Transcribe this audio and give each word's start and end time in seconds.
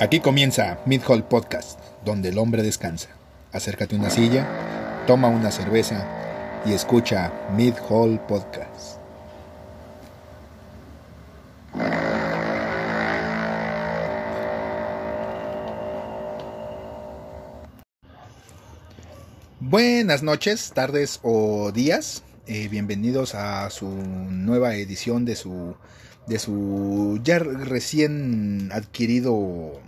Aquí 0.00 0.20
comienza 0.20 0.78
Mid 0.86 1.02
Hall 1.08 1.24
Podcast, 1.24 1.80
donde 2.04 2.28
el 2.28 2.38
hombre 2.38 2.62
descansa. 2.62 3.08
Acércate 3.50 3.96
a 3.96 3.98
una 3.98 4.10
silla, 4.10 4.46
toma 5.08 5.26
una 5.26 5.50
cerveza 5.50 6.06
y 6.64 6.72
escucha 6.72 7.32
Mid 7.56 7.74
Hall 7.88 8.20
Podcast. 8.28 9.00
Buenas 19.58 20.22
noches, 20.22 20.70
tardes 20.72 21.18
o 21.24 21.72
días. 21.72 22.22
Eh, 22.46 22.68
bienvenidos 22.68 23.34
a 23.34 23.68
su 23.70 23.88
nueva 23.88 24.76
edición 24.76 25.24
de 25.24 25.34
su 25.34 25.74
de 26.28 26.38
su 26.38 27.18
ya 27.24 27.38
recién 27.40 28.70
adquirido 28.72 29.80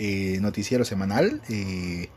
eh, 0.00 0.38
noticiero 0.40 0.84
semanal, 0.84 1.42
eh, 1.48 2.08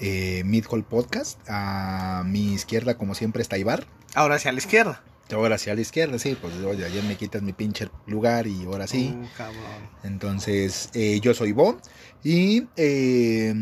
eh, 0.00 0.42
Mid 0.44 0.66
Hall 0.68 0.84
Podcast. 0.84 1.38
A 1.48 2.24
mi 2.26 2.52
izquierda, 2.52 2.98
como 2.98 3.14
siempre, 3.14 3.40
está 3.40 3.56
Ibar. 3.56 3.86
Ahora 4.14 4.34
hacia 4.34 4.52
la 4.52 4.58
izquierda. 4.58 5.02
Ahora 5.30 5.54
hacia 5.54 5.74
la 5.74 5.80
izquierda, 5.80 6.18
sí, 6.18 6.36
pues 6.38 6.54
oye, 6.56 6.84
ayer 6.84 7.02
me 7.04 7.16
quitas 7.16 7.40
mi 7.40 7.52
pinche 7.52 7.88
lugar 8.06 8.46
y 8.46 8.64
ahora 8.64 8.86
sí. 8.86 9.16
Uh, 9.16 9.26
cabrón. 9.36 9.62
Entonces, 10.02 10.90
eh, 10.92 11.20
yo 11.20 11.32
soy 11.32 11.52
Bo. 11.52 11.78
Y, 12.22 12.66
eh, 12.76 13.54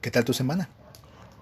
¿qué 0.00 0.10
tal 0.10 0.24
tu 0.24 0.32
semana? 0.32 0.70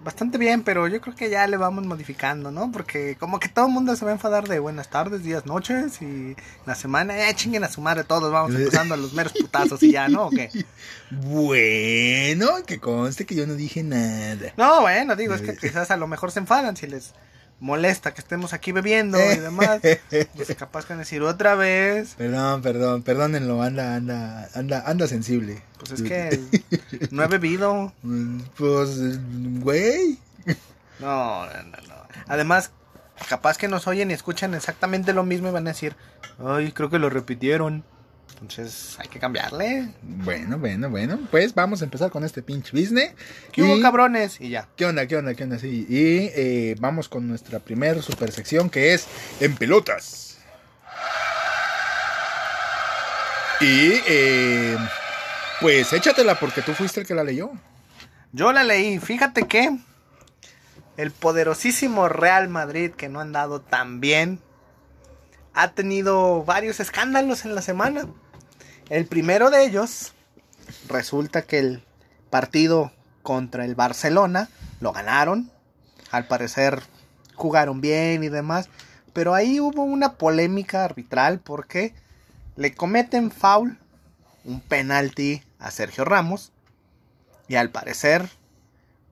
Bastante 0.01 0.37
bien, 0.37 0.63
pero 0.63 0.87
yo 0.87 1.01
creo 1.01 1.13
que 1.13 1.29
ya 1.29 1.45
le 1.45 1.57
vamos 1.57 1.85
modificando, 1.85 2.51
¿no? 2.51 2.71
Porque 2.71 3.17
como 3.19 3.39
que 3.39 3.49
todo 3.49 3.67
el 3.67 3.73
mundo 3.73 3.95
se 3.97 4.05
va 4.05 4.11
a 4.11 4.13
enfadar 4.13 4.47
de 4.47 4.59
buenas 4.59 4.89
tardes, 4.89 5.23
días, 5.23 5.45
noches 5.45 6.01
y 6.01 6.37
la 6.65 6.75
semana, 6.75 7.29
eh, 7.29 7.35
chinguen 7.35 7.65
a 7.65 7.69
su 7.69 7.81
madre 7.81 8.05
todos, 8.05 8.31
vamos 8.31 8.55
empezando 8.55 8.93
a 8.93 8.97
los 8.97 9.13
meros 9.13 9.33
putazos 9.33 9.83
y 9.83 9.91
ya, 9.91 10.07
¿no? 10.07 10.27
¿O 10.27 10.29
qué? 10.29 10.49
Bueno, 11.11 12.63
que 12.65 12.79
conste 12.79 13.25
que 13.25 13.35
yo 13.35 13.47
no 13.47 13.55
dije 13.55 13.83
nada. 13.83 14.53
No, 14.57 14.81
bueno, 14.81 15.15
digo, 15.15 15.33
es 15.33 15.41
que 15.41 15.57
quizás 15.57 15.91
a 15.91 15.97
lo 15.97 16.07
mejor 16.07 16.31
se 16.31 16.39
enfadan 16.39 16.77
si 16.77 16.85
les 16.87 17.13
molesta 17.59 18.13
que 18.13 18.21
estemos 18.21 18.53
aquí 18.53 18.71
bebiendo 18.71 19.17
y 19.19 19.37
demás. 19.37 19.81
Pues 20.35 20.55
capaz 20.55 20.85
que 20.85 20.93
van 20.93 20.99
a 20.99 21.03
decir 21.03 21.21
otra 21.21 21.55
vez. 21.55 22.15
Perdón, 22.17 22.61
perdón, 22.61 23.03
perdónenlo, 23.03 23.61
anda, 23.61 23.95
anda, 23.95 24.49
anda, 24.55 24.83
anda 24.85 25.07
sensible. 25.07 25.61
Pues 25.77 25.91
es 25.91 26.01
que 26.01 26.39
no 27.11 27.23
he 27.23 27.27
bebido. 27.27 27.93
Pues, 28.57 29.19
güey. 29.61 30.17
No, 30.99 31.45
no, 31.45 31.63
no, 31.63 31.77
no. 31.87 31.95
Además, 32.27 32.71
capaz 33.27 33.57
que 33.57 33.67
nos 33.67 33.87
oyen 33.87 34.11
y 34.11 34.13
escuchan 34.13 34.53
exactamente 34.53 35.13
lo 35.13 35.23
mismo 35.23 35.49
y 35.49 35.51
van 35.51 35.67
a 35.67 35.71
decir, 35.71 35.95
ay, 36.43 36.71
creo 36.71 36.89
que 36.89 36.99
lo 36.99 37.09
repitieron. 37.09 37.83
Entonces 38.41 38.95
hay 38.99 39.07
que 39.09 39.19
cambiarle. 39.19 39.89
Bueno, 40.01 40.57
bueno, 40.57 40.89
bueno. 40.89 41.19
Pues 41.29 41.53
vamos 41.53 41.81
a 41.81 41.85
empezar 41.85 42.09
con 42.09 42.23
este 42.23 42.41
pinche 42.41 42.71
business. 42.71 43.11
¿Qué 43.51 43.61
hubo, 43.63 43.75
Y- 43.77 43.81
cabrones? 43.81 44.39
Y 44.39 44.49
ya. 44.49 44.67
¿Qué 44.77 44.85
onda, 44.85 45.05
qué 45.07 45.17
onda, 45.17 45.33
qué 45.33 45.43
onda? 45.43 45.59
Sí. 45.59 45.85
Y 45.89 46.29
eh, 46.33 46.75
vamos 46.79 47.09
con 47.09 47.27
nuestra 47.27 47.59
primer 47.59 48.01
super 48.01 48.31
sección 48.31 48.69
que 48.69 48.93
es 48.93 49.07
En 49.41 49.55
Pelotas. 49.55 50.37
Y 53.61 53.99
eh, 54.07 54.77
pues 55.59 55.91
échatela 55.91 56.39
porque 56.39 56.61
tú 56.61 56.73
fuiste 56.73 57.01
el 57.01 57.07
que 57.07 57.13
la 57.13 57.25
leyó. 57.25 57.51
Yo 58.31 58.53
la 58.53 58.63
leí. 58.63 58.99
Fíjate 58.99 59.47
que 59.47 59.77
el 60.95 61.11
poderosísimo 61.11 62.07
Real 62.07 62.47
Madrid, 62.47 62.91
que 62.91 63.09
no 63.09 63.19
han 63.19 63.33
dado 63.33 63.59
tan 63.59 63.99
bien, 63.99 64.39
ha 65.53 65.71
tenido 65.71 66.43
varios 66.45 66.79
escándalos 66.79 67.43
en 67.43 67.53
la 67.55 67.61
semana. 67.61 68.05
El 68.89 69.05
primero 69.05 69.51
de 69.51 69.65
ellos, 69.65 70.13
resulta 70.87 71.43
que 71.43 71.59
el 71.59 71.83
partido 72.31 72.91
contra 73.21 73.63
el 73.65 73.75
Barcelona 73.75 74.49
lo 74.81 74.91
ganaron. 74.91 75.51
Al 76.09 76.25
parecer 76.25 76.81
jugaron 77.35 77.81
bien 77.81 78.23
y 78.23 78.29
demás. 78.29 78.67
Pero 79.13 79.35
ahí 79.35 79.59
hubo 79.59 79.83
una 79.83 80.13
polémica 80.13 80.83
arbitral 80.83 81.39
porque 81.39 81.93
le 82.55 82.73
cometen 82.73 83.29
foul, 83.29 83.77
un 84.43 84.59
penalti 84.59 85.43
a 85.59 85.69
Sergio 85.69 86.03
Ramos. 86.03 86.51
Y 87.47 87.55
al 87.55 87.69
parecer, 87.69 88.27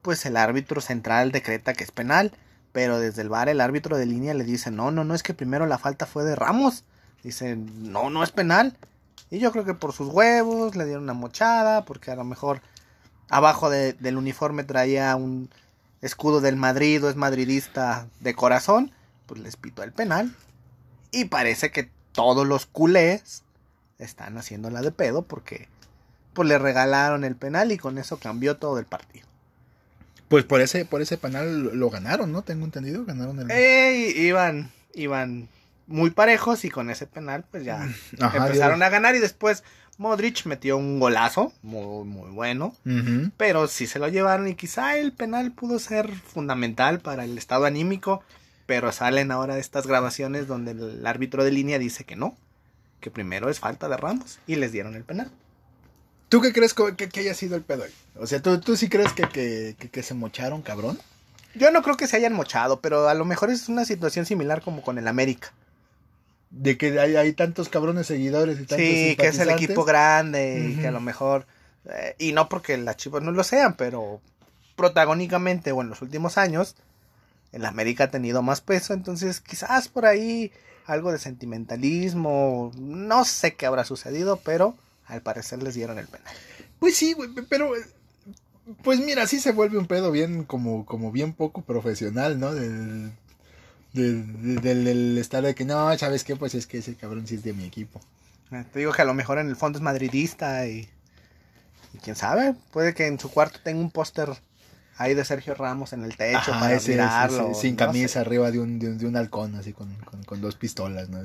pues 0.01 0.25
el 0.25 0.37
árbitro 0.37 0.81
central 0.81 1.31
decreta 1.31 1.75
que 1.75 1.83
es 1.83 1.91
penal. 1.91 2.31
Pero 2.71 2.99
desde 2.99 3.21
el 3.21 3.29
bar 3.29 3.47
el 3.47 3.61
árbitro 3.61 3.95
de 3.95 4.07
línea 4.07 4.33
le 4.33 4.43
dice, 4.43 4.71
no, 4.71 4.89
no, 4.89 5.03
no, 5.03 5.13
es 5.13 5.21
que 5.21 5.35
primero 5.35 5.67
la 5.67 5.77
falta 5.77 6.07
fue 6.07 6.23
de 6.23 6.35
Ramos. 6.35 6.83
Dice, 7.21 7.55
no, 7.55 8.09
no 8.09 8.23
es 8.23 8.31
penal. 8.31 8.75
Y 9.29 9.39
yo 9.39 9.51
creo 9.51 9.65
que 9.65 9.73
por 9.73 9.93
sus 9.93 10.07
huevos 10.09 10.75
le 10.75 10.85
dieron 10.85 11.03
una 11.03 11.13
mochada, 11.13 11.85
porque 11.85 12.11
a 12.11 12.15
lo 12.15 12.23
mejor 12.23 12.61
abajo 13.29 13.69
de- 13.69 13.93
del 13.93 14.17
uniforme 14.17 14.63
traía 14.63 15.15
un 15.15 15.49
escudo 16.01 16.39
del 16.41 16.55
Madrid 16.55 17.03
o 17.03 17.09
es 17.09 17.15
madridista 17.15 18.07
de 18.21 18.33
corazón. 18.35 18.91
Pues 19.25 19.41
les 19.41 19.57
pitó 19.57 19.83
el 19.83 19.91
penal. 19.91 20.33
Y 21.11 21.25
parece 21.25 21.71
que 21.71 21.89
todos 22.13 22.47
los 22.47 22.65
culés 22.65 23.43
están 23.99 24.37
haciéndola 24.37 24.81
de 24.81 24.91
pedo 24.91 25.23
porque 25.23 25.67
pues 26.33 26.47
le 26.47 26.57
regalaron 26.59 27.23
el 27.23 27.35
penal 27.35 27.71
y 27.71 27.77
con 27.77 27.97
eso 27.97 28.17
cambió 28.19 28.57
todo 28.57 28.77
el 28.79 28.85
partido. 28.85 29.25
Pues 30.29 30.43
por 30.43 30.61
ese, 30.61 30.85
por 30.85 31.01
ese 31.01 31.17
penal 31.17 31.63
lo- 31.63 31.73
lo 31.75 31.89
ganaron, 31.89 32.31
¿no? 32.31 32.43
Tengo 32.43 32.63
entendido, 32.65 33.03
ganaron 33.05 33.39
el... 33.39 33.49
Ey, 33.51 34.11
iban, 34.17 34.71
iban 34.93 35.49
muy 35.87 36.09
parejos 36.11 36.63
y 36.65 36.69
con 36.69 36.89
ese 36.89 37.07
penal 37.07 37.45
pues 37.49 37.63
ya 37.63 37.87
Ajá, 38.19 38.37
empezaron 38.37 38.83
a 38.83 38.89
ganar 38.89 39.15
y 39.15 39.19
después 39.19 39.63
Modric 39.97 40.45
metió 40.45 40.77
un 40.77 40.99
golazo 40.99 41.51
muy 41.63 42.05
muy 42.05 42.29
bueno, 42.29 42.75
pero 43.37 43.67
sí 43.67 43.87
se 43.87 43.97
lo 43.99 44.07
llevaron 44.07 44.47
y 44.47 44.55
quizá 44.55 44.97
el 44.97 45.11
penal 45.13 45.51
pudo 45.53 45.79
ser 45.79 46.07
fundamental 46.13 46.99
para 46.99 47.23
el 47.23 47.37
estado 47.37 47.65
anímico, 47.65 48.21
pero 48.67 48.91
salen 48.91 49.31
ahora 49.31 49.57
estas 49.57 49.87
grabaciones 49.87 50.45
donde 50.47 50.71
el 50.71 51.05
árbitro 51.07 51.43
de 51.43 51.51
línea 51.51 51.79
dice 51.79 52.03
que 52.03 52.15
no, 52.15 52.35
que 52.99 53.09
primero 53.09 53.49
es 53.49 53.59
falta 53.59 53.87
de 53.89 53.97
Ramos 53.97 54.39
y 54.45 54.55
les 54.57 54.71
dieron 54.71 54.95
el 54.95 55.03
penal. 55.03 55.31
¿Tú 56.29 56.41
qué 56.41 56.51
crees 56.51 56.73
que, 56.73 56.95
que 56.95 57.19
haya 57.21 57.33
sido 57.33 57.55
el 57.55 57.61
pedo 57.63 57.83
ahí? 57.85 57.91
O 58.19 58.27
sea, 58.27 58.41
¿tú, 58.41 58.59
tú 58.59 58.75
sí 58.75 58.89
crees 58.89 59.13
que, 59.13 59.23
que- 59.29 59.75
que 59.89 60.03
se 60.03 60.13
mocharon, 60.13 60.61
cabrón? 60.61 60.99
Yo 61.55 61.71
no 61.71 61.81
creo 61.81 61.95
que 61.95 62.05
se 62.07 62.17
hayan 62.17 62.33
mochado, 62.33 62.81
pero 62.81 63.07
a 63.07 63.13
lo 63.13 63.23
mejor 63.25 63.49
es 63.49 63.69
una 63.69 63.85
situación 63.85 64.25
similar 64.25 64.61
como 64.61 64.81
con 64.81 64.97
el 64.97 65.07
América. 65.07 65.53
De 66.49 66.77
que 66.77 66.99
hay, 66.99 67.15
hay 67.15 67.33
tantos 67.33 67.69
cabrones 67.69 68.07
seguidores 68.07 68.55
y 68.55 68.65
tantos 68.65 68.77
Sí, 68.77 69.15
que 69.17 69.27
es 69.27 69.39
el 69.39 69.49
equipo 69.49 69.83
grande 69.83 70.71
y 70.71 70.79
que 70.79 70.87
a 70.87 70.91
lo 70.91 71.01
mejor, 71.01 71.45
eh, 71.85 72.15
y 72.17 72.31
no 72.31 72.47
porque 72.47 72.77
las 72.77 72.97
chivas 72.97 73.21
no 73.21 73.31
lo 73.31 73.43
sean, 73.43 73.75
pero 73.75 74.21
protagónicamente 74.75 75.71
o 75.71 75.81
en 75.81 75.89
los 75.89 76.01
últimos 76.01 76.37
años, 76.37 76.75
el 77.51 77.65
América 77.65 78.05
ha 78.05 78.11
tenido 78.11 78.41
más 78.41 78.61
peso, 78.61 78.93
entonces 78.93 79.41
quizás 79.41 79.89
por 79.89 80.05
ahí 80.05 80.51
algo 80.85 81.11
de 81.11 81.19
sentimentalismo, 81.19 82.71
no 82.77 83.25
sé 83.25 83.55
qué 83.55 83.65
habrá 83.65 83.83
sucedido, 83.83 84.39
pero 84.43 84.75
al 85.05 85.21
parecer 85.21 85.61
les 85.61 85.75
dieron 85.75 85.99
el 85.99 86.07
penal. 86.07 86.33
Pues 86.79 86.95
sí, 86.95 87.13
güey, 87.13 87.29
pero... 87.49 87.71
Pues 88.83 88.99
mira, 88.99 89.25
sí 89.27 89.39
se 89.39 89.53
vuelve 89.53 89.77
un 89.77 89.87
pedo 89.87 90.11
bien, 90.11 90.43
como, 90.43 90.85
como 90.85 91.11
bien 91.11 91.31
poco 91.31 91.61
profesional, 91.61 92.37
¿no? 92.37 92.53
Del, 92.53 93.13
del, 93.97 94.61
del- 94.61 94.83
del 94.85 95.17
estar 95.17 95.43
de 95.43 95.55
que, 95.55 95.65
no, 95.65 95.95
¿sabes 95.97 96.23
qué? 96.23 96.35
Pues 96.35 96.55
es 96.55 96.67
que 96.67 96.77
ese 96.79 96.95
cabrón 96.95 97.27
sí 97.27 97.35
es 97.35 97.43
de 97.43 97.53
mi 97.53 97.65
equipo. 97.65 97.99
Eh, 98.51 98.63
Te 98.71 98.79
digo 98.79 98.93
que 98.93 99.01
a 99.01 99.05
lo 99.05 99.13
mejor 99.13 99.39
en 99.39 99.49
el 99.49 99.55
fondo 99.55 99.77
es 99.79 99.83
madridista 99.83 100.65
y, 100.67 100.87
y 101.93 101.97
quién 101.99 102.15
sabe, 102.15 102.55
puede 102.71 102.93
que 102.93 103.07
en 103.07 103.19
su 103.19 103.29
cuarto 103.29 103.59
tenga 103.63 103.79
un 103.81 103.91
póster 103.91 104.29
ahí 104.97 105.13
de 105.13 105.25
Sergio 105.25 105.53
Ramos 105.53 105.93
en 105.93 106.03
el 106.03 106.15
techo 106.15 106.51
Ajá, 106.51 106.59
para 106.59 106.79
sin 106.79 106.97
no 106.97 107.09
sé. 107.59 107.75
camisa 107.75 108.21
arriba 108.21 108.51
de 108.51 108.59
un, 108.59 108.79
de, 108.79 108.87
un, 108.87 108.97
de 108.97 109.05
un 109.05 109.15
halcón, 109.17 109.55
así 109.55 109.73
con, 109.73 109.93
con, 110.05 110.23
con 110.23 110.41
dos 110.41 110.55
pistolas, 110.55 111.09
¿no? 111.09 111.19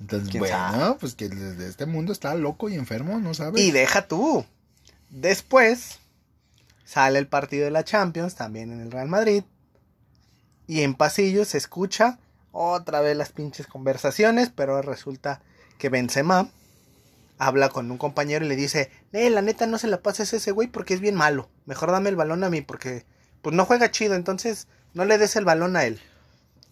Entonces, 0.00 0.28
¿Quién 0.30 0.40
bueno, 0.40 0.56
sabe? 0.56 0.94
pues 1.00 1.14
que 1.14 1.28
de 1.28 1.68
este 1.68 1.86
mundo 1.86 2.12
está 2.12 2.34
loco 2.34 2.68
y 2.68 2.74
enfermo, 2.74 3.18
¿no 3.18 3.32
sabes? 3.34 3.62
Y 3.62 3.70
deja 3.70 4.06
tú. 4.08 4.44
Después 5.10 5.98
sale 6.84 7.18
el 7.18 7.26
partido 7.28 7.64
de 7.64 7.70
la 7.70 7.84
Champions, 7.84 8.34
también 8.34 8.72
en 8.72 8.80
el 8.80 8.90
Real 8.90 9.08
Madrid. 9.08 9.42
Y 10.66 10.82
en 10.82 10.94
pasillo 10.94 11.44
se 11.44 11.58
escucha 11.58 12.18
otra 12.52 13.00
vez 13.00 13.16
las 13.16 13.32
pinches 13.32 13.66
conversaciones, 13.66 14.50
pero 14.54 14.80
resulta 14.82 15.42
que 15.78 15.88
Benzema 15.88 16.50
habla 17.38 17.68
con 17.68 17.90
un 17.90 17.98
compañero 17.98 18.44
y 18.44 18.48
le 18.48 18.56
dice, 18.56 18.90
eh, 19.12 19.30
la 19.30 19.42
neta 19.42 19.66
no 19.66 19.78
se 19.78 19.88
la 19.88 20.00
pases 20.00 20.32
a 20.32 20.36
ese 20.36 20.50
güey 20.50 20.68
porque 20.68 20.94
es 20.94 21.00
bien 21.00 21.14
malo. 21.14 21.48
Mejor 21.66 21.90
dame 21.90 22.08
el 22.08 22.16
balón 22.16 22.44
a 22.44 22.50
mí 22.50 22.62
porque 22.62 23.04
pues 23.42 23.54
no 23.54 23.66
juega 23.66 23.90
chido, 23.90 24.14
entonces 24.14 24.68
no 24.94 25.04
le 25.04 25.18
des 25.18 25.36
el 25.36 25.44
balón 25.44 25.76
a 25.76 25.84
él. 25.84 26.00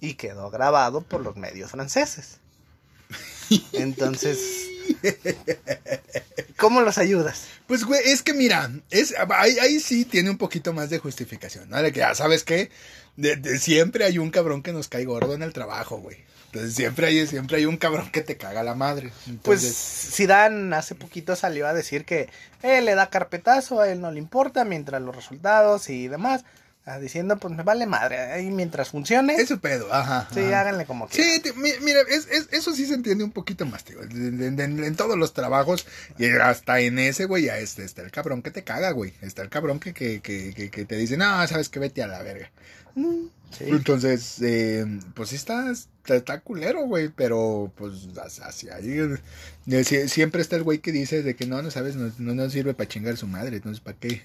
Y 0.01 0.15
quedó 0.15 0.51
grabado 0.51 1.03
por 1.03 1.21
los 1.21 1.37
medios 1.37 1.71
franceses. 1.71 2.39
Entonces, 3.73 4.69
cómo 6.57 6.81
los 6.81 6.99
ayudas? 6.99 7.45
Pues, 7.67 7.85
güey, 7.85 8.01
es 8.05 8.23
que 8.23 8.35
mira, 8.35 8.71
es, 8.91 9.15
ahí, 9.31 9.59
ahí 9.59 9.81
sí 9.81 10.05
tiene 10.05 10.31
un 10.31 10.39
poquito 10.39 10.73
más 10.73 10.91
de 10.91 10.99
justificación, 10.99 11.71
¿no? 11.71 11.81
De 11.81 11.93
que, 11.93 12.01
ya 12.01 12.15
sabes 12.15 12.45
qué, 12.45 12.71
de, 13.17 13.37
de- 13.37 13.59
siempre 13.59 14.05
hay 14.05 14.19
un 14.19 14.31
cabrón 14.31 14.63
que 14.63 14.73
nos 14.73 14.89
cae 14.89 15.05
gordo 15.05 15.35
en 15.35 15.43
el 15.43 15.53
trabajo, 15.53 15.99
güey. 15.99 16.19
Entonces 16.47 16.75
siempre 16.77 17.09
hay, 17.09 17.27
siempre 17.27 17.57
hay 17.57 17.67
un 17.67 17.77
cabrón 17.77 18.11
que 18.13 18.21
te 18.21 18.37
caga 18.37 18.63
la 18.63 18.77
madre. 18.77 19.09
Pues 19.43 19.65
Entonces, 19.65 19.77
Zidane 20.15 20.77
hace 20.77 20.95
poquito 20.95 21.35
salió 21.35 21.67
a 21.67 21.75
decir 21.75 22.05
que 22.05 22.29
él 22.63 22.85
le 22.85 22.95
da 22.95 23.11
carpetazo, 23.11 23.81
a 23.81 23.89
él 23.89 24.01
no 24.01 24.13
le 24.13 24.21
importa 24.21 24.65
mientras 24.65 25.03
los 25.03 25.17
resultados 25.17 25.91
y 25.91 26.07
demás. 26.07 26.45
Ah, 26.87 26.99
Diciendo, 26.99 27.37
pues 27.39 27.55
me 27.55 27.63
vale 27.63 27.87
madre, 27.87 28.19
ahí 28.19 28.51
mientras 28.51 28.91
funcione, 28.91 29.37
es 29.37 29.49
su 29.49 29.59
pedo, 29.59 29.93
ajá. 29.93 30.29
sí, 30.33 30.41
ajá. 30.41 30.61
háganle 30.61 30.87
como 30.87 31.09
quieran. 31.09 31.35
Sí, 31.35 31.41
te- 31.41 31.53
mi- 31.55 31.73
mira, 31.83 32.01
es, 32.09 32.27
es- 32.31 32.49
eso 32.53 32.75
sí 32.75 32.87
se 32.87 32.95
entiende 32.95 33.25
un 33.25 33.33
poquito 33.33 33.65
más, 33.67 33.85
tío. 33.85 34.03
En, 34.03 34.43
en- 34.43 34.61
en- 34.61 34.85
en 34.85 34.97
todos 34.97 35.17
los 35.19 35.33
trabajos, 35.33 35.87
y 36.19 36.27
hasta 36.29 36.81
en 36.81 36.99
ese, 36.99 37.25
güey, 37.27 37.45
ya 37.45 37.59
este, 37.59 37.85
está 37.85 38.03
el 38.03 38.11
cabrón 38.11 38.43
que 38.43 38.51
te 38.51 38.65
caga, 38.65 38.91
güey. 38.93 39.13
Está 39.23 39.43
el 39.43 39.49
cabrón 39.49 39.81
que, 39.81 39.93
que, 39.95 40.21
que, 40.21 40.71
que, 40.71 40.85
te 40.85 40.97
dice, 40.97 41.17
no, 41.17 41.47
sabes 41.47 41.69
que 41.69 41.79
vete 41.81 42.03
a 42.03 42.07
la 42.07 42.23
verga. 42.23 42.51
Mm, 42.95 43.27
sí. 43.59 43.65
Entonces, 43.69 44.37
eh, 44.43 44.87
pues 45.15 45.31
sí 45.31 45.37
está, 45.37 45.71
está, 45.73 46.15
está 46.15 46.41
culero, 46.41 46.85
güey, 46.87 47.09
pero 47.09 47.73
pues 47.77 47.93
hacia 48.43 48.77
ahí. 48.77 48.99
eh, 49.67 49.85
sie- 49.85 50.07
siempre 50.09 50.43
está 50.43 50.55
el 50.57 50.63
güey 50.63 50.79
que 50.79 50.93
dice 50.93 51.23
de 51.23 51.35
que 51.35 51.47
no, 51.47 51.61
no 51.63 51.71
sabes, 51.73 51.97
no, 51.97 52.13
no 52.19 52.35
nos 52.35 52.53
sirve 52.53 52.75
para 52.75 52.89
chingar 52.89 53.17
su 53.17 53.27
madre, 53.27 53.57
entonces, 53.57 53.81
¿para 53.81 53.97
qué? 53.99 54.23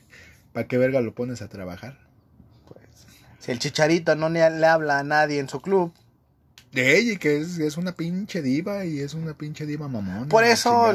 ¿Para 0.54 0.68
qué 0.68 0.78
verga 0.78 1.02
lo 1.02 1.14
pones 1.16 1.42
a 1.42 1.48
trabajar? 1.48 1.98
El 3.50 3.58
chicharito 3.58 4.16
no 4.16 4.30
le, 4.30 4.44
habla 4.44 5.00
a 5.00 5.04
nadie 5.04 5.40
en 5.40 5.50
su 5.50 5.60
club, 5.60 5.92
De 6.72 7.00
ella, 7.00 7.14
y 7.14 7.18
que 7.18 7.40
es, 7.40 7.58
es 7.58 7.78
una 7.78 7.94
pinche 7.94 8.44
diva 8.44 8.86
y 8.86 9.00
es 9.00 9.16
una 9.16 9.34
pinche 9.34 9.66
diva 9.66 9.88
mamón. 9.88 10.30
por 10.30 10.44
eso 10.44 10.94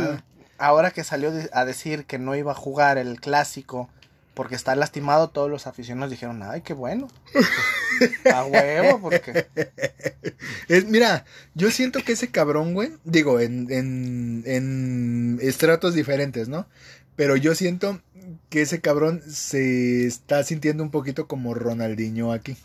ahora 0.56 0.92
que 0.92 1.02
salió 1.02 1.32
a 1.52 1.64
decir 1.64 2.04
que 2.04 2.20
no 2.20 2.36
iba 2.36 2.52
a 2.52 2.54
jugar 2.54 2.96
el 2.96 3.20
clásico 3.20 3.90
porque 4.34 4.54
está 4.54 4.76
lastimado, 4.76 5.30
todos 5.30 5.50
los 5.50 5.66
aficionados 5.66 6.12
dijeron, 6.12 6.44
ay, 6.44 6.60
qué 6.60 6.74
bueno. 6.74 7.08
a 8.32 8.44
huevo, 8.44 9.00
porque... 9.00 9.46
Es, 10.68 10.86
mira, 10.86 11.24
yo 11.54 11.70
siento 11.70 12.00
que 12.04 12.12
ese 12.12 12.30
cabrón, 12.30 12.74
güey, 12.74 12.92
digo, 13.04 13.40
en, 13.40 13.70
en, 13.70 14.42
en 14.46 15.38
estratos 15.40 15.94
diferentes, 15.94 16.48
¿no? 16.48 16.66
Pero 17.16 17.36
yo 17.36 17.54
siento 17.54 18.00
que 18.48 18.62
ese 18.62 18.80
cabrón 18.80 19.22
se 19.28 20.06
está 20.06 20.42
sintiendo 20.42 20.82
un 20.82 20.90
poquito 20.90 21.26
como 21.26 21.54
Ronaldinho 21.54 22.32
aquí. 22.32 22.56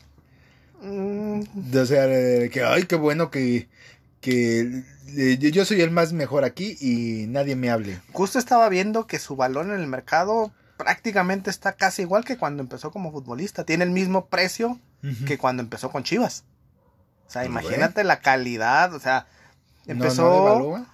mm, 0.81 1.41
O 1.75 1.85
sea, 1.85 2.05
que, 2.49 2.63
ay, 2.65 2.83
qué 2.83 2.95
bueno 2.95 3.29
que, 3.31 3.67
que 4.21 4.83
yo- 5.39 5.65
soy 5.65 5.81
el 5.81 5.91
más 5.91 6.13
mejor 6.13 6.43
aquí 6.45 6.77
y 6.79 7.27
nadie 7.27 7.55
me 7.55 7.69
hable. 7.69 7.99
Justo 8.11 8.39
estaba 8.39 8.69
viendo 8.69 9.07
que 9.07 9.19
su 9.19 9.35
valor 9.35 9.65
en 9.65 9.73
el 9.73 9.87
mercado 9.87 10.51
prácticamente 10.77 11.49
está 11.49 11.73
casi 11.73 12.03
igual 12.03 12.23
que 12.23 12.37
cuando 12.37 12.63
empezó 12.63 12.91
como 12.91 13.11
futbolista. 13.11 13.65
Tiene 13.65 13.83
el 13.83 13.91
mismo 13.91 14.27
precio 14.27 14.79
que 15.25 15.37
cuando 15.37 15.61
empezó 15.63 15.91
con 15.91 16.03
Chivas. 16.03 16.43
O 17.27 17.31
sea, 17.31 17.41
Pues, 17.43 17.51
imagínate 17.51 18.03
la 18.03 18.19
calidad. 18.21 18.93
O 18.93 18.99
sea, 18.99 19.27
empezó... 19.91 20.77
no. 20.77 20.89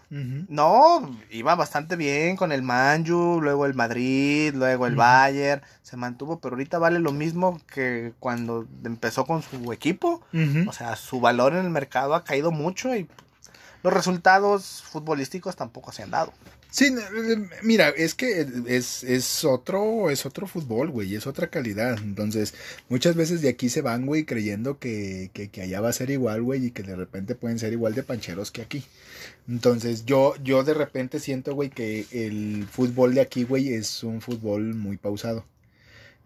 No, 0.47 1.17
iba 1.29 1.55
bastante 1.55 1.95
bien 1.95 2.37
con 2.37 2.51
el 2.51 2.61
Manju, 2.61 3.41
luego 3.41 3.65
el 3.65 3.73
Madrid, 3.73 4.53
luego 4.55 4.87
el. 4.87 4.95
Bayern, 4.95 5.61
se 5.81 5.97
mantuvo, 5.97 6.39
pero 6.39 6.55
ahorita 6.55 6.79
vale 6.79 6.99
lo 6.99 7.11
mismo 7.11 7.59
que 7.73 8.13
cuando 8.19 8.65
empezó 8.83 9.25
con 9.25 9.41
su 9.41 9.73
equipo. 9.73 10.21
O 10.67 10.71
sea, 10.71 10.95
su 10.95 11.19
valor 11.19 11.53
en 11.53 11.65
el 11.65 11.69
mercado 11.69 12.15
ha 12.15 12.23
caído 12.23 12.51
mucho 12.51 12.95
y 12.95 13.07
los 13.83 13.93
resultados 13.93 14.83
futbolísticos 14.89 15.55
tampoco 15.55 15.91
se 15.91 16.03
han 16.03 16.11
dado. 16.11 16.31
Sí, 16.75 16.93
mira, 17.63 17.87
es 17.89 18.15
que 18.15 18.45
es, 18.67 19.01
es 19.05 19.45
otro, 19.45 20.09
es 20.09 20.25
otro 20.25 20.45
fútbol, 20.45 20.89
güey, 20.89 21.15
es 21.15 21.25
otra 21.25 21.47
calidad. 21.49 21.97
Entonces, 22.03 22.53
muchas 22.89 23.15
veces 23.15 23.41
de 23.41 23.47
aquí 23.47 23.69
se 23.69 23.81
van, 23.81 24.05
güey, 24.05 24.25
creyendo 24.25 24.77
que, 24.77 25.31
que, 25.33 25.47
que 25.49 25.61
allá 25.61 25.79
va 25.79 25.87
a 25.89 25.93
ser 25.93 26.09
igual, 26.09 26.41
güey, 26.43 26.65
y 26.65 26.71
que 26.71 26.83
de 26.83 26.97
repente 26.97 27.33
pueden 27.35 27.59
ser 27.59 27.71
igual 27.71 27.93
de 27.95 28.03
pancheros 28.03 28.51
que 28.51 28.61
aquí. 28.61 28.83
Entonces, 29.47 30.05
yo, 30.05 30.35
yo 30.43 30.65
de 30.65 30.73
repente 30.73 31.21
siento, 31.21 31.55
güey, 31.55 31.69
que 31.69 32.07
el 32.11 32.67
fútbol 32.69 33.13
de 33.15 33.21
aquí, 33.21 33.45
güey, 33.45 33.73
es 33.73 34.03
un 34.03 34.19
fútbol 34.21 34.73
muy 34.75 34.97
pausado. 34.97 35.45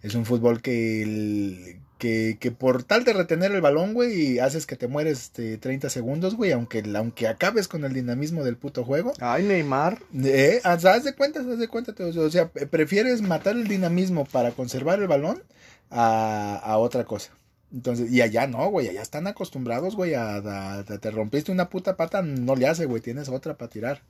Es 0.03 0.15
un 0.15 0.25
fútbol 0.25 0.61
que, 0.63 1.03
el- 1.03 1.79
que, 1.99 2.37
que 2.39 2.49
por 2.49 2.81
tal 2.83 3.03
de 3.03 3.13
retener 3.13 3.51
el 3.51 3.61
balón, 3.61 3.93
güey, 3.93 4.39
haces 4.39 4.65
que 4.65 4.75
te 4.75 4.87
mueres 4.87 5.19
este, 5.23 5.57
30 5.57 5.91
segundos, 5.91 6.35
güey, 6.35 6.51
aunque, 6.53 6.81
aunque 6.95 7.27
acabes 7.27 7.67
con 7.67 7.85
el 7.85 7.93
dinamismo 7.93 8.43
del 8.43 8.57
puto 8.57 8.83
juego. 8.83 9.13
Ay, 9.19 9.43
Neymar. 9.43 9.99
Eh, 10.23 10.61
haz 10.63 10.85
haz 10.85 11.03
de 11.03 11.13
cuenta, 11.13 11.41
haz 11.41 11.59
de 11.59 11.67
cuenta. 11.67 11.93
O 12.03 12.29
sea, 12.31 12.47
pre- 12.47 12.65
prefieres 12.65 13.21
matar 13.21 13.55
el 13.55 13.67
dinamismo 13.67 14.25
para 14.25 14.49
conservar 14.51 14.99
el 14.99 15.07
balón 15.07 15.43
a, 15.91 16.55
a 16.63 16.77
otra 16.79 17.03
cosa. 17.03 17.31
Entonces, 17.71 18.09
y 18.11 18.21
allá 18.21 18.47
no, 18.47 18.67
güey, 18.71 18.87
allá 18.87 19.01
están 19.03 19.27
acostumbrados, 19.27 19.95
güey, 19.95 20.15
a, 20.15 20.37
a- 20.37 20.79
a- 20.79 20.83
te 20.83 21.11
rompiste 21.11 21.51
una 21.51 21.69
puta 21.69 21.95
pata, 21.97 22.23
no 22.23 22.55
le 22.55 22.65
hace, 22.67 22.85
güey, 22.85 23.01
tienes 23.01 23.29
otra 23.29 23.57
para 23.57 23.69
tirar. 23.69 24.01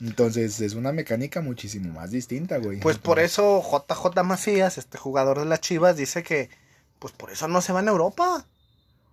Entonces, 0.00 0.60
es 0.60 0.74
una 0.74 0.92
mecánica 0.92 1.42
muchísimo 1.42 1.92
más 1.92 2.10
distinta, 2.10 2.56
güey. 2.56 2.80
Pues 2.80 2.96
por 2.98 3.18
eso 3.20 3.62
JJ 3.62 4.22
Macías, 4.24 4.78
este 4.78 4.96
jugador 4.96 5.38
de 5.38 5.44
las 5.44 5.60
Chivas, 5.60 5.96
dice 5.96 6.22
que 6.22 6.48
pues 7.00 7.12
por 7.12 7.32
eso 7.32 7.48
no 7.48 7.60
se 7.60 7.72
van 7.72 7.88
a 7.88 7.90
Europa. 7.90 8.46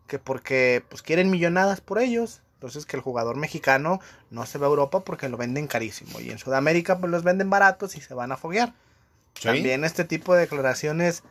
Que 0.08 0.20
porque 0.20 0.84
pues 0.88 1.02
quieren 1.02 1.32
millonadas 1.32 1.82
por 1.82 1.98
ellos. 1.98 2.42
Entonces 2.56 2.86
que 2.86 2.98
el 2.98 3.02
jugador 3.02 3.36
mexicano 3.38 4.00
no 4.30 4.46
se 4.46 4.58
va 4.60 4.68
a 4.68 4.70
Europa 4.70 5.00
porque 5.00 5.30
lo 5.30 5.38
venden 5.38 5.68
carísimo. 5.68 6.20
Y 6.20 6.30
en 6.30 6.38
Sudamérica 6.38 7.00
pues 7.00 7.12
los 7.12 7.24
venden 7.24 7.50
baratos 7.50 7.96
y 7.96 8.02
se 8.02 8.14
van 8.14 8.32
a 8.32 8.38
foguear. 8.38 8.74
¿sí? 9.34 9.44
También 9.44 9.84
este 9.84 10.04
tipo 10.04 10.36
de 10.36 10.42
declaraciones 10.42 11.24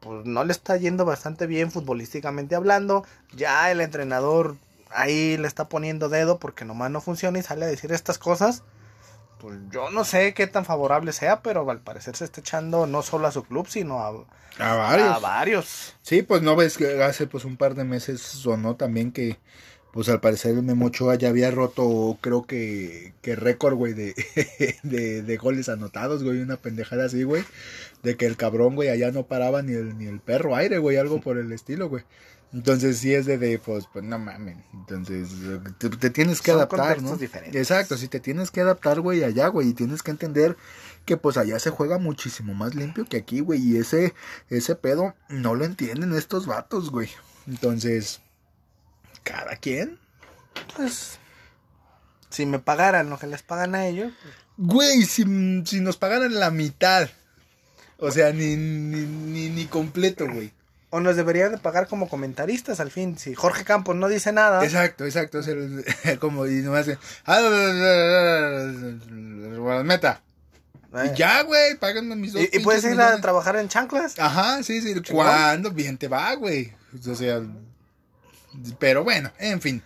pues 0.00 0.24
no 0.24 0.44
le 0.44 0.52
está 0.52 0.76
yendo 0.76 1.04
bastante 1.04 1.46
bien 1.46 1.70
futbolísticamente 1.70 2.54
hablando. 2.54 3.04
Ya 3.34 3.70
el 3.70 3.80
entrenador 3.80 4.56
ahí 4.90 5.36
le 5.36 5.48
está 5.48 5.68
poniendo 5.68 6.08
dedo 6.08 6.38
porque 6.38 6.64
nomás 6.64 6.90
no 6.90 7.00
funciona 7.00 7.38
y 7.38 7.42
sale 7.42 7.64
a 7.64 7.68
decir 7.68 7.92
estas 7.92 8.18
cosas. 8.18 8.62
Pues 9.38 9.58
yo 9.70 9.90
no 9.90 10.04
sé 10.04 10.34
qué 10.34 10.46
tan 10.46 10.64
favorable 10.64 11.12
sea, 11.12 11.42
pero 11.42 11.68
al 11.70 11.80
parecer 11.80 12.16
se 12.16 12.24
está 12.24 12.40
echando 12.40 12.86
no 12.86 13.02
solo 13.02 13.26
a 13.28 13.32
su 13.32 13.44
club, 13.44 13.68
sino 13.68 14.00
a, 14.00 14.08
A 14.58 14.74
varios. 14.74 15.16
a 15.16 15.18
varios. 15.18 15.96
Sí, 16.02 16.22
pues 16.22 16.42
no 16.42 16.56
ves 16.56 16.76
que 16.76 17.02
hace 17.02 17.26
pues 17.26 17.44
un 17.44 17.56
par 17.56 17.74
de 17.74 17.84
meses 17.84 18.20
sonó 18.20 18.76
también 18.76 19.12
que 19.12 19.38
pues 19.92 20.08
al 20.08 20.20
parecer 20.20 20.52
el 20.56 20.62
Memo 20.62 20.86
Ochoa 20.86 21.14
ya 21.16 21.28
había 21.30 21.50
roto 21.50 22.18
creo 22.20 22.44
que, 22.46 23.14
que 23.22 23.36
récord, 23.36 23.74
güey, 23.74 23.94
de, 23.94 24.14
de, 24.82 25.22
de 25.22 25.36
goles 25.36 25.68
anotados, 25.68 26.22
güey, 26.24 26.40
una 26.40 26.56
pendejada 26.56 27.06
así, 27.06 27.22
güey, 27.22 27.44
de 28.02 28.16
que 28.16 28.26
el 28.26 28.36
cabrón, 28.36 28.74
güey, 28.74 28.90
allá 28.90 29.10
no 29.12 29.26
paraba 29.26 29.62
ni 29.62 29.72
el, 29.72 29.96
ni 29.98 30.06
el 30.06 30.20
perro 30.20 30.54
aire, 30.56 30.78
güey, 30.78 30.96
algo 30.98 31.20
por 31.20 31.38
el 31.38 31.52
estilo, 31.52 31.88
güey. 31.88 32.04
Entonces 32.52 32.98
sí 32.98 33.14
es 33.14 33.26
de, 33.26 33.36
de 33.36 33.58
pues, 33.58 33.86
pues 33.92 34.04
no 34.04 34.18
mamen, 34.18 34.64
entonces 34.72 35.28
te, 35.78 35.90
te 35.90 36.08
tienes 36.08 36.40
que 36.40 36.52
Son 36.52 36.60
adaptar, 36.60 37.02
¿no? 37.02 37.16
diferentes. 37.16 37.60
Exacto, 37.60 37.98
si 37.98 38.08
te 38.08 38.20
tienes 38.20 38.50
que 38.50 38.62
adaptar, 38.62 39.00
güey, 39.00 39.22
allá, 39.22 39.48
güey, 39.48 39.68
y 39.68 39.74
tienes 39.74 40.02
que 40.02 40.12
entender 40.12 40.56
que 41.04 41.18
pues 41.18 41.36
allá 41.36 41.58
se 41.58 41.70
juega 41.70 41.98
muchísimo 41.98 42.54
más 42.54 42.74
limpio 42.74 43.04
que 43.04 43.18
aquí, 43.18 43.40
güey, 43.40 43.60
y 43.60 43.76
ese, 43.76 44.14
ese 44.48 44.76
pedo 44.76 45.14
no 45.28 45.54
lo 45.54 45.66
entienden 45.66 46.14
estos 46.14 46.46
vatos, 46.46 46.90
güey. 46.90 47.10
Entonces, 47.46 48.20
cada 49.24 49.56
quien. 49.56 49.98
Pues 50.74 51.18
si 52.30 52.46
me 52.46 52.58
pagaran 52.58 53.10
lo 53.10 53.18
que 53.18 53.26
les 53.26 53.42
pagan 53.42 53.74
a 53.74 53.86
ellos, 53.86 54.12
pues, 54.22 54.34
Güey, 54.56 55.02
si, 55.04 55.24
si 55.66 55.80
nos 55.80 55.96
pagaran 55.96 56.34
la 56.34 56.50
mitad. 56.50 57.08
O 57.98 58.10
sea, 58.10 58.32
ni, 58.32 58.56
ni, 58.56 59.00
ni, 59.06 59.48
ni 59.50 59.66
completo, 59.66 60.26
güey. 60.26 60.52
O 60.90 61.00
nos 61.00 61.16
deberían 61.16 61.52
de 61.52 61.58
pagar 61.58 61.86
como 61.86 62.08
comentaristas 62.08 62.80
al 62.80 62.90
fin. 62.90 63.18
Si 63.18 63.34
Jorge 63.34 63.64
Campos 63.64 63.94
no 63.96 64.08
dice 64.08 64.32
nada, 64.32 64.64
Exacto, 64.64 65.04
exacto. 65.04 65.40
Es 65.40 65.48
el- 65.48 65.84
como 66.20 66.46
y 66.46 66.62
nomás. 66.62 66.86
"Ah, 67.26 67.40
Meta. 69.84 70.22
eh, 70.94 71.10
Y 71.12 71.18
ya, 71.18 71.42
güey, 71.42 71.76
páganme 71.76 72.16
mis 72.16 72.32
dos 72.32 72.42
y, 72.42 72.56
y 72.56 72.60
puedes 72.60 72.84
ir 72.84 73.00
a 73.00 73.20
trabajar 73.20 73.56
en 73.56 73.68
chanclas. 73.68 74.18
Ajá, 74.18 74.62
sí, 74.62 74.80
sí. 74.80 74.94
¿Cuándo? 75.12 75.70
Bien 75.70 75.98
te 75.98 76.08
va, 76.08 76.32
güey. 76.34 76.72
O 77.06 77.14
sea, 77.14 77.42
pero 78.78 79.04
bueno, 79.04 79.30
en 79.38 79.60
fin. 79.60 79.82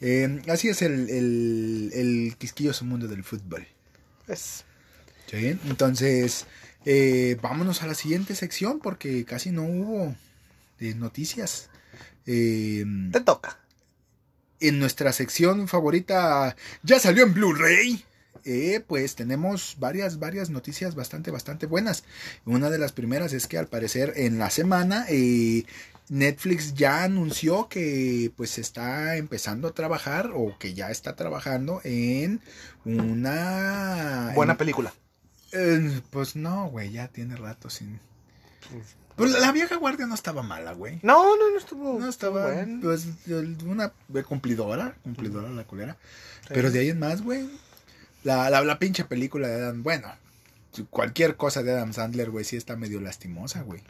Eh, 0.00 0.42
así 0.48 0.68
es 0.68 0.80
el, 0.82 1.10
el, 1.10 1.90
el 1.92 2.36
quisquilloso 2.38 2.84
mundo 2.84 3.08
del 3.08 3.24
fútbol. 3.24 3.66
Pues, 4.26 4.64
Sí, 5.30 5.58
entonces, 5.68 6.46
eh, 6.86 7.36
vámonos 7.42 7.82
a 7.82 7.86
la 7.86 7.92
siguiente 7.94 8.34
sección 8.34 8.78
porque 8.78 9.26
casi 9.26 9.50
no 9.50 9.64
hubo 9.64 10.16
eh, 10.80 10.94
noticias. 10.94 11.68
Eh, 12.26 12.84
te 13.12 13.20
toca. 13.20 13.58
en 14.60 14.78
nuestra 14.80 15.12
sección 15.12 15.68
favorita, 15.68 16.56
ya 16.82 16.98
salió 16.98 17.22
en 17.24 17.32
Blu-ray. 17.34 18.04
Eh, 18.44 18.82
pues 18.86 19.14
tenemos 19.14 19.76
varias, 19.78 20.18
varias 20.18 20.50
noticias 20.50 20.94
bastante, 20.94 21.30
bastante 21.30 21.66
buenas. 21.66 22.02
Una 22.44 22.68
de 22.70 22.78
las 22.78 22.92
primeras 22.92 23.32
es 23.34 23.46
que 23.46 23.56
al 23.58 23.66
parecer 23.68 24.14
en 24.16 24.38
la 24.38 24.50
semana 24.50 25.04
eh, 25.08 25.64
Netflix 26.08 26.74
ya 26.74 27.04
anunció 27.04 27.68
que 27.68 28.32
pues 28.36 28.58
está 28.58 29.16
empezando 29.16 29.68
a 29.68 29.74
trabajar 29.74 30.30
o 30.34 30.56
que 30.58 30.72
ya 30.74 30.90
está 30.90 31.14
trabajando 31.14 31.80
en 31.84 32.40
una 32.84 34.32
Buena 34.34 34.52
en- 34.52 34.58
película. 34.58 34.92
Eh, 35.52 36.00
pues 36.10 36.34
no, 36.36 36.68
güey, 36.70 36.90
ya 36.90 37.08
tiene 37.08 37.36
rato 37.36 37.70
sin. 37.70 38.00
Pues 39.18 39.32
la 39.32 39.52
vieja 39.52 39.76
guardia 39.76 40.06
no 40.06 40.14
estaba 40.14 40.42
mala, 40.42 40.72
güey. 40.72 41.00
No, 41.02 41.36
no, 41.36 41.50
no 41.50 41.58
estuvo. 41.58 41.98
No 41.98 42.08
estaba, 42.08 42.52
bueno. 42.52 42.80
pues, 42.82 43.08
una 43.66 43.92
cumplidora, 44.26 44.94
cumplidora 45.02 45.50
la 45.50 45.64
culera. 45.64 45.96
Pero 46.48 46.70
de 46.70 46.78
ahí 46.78 46.90
en 46.90 46.98
más, 46.98 47.22
güey. 47.22 47.48
La, 48.24 48.48
la, 48.48 48.62
la 48.62 48.78
pinche 48.78 49.04
película 49.04 49.48
de 49.48 49.54
Adam, 49.56 49.82
bueno, 49.82 50.08
cualquier 50.90 51.36
cosa 51.36 51.62
de 51.62 51.72
Adam 51.72 51.92
Sandler, 51.92 52.30
güey, 52.30 52.44
sí 52.44 52.56
está 52.56 52.76
medio 52.76 53.00
lastimosa, 53.00 53.62
güey. 53.62 53.82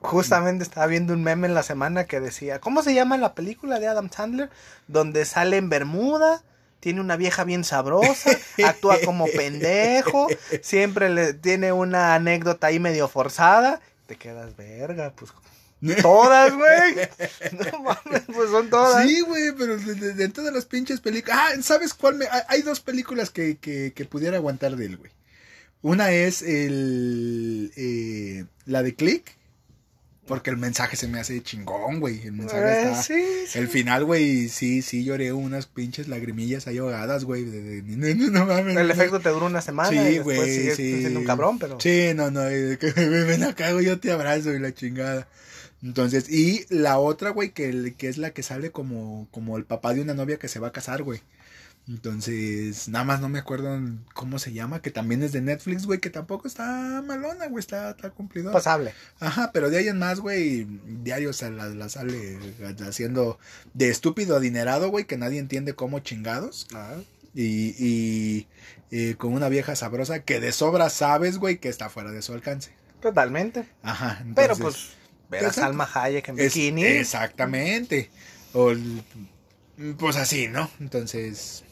Justamente 0.00 0.64
estaba 0.64 0.86
viendo 0.86 1.12
un 1.12 1.22
meme 1.22 1.46
en 1.46 1.54
la 1.54 1.62
semana 1.62 2.04
que 2.04 2.20
decía, 2.20 2.60
¿cómo 2.60 2.82
se 2.82 2.94
llama 2.94 3.18
la 3.18 3.34
película 3.34 3.78
de 3.78 3.88
Adam 3.88 4.10
Sandler? 4.10 4.50
Donde 4.88 5.24
sale 5.24 5.58
en 5.58 5.68
Bermuda, 5.68 6.42
tiene 6.80 7.00
una 7.00 7.16
vieja 7.16 7.44
bien 7.44 7.64
sabrosa, 7.64 8.30
actúa 8.64 8.98
como 9.04 9.26
pendejo, 9.26 10.28
siempre 10.62 11.10
le 11.10 11.34
tiene 11.34 11.72
una 11.72 12.14
anécdota 12.14 12.68
ahí 12.68 12.78
medio 12.78 13.08
forzada. 13.08 13.80
Te 14.06 14.16
quedas 14.16 14.56
verga, 14.56 15.12
pues 15.16 15.32
Todas, 16.02 16.54
güey. 16.54 17.08
No 17.72 17.82
mames, 17.82 18.22
pues 18.26 18.50
son 18.50 18.70
todas. 18.70 19.06
Sí, 19.06 19.20
güey, 19.20 19.52
pero 19.56 19.76
de, 19.76 20.28
todas 20.28 20.52
las 20.54 20.64
pinches 20.64 21.00
películas. 21.00 21.38
Ah, 21.38 21.62
¿sabes 21.62 21.92
cuál? 21.94 22.16
Me... 22.16 22.26
Hay 22.48 22.62
dos 22.62 22.80
películas 22.80 23.30
que, 23.30 23.58
que, 23.58 23.92
que 23.94 24.04
pudiera 24.04 24.36
aguantar 24.36 24.76
de 24.76 24.86
él, 24.86 24.96
güey. 24.96 25.10
Una 25.82 26.12
es 26.12 26.40
el. 26.42 27.72
Eh, 27.76 28.46
la 28.64 28.82
de 28.82 28.94
Click 28.94 29.36
porque 30.26 30.50
el 30.50 30.56
mensaje 30.56 30.96
se 30.96 31.08
me 31.08 31.20
hace 31.20 31.42
chingón, 31.42 32.00
güey. 32.00 32.22
El 32.26 32.32
mensaje 32.32 32.64
eh, 32.64 32.82
está. 32.82 33.02
Sí, 33.02 33.24
sí. 33.46 33.58
El 33.58 33.68
final, 33.68 34.04
güey, 34.04 34.48
sí, 34.48 34.82
sí 34.82 35.04
lloré 35.04 35.32
unas 35.32 35.66
pinches 35.66 36.08
lagrimillas 36.08 36.66
ahí 36.66 36.78
ahogadas, 36.78 37.24
güey. 37.24 37.44
no, 37.44 38.46
mames. 38.46 38.76
El 38.76 38.90
efecto 38.90 39.20
te 39.20 39.28
dura 39.28 39.46
una 39.46 39.60
semana. 39.60 39.90
Sí, 39.90 40.18
güey. 40.18 40.70
Sí. 40.74 41.00
Siendo 41.00 41.20
un 41.20 41.26
cabrón, 41.26 41.58
pero. 41.58 41.78
Sí, 41.80 42.12
no, 42.14 42.30
no. 42.30 42.42
Me 42.96 43.38
la 43.38 43.54
cago, 43.54 43.80
yo 43.80 43.98
te 44.00 44.12
abrazo 44.12 44.52
y 44.52 44.58
la 44.58 44.72
chingada. 44.72 45.28
Entonces, 45.82 46.30
y 46.30 46.64
la 46.70 46.98
otra, 46.98 47.30
güey, 47.30 47.50
que, 47.50 47.94
que 47.98 48.08
es 48.08 48.16
la 48.16 48.30
que 48.30 48.42
sale 48.42 48.70
como, 48.70 49.28
como 49.30 49.58
el 49.58 49.64
papá 49.64 49.92
de 49.92 50.00
una 50.00 50.14
novia 50.14 50.38
que 50.38 50.48
se 50.48 50.58
va 50.58 50.68
a 50.68 50.72
casar, 50.72 51.02
güey. 51.02 51.20
Entonces, 51.86 52.88
nada 52.88 53.04
más 53.04 53.20
no 53.20 53.28
me 53.28 53.38
acuerdo 53.38 53.78
cómo 54.14 54.38
se 54.38 54.54
llama, 54.54 54.80
que 54.80 54.90
también 54.90 55.22
es 55.22 55.32
de 55.32 55.42
Netflix, 55.42 55.84
güey, 55.84 56.00
que 56.00 56.08
tampoco 56.08 56.48
está 56.48 57.02
malona, 57.06 57.46
güey, 57.48 57.60
está, 57.60 57.90
está 57.90 58.08
cumplido. 58.10 58.52
Pasable. 58.52 58.94
Ajá, 59.20 59.50
pero 59.52 59.68
de 59.68 59.76
ahí 59.76 59.88
en 59.88 59.98
más, 59.98 60.20
güey, 60.20 60.66
diario 60.86 61.34
se 61.34 61.50
la, 61.50 61.88
sale 61.90 62.38
haciendo 62.86 63.38
de 63.74 63.90
estúpido 63.90 64.36
adinerado, 64.36 64.88
güey, 64.88 65.04
que 65.04 65.18
nadie 65.18 65.38
entiende 65.38 65.74
cómo 65.74 65.98
chingados. 65.98 66.66
Ah. 66.74 66.96
Y, 67.34 67.74
y 67.78 68.46
eh, 68.90 69.16
con 69.16 69.34
una 69.34 69.50
vieja 69.50 69.76
sabrosa 69.76 70.20
que 70.20 70.40
de 70.40 70.52
sobra 70.52 70.88
sabes, 70.88 71.36
güey, 71.36 71.58
que 71.58 71.68
está 71.68 71.90
fuera 71.90 72.12
de 72.12 72.22
su 72.22 72.32
alcance. 72.32 72.72
Totalmente. 73.02 73.68
Ajá. 73.82 74.24
pero 74.34 74.56
pues, 74.56 74.90
ver 75.28 75.44
a 75.44 75.52
Salma 75.52 75.86
Hayek 75.92 76.28
en 76.30 76.36
bikini. 76.36 76.84
exactamente. 76.84 78.10
O, 78.54 78.72
pues 79.98 80.16
así, 80.16 80.48
¿no? 80.48 80.70
Entonces, 80.80 81.64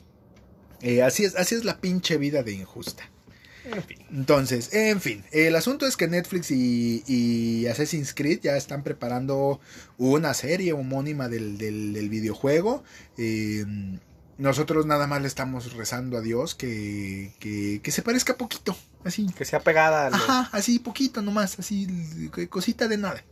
eh, 0.83 1.03
así, 1.03 1.25
es, 1.25 1.37
así 1.37 1.55
es 1.55 1.65
la 1.65 1.81
pinche 1.81 2.19
vida 2.19 2.43
de 2.43 2.53
injusta. 2.53 3.09
Entonces, 4.11 4.71
en 4.73 5.01
fin, 5.01 5.25
el 5.31 5.55
asunto 5.55 5.87
es 5.87 5.97
que 5.97 6.09
Netflix 6.09 6.51
y, 6.51 7.67
Assassin's 7.69 8.13
Creed 8.13 8.41
ya 8.43 8.57
están 8.57 8.83
preparando 8.83 9.61
una 9.99 10.35
serie 10.35 10.73
homónima 10.73 11.29
del, 11.29 11.59
del, 11.59 12.09
videojuego. 12.09 12.83
Eh, 13.17 13.65
nosotros 14.39 14.87
nada 14.87 15.07
más 15.07 15.23
le 15.23 15.29
estamos 15.29 15.75
rezando 15.75 16.19
a 16.19 16.21
Dios 16.21 16.55
que, 16.55 17.33
que, 17.39 17.91
se 17.91 18.03
parezca 18.03 18.37
poquito, 18.37 18.77
así. 19.05 19.27
Que 19.37 19.45
sea 19.45 19.61
pegada. 19.61 20.09
Ajá, 20.09 20.49
así 20.53 20.81
poquito 20.81 21.23
nomás, 21.23 21.59
así, 21.59 21.87
cosita 22.51 22.89
de 22.89 22.97
nada. 22.99 23.25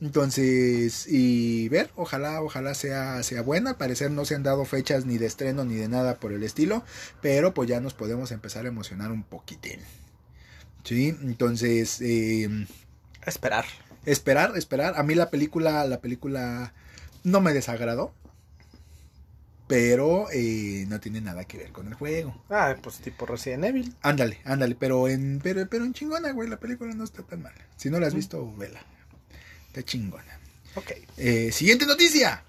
Entonces, 0.00 1.06
y 1.08 1.68
ver, 1.70 1.90
ojalá, 1.96 2.40
ojalá 2.40 2.74
sea, 2.74 3.22
sea 3.22 3.42
buena. 3.42 3.70
Al 3.70 3.76
parecer 3.76 4.10
no 4.10 4.24
se 4.24 4.36
han 4.36 4.44
dado 4.44 4.64
fechas 4.64 5.06
ni 5.06 5.18
de 5.18 5.26
estreno 5.26 5.64
ni 5.64 5.74
de 5.74 5.88
nada 5.88 6.20
por 6.20 6.32
el 6.32 6.44
estilo, 6.44 6.84
pero 7.20 7.52
pues 7.52 7.68
ya 7.68 7.80
nos 7.80 7.94
podemos 7.94 8.30
empezar 8.30 8.64
a 8.64 8.68
emocionar 8.68 9.10
un 9.10 9.24
poquitín. 9.24 9.80
Sí, 10.84 11.16
entonces, 11.22 12.00
eh, 12.00 12.48
esperar. 13.26 13.64
Esperar, 14.06 14.56
esperar. 14.56 14.94
A 14.96 15.02
mí 15.02 15.14
la 15.14 15.30
película, 15.30 15.84
la 15.84 16.00
película 16.00 16.72
no 17.24 17.40
me 17.40 17.52
desagradó. 17.52 18.12
Pero 19.66 20.28
eh, 20.32 20.86
no 20.88 20.98
tiene 20.98 21.20
nada 21.20 21.44
que 21.44 21.58
ver 21.58 21.72
con 21.72 21.88
el 21.88 21.94
juego. 21.94 22.42
Ah, 22.48 22.74
pues 22.82 23.00
tipo 23.00 23.26
Resident 23.26 23.64
Evil. 23.64 23.94
Ándale, 24.00 24.38
ándale, 24.46 24.74
pero 24.74 25.08
en, 25.08 25.40
pero, 25.42 25.68
pero 25.68 25.84
en 25.84 25.92
chingona, 25.92 26.32
güey, 26.32 26.48
la 26.48 26.58
película 26.58 26.94
no 26.94 27.04
está 27.04 27.22
tan 27.22 27.42
mal. 27.42 27.52
Si 27.76 27.90
no 27.90 28.00
la 28.00 28.06
has 28.06 28.14
visto, 28.14 28.50
vela. 28.56 28.80
Está 29.68 29.82
chingona. 29.82 30.38
Ok. 30.74 30.92
Eh, 31.16 31.52
siguiente 31.52 31.86
noticia. 31.86 32.42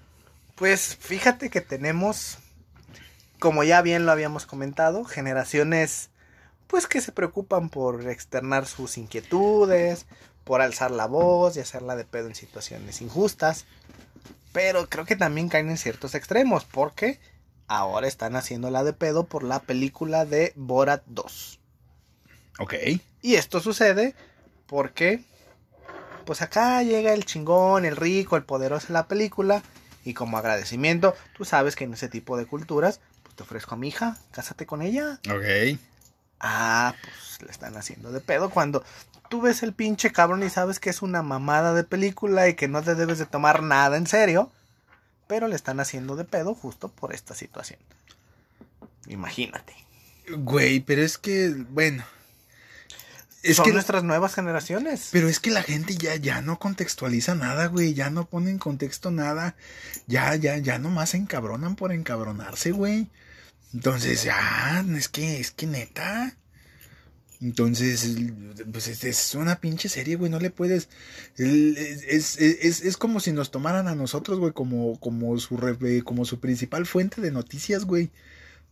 Pues 0.56 0.96
fíjate 1.00 1.48
que 1.48 1.60
tenemos, 1.60 2.38
como 3.38 3.64
ya 3.64 3.80
bien 3.82 4.04
lo 4.04 4.12
habíamos 4.12 4.46
comentado, 4.46 5.04
generaciones 5.04 6.10
pues 6.66 6.86
que 6.86 7.00
se 7.00 7.12
preocupan 7.12 7.68
por 7.68 8.08
externar 8.08 8.66
sus 8.66 8.96
inquietudes, 8.96 10.06
por 10.44 10.60
alzar 10.60 10.90
la 10.92 11.06
voz 11.06 11.56
y 11.56 11.60
hacerla 11.60 11.96
de 11.96 12.04
pedo 12.04 12.28
en 12.28 12.34
situaciones 12.34 13.00
injustas. 13.00 13.66
Pero 14.52 14.88
creo 14.88 15.04
que 15.04 15.16
también 15.16 15.48
caen 15.48 15.70
en 15.70 15.78
ciertos 15.78 16.14
extremos, 16.14 16.64
porque 16.64 17.18
ahora 17.66 18.06
están 18.06 18.36
haciéndola 18.36 18.84
de 18.84 18.92
pedo 18.92 19.24
por 19.24 19.42
la 19.42 19.60
película 19.60 20.24
de 20.24 20.52
Borat 20.56 21.02
2. 21.06 21.60
Ok. 22.58 22.74
Y 23.22 23.34
esto 23.34 23.60
sucede 23.60 24.14
porque 24.66 25.24
pues 26.24 26.42
acá 26.42 26.82
llega 26.82 27.12
el 27.12 27.24
chingón, 27.24 27.84
el 27.84 27.96
rico, 27.96 28.36
el 28.36 28.44
poderoso 28.44 28.88
de 28.88 28.94
la 28.94 29.06
película. 29.06 29.62
Y 30.04 30.14
como 30.14 30.38
agradecimiento, 30.38 31.14
tú 31.36 31.44
sabes 31.44 31.76
que 31.76 31.84
en 31.84 31.92
ese 31.92 32.08
tipo 32.08 32.36
de 32.36 32.46
culturas, 32.46 33.00
pues 33.22 33.36
te 33.36 33.42
ofrezco 33.42 33.74
a 33.74 33.78
mi 33.78 33.88
hija, 33.88 34.16
cásate 34.30 34.66
con 34.66 34.82
ella. 34.82 35.20
Ok. 35.28 35.78
Ah, 36.40 36.94
pues 37.02 37.42
le 37.42 37.50
están 37.50 37.76
haciendo 37.76 38.10
de 38.12 38.20
pedo. 38.20 38.50
Cuando 38.50 38.82
tú 39.28 39.42
ves 39.42 39.62
el 39.62 39.74
pinche 39.74 40.10
cabrón 40.10 40.42
y 40.42 40.50
sabes 40.50 40.80
que 40.80 40.90
es 40.90 41.02
una 41.02 41.22
mamada 41.22 41.74
de 41.74 41.84
película 41.84 42.48
y 42.48 42.54
que 42.54 42.68
no 42.68 42.82
te 42.82 42.94
debes 42.94 43.18
de 43.18 43.26
tomar 43.26 43.62
nada 43.62 43.96
en 43.96 44.06
serio, 44.06 44.50
pero 45.26 45.48
le 45.48 45.56
están 45.56 45.80
haciendo 45.80 46.16
de 46.16 46.24
pedo 46.24 46.54
justo 46.54 46.88
por 46.88 47.14
esta 47.14 47.34
situación. 47.34 47.78
Imagínate. 49.06 49.74
Güey, 50.28 50.80
pero 50.80 51.02
es 51.02 51.18
que, 51.18 51.54
bueno, 51.68 52.04
es 53.42 53.56
Son 53.56 53.64
que 53.64 53.72
nuestras 53.72 54.04
nuevas 54.04 54.34
generaciones. 54.34 55.08
Pero 55.12 55.28
es 55.28 55.40
que 55.40 55.50
la 55.50 55.62
gente 55.62 55.96
ya, 55.96 56.16
ya 56.16 56.42
no 56.42 56.58
contextualiza 56.58 57.34
nada, 57.34 57.66
güey. 57.66 57.94
Ya 57.94 58.10
no 58.10 58.26
pone 58.28 58.50
en 58.50 58.58
contexto 58.58 59.10
nada. 59.10 59.56
Ya, 60.06 60.34
ya, 60.36 60.58
ya 60.58 60.78
nomás 60.78 61.10
se 61.10 61.16
encabronan 61.16 61.76
por 61.76 61.92
encabronarse, 61.92 62.72
güey. 62.72 63.08
Entonces, 63.72 64.24
ya, 64.24 64.84
es 64.96 65.08
que, 65.08 65.40
es 65.40 65.50
que 65.52 65.66
neta. 65.66 66.36
Entonces, 67.40 68.18
pues 68.70 68.88
es, 68.88 69.34
una 69.34 69.60
pinche 69.60 69.88
serie, 69.88 70.16
güey, 70.16 70.30
no 70.30 70.40
le 70.40 70.50
puedes... 70.50 70.90
Es, 71.36 72.38
es, 72.38 72.82
es, 72.82 72.96
como 72.98 73.18
si 73.20 73.32
nos 73.32 73.50
tomaran 73.50 73.88
a 73.88 73.94
nosotros, 73.94 74.38
güey, 74.38 74.52
como, 74.52 75.00
como, 75.00 75.38
su, 75.38 75.58
como 76.04 76.24
su 76.26 76.40
principal 76.40 76.84
fuente 76.84 77.22
de 77.22 77.30
noticias, 77.30 77.86
güey. 77.86 78.10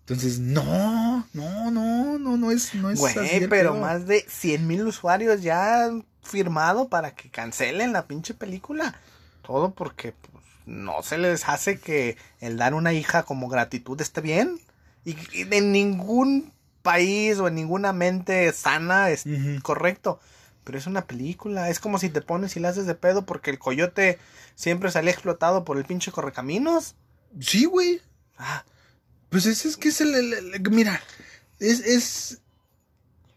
Entonces, 0.08 0.38
no, 0.38 1.28
no, 1.34 1.70
no, 1.70 2.18
no, 2.18 2.36
no 2.38 2.50
es, 2.50 2.74
no 2.74 2.88
es 2.88 2.98
Güey, 2.98 3.46
pero 3.46 3.74
más 3.74 4.06
de 4.06 4.24
100 4.26 4.66
mil 4.66 4.86
usuarios 4.86 5.42
ya 5.42 5.84
han 5.84 6.06
firmado 6.22 6.88
para 6.88 7.14
que 7.14 7.28
cancelen 7.28 7.92
la 7.92 8.06
pinche 8.06 8.32
película. 8.32 8.98
Todo 9.42 9.74
porque 9.74 10.12
pues, 10.12 10.42
no 10.64 11.02
se 11.02 11.18
les 11.18 11.46
hace 11.46 11.78
que 11.78 12.16
el 12.40 12.56
dar 12.56 12.72
una 12.72 12.94
hija 12.94 13.24
como 13.24 13.50
gratitud 13.50 14.00
esté 14.00 14.22
bien. 14.22 14.58
Y, 15.04 15.14
en 15.34 15.72
ningún 15.72 16.54
país 16.80 17.38
o 17.38 17.48
en 17.48 17.56
ninguna 17.56 17.92
mente 17.92 18.50
sana 18.54 19.10
es 19.10 19.24
correcto. 19.62 20.20
Pero 20.64 20.78
es 20.78 20.86
una 20.86 21.04
película. 21.04 21.68
Es 21.68 21.80
como 21.80 21.98
si 21.98 22.08
te 22.08 22.22
pones 22.22 22.56
y 22.56 22.60
la 22.60 22.70
haces 22.70 22.86
de 22.86 22.94
pedo 22.94 23.26
porque 23.26 23.50
el 23.50 23.58
coyote 23.58 24.18
siempre 24.54 24.90
salía 24.90 25.12
explotado 25.12 25.66
por 25.66 25.76
el 25.76 25.84
pinche 25.84 26.12
correcaminos. 26.12 26.94
Sí, 27.40 27.66
güey. 27.66 28.00
Ah, 28.38 28.64
pues 29.30 29.46
es, 29.46 29.64
es 29.66 29.76
que 29.76 29.88
es 29.88 30.00
el, 30.00 30.60
mira, 30.70 31.00
es, 31.58 31.80
es, 31.80 32.38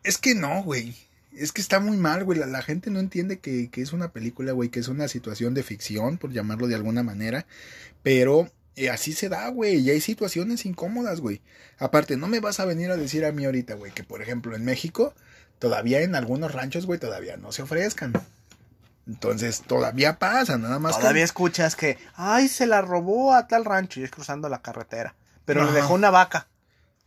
es 0.03 0.17
que 0.17 0.35
no, 0.35 0.63
güey. 0.63 0.95
Es 1.35 1.51
que 1.51 1.61
está 1.61 1.79
muy 1.79 1.97
mal, 1.97 2.23
güey. 2.23 2.39
La, 2.39 2.61
gente 2.61 2.91
no 2.91 2.99
entiende 2.99 3.39
que, 3.39 3.69
que, 3.69 3.81
es 3.81 3.93
una 3.93 4.11
película, 4.11 4.51
güey, 4.51 4.69
que 4.69 4.79
es 4.79 4.87
una 4.87 5.07
situación 5.07 5.53
de 5.53 5.63
ficción, 5.63 6.17
por 6.17 6.31
llamarlo 6.31 6.67
de 6.67 6.75
alguna 6.75 7.03
manera. 7.03 7.45
Pero 8.03 8.49
eh, 8.75 8.89
así 8.89 9.13
se 9.13 9.29
da, 9.29 9.47
güey. 9.49 9.77
Y 9.77 9.89
hay 9.89 10.01
situaciones 10.01 10.65
incómodas, 10.65 11.21
güey. 11.21 11.41
Aparte, 11.77 12.17
no 12.17 12.27
me 12.27 12.39
vas 12.39 12.59
a 12.59 12.65
venir 12.65 12.91
a 12.91 12.97
decir 12.97 13.25
a 13.25 13.31
mí 13.31 13.45
ahorita, 13.45 13.75
güey, 13.75 13.91
que 13.91 14.03
por 14.03 14.21
ejemplo 14.21 14.55
en 14.55 14.65
México, 14.65 15.13
todavía 15.59 16.01
en 16.01 16.15
algunos 16.15 16.53
ranchos, 16.53 16.85
güey, 16.85 16.99
todavía 16.99 17.37
no 17.37 17.51
se 17.51 17.63
ofrezcan. 17.63 18.13
Entonces, 19.07 19.63
todavía 19.65 20.19
pasa, 20.19 20.57
nada 20.57 20.79
más. 20.79 20.99
Todavía 20.99 21.23
escuchas 21.23 21.75
que, 21.75 21.97
ay, 22.13 22.47
se 22.47 22.67
la 22.67 22.81
robó 22.81 23.33
a 23.33 23.47
tal 23.47 23.65
rancho 23.65 23.99
y 23.99 24.03
es 24.03 24.11
cruzando 24.11 24.47
la 24.47 24.61
carretera 24.61 25.15
pero 25.45 25.65
le 25.65 25.71
dejó 25.71 25.93
una 25.93 26.09
vaca. 26.11 26.47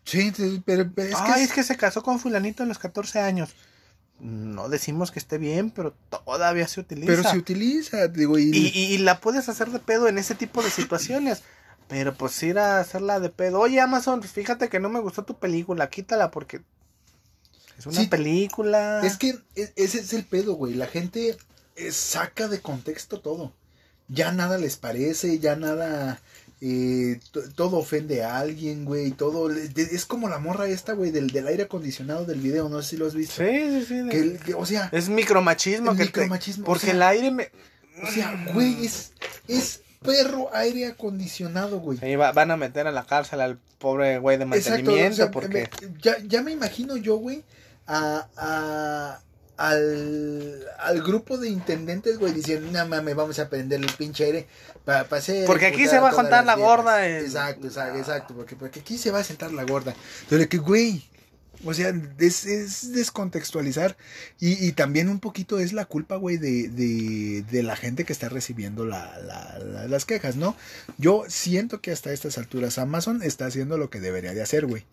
Sí, 0.05 0.33
pero, 0.67 0.83
es 0.97 1.17
que 1.17 1.33
Ay, 1.33 1.43
es- 1.45 1.49
es 1.50 1.53
que 1.55 1.62
se 1.62 1.76
casó 1.76 2.03
con 2.03 2.19
fulanito 2.21 2.62
a 2.62 2.67
los 2.67 2.79
14 2.79 3.21
años. 3.21 3.50
No 4.21 4.69
decimos 4.69 5.11
que 5.11 5.19
esté 5.19 5.38
bien, 5.38 5.71
pero 5.71 5.95
todavía 6.11 6.69
se 6.69 6.81
utiliza. 6.81 7.07
pero 7.07 7.23
se 7.29 7.37
utiliza, 7.37 8.07
digo, 8.09 8.38
y, 8.38 8.50
y, 8.53 8.67
y- 8.75 8.95
y 8.95 8.99
la 8.99 9.21
puedes 9.21 9.49
hacer 9.49 9.71
de 9.71 9.79
pedo 9.81 10.07
en 10.09 10.19
ese 10.19 10.35
tipo 10.35 10.62
de 10.62 10.71
situaciones. 10.71 11.43
Pero 11.87 12.14
pues 12.14 12.43
ir 12.43 12.59
a 12.59 12.81
hacerla 12.81 13.21
de 13.21 13.29
pedo. 13.29 13.61
Oye, 13.61 13.79
Amazon, 13.79 14.23
fíjate 14.23 14.71
que 14.71 14.81
no 14.81 14.88
me 14.88 15.00
gustó 15.00 15.25
tu 15.25 15.37
película, 15.38 15.91
quítala 15.91 16.31
porque 16.31 16.62
es 17.79 17.85
una 17.85 18.00
Sí, 18.00 18.07
película. 18.07 19.03
es 19.05 19.19
que 19.19 19.38
e- 19.55 19.73
ese 19.76 19.99
es 19.99 20.14
el 20.14 20.25
pedo, 20.25 20.55
güey. 20.55 20.73
La 20.73 20.87
gente 20.87 21.37
eh, 21.76 21.93
saca 21.93 22.49
de 22.49 22.61
contexto 22.62 23.21
todo. 23.21 23.53
Ya 24.09 24.33
nada 24.33 24.57
les 24.57 24.76
parece, 24.76 25.38
ya 25.41 25.57
nada. 25.57 26.21
Eh, 26.66 27.21
to- 27.30 27.42
todo 27.54 27.76
ofende 27.76 28.25
a 28.25 28.38
alguien, 28.38 28.87
güey. 28.87 29.11
Todo. 29.11 29.50
Es 29.50 30.06
como 30.06 30.30
la 30.30 30.38
morra 30.38 30.66
esta, 30.66 30.94
güey, 30.94 31.11
del, 31.11 31.28
del 31.30 31.47
aire 31.47 31.64
acondicionado 31.64 32.25
del 32.25 32.40
video. 32.40 32.71
No 32.71 32.80
sé 32.80 32.90
si 32.90 32.97
lo 32.97 33.06
has 33.06 33.14
visto. 33.14 33.35
Sí, 33.44 33.50
sí, 33.50 33.85
sí. 33.87 34.09
Que 34.09 34.18
el- 34.18 34.38
que, 34.38 34.54
o 34.54 34.64
sea, 34.64 34.88
Es 34.92 35.09
micromachismo. 35.11 35.90
El 35.90 35.97
que 35.99 36.04
te- 36.04 36.09
micromachismo, 36.21 36.64
o 36.64 36.66
porque 36.66 36.87
sea- 36.87 36.94
el 36.94 37.02
aire 37.02 37.30
me... 37.30 37.50
o 38.02 38.11
sea, 38.11 38.47
güey, 38.54 38.87
es, 38.87 39.12
es 39.47 39.80
perro 40.02 40.49
aire 40.54 40.87
acondicionado, 40.87 41.80
güey. 41.80 41.99
Va- 42.16 42.33
van 42.33 42.50
a 42.50 42.56
meter 42.56 42.87
a 42.87 42.92
la 42.92 43.04
cárcel 43.04 43.40
al 43.42 43.59
pobre 43.78 44.18
güey 44.18 44.38
de 44.38 44.44
Exacto, 44.44 44.71
mantenimiento 44.71 45.12
o 45.12 45.16
sea, 45.16 45.30
porque... 45.30 45.68
me- 45.83 45.88
ya, 46.02 46.16
ya 46.26 46.42
me 46.42 46.52
imagino 46.52 46.97
yo, 46.97 47.16
güey, 47.16 47.44
a, 47.87 48.26
a- 48.37 49.21
al, 49.57 50.65
al 50.79 51.03
grupo 51.03 51.39
de 51.39 51.49
intendentes, 51.49 52.19
güey, 52.19 52.33
diciendo, 52.33 52.71
no 52.73 52.87
mames, 52.87 53.15
vamos 53.15 53.39
a 53.39 53.49
prender 53.49 53.81
el 53.81 53.93
pinche 53.93 54.25
aire 54.25 54.47
para 54.85 55.03
hacer... 55.03 55.47
Porque 55.47 55.67
aquí 55.67 55.87
se 55.87 55.99
va 55.99 56.09
a 56.11 56.13
las 56.23 56.45
la 56.45 56.57
gorda 56.57 56.99
viejas". 56.99 57.21
en- 57.21 57.27
Exacto, 57.27 57.67
exacto, 57.67 57.99
exacto, 57.99 58.35
porque, 58.35 58.57
porque 58.57 58.81
aquí 58.81 58.99
se 58.99 59.11
va 59.11 59.21
a 59.21 59.25
sentar 59.25 59.53
la 59.53 59.65
gorda. 59.65 59.95
Entonces, 60.23 60.49
que, 60.49 60.59
güey, 60.59 61.05
o 61.65 61.73
sea, 61.73 61.95
es, 62.19 62.45
es 62.47 62.93
descontextualizar 62.93 63.97
y, 64.41 64.67
y 64.67 64.73
también 64.73 65.09
un 65.09 65.21
poquito 65.21 65.59
es 65.59 65.73
la 65.73 65.85
culpa, 65.87 66.17
güey, 66.17 66.37
de, 66.37 66.69
de, 66.69 67.43
de 67.51 67.63
la 67.63 67.77
gente 67.77 68.05
que 68.05 68.13
está 68.13 68.29
recibiendo 68.29 68.85
la, 68.85 69.19
la- 69.21 69.59
la- 69.61 69.89
las 69.89 70.05
quejas, 70.05 70.37
¿no? 70.37 70.57
Yo 70.99 71.25
siento 71.29 71.81
que 71.81 71.93
hasta 71.93 72.13
estas 72.13 72.39
alturas 72.39 72.77
Amazon 72.79 73.23
está 73.23 73.47
haciendo 73.47 73.79
lo 73.79 73.89
que 73.89 74.01
debería 74.01 74.35
de 74.35 74.43
hacer, 74.43 74.67
güey. 74.67 74.85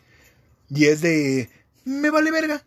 Y 0.69 0.85
es 0.85 1.01
de, 1.01 1.49
me 1.83 2.09
vale 2.11 2.31
verga. 2.31 2.63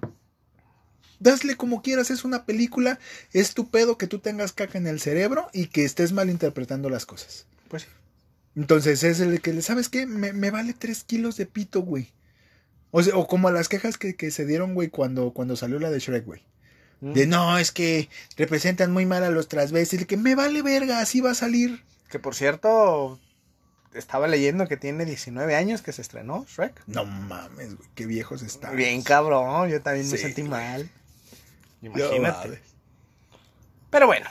Dasle 1.25 1.57
como 1.57 1.83
quieras, 1.83 2.11
es 2.11 2.25
una 2.25 2.45
película, 2.45 3.01
es 3.33 3.55
tu 3.55 3.71
pedo 3.71 3.99
que 3.99 4.07
tú 4.07 4.19
tengas 4.19 4.53
caca 4.53 4.79
en 4.79 4.87
el 4.87 5.01
cerebro 5.01 5.49
y 5.53 5.67
que 5.67 5.85
estés 5.85 6.13
malinterpretando 6.13 6.91
las 6.91 7.07
cosas. 7.07 7.47
Pues 7.69 7.83
sí. 7.83 7.89
Entonces 8.55 9.03
es 9.03 9.21
el 9.21 9.41
que, 9.41 9.61
¿sabes 9.63 9.89
qué? 9.89 10.07
Me, 10.07 10.33
me 10.33 10.51
vale 10.51 10.75
tres 10.75 11.03
kilos 11.03 11.37
de 11.37 11.47
pito, 11.47 11.81
güey. 11.81 12.13
O, 12.91 13.03
sea, 13.03 13.17
o 13.17 13.27
como 13.27 13.51
las 13.51 13.69
quejas 13.69 13.97
que, 13.99 14.15
que 14.15 14.31
se 14.31 14.45
dieron, 14.45 14.75
güey, 14.75 14.91
cuando, 14.91 15.33
cuando 15.33 15.57
salió 15.57 15.81
la 15.81 15.91
de 15.91 15.99
Shrek, 15.99 16.27
güey. 16.27 16.43
De 17.01 17.27
no, 17.27 17.59
es 17.59 17.71
que 17.71 18.09
representan 18.37 18.93
muy 18.93 19.05
mal 19.05 19.25
a 19.25 19.31
los 19.31 19.49
transvestis. 19.49 20.07
Que 20.07 20.17
me 20.17 20.35
vale 20.35 20.63
verga, 20.63 21.01
así 21.01 21.21
va 21.21 21.33
a 21.33 21.35
salir. 21.35 21.83
Que 22.09 22.19
por 22.19 22.35
cierto, 22.35 23.19
estaba 23.95 24.29
leyendo 24.29 24.69
que 24.69 24.77
tiene 24.77 25.05
19 25.05 25.55
años 25.55 25.83
que 25.83 25.93
se 25.93 26.01
estrenó 26.01 26.47
Shrek. 26.49 26.83
No 26.87 27.05
mames, 27.05 27.77
güey, 27.77 27.89
qué 27.95 28.07
viejos 28.07 28.43
están. 28.43 28.77
Bien 28.77 29.03
cabrón, 29.03 29.69
yo 29.69 29.83
también 29.83 30.09
me 30.11 30.17
sentí 30.17 30.43
güey. 30.43 30.51
mal. 30.51 30.91
Imagínate. 31.85 32.61
Pero 33.91 34.07
bueno, 34.07 34.29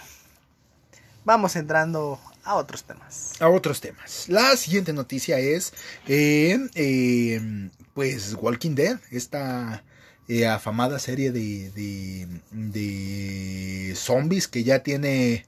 vamos 1.24 1.56
entrando 1.56 2.20
a 2.44 2.56
otros 2.56 2.84
temas. 2.84 3.34
a 3.40 3.48
otros 3.48 3.80
temas. 3.80 4.28
La 4.28 4.58
siguiente 4.58 4.92
noticia 4.92 5.40
es, 5.40 5.74
eh, 6.08 6.60
eh, 6.76 7.70
pues, 7.94 8.34
Walking 8.34 8.76
Dead, 8.76 9.00
esta 9.12 9.84
eh, 10.28 10.48
afamada 10.48 11.00
serie 11.00 11.32
de, 11.32 11.70
de, 11.72 12.28
de 12.52 13.96
zombies 13.96 14.48
que 14.48 14.64
ya 14.64 14.80
tiene 14.80 15.46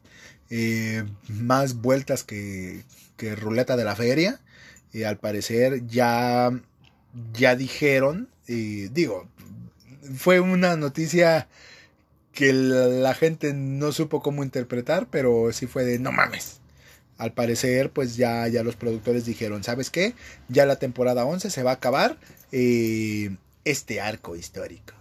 eh, 0.50 1.04
más 1.28 1.76
vueltas 1.76 2.24
que, 2.24 2.84
que 3.18 3.36
ruleta 3.36 3.76
de 3.76 3.84
la 3.84 3.96
feria. 3.96 4.40
Al 5.06 5.18
parecer 5.18 5.86
ya, 5.88 6.50
ya 7.34 7.58
dijeron, 7.58 8.30
digo, 8.48 9.28
fue 10.16 10.40
una 10.40 10.78
noticia 10.78 11.50
que 12.36 12.54
la, 12.54 13.14
gente 13.16 13.54
no 13.54 13.92
supo 13.92 14.22
cómo 14.22 14.44
interpretar, 14.44 15.08
pero 15.10 15.52
sí 15.52 15.66
fue 15.66 15.84
de 15.86 15.98
no 15.98 16.12
mames. 16.12 16.60
Al 17.18 17.34
parecer, 17.34 17.92
pues 17.92 18.18
ya, 18.18 18.48
ya 18.50 18.62
los 18.62 18.76
productores 18.76 19.26
dijeron, 19.26 19.64
¿sabes 19.64 19.90
qué? 19.90 20.14
Ya 20.50 20.66
la 20.66 20.76
temporada 20.76 21.26
11 21.26 21.50
se 21.50 21.64
va 21.64 21.72
a 21.72 21.76
acabar 21.76 22.18
eh, 22.52 23.36
este 23.64 24.02
arco 24.02 24.36
histórico. 24.36 24.94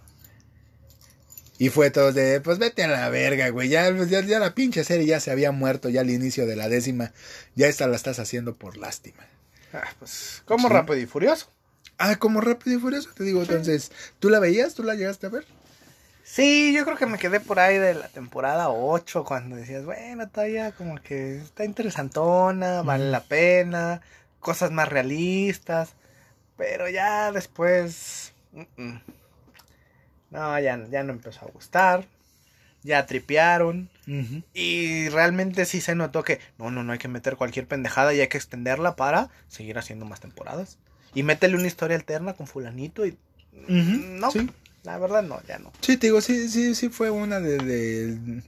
Y 1.57 1.69
fue 1.69 1.89
todo 1.91 2.11
de, 2.11 2.41
pues 2.41 2.57
vete 2.57 2.83
a 2.83 2.87
la 2.87 3.09
verga, 3.09 3.49
güey. 3.49 3.69
Ya, 3.69 3.89
ya, 4.05 4.21
ya 4.21 4.39
la 4.39 4.55
pinche 4.55 4.83
serie 4.83 5.05
ya 5.05 5.19
se 5.19 5.31
había 5.31 5.51
muerto 5.51 5.89
ya 5.89 6.01
al 6.01 6.09
inicio 6.09 6.45
de 6.45 6.55
la 6.55 6.67
décima. 6.69 7.11
Ya 7.55 7.67
esta 7.67 7.87
la 7.87 7.95
estás 7.95 8.19
haciendo 8.19 8.55
por 8.55 8.77
lástima. 8.77 9.25
Ah, 9.73 9.87
pues, 9.99 10.41
como 10.45 10.67
Sí. 10.67 10.73
rápido 10.73 10.97
y 10.99 11.05
furioso. 11.05 11.49
Ah, 11.97 12.17
como 12.17 12.41
rápido 12.41 12.77
y 12.77 12.81
furioso, 12.81 13.09
te 13.15 13.23
digo. 13.23 13.41
Entonces, 13.41 13.91
¿tú 14.19 14.29
la 14.29 14.39
veías? 14.39 14.73
¿Tú 14.73 14.83
la 14.83 14.95
llegaste 14.95 15.27
a 15.27 15.29
ver? 15.29 15.45
Sí, 16.27 16.73
yo 16.73 16.85
creo 16.85 16.97
que 16.97 17.05
me 17.05 17.19
quedé 17.19 17.39
por 17.39 17.59
ahí 17.59 17.77
de 17.77 17.93
la 17.93 18.07
temporada 18.07 18.69
8 18.69 19.23
cuando 19.23 19.57
decías, 19.57 19.85
bueno, 19.85 20.27
todavía 20.27 20.71
como 20.71 20.95
que 20.95 21.37
está 21.37 21.65
interesantona, 21.65 22.81
vale 22.81 23.11
la 23.11 23.21
pena, 23.21 24.01
cosas 24.39 24.71
más 24.71 24.89
realistas, 24.89 25.93
pero 26.57 26.89
ya 26.89 27.31
después... 27.31 28.33
No, 30.31 30.59
ya, 30.59 30.83
ya 30.89 31.03
no 31.03 31.13
empezó 31.13 31.45
a 31.45 31.51
gustar, 31.51 32.07
ya 32.81 33.05
tripearon 33.05 33.87
y 34.51 35.09
realmente 35.09 35.65
sí 35.65 35.79
se 35.79 35.93
notó 35.93 36.23
que 36.23 36.39
no, 36.57 36.71
no, 36.71 36.83
no 36.83 36.93
hay 36.93 36.99
que 36.99 37.07
meter 37.07 37.35
cualquier 37.35 37.67
pendejada 37.67 38.15
y 38.15 38.21
hay 38.21 38.29
que 38.29 38.37
extenderla 38.37 38.95
para 38.95 39.29
seguir 39.47 39.77
haciendo 39.77 40.05
más 40.05 40.21
temporadas. 40.21 40.79
Y 41.13 41.21
métele 41.21 41.55
una 41.55 41.67
historia 41.67 41.95
alterna 41.95 42.33
con 42.33 42.47
fulanito 42.47 43.05
y... 43.05 43.15
No, 43.67 44.31
sí. 44.31 44.49
La 44.85 44.97
verdad 44.97 45.23
no, 45.23 45.41
ya 45.47 45.57
no. 45.59 45.71
Sí, 45.81 45.97
te 45.97 46.07
digo, 46.07 46.21
sí, 46.21 46.47
sí, 46.49 46.75
sí 46.75 46.89
fue 46.89 47.09
una 47.09 47.39
de... 47.39 47.57
de- 47.57 48.43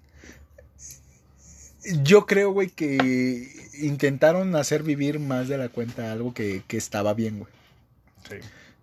Yo 2.04 2.26
creo, 2.26 2.52
güey, 2.52 2.70
que 2.70 3.50
intentaron 3.80 4.56
hacer 4.56 4.84
vivir 4.84 5.20
más 5.20 5.48
de 5.48 5.58
la 5.58 5.70
cuenta 5.70 6.12
algo 6.12 6.34
que, 6.34 6.64
que 6.68 6.78
estaba 6.78 7.14
bien, 7.14 7.40
güey. 7.40 7.52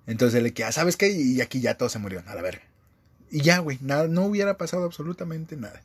Entonces 0.07 0.43
le 0.43 0.53
que, 0.53 0.64
ah, 0.64 0.73
¿sabes 0.73 0.97
qué? 0.97 1.11
Y 1.11 1.40
aquí 1.40 1.61
ya 1.61 1.77
todos 1.77 1.93
se 1.93 1.99
murieron, 1.99 2.29
a 2.29 2.35
la 2.35 2.43
verga. 2.43 2.62
Y 3.31 3.40
ya, 3.43 3.59
güey, 3.59 3.79
nada, 3.81 4.07
no 4.07 4.25
hubiera 4.27 4.57
pasado 4.57 4.85
absolutamente 4.85 5.57
nada. 5.57 5.83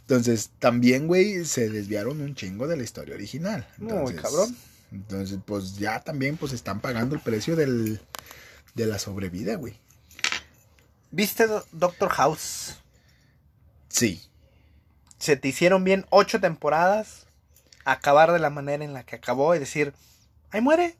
Entonces, 0.00 0.50
también, 0.58 1.06
güey, 1.06 1.44
se 1.44 1.68
desviaron 1.70 2.20
un 2.20 2.34
chingo 2.34 2.66
de 2.66 2.76
la 2.76 2.82
historia 2.82 3.14
original. 3.14 3.66
Muy 3.78 3.90
Entonces, 3.92 4.20
cabrón. 4.20 4.56
Entonces, 4.90 5.38
pues 5.44 5.76
ya 5.78 6.00
también, 6.00 6.36
pues 6.36 6.52
están 6.52 6.80
pagando 6.80 7.14
el 7.14 7.20
precio 7.20 7.56
del, 7.56 8.00
de 8.74 8.86
la 8.86 8.98
sobrevida, 8.98 9.54
güey. 9.54 9.74
¿Viste 11.12 11.46
Do- 11.46 11.64
Doctor 11.72 12.08
House? 12.10 12.76
Sí. 13.88 14.20
Se 15.18 15.36
te 15.36 15.48
hicieron 15.48 15.84
bien 15.84 16.06
ocho 16.10 16.40
temporadas. 16.40 17.26
Acabar 17.84 18.32
de 18.32 18.38
la 18.38 18.50
manera 18.50 18.84
en 18.84 18.92
la 18.92 19.04
que 19.04 19.16
acabó 19.16 19.54
y 19.54 19.58
decir, 19.58 19.92
ahí 20.50 20.60
muere. 20.60 20.96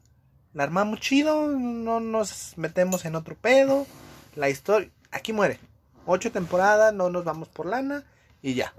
La 0.53 0.63
armamos 0.63 0.99
chido, 0.99 1.47
no 1.47 1.99
nos 1.99 2.53
metemos 2.57 3.05
en 3.05 3.15
otro 3.15 3.35
pedo. 3.35 3.87
La 4.35 4.49
historia, 4.49 4.89
aquí 5.11 5.33
muere. 5.33 5.59
Ocho 6.05 6.31
temporadas, 6.31 6.93
no 6.93 7.09
nos 7.09 7.23
vamos 7.23 7.47
por 7.47 7.65
lana 7.65 8.03
y 8.41 8.53
ya. 8.53 8.73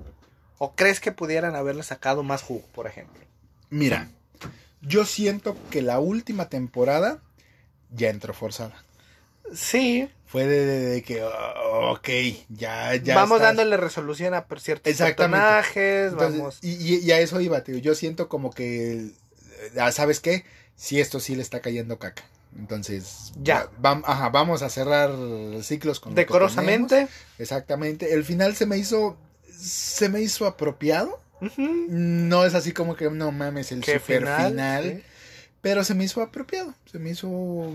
¿O 0.58 0.74
crees 0.76 1.00
que 1.00 1.10
pudieran 1.12 1.56
haberle 1.56 1.82
sacado 1.82 2.22
más 2.22 2.42
jugo, 2.42 2.64
por 2.74 2.86
ejemplo? 2.86 3.20
Mira, 3.70 4.08
yo 4.82 5.04
siento 5.04 5.56
que 5.70 5.82
la 5.82 5.98
última 5.98 6.48
temporada 6.48 7.18
ya 7.90 8.10
entró 8.10 8.34
forzada. 8.34 8.83
Sí, 9.52 10.08
Fue 10.26 10.46
de, 10.46 10.66
de- 10.66 10.86
de 10.90 11.02
que, 11.02 11.22
oh, 11.22 11.92
ok, 11.92 12.08
ya, 12.48 12.94
ya. 12.96 13.14
vamos 13.14 13.36
estás- 13.36 13.48
dándole 13.56 13.76
resolución 13.76 14.34
a 14.34 14.46
ciertos 14.60 14.90
Exactamente. 14.90 15.36
personajes, 15.44 16.12
Entonces, 16.12 16.38
vamos... 16.38 16.58
y, 16.62 17.04
a 17.12 17.20
eso 17.20 17.40
iba, 17.40 17.62
tío. 17.62 17.78
Yo 17.78 17.94
siento 17.94 18.28
como 18.28 18.50
que, 18.50 19.10
ah, 19.78 19.92
¿sabes 19.92 20.18
qué? 20.20 20.44
Si 20.76 21.00
esto 21.00 21.20
sí 21.20 21.36
le 21.36 21.42
está 21.42 21.60
cayendo 21.60 21.98
caca. 21.98 22.24
Entonces, 22.58 23.32
Ya. 23.42 23.68
va- 23.84 24.02
ajá, 24.04 24.28
vamos 24.30 24.62
a 24.62 24.70
cerrar 24.70 25.12
ciclos 25.62 26.00
con 26.00 26.12
lo 26.12 26.16
que 26.16 26.22
Decorosamente. 26.22 27.06
Exactamente. 27.38 28.12
El 28.14 28.24
final 28.24 28.56
se 28.56 28.66
me 28.66 28.76
hizo, 28.78 29.16
se 29.56 30.08
me 30.08 30.20
hizo 30.20 30.46
apropiado. 30.46 31.20
No 31.58 32.44
es 32.44 32.54
así 32.54 32.72
como 32.72 32.96
que 32.96 33.10
no 33.10 33.30
mames 33.30 33.70
el 33.72 33.82
¿Qué 33.82 33.98
super 33.98 34.20
final, 34.20 34.50
final? 34.50 34.84
Sí. 34.84 35.02
Pero 35.64 35.82
se 35.82 35.94
me 35.94 36.04
hizo 36.04 36.20
apropiado, 36.20 36.74
se 36.84 36.98
me 36.98 37.08
hizo, 37.08 37.72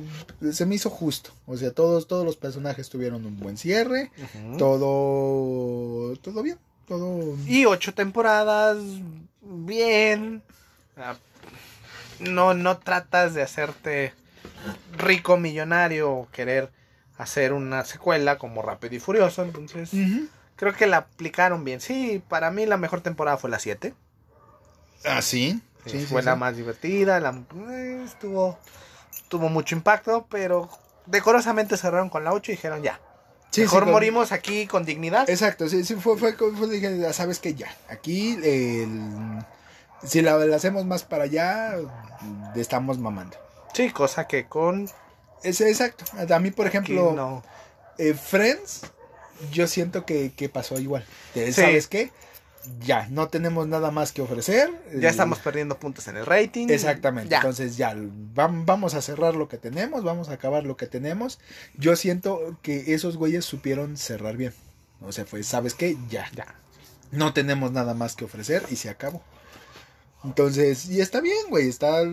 se 0.53 0.67
me 0.67 0.75
hizo 0.75 0.91
justo. 0.91 1.31
O 1.47 1.57
sea, 1.57 1.71
todos, 1.71 2.07
todos 2.07 2.23
los 2.23 2.37
personajes 2.37 2.87
tuvieron 2.87 3.25
un 3.25 3.39
buen 3.39 3.57
cierre, 3.57 4.11
todo, 4.59 6.15
todo 6.17 6.43
bien, 6.43 6.59
todo. 6.87 7.35
Y 7.47 7.65
ocho 7.65 7.95
temporadas, 7.95 8.77
bien. 9.41 10.43
Ah, 10.97 11.15
No, 12.19 12.53
no 12.53 12.77
tratas 12.77 13.33
de 13.33 13.41
hacerte 13.41 14.13
rico 14.95 15.37
millonario 15.37 16.27
querer 16.31 16.69
hacer 17.17 17.53
una 17.53 17.85
secuela 17.85 18.37
como 18.37 18.61
Rápido 18.61 18.97
y 18.97 18.99
Furioso. 18.99 19.41
Entonces, 19.41 19.89
creo 20.57 20.73
que 20.75 20.85
la 20.85 20.97
aplicaron 20.97 21.63
bien. 21.63 21.81
Sí, 21.81 22.21
para 22.29 22.51
mí 22.51 22.67
la 22.67 22.77
mejor 22.77 23.01
temporada 23.01 23.37
fue 23.37 23.49
la 23.49 23.57
7. 23.57 23.95
Ah, 25.05 25.23
sí. 25.23 25.59
Sí, 25.85 26.05
fue 26.05 26.21
la 26.21 26.35
más 26.35 26.55
divertida. 26.55 27.19
La, 27.19 27.31
eh, 27.71 28.03
estuvo, 28.05 28.57
tuvo 29.27 29.49
mucho 29.49 29.75
impacto, 29.75 30.27
pero 30.29 30.69
decorosamente 31.05 31.77
cerraron 31.77 32.09
con 32.09 32.23
la 32.23 32.33
8 32.33 32.51
y 32.51 32.55
dijeron 32.55 32.83
ya. 32.83 32.99
Mejor 33.57 33.87
morimos 33.87 34.31
aquí 34.31 34.67
con 34.67 34.85
dignidad. 34.85 35.29
Exacto, 35.29 35.67
sí, 35.67 35.83
sí, 35.83 35.95
fue, 35.95 36.17
fue, 36.17 36.33
fue, 36.33 36.69
dije, 36.69 37.11
sabes 37.13 37.39
que 37.39 37.55
ya, 37.55 37.75
aquí 37.89 38.37
si 40.03 40.21
la, 40.21 40.35
hacemos 40.55 40.85
más 40.85 41.03
para 41.03 41.23
allá, 41.23 41.75
estamos 42.55 42.99
mamando. 42.99 43.37
Sí, 43.73 43.89
cosa 43.89 44.27
que 44.27 44.45
con... 44.45 44.89
Es, 45.41 45.61
exacto, 45.61 46.05
a 46.33 46.39
mí 46.39 46.51
por 46.51 46.67
ejemplo, 46.67 47.41
eh, 47.97 48.13
Friends, 48.13 48.81
yo 49.51 49.67
siento 49.67 50.05
que, 50.05 50.31
que 50.33 50.47
pasó 50.49 50.79
igual. 50.79 51.05
¿Sabes 51.51 51.87
qué? 51.87 52.11
Ya, 52.81 53.07
no 53.09 53.29
tenemos 53.29 53.67
nada 53.67 53.91
más 53.91 54.11
que 54.11 54.21
ofrecer. 54.21 54.71
Ya 54.95 55.09
estamos 55.09 55.39
perdiendo 55.39 55.77
puntos 55.77 56.07
en 56.07 56.17
el 56.17 56.25
rating. 56.25 56.67
Exactamente. 56.69 57.33
Entonces 57.35 57.77
ya, 57.77 57.95
vamos 57.95 58.93
a 58.93 59.01
cerrar 59.01 59.35
lo 59.35 59.47
que 59.47 59.57
tenemos, 59.57 60.03
vamos 60.03 60.29
a 60.29 60.33
acabar 60.33 60.65
lo 60.65 60.77
que 60.77 60.87
tenemos. 60.87 61.39
Yo 61.75 61.95
siento 61.95 62.57
que 62.61 62.93
esos 62.93 63.17
güeyes 63.17 63.45
supieron 63.45 63.97
cerrar 63.97 64.37
bien. 64.37 64.53
O 65.01 65.11
sea, 65.11 65.25
fue, 65.25 65.43
¿sabes 65.43 65.73
qué? 65.73 65.97
Ya. 66.09 66.29
Ya. 66.35 66.55
No 67.11 67.33
tenemos 67.33 67.71
nada 67.71 67.93
más 67.93 68.15
que 68.15 68.25
ofrecer 68.25 68.63
y 68.69 68.75
se 68.75 68.89
acabó. 68.89 69.21
Entonces, 70.23 70.89
y 70.89 71.01
está 71.01 71.21
bien, 71.21 71.49
güey, 71.49 71.69
está... 71.69 72.03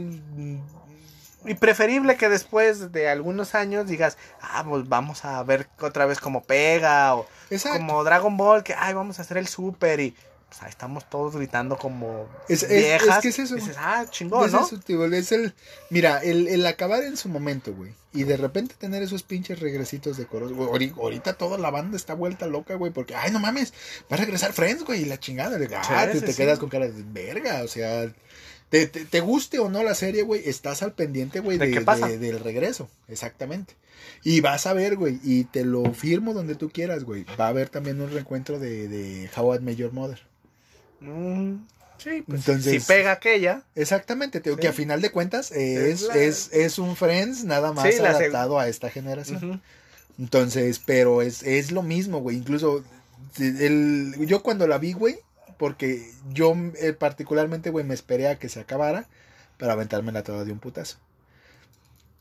Y 1.45 1.55
preferible 1.55 2.17
que 2.17 2.29
después 2.29 2.93
de 2.93 3.09
algunos 3.09 3.55
años 3.55 3.87
digas, 3.87 4.17
ah, 4.41 4.65
pues 4.69 4.89
vamos 4.89 5.25
a 5.25 5.43
ver 5.45 5.69
otra 5.81 6.07
vez 6.07 6.19
cómo 6.19 6.43
pega, 6.43 7.15
o 7.15 7.29
como 7.73 8.03
Dragon 8.03 8.37
Ball, 8.37 8.65
que, 8.65 8.75
ay, 8.75 8.95
vamos 8.95 9.19
a 9.19 9.23
hacer 9.23 9.37
el 9.37 9.47
super 9.47 10.01
y 10.01 10.17
o 10.49 10.55
sea, 10.55 10.69
estamos 10.69 11.11
todos 11.11 11.37
gritando 11.37 11.77
como 11.77 12.29
es, 12.49 12.69
viejas. 12.69 13.25
Es, 13.25 13.37
que 13.37 13.43
es 13.43 13.51
eso. 13.51 13.57
ah, 13.79 14.07
chingón, 14.09 14.51
¿no? 14.53 14.69
es 15.13 15.33
el, 15.33 15.53
mira, 15.91 16.19
el, 16.23 16.47
el, 16.47 16.65
acabar 16.67 17.03
en 17.03 17.17
su 17.17 17.29
momento, 17.29 17.75
güey. 17.75 17.93
Y 18.13 18.25
de 18.25 18.37
repente 18.37 18.75
tener 18.79 19.03
esos 19.03 19.23
pinches 19.23 19.61
regresitos 19.61 20.17
de 20.17 20.27
coros. 20.27 20.53
ahorita 20.97 21.35
toda 21.35 21.59
la 21.59 21.71
banda 21.71 21.97
está 21.97 22.15
vuelta 22.15 22.47
loca, 22.47 22.77
güey. 22.77 22.93
Porque, 22.93 23.15
ay, 23.15 23.33
no 23.33 23.41
mames, 23.41 23.75
va 24.11 24.17
a 24.17 24.21
regresar 24.21 24.53
Friends, 24.53 24.85
güey. 24.85 25.03
Y 25.03 25.05
la 25.05 25.19
chingada. 25.19 25.59
De, 25.59 25.69
ah, 25.75 26.09
te, 26.11 26.35
quedas 26.35 26.59
con 26.59 26.69
cara 26.69 26.87
de 26.87 27.03
verga. 27.03 27.63
O 27.63 27.69
sea, 27.69 28.11
te, 28.71 28.87
te, 28.87 29.21
guste 29.21 29.59
o 29.59 29.69
no 29.69 29.83
la 29.83 29.95
serie, 29.95 30.23
güey, 30.23 30.49
estás 30.49 30.83
al 30.83 30.93
pendiente, 30.93 31.41
güey, 31.41 31.59
de, 31.59 32.19
del 32.19 32.41
regreso. 32.41 32.89
Exactamente. 33.09 33.75
Y 34.23 34.41
vas 34.41 34.67
a 34.67 34.73
ver, 34.73 34.97
güey, 34.97 35.21
y 35.23 35.45
te 35.45 35.65
lo 35.65 35.93
firmo 35.93 36.33
donde 36.33 36.55
tú 36.55 36.71
quieras, 36.71 37.05
güey. 37.05 37.27
Va 37.39 37.47
a 37.47 37.49
haber 37.49 37.69
también 37.69 38.01
un 38.01 38.11
reencuentro 38.11 38.59
de, 38.59 38.89
de 38.89 39.29
How 39.37 39.57
I 39.57 39.59
Met 39.59 39.77
Your 39.77 39.93
Mother. 39.93 40.21
Mm, 41.01 41.57
sí, 41.99 42.23
pues 42.27 42.41
Entonces, 42.41 42.83
si 42.83 42.87
pega 42.87 43.13
aquella. 43.13 43.63
Exactamente, 43.75 44.41
que 44.41 44.69
a 44.69 44.73
final 44.73 45.01
de 45.01 45.11
cuentas 45.11 45.53
es, 45.53 46.03
es, 46.15 46.51
es, 46.53 46.79
un 46.79 46.97
Friends 46.97 47.45
nada 47.45 47.73
más 47.73 47.99
adaptado 47.99 48.59
a 48.59 48.69
esta 48.69 48.91
generación. 48.91 49.61
Entonces, 50.19 50.81
pero 50.85 51.23
es, 51.23 51.43
es 51.43 51.73
lo 51.73 51.83
mismo, 51.83 52.21
güey. 52.21 52.37
Incluso 52.37 52.83
el, 53.39 54.15
yo 54.27 54.43
cuando 54.43 54.67
la 54.67 54.79
vi, 54.79 54.93
güey, 54.93 55.19
porque 55.59 56.11
yo 56.33 56.55
eh, 56.81 56.93
particularmente, 56.93 57.71
güey, 57.71 57.85
me 57.85 57.95
esperé 57.95 58.29
a 58.29 58.39
que 58.39 58.49
se 58.49 58.61
acabara 58.61 59.07
para 59.59 59.75
aventármela 59.75 60.23
toda 60.23 60.45
de 60.45 60.53
un 60.53 60.59
putazo. 60.59 60.99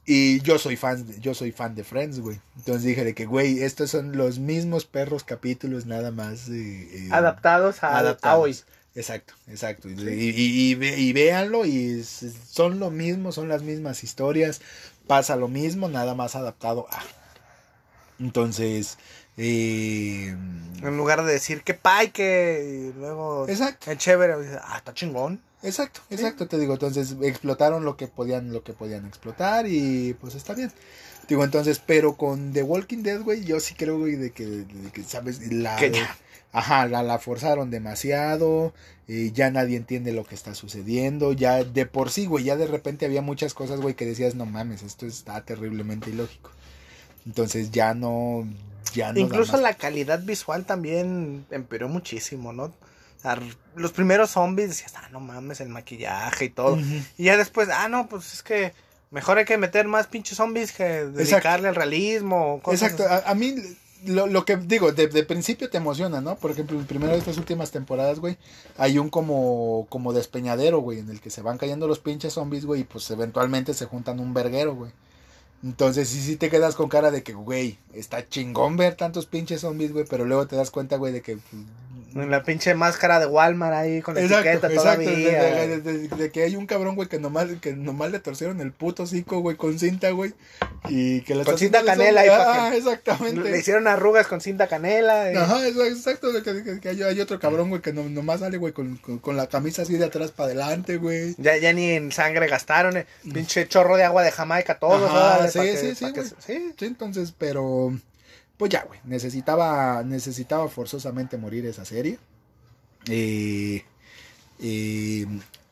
Y 0.07 0.39
yo 0.41 0.59
soy 0.59 0.75
fan, 0.75 1.05
yo 1.19 1.33
soy 1.33 1.51
fan 1.51 1.73
de 1.73 1.83
Friends, 1.83 2.19
güey. 2.19 2.39
Entonces 2.57 2.83
dije 2.83 3.03
de 3.03 3.15
que, 3.15 3.25
güey, 3.25 3.63
estos 3.63 3.89
son 3.89 4.15
los 4.15 4.37
mismos 4.37 4.85
perros 4.85 5.23
capítulos 5.23 5.87
nada 5.87 6.11
más. 6.11 6.47
Eh, 6.49 7.07
eh, 7.07 7.09
adaptados, 7.11 7.83
a, 7.83 8.37
hoy. 8.37 8.55
Exacto, 8.93 9.33
exacto. 9.47 9.89
Y, 9.89 9.95
y, 9.97 11.13
véanlo 11.13 11.65
y 11.65 12.03
son 12.03 12.79
lo 12.79 12.91
mismo, 12.91 13.31
son 13.31 13.49
las 13.49 13.63
mismas 13.63 14.03
historias, 14.03 14.61
pasa 15.07 15.35
lo 15.35 15.47
mismo, 15.47 15.89
nada 15.89 16.13
más 16.13 16.35
adaptado 16.35 16.87
a. 16.91 17.01
Entonces, 18.19 18.97
eh, 19.37 20.27
en 20.81 20.97
lugar 20.97 21.25
de 21.25 21.33
decir 21.33 21.63
que 21.63 21.73
pay, 21.73 22.11
que 22.11 22.93
luego 22.95 23.47
exacto. 23.49 23.91
el 23.91 23.97
chévere, 23.97 24.35
ah, 24.61 24.77
está 24.77 24.93
chingón. 24.93 25.41
Exacto, 25.63 26.01
exacto, 26.09 26.47
te 26.47 26.59
digo, 26.59 26.73
entonces 26.73 27.15
explotaron 27.21 27.85
lo 27.85 27.97
que 27.97 28.07
podían, 28.07 28.53
lo 28.53 28.63
que 28.63 28.73
podían 28.73 29.05
explotar 29.05 29.65
y 29.67 30.15
pues 30.21 30.35
está 30.35 30.53
bien. 30.53 30.71
Digo, 31.27 31.43
entonces, 31.43 31.81
pero 31.83 32.15
con 32.15 32.53
The 32.53 32.61
Walking 32.61 33.01
Dead, 33.01 33.21
güey, 33.21 33.43
yo 33.43 33.59
sí 33.59 33.73
creo, 33.73 33.97
güey, 33.97 34.15
de 34.15 34.31
que, 34.31 34.45
de 34.45 34.91
que 34.93 35.03
sabes, 35.03 35.51
la... 35.51 35.77
Ajá, 36.51 36.87
la, 36.87 37.03
la 37.03 37.19
forzaron 37.19 37.69
demasiado, 37.69 38.73
y 39.09 39.33
ya 39.33 39.51
nadie 39.51 39.75
entiende 39.75 40.13
lo 40.13 40.23
que 40.23 40.35
está 40.35 40.55
sucediendo, 40.55 41.33
ya 41.33 41.65
de 41.65 41.85
por 41.85 42.11
sí, 42.11 42.27
güey, 42.27 42.45
ya 42.45 42.55
de 42.55 42.65
repente 42.65 43.05
había 43.05 43.21
muchas 43.21 43.53
cosas, 43.53 43.81
güey, 43.81 43.93
que 43.95 44.05
decías, 44.05 44.35
no 44.35 44.45
mames, 44.45 44.81
esto 44.81 45.05
está 45.05 45.43
terriblemente 45.43 46.11
ilógico. 46.11 46.51
Entonces 47.25 47.71
ya 47.71 47.93
no, 47.93 48.47
ya 48.93 49.11
no 49.11 49.19
Incluso 49.19 49.57
la 49.57 49.73
calidad 49.73 50.23
visual 50.23 50.65
también 50.65 51.45
empeoró 51.51 51.89
muchísimo, 51.89 52.53
¿no? 52.53 52.73
Los 53.75 53.91
primeros 53.91 54.31
zombies 54.31 54.69
decías, 54.69 54.93
ah, 54.95 55.09
no 55.11 55.19
mames, 55.19 55.61
el 55.61 55.69
maquillaje 55.69 56.45
y 56.45 56.49
todo. 56.49 56.77
Y 57.17 57.25
ya 57.25 57.37
después, 57.37 57.69
ah, 57.69 57.89
no, 57.89 58.07
pues 58.07 58.33
es 58.33 58.43
que 58.43 58.73
mejor 59.11 59.37
hay 59.37 59.45
que 59.45 59.57
meter 59.57 59.87
más 59.87 60.07
pinches 60.07 60.37
zombies 60.37 60.71
que 60.71 60.83
dedicarle 60.83 61.67
al 61.67 61.75
realismo. 61.75 62.61
Exacto, 62.67 63.03
a, 63.07 63.33
mí 63.33 63.55
lo, 64.05 64.45
que 64.45 64.57
digo, 64.57 64.91
de, 64.91 65.23
principio 65.23 65.69
te 65.69 65.77
emociona, 65.77 66.21
¿no? 66.21 66.35
Por 66.35 66.51
ejemplo, 66.51 66.79
primero 66.87 67.13
de 67.13 67.19
estas 67.19 67.37
últimas 67.37 67.71
temporadas, 67.71 68.19
güey, 68.19 68.37
hay 68.77 68.97
un 68.97 69.09
como, 69.09 69.87
como 69.89 70.13
despeñadero, 70.13 70.79
güey, 70.79 70.99
en 70.99 71.09
el 71.09 71.21
que 71.21 71.29
se 71.29 71.41
van 71.41 71.57
cayendo 71.57 71.87
los 71.87 71.99
pinches 71.99 72.33
zombies, 72.33 72.65
güey, 72.65 72.81
y 72.81 72.83
pues 72.83 73.09
eventualmente 73.11 73.73
se 73.73 73.85
juntan 73.85 74.19
un 74.19 74.33
verguero, 74.33 74.75
güey. 74.75 74.91
Entonces, 75.63 76.09
sí, 76.09 76.21
sí 76.21 76.35
te 76.35 76.49
quedas 76.49 76.75
con 76.75 76.89
cara 76.89 77.09
de 77.09 77.23
que, 77.23 77.33
güey, 77.33 77.79
está 77.93 78.27
chingón 78.27 78.77
ver 78.77 78.95
tantos 78.95 79.25
pinches 79.25 79.61
zombies, 79.61 79.93
güey, 79.93 80.05
pero 80.07 80.25
luego 80.25 80.45
te 80.45 80.55
das 80.55 80.69
cuenta, 80.69 80.97
güey, 80.97 81.11
de 81.11 81.21
que 81.21 81.39
en 82.15 82.31
la 82.31 82.43
pinche 82.43 82.73
máscara 82.75 83.19
de 83.19 83.25
Walmart 83.25 83.73
ahí 83.73 84.01
con 84.01 84.15
la 84.15 84.21
etiqueta 84.21 84.69
todavía. 84.69 85.65
Exacto, 85.65 86.17
de, 86.17 86.31
que 86.31 86.43
hay 86.43 86.55
un 86.55 86.65
cabrón, 86.65 86.95
güey, 86.95 87.09
que 87.09 87.19
nomás, 87.19 87.47
que 87.59 87.73
nomás 87.73 88.11
le 88.11 88.19
torcieron 88.19 88.61
el 88.61 88.71
puto 88.71 89.03
hocico, 89.03 89.39
güey, 89.39 89.57
con 89.57 89.77
cinta, 89.77 90.09
güey. 90.11 90.33
Y 90.87 91.21
que 91.21 91.43
Con 91.43 91.57
cinta 91.57 91.83
canela. 91.83 92.21
Ahí 92.21 92.29
ah, 92.31 92.71
exactamente. 92.73 93.51
Le 93.51 93.59
hicieron 93.59 93.87
arrugas 93.87 94.27
con 94.27 94.39
cinta 94.39 94.67
canela. 94.67 95.27
Ajá, 95.41 95.67
exacto. 95.67 96.29
Que, 96.41 96.79
que, 96.79 96.89
hay, 96.89 97.19
otro 97.19 97.39
cabrón, 97.39 97.69
güey, 97.69 97.81
que 97.81 97.91
no, 97.91 98.03
nomás 98.03 98.39
sale, 98.39 98.57
güey, 98.57 98.71
con, 98.71 98.97
con, 98.97 99.35
la 99.35 99.47
camisa 99.47 99.81
así 99.81 99.97
de 99.97 100.05
atrás 100.05 100.31
para 100.31 100.47
adelante, 100.47 100.97
güey. 100.97 101.35
Ya, 101.37 101.57
ya 101.57 101.73
ni 101.73 101.91
en 101.91 102.11
sangre 102.13 102.47
gastaron, 102.47 102.95
eh. 102.95 103.05
pinche 103.33 103.67
chorro 103.67 103.97
de 103.97 104.03
agua 104.05 104.23
de 104.23 104.31
Jamaica, 104.31 104.79
todo. 104.79 105.05
Ajá, 105.05 105.49
sí, 105.49 105.59
sí, 105.75 105.95
sí, 105.95 106.05
sí, 106.39 106.73
sí, 106.77 106.85
entonces, 106.85 107.33
pero 107.37 107.91
pues 108.57 108.71
ya, 108.71 108.83
güey, 108.83 108.99
necesitaba, 109.03 110.03
necesitaba 110.03 110.67
forzosamente 110.69 111.37
morir 111.37 111.65
esa 111.65 111.85
serie. 111.85 112.19
Y 113.07 113.83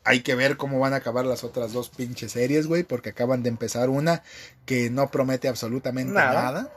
hay 0.04 0.20
que 0.20 0.34
ver 0.34 0.56
cómo 0.56 0.78
van 0.78 0.92
a 0.92 0.96
acabar 0.96 1.24
las 1.24 1.44
otras 1.44 1.72
dos 1.72 1.88
pinches 1.88 2.32
series, 2.32 2.66
güey, 2.66 2.82
porque 2.82 3.10
acaban 3.10 3.42
de 3.42 3.48
empezar 3.48 3.88
una 3.88 4.22
que 4.66 4.90
no 4.90 5.10
promete 5.10 5.48
absolutamente 5.48 6.12
nada. 6.12 6.70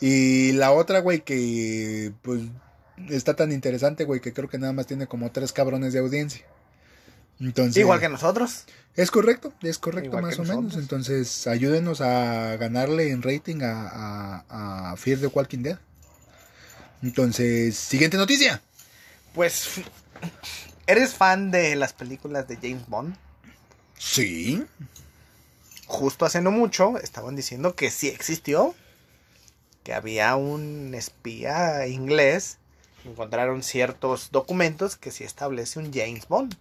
Y 0.00 0.52
la 0.52 0.72
otra, 0.72 1.00
güey, 1.00 1.20
que 1.20 2.12
pues 2.22 2.42
está 3.10 3.34
tan 3.34 3.52
interesante, 3.52 4.04
güey, 4.04 4.20
que 4.20 4.32
creo 4.32 4.48
que 4.48 4.58
nada 4.58 4.72
más 4.72 4.86
tiene 4.86 5.06
como 5.06 5.32
tres 5.32 5.52
cabrones 5.52 5.92
de 5.92 5.98
audiencia. 5.98 6.46
Entonces, 7.40 7.78
Igual 7.78 8.00
que 8.00 8.08
nosotros. 8.08 8.64
Es 8.96 9.10
correcto, 9.10 9.52
es 9.62 9.78
correcto 9.78 10.20
más 10.20 10.38
o 10.38 10.44
menos. 10.44 10.74
Entonces, 10.76 11.46
ayúdenos 11.46 12.00
a 12.00 12.56
ganarle 12.56 13.10
en 13.10 13.22
rating 13.22 13.62
a, 13.62 14.44
a, 14.90 14.96
Fear 14.96 15.20
the 15.20 15.26
Walking 15.28 15.62
Dead. 15.62 15.78
Entonces, 17.02 17.76
siguiente 17.76 18.18
noticia. 18.18 18.60
Pues, 19.34 19.80
¿eres 20.86 21.14
fan 21.14 21.50
de 21.50 21.76
las 21.76 21.92
películas 21.94 22.46
de 22.46 22.56
James 22.56 22.86
Bond? 22.88 23.16
Sí. 23.96 24.64
Justo 25.86 26.26
hace 26.26 26.42
no 26.42 26.50
mucho 26.50 26.98
estaban 26.98 27.36
diciendo 27.36 27.74
que 27.74 27.90
sí 27.90 28.08
existió. 28.08 28.74
Que 29.82 29.94
había 29.94 30.36
un 30.36 30.94
espía 30.94 31.86
inglés. 31.86 32.58
Encontraron 33.06 33.62
ciertos 33.62 34.30
documentos 34.30 34.96
que 34.96 35.10
sí 35.10 35.24
establece 35.24 35.78
un 35.78 35.90
James 35.90 36.28
Bond. 36.28 36.54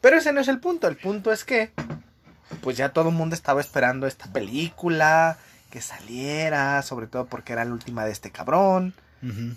Pero 0.00 0.16
ese 0.18 0.32
no 0.32 0.40
es 0.40 0.48
el 0.48 0.60
punto. 0.60 0.88
El 0.88 0.96
punto 0.96 1.32
es 1.32 1.44
que, 1.44 1.72
pues 2.62 2.76
ya 2.76 2.92
todo 2.92 3.08
el 3.08 3.14
mundo 3.14 3.34
estaba 3.34 3.60
esperando 3.60 4.06
esta 4.06 4.32
película, 4.32 5.38
que 5.70 5.80
saliera, 5.80 6.82
sobre 6.82 7.06
todo 7.06 7.26
porque 7.26 7.52
era 7.52 7.64
la 7.64 7.72
última 7.72 8.04
de 8.04 8.12
este 8.12 8.30
cabrón. 8.30 8.94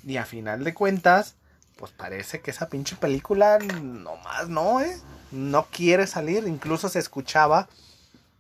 Y 0.05 0.17
a 0.17 0.25
final 0.25 0.63
de 0.65 0.73
cuentas, 0.73 1.35
pues 1.77 1.91
parece 1.91 2.41
que 2.41 2.51
esa 2.51 2.67
pinche 2.67 2.97
película 2.97 3.59
nomás 3.59 4.49
no, 4.49 4.81
¿eh? 4.81 4.97
No 5.31 5.67
quiere 5.71 6.05
salir. 6.05 6.45
Incluso 6.47 6.89
se 6.89 6.99
escuchaba 6.99 7.69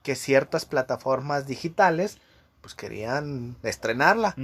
que 0.03 0.15
ciertas 0.15 0.65
plataformas 0.65 1.47
digitales 1.47 2.17
pues 2.61 2.75
querían 2.75 3.55
estrenarla. 3.63 4.35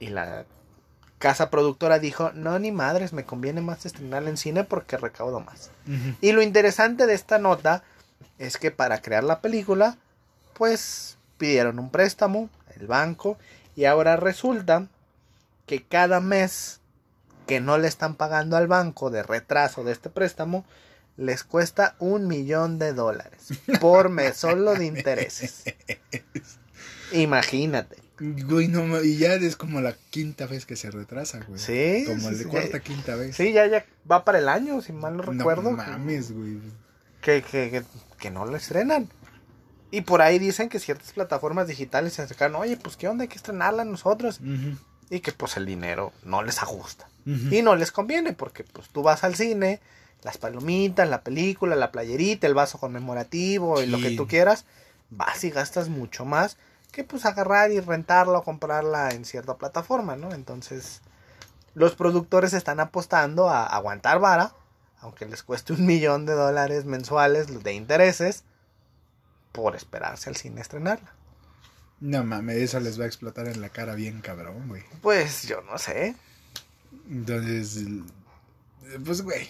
Y 0.00 0.08
la 0.08 0.44
casa 1.18 1.50
productora 1.50 1.98
dijo, 1.98 2.30
no, 2.34 2.58
ni 2.58 2.72
madres, 2.72 3.12
me 3.12 3.24
conviene 3.24 3.60
más 3.60 3.86
estrenarla 3.86 4.30
en 4.30 4.36
cine 4.36 4.64
porque 4.64 4.96
recaudo 4.96 5.40
más. 5.40 5.70
Y 6.20 6.32
lo 6.32 6.42
interesante 6.42 7.06
de 7.06 7.14
esta 7.14 7.38
nota 7.38 7.82
es 8.38 8.58
que 8.58 8.70
para 8.70 9.00
crear 9.00 9.24
la 9.24 9.40
película, 9.40 9.96
pues 10.54 11.16
pidieron 11.38 11.78
un 11.78 11.90
préstamo, 11.90 12.50
el 12.78 12.86
banco, 12.86 13.38
y 13.74 13.84
ahora 13.84 14.16
resulta 14.16 14.86
que 15.66 15.82
cada 15.82 16.20
mes 16.20 16.80
que 17.46 17.60
no 17.60 17.78
le 17.78 17.88
están 17.88 18.14
pagando 18.14 18.56
al 18.56 18.66
banco 18.66 19.10
de 19.10 19.22
retraso 19.22 19.84
de 19.84 19.92
este 19.92 20.10
préstamo, 20.10 20.64
les 21.16 21.44
cuesta 21.44 21.94
un 21.98 22.26
millón 22.26 22.78
de 22.78 22.92
dólares 22.92 23.48
por 23.80 24.10
mes 24.10 24.36
solo 24.36 24.74
de 24.74 24.86
intereses. 24.86 25.64
Imagínate. 27.12 28.05
Güey, 28.18 28.68
no, 28.68 29.02
y 29.02 29.18
ya 29.18 29.34
es 29.34 29.56
como 29.56 29.80
la 29.80 29.94
quinta 30.10 30.46
vez 30.46 30.64
que 30.64 30.76
se 30.76 30.90
retrasa, 30.90 31.40
güey. 31.46 31.60
Sí, 31.60 32.04
Como 32.06 32.20
sí, 32.20 32.30
la 32.36 32.38
sí. 32.38 32.44
cuarta, 32.44 32.80
quinta 32.80 33.14
vez. 33.14 33.36
Sí, 33.36 33.52
ya, 33.52 33.66
ya 33.66 33.84
va 34.10 34.24
para 34.24 34.38
el 34.38 34.48
año, 34.48 34.80
si 34.80 34.92
mal 34.92 35.16
no 35.16 35.22
recuerdo. 35.22 35.70
No 35.70 35.76
mames, 35.76 36.32
güey. 36.32 36.58
que, 37.20 37.42
que, 37.42 37.70
que, 37.70 37.82
que 38.18 38.30
no 38.30 38.46
lo 38.46 38.56
estrenan. 38.56 39.08
Y 39.90 40.00
por 40.00 40.22
ahí 40.22 40.38
dicen 40.38 40.68
que 40.68 40.80
ciertas 40.80 41.12
plataformas 41.12 41.68
digitales 41.68 42.14
se 42.14 42.22
acercan, 42.22 42.54
oye, 42.54 42.76
pues 42.76 42.96
qué 42.96 43.06
onda, 43.08 43.22
hay 43.22 43.28
que 43.28 43.36
estrenarla 43.36 43.84
nosotros. 43.84 44.40
Y 45.10 45.20
que 45.20 45.32
pues 45.32 45.56
el 45.56 45.66
dinero 45.66 46.12
no 46.24 46.42
les 46.42 46.60
ajusta. 46.62 47.08
Y 47.24 47.60
no 47.62 47.76
les 47.76 47.92
conviene, 47.92 48.32
porque 48.32 48.64
pues 48.64 48.88
tú 48.88 49.02
vas 49.02 49.24
al 49.24 49.34
cine, 49.34 49.80
las 50.22 50.38
palomitas, 50.38 51.08
la 51.08 51.22
película, 51.22 51.76
la 51.76 51.92
playerita, 51.92 52.46
el 52.46 52.54
vaso 52.54 52.78
conmemorativo 52.78 53.82
y 53.82 53.86
lo 53.86 53.98
que 54.00 54.12
tú 54.16 54.26
quieras, 54.26 54.64
vas 55.10 55.44
y 55.44 55.50
gastas 55.50 55.88
mucho 55.88 56.24
más 56.24 56.56
que 56.96 57.04
pues 57.04 57.26
agarrar 57.26 57.70
y 57.72 57.80
rentarla 57.80 58.38
o 58.38 58.42
comprarla 58.42 59.10
en 59.10 59.26
cierta 59.26 59.58
plataforma, 59.58 60.16
¿no? 60.16 60.32
Entonces, 60.32 61.02
los 61.74 61.94
productores 61.94 62.54
están 62.54 62.80
apostando 62.80 63.50
a 63.50 63.66
aguantar 63.66 64.18
vara, 64.18 64.54
aunque 65.00 65.26
les 65.26 65.42
cueste 65.42 65.74
un 65.74 65.84
millón 65.84 66.24
de 66.24 66.32
dólares 66.32 66.86
mensuales 66.86 67.62
de 67.62 67.72
intereses, 67.74 68.44
por 69.52 69.76
esperarse 69.76 70.30
al 70.30 70.36
cine 70.36 70.60
a 70.60 70.62
estrenarla. 70.62 71.12
No 72.00 72.24
mames, 72.24 72.56
eso 72.56 72.80
les 72.80 72.98
va 72.98 73.04
a 73.04 73.06
explotar 73.08 73.46
en 73.46 73.60
la 73.60 73.68
cara 73.68 73.94
bien 73.94 74.22
cabrón, 74.22 74.66
güey. 74.68 74.82
Pues 75.02 75.42
yo 75.46 75.60
no 75.62 75.76
sé. 75.78 76.14
Entonces, 77.10 77.76
el- 77.76 78.04
pues, 79.04 79.20
güey. 79.22 79.48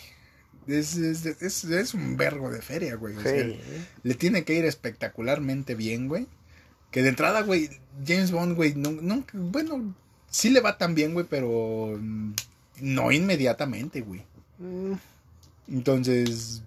Es, 0.67 0.97
es, 0.97 1.25
es, 1.27 1.63
es 1.65 1.95
un 1.95 2.17
vergo 2.17 2.51
de 2.51 2.61
feria, 2.61 2.97
güey. 2.97 3.17
o 3.17 3.21
sea, 3.21 3.31
Sí. 3.45 3.61
le 4.03 4.15
tiene 4.17 4.45
que 4.45 4.55
ir 4.55 4.65
espectacularmente 4.65 5.77
bien, 5.77 6.09
güey. 6.09 6.27
Que 6.97 7.03
de 7.03 7.11
entrada, 7.11 7.43
güey, 7.43 7.69
James 8.07 8.31
Bond, 8.31 8.57
güey, 8.57 8.75
no, 8.75 8.91
no, 8.91 9.23
bueno, 9.35 9.95
sí 10.31 10.49
le 10.49 10.61
va 10.61 10.79
tan 10.79 10.95
bien, 10.95 11.13
güey, 11.13 11.27
pero 11.29 11.95
mm, 12.01 12.33
no 12.81 13.13
inmediatamente, 13.13 14.01
güey. 14.01 14.25
Mm. 14.57 14.95
Entonces, 15.69 16.63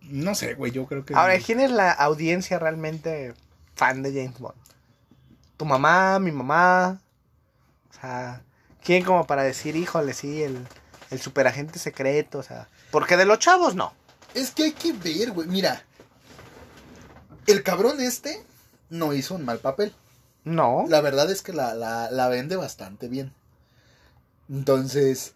no 0.00 0.34
sé, 0.34 0.54
güey, 0.54 0.72
yo 0.72 0.86
creo 0.86 1.04
que... 1.04 1.14
Ahora, 1.14 1.38
¿quién 1.40 1.60
es 1.60 1.70
la 1.70 1.92
audiencia 1.92 2.58
realmente 2.58 3.34
fan 3.74 4.02
de 4.02 4.14
James 4.14 4.38
Bond? 4.38 4.56
¿Tu 5.58 5.66
mamá? 5.66 6.18
¿Mi 6.20 6.32
mamá? 6.32 6.98
O 7.90 8.00
sea, 8.00 8.42
¿quién 8.82 9.04
como 9.04 9.26
para 9.26 9.42
decir, 9.42 9.76
híjole, 9.76 10.14
sí, 10.14 10.42
el, 10.42 10.66
el 11.10 11.20
superagente 11.20 11.78
secreto? 11.78 12.38
O 12.38 12.42
sea, 12.42 12.66
porque 12.90 13.18
de 13.18 13.26
los 13.26 13.38
chavos 13.40 13.74
no. 13.74 13.92
Es 14.32 14.52
que 14.52 14.62
hay 14.62 14.72
que 14.72 14.94
ver, 14.94 15.32
güey, 15.32 15.48
mira. 15.48 15.84
El 17.46 17.62
cabrón 17.62 18.00
este 18.00 18.48
no 18.90 19.14
hizo 19.14 19.34
un 19.36 19.44
mal 19.44 19.58
papel. 19.60 19.94
No. 20.44 20.84
La 20.88 21.00
verdad 21.00 21.30
es 21.30 21.42
que 21.42 21.52
la, 21.52 21.74
la, 21.74 22.10
la 22.10 22.28
vende 22.28 22.56
bastante 22.56 23.08
bien. 23.08 23.32
Entonces, 24.48 25.34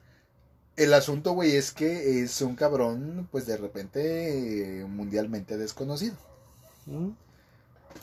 el 0.77 0.95
asunto, 0.95 1.33
güey, 1.33 1.57
es 1.57 1.73
que 1.73 2.23
es 2.23 2.41
un 2.43 2.57
cabrón, 2.57 3.29
pues 3.33 3.47
de 3.47 3.57
repente, 3.59 4.81
eh, 4.81 4.85
mundialmente 4.87 5.57
desconocido. 5.59 6.17
Mm. 6.87 7.11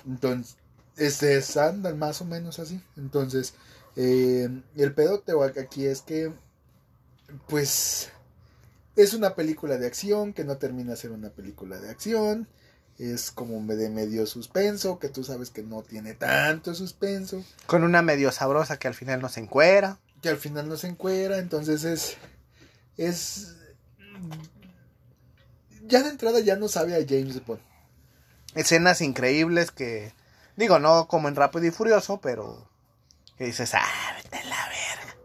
Entonces, 0.08 0.58
este, 0.98 1.38
es- 1.38 1.58
andan 1.58 1.98
más 2.00 2.22
o 2.22 2.26
menos 2.26 2.60
así. 2.60 2.82
Entonces, 2.98 3.54
eh, 3.96 4.50
el 4.76 4.94
güey, 5.34 5.60
aquí 5.62 5.86
es 5.86 6.02
que, 6.02 6.34
pues, 7.48 8.10
es 8.96 9.14
una 9.14 9.36
película 9.36 9.78
de 9.78 9.88
acción 9.88 10.34
que 10.34 10.44
no 10.46 10.58
termina 10.58 10.92
de 10.92 10.98
ser 10.98 11.12
una 11.12 11.30
película 11.32 11.80
de 11.80 11.90
acción. 11.90 12.48
Es 13.02 13.32
como 13.32 13.60
de 13.74 13.90
medio 13.90 14.28
suspenso, 14.28 15.00
que 15.00 15.10
tú 15.10 15.24
sabes 15.24 15.50
que 15.50 15.64
no 15.64 15.82
tiene 15.82 16.14
tanto 16.14 16.76
suspenso. 16.76 17.44
Con 17.66 17.84
una 17.84 18.04
medio 18.04 18.32
sabrosa 18.32 18.78
que 18.78 18.88
al 18.88 18.94
final 18.94 19.22
no 19.22 19.30
se 19.30 19.40
encuera. 19.40 19.98
que 20.22 20.30
al 20.30 20.38
final 20.38 20.70
no 20.70 20.78
se 20.78 20.88
encuera, 20.88 21.40
entonces 21.40 21.84
es 21.84 22.18
es 22.98 23.56
ya 25.88 26.04
de 26.04 26.10
entrada 26.10 26.40
ya 26.42 26.56
no 26.56 26.68
sabe 26.68 26.96
a 26.96 27.06
James 27.08 27.44
Bond. 27.44 27.60
Escenas 28.54 29.02
increíbles 29.02 29.72
que, 29.72 30.14
digo, 30.56 30.78
no 30.78 31.08
como 31.08 31.28
en 31.28 31.36
Rápido 31.36 31.66
y 31.66 31.72
Furioso, 31.72 32.22
pero 32.22 32.70
que 33.38 33.46
dices, 33.46 33.74
ah, 33.74 34.16
vete 34.22 34.38
a 34.38 34.44
la 34.46 34.68
verga. 34.68 35.16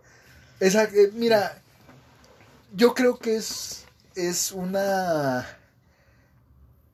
Esa, 0.60 0.84
eh, 0.84 1.10
mira, 1.12 1.60
yo 2.72 2.94
creo 2.94 3.18
que 3.18 3.36
es 3.36 3.84
es 4.14 4.50
una 4.50 5.46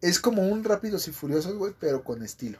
es 0.03 0.19
como 0.21 0.43
un 0.43 0.63
Rápidos 0.65 1.09
y 1.09 1.13
Furiosos, 1.13 1.55
güey, 1.55 1.73
pero 1.81 2.05
con 2.05 2.23
estilo, 2.23 2.59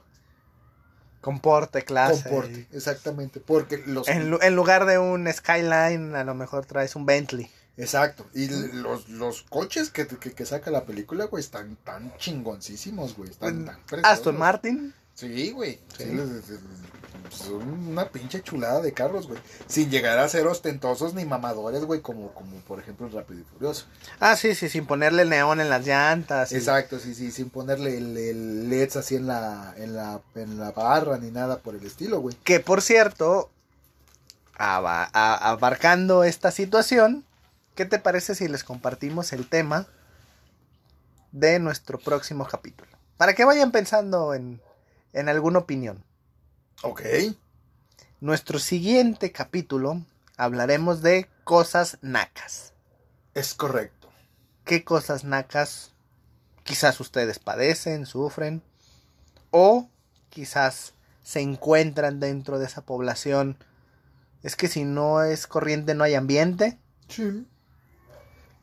Con 1.21 1.39
porte, 1.41 1.83
clase. 1.83 2.23
con 2.23 2.33
porte, 2.33 2.67
exactamente, 2.73 3.41
porque 3.41 3.79
los 3.87 4.09
En, 4.09 4.31
lu- 4.31 4.39
en 4.41 4.57
lugar 4.57 4.87
de 4.87 4.99
un 4.99 5.31
Skyline, 5.33 6.15
a 6.17 6.25
lo 6.25 6.35
mejor 6.35 6.65
traes 6.67 6.97
un 6.97 7.05
Bentley. 7.07 7.51
exacto, 7.77 8.27
y 8.35 8.49
los, 8.49 9.09
los 9.09 9.43
coches 9.45 9.91
que, 9.91 10.07
que, 10.07 10.33
que 10.33 10.47
saca 10.47 10.71
la 10.71 10.85
película, 10.85 11.27
güey, 11.27 11.43
están 11.43 11.77
tan 11.85 12.17
chingoncísimos, 12.17 13.17
güey, 13.17 13.31
están 13.31 13.65
tan 13.67 13.77
preciosos. 13.85 14.19
Aston 14.19 14.39
Martin. 14.39 14.95
Sí, 15.23 15.51
güey. 15.53 15.81
Sí, 15.97 16.05
Sí. 16.05 16.59
son 17.31 17.69
una 17.89 18.09
pinche 18.09 18.43
chulada 18.43 18.81
de 18.83 18.93
carros, 18.93 19.27
güey. 19.29 19.41
Sin 19.67 19.91
llegar 19.91 20.19
a 20.19 20.29
ser 20.29 20.47
ostentosos 20.47 21.15
ni 21.15 21.25
mamadores, 21.25 21.85
güey, 21.85 22.01
como, 22.01 22.33
como 22.35 22.57
por 22.61 22.79
ejemplo 22.81 23.07
el 23.07 23.13
Rápido 23.13 23.41
y 23.41 23.45
Furioso. 23.45 23.87
Ah, 24.21 24.37
sí, 24.37 24.55
sí, 24.55 24.69
sin 24.69 24.85
ponerle 24.87 25.25
neón 25.25 25.61
en 25.61 25.71
las 25.71 25.87
llantas. 25.87 26.53
y- 26.53 26.57
Exacto, 26.57 26.99
sí, 26.99 27.15
sí, 27.15 27.31
sin 27.31 27.49
ponerle 27.49 27.97
el, 27.97 28.17
el 28.19 28.69
LEDs 28.69 28.97
así 28.97 29.17
en 29.17 29.27
la, 29.29 29.73
en 29.79 29.95
la, 29.97 30.21
en 30.35 30.59
la 30.59 30.73
barra 30.73 31.17
ni 31.19 31.31
nada 31.31 31.59
por 31.61 31.75
el 31.75 31.87
estilo, 31.87 32.21
güey. 32.21 32.37
Que 32.45 32.61
por 32.61 32.83
cierto, 32.83 33.51
aba- 34.59 35.09
a- 35.13 35.51
abarcando 35.51 36.25
esta 36.25 36.51
situación, 36.51 37.25
¿qué 37.77 37.85
te 37.87 37.99
parece 37.99 38.35
si 38.35 38.49
les 38.49 38.65
compartimos 38.65 39.33
el 39.33 39.49
tema 39.49 39.87
de 41.31 41.59
nuestro 41.61 41.99
próximo 41.99 42.47
capítulo? 42.47 42.91
Para 43.17 43.35
que 43.35 43.45
vayan 43.45 43.71
pensando 43.73 44.35
en, 44.35 44.61
en 45.13 45.29
alguna 45.29 45.61
opinión. 45.61 46.05
Ok. 46.83 47.03
Nuestro 48.21 48.59
siguiente 48.59 49.33
capítulo 49.33 50.01
hablaremos 50.37 51.03
de 51.03 51.29
cosas 51.45 51.99
nacas. 52.03 52.73
Es 53.35 53.55
correcto. 53.55 54.09
¿Qué 54.65 54.85
cosas 54.85 55.25
nacas 55.25 55.91
quizás 56.65 57.01
ustedes 57.01 57.39
padecen, 57.39 58.07
sufren? 58.07 58.63
O 59.51 59.89
quizás 60.31 60.95
se 61.23 61.41
encuentran 61.41 62.21
dentro 62.21 62.59
de 62.59 62.67
esa 62.67 62.83
población. 62.83 63.57
Es 64.43 64.57
que 64.57 64.69
si 64.69 64.85
no 64.85 65.23
es 65.23 65.47
corriente 65.47 65.95
no 65.95 66.05
hay 66.05 66.15
ambiente. 66.15 66.79
Sí. 67.09 67.47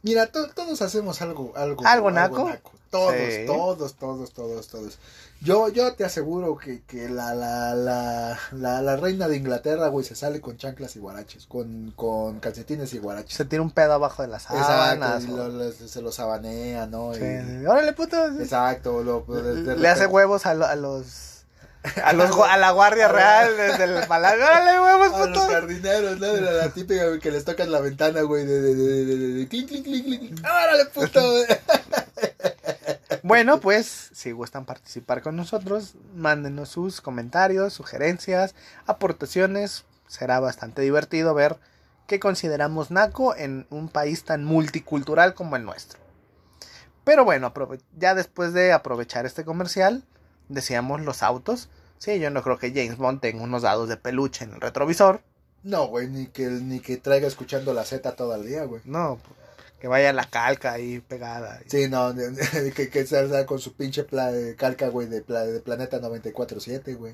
Mira, 0.01 0.27
to- 0.31 0.49
todos 0.53 0.81
hacemos 0.81 1.21
algo, 1.21 1.53
algo, 1.57 1.85
¿Algo 1.85 2.11
naco? 2.11 2.49
Todos, 2.89 3.13
Sí. 3.13 3.45
todos, 3.45 3.93
todos, 3.95 4.31
todos, 4.33 4.67
todos. 4.67 4.97
Yo, 5.41 5.69
yo 5.69 5.93
te 5.93 6.03
aseguro 6.05 6.57
que, 6.57 6.81
que 6.87 7.07
la, 7.07 7.33
la, 7.35 7.73
la, 7.75 8.37
la, 8.51 8.81
la 8.81 8.95
reina 8.97 9.27
de 9.27 9.37
Inglaterra, 9.37 9.87
güey, 9.87 10.05
se 10.05 10.15
sale 10.15 10.41
con 10.41 10.57
chanclas 10.57 10.95
y 10.95 10.99
guaraches, 10.99 11.45
con, 11.45 11.91
con 11.95 12.39
calcetines 12.39 12.93
y 12.93 12.97
guaraches. 12.97 13.35
Se 13.37 13.45
tira 13.45 13.61
un 13.61 13.71
pedo 13.71 13.93
abajo 13.93 14.21
de 14.23 14.27
las 14.27 14.43
Exacto, 14.43 14.65
sábanas. 14.65 15.23
y 15.25 15.31
o- 15.31 15.47
lo- 15.47 15.71
se 15.71 16.01
lo 16.01 16.11
sabanea, 16.11 16.87
¿no? 16.87 17.13
Sí, 17.13 17.21
Y-. 17.23 17.65
Órale, 17.65 17.93
puto. 17.93 18.17
Exacto, 18.39 19.03
lo, 19.03 19.21
de- 19.21 19.61
de 19.63 19.77
Le 19.77 19.87
hace 19.87 20.07
huevos 20.07 20.45
a, 20.45 20.53
lo- 20.55 20.65
a 20.65 20.75
los. 20.75 21.27
A, 22.03 22.11
los, 22.11 22.29
a 22.37 22.57
la 22.57 22.71
Guardia 22.71 23.07
Real 23.07 23.55
desde 23.55 23.85
el 23.85 24.05
palacio. 24.05 24.43
¡Órale, 24.43 24.81
huevos, 24.81 25.13
A 25.13 25.25
los 25.27 25.39
puto! 25.39 25.49
jardineros, 25.49 26.19
¿no? 26.19 26.27
De 26.33 26.41
la, 26.41 26.69
típica 26.71 27.17
que 27.19 27.31
les 27.31 27.45
tocan 27.45 27.71
la 27.71 27.79
ventana, 27.79 28.21
güey, 28.23 28.45
de, 28.45 28.59
de, 28.61 28.75
de, 28.75 29.05
de. 29.45 30.35
¡Órale, 30.41 30.85
puto! 30.87 31.21
Bueno, 33.29 33.59
pues, 33.59 34.09
si 34.11 34.31
gustan 34.31 34.65
participar 34.65 35.21
con 35.21 35.35
nosotros, 35.35 35.93
mándenos 36.15 36.69
sus 36.69 36.99
comentarios, 36.99 37.73
sugerencias, 37.73 38.55
aportaciones. 38.87 39.85
Será 40.07 40.39
bastante 40.39 40.81
divertido 40.81 41.35
ver 41.35 41.57
qué 42.07 42.19
consideramos 42.19 42.89
naco 42.89 43.35
en 43.35 43.67
un 43.69 43.87
país 43.87 44.23
tan 44.23 44.45
multicultural 44.45 45.35
como 45.35 45.55
el 45.57 45.63
nuestro. 45.63 45.99
Pero 47.03 47.23
bueno, 47.23 47.53
ya 47.95 48.15
después 48.15 48.53
de 48.53 48.73
aprovechar 48.73 49.27
este 49.27 49.45
comercial, 49.45 50.03
decíamos 50.47 51.01
los 51.01 51.21
autos. 51.21 51.69
Sí, 51.99 52.19
yo 52.19 52.31
no 52.31 52.41
creo 52.41 52.57
que 52.57 52.71
James 52.73 52.97
Bond 52.97 53.21
tenga 53.21 53.43
unos 53.43 53.61
dados 53.61 53.87
de 53.89 53.97
peluche 53.97 54.43
en 54.43 54.53
el 54.53 54.61
retrovisor. 54.61 55.21
No, 55.61 55.85
güey, 55.85 56.07
ni 56.07 56.25
que, 56.25 56.47
ni 56.47 56.79
que 56.79 56.97
traiga 56.97 57.27
escuchando 57.27 57.75
la 57.75 57.85
Z 57.85 58.11
todo 58.15 58.33
el 58.33 58.47
día, 58.47 58.63
güey. 58.63 58.81
No, 58.85 59.19
que 59.79 59.87
vaya 59.87 60.11
la 60.13 60.25
calca 60.29 60.73
ahí 60.73 60.99
pegada. 60.99 61.61
Sí, 61.67 61.87
no, 61.89 62.13
que, 62.75 62.89
que 62.89 63.05
salga 63.07 63.45
con 63.45 63.59
su 63.59 63.73
pinche 63.73 64.03
pla- 64.03 64.31
calca, 64.57 64.89
güey, 64.89 65.07
de, 65.07 65.21
pla- 65.21 65.45
de 65.45 65.59
Planeta 65.61 65.99
94.7, 66.01 66.97
güey. 66.97 67.13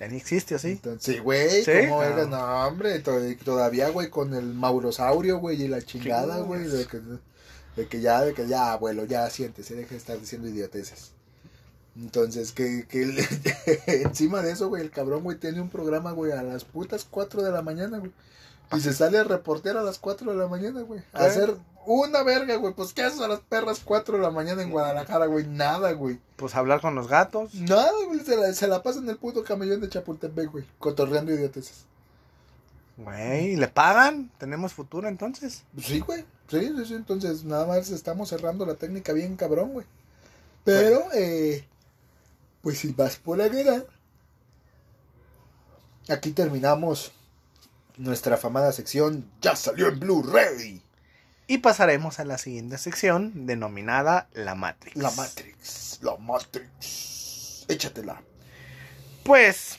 Ya 0.00 0.08
ni 0.08 0.16
existe, 0.16 0.54
¿o 0.54 0.58
sí? 0.58 0.70
Entonces, 0.72 1.14
sí, 1.16 1.20
güey, 1.20 1.62
¿Sí? 1.64 1.70
¿cómo 1.88 2.00
Ah. 2.02 2.08
vergas? 2.08 2.28
No, 2.28 2.66
hombre, 2.66 2.98
to- 3.00 3.20
todavía, 3.44 3.88
güey, 3.90 4.10
con 4.10 4.34
el 4.34 4.46
maurosaurio, 4.54 5.38
güey, 5.38 5.62
y 5.62 5.68
la 5.68 5.82
chingada, 5.82 6.38
güey, 6.40 6.64
de 6.64 6.86
que, 6.86 7.00
de 7.76 7.88
que 7.88 8.00
ya, 8.00 8.22
de 8.22 8.34
que 8.34 8.46
ya, 8.48 8.72
abuelo, 8.72 9.04
ya 9.04 9.28
siéntese, 9.30 9.74
deje 9.74 9.90
de 9.90 9.96
estar 9.96 10.18
diciendo 10.18 10.48
idioteces. 10.48 11.12
Entonces, 11.96 12.50
que, 12.52 12.86
que 12.88 13.02
el- 13.02 13.18
encima 13.86 14.42
de 14.42 14.52
eso, 14.52 14.68
güey, 14.68 14.82
el 14.82 14.90
cabrón, 14.90 15.22
güey, 15.22 15.38
tiene 15.38 15.60
un 15.60 15.70
programa, 15.70 16.10
güey, 16.12 16.32
a 16.32 16.42
las 16.42 16.64
putas 16.64 17.06
4 17.08 17.42
de 17.42 17.52
la 17.52 17.62
mañana, 17.62 17.98
güey. 17.98 18.10
Y 18.72 18.80
se 18.80 18.92
sale 18.92 19.18
a 19.18 19.24
reportear 19.24 19.76
a 19.76 19.82
las 19.82 19.98
4 19.98 20.32
de 20.32 20.36
la 20.38 20.48
mañana, 20.48 20.80
güey. 20.80 21.00
A 21.12 21.20
¿Qué? 21.20 21.24
hacer 21.26 21.54
una 21.86 22.22
verga, 22.22 22.56
güey. 22.56 22.74
Pues, 22.74 22.92
¿qué 22.92 23.02
haces 23.02 23.20
a 23.20 23.28
las 23.28 23.40
perras 23.40 23.80
4 23.84 24.16
de 24.16 24.22
la 24.22 24.30
mañana 24.30 24.62
en 24.62 24.70
Guadalajara, 24.70 25.26
güey? 25.26 25.46
Nada, 25.46 25.92
güey. 25.92 26.18
Pues 26.36 26.54
hablar 26.54 26.80
con 26.80 26.94
los 26.94 27.08
gatos. 27.08 27.54
Nada, 27.54 27.92
güey. 28.06 28.20
Se 28.20 28.36
la, 28.36 28.52
se 28.52 28.68
la 28.68 28.82
pasa 28.82 28.98
en 28.98 29.08
el 29.08 29.16
puto 29.16 29.44
camellón 29.44 29.80
de 29.80 29.88
Chapultepec, 29.88 30.50
güey. 30.50 30.64
Cotorreando 30.78 31.32
idioteces. 31.32 31.86
Güey, 32.96 33.56
¿le 33.56 33.68
pagan? 33.68 34.30
¿Tenemos 34.38 34.72
futuro 34.72 35.08
entonces? 35.08 35.64
Sí, 35.78 36.00
güey. 36.00 36.24
Sí, 36.48 36.72
sí, 36.76 36.84
sí. 36.84 36.94
Entonces, 36.94 37.44
nada 37.44 37.66
más 37.66 37.90
estamos 37.90 38.28
cerrando 38.28 38.64
la 38.66 38.74
técnica 38.74 39.12
bien 39.12 39.36
cabrón, 39.36 39.72
güey. 39.72 39.86
Pero, 40.64 41.04
eh, 41.14 41.66
pues 42.62 42.78
si 42.78 42.92
vas 42.92 43.16
por 43.16 43.38
la 43.38 43.48
guerra, 43.48 43.82
aquí 46.08 46.32
terminamos 46.32 47.12
nuestra 47.96 48.36
afamada 48.36 48.72
sección. 48.72 49.28
Ya 49.40 49.56
salió 49.56 49.88
en 49.88 50.00
Blu-ray. 50.00 50.83
Y 51.46 51.58
pasaremos 51.58 52.20
a 52.20 52.24
la 52.24 52.38
siguiente 52.38 52.78
sección 52.78 53.46
denominada 53.46 54.28
La 54.32 54.54
Matrix. 54.54 54.96
La 54.96 55.10
Matrix. 55.10 55.98
La 56.02 56.16
Matrix. 56.16 57.66
Échatela. 57.68 58.22
Pues 59.24 59.78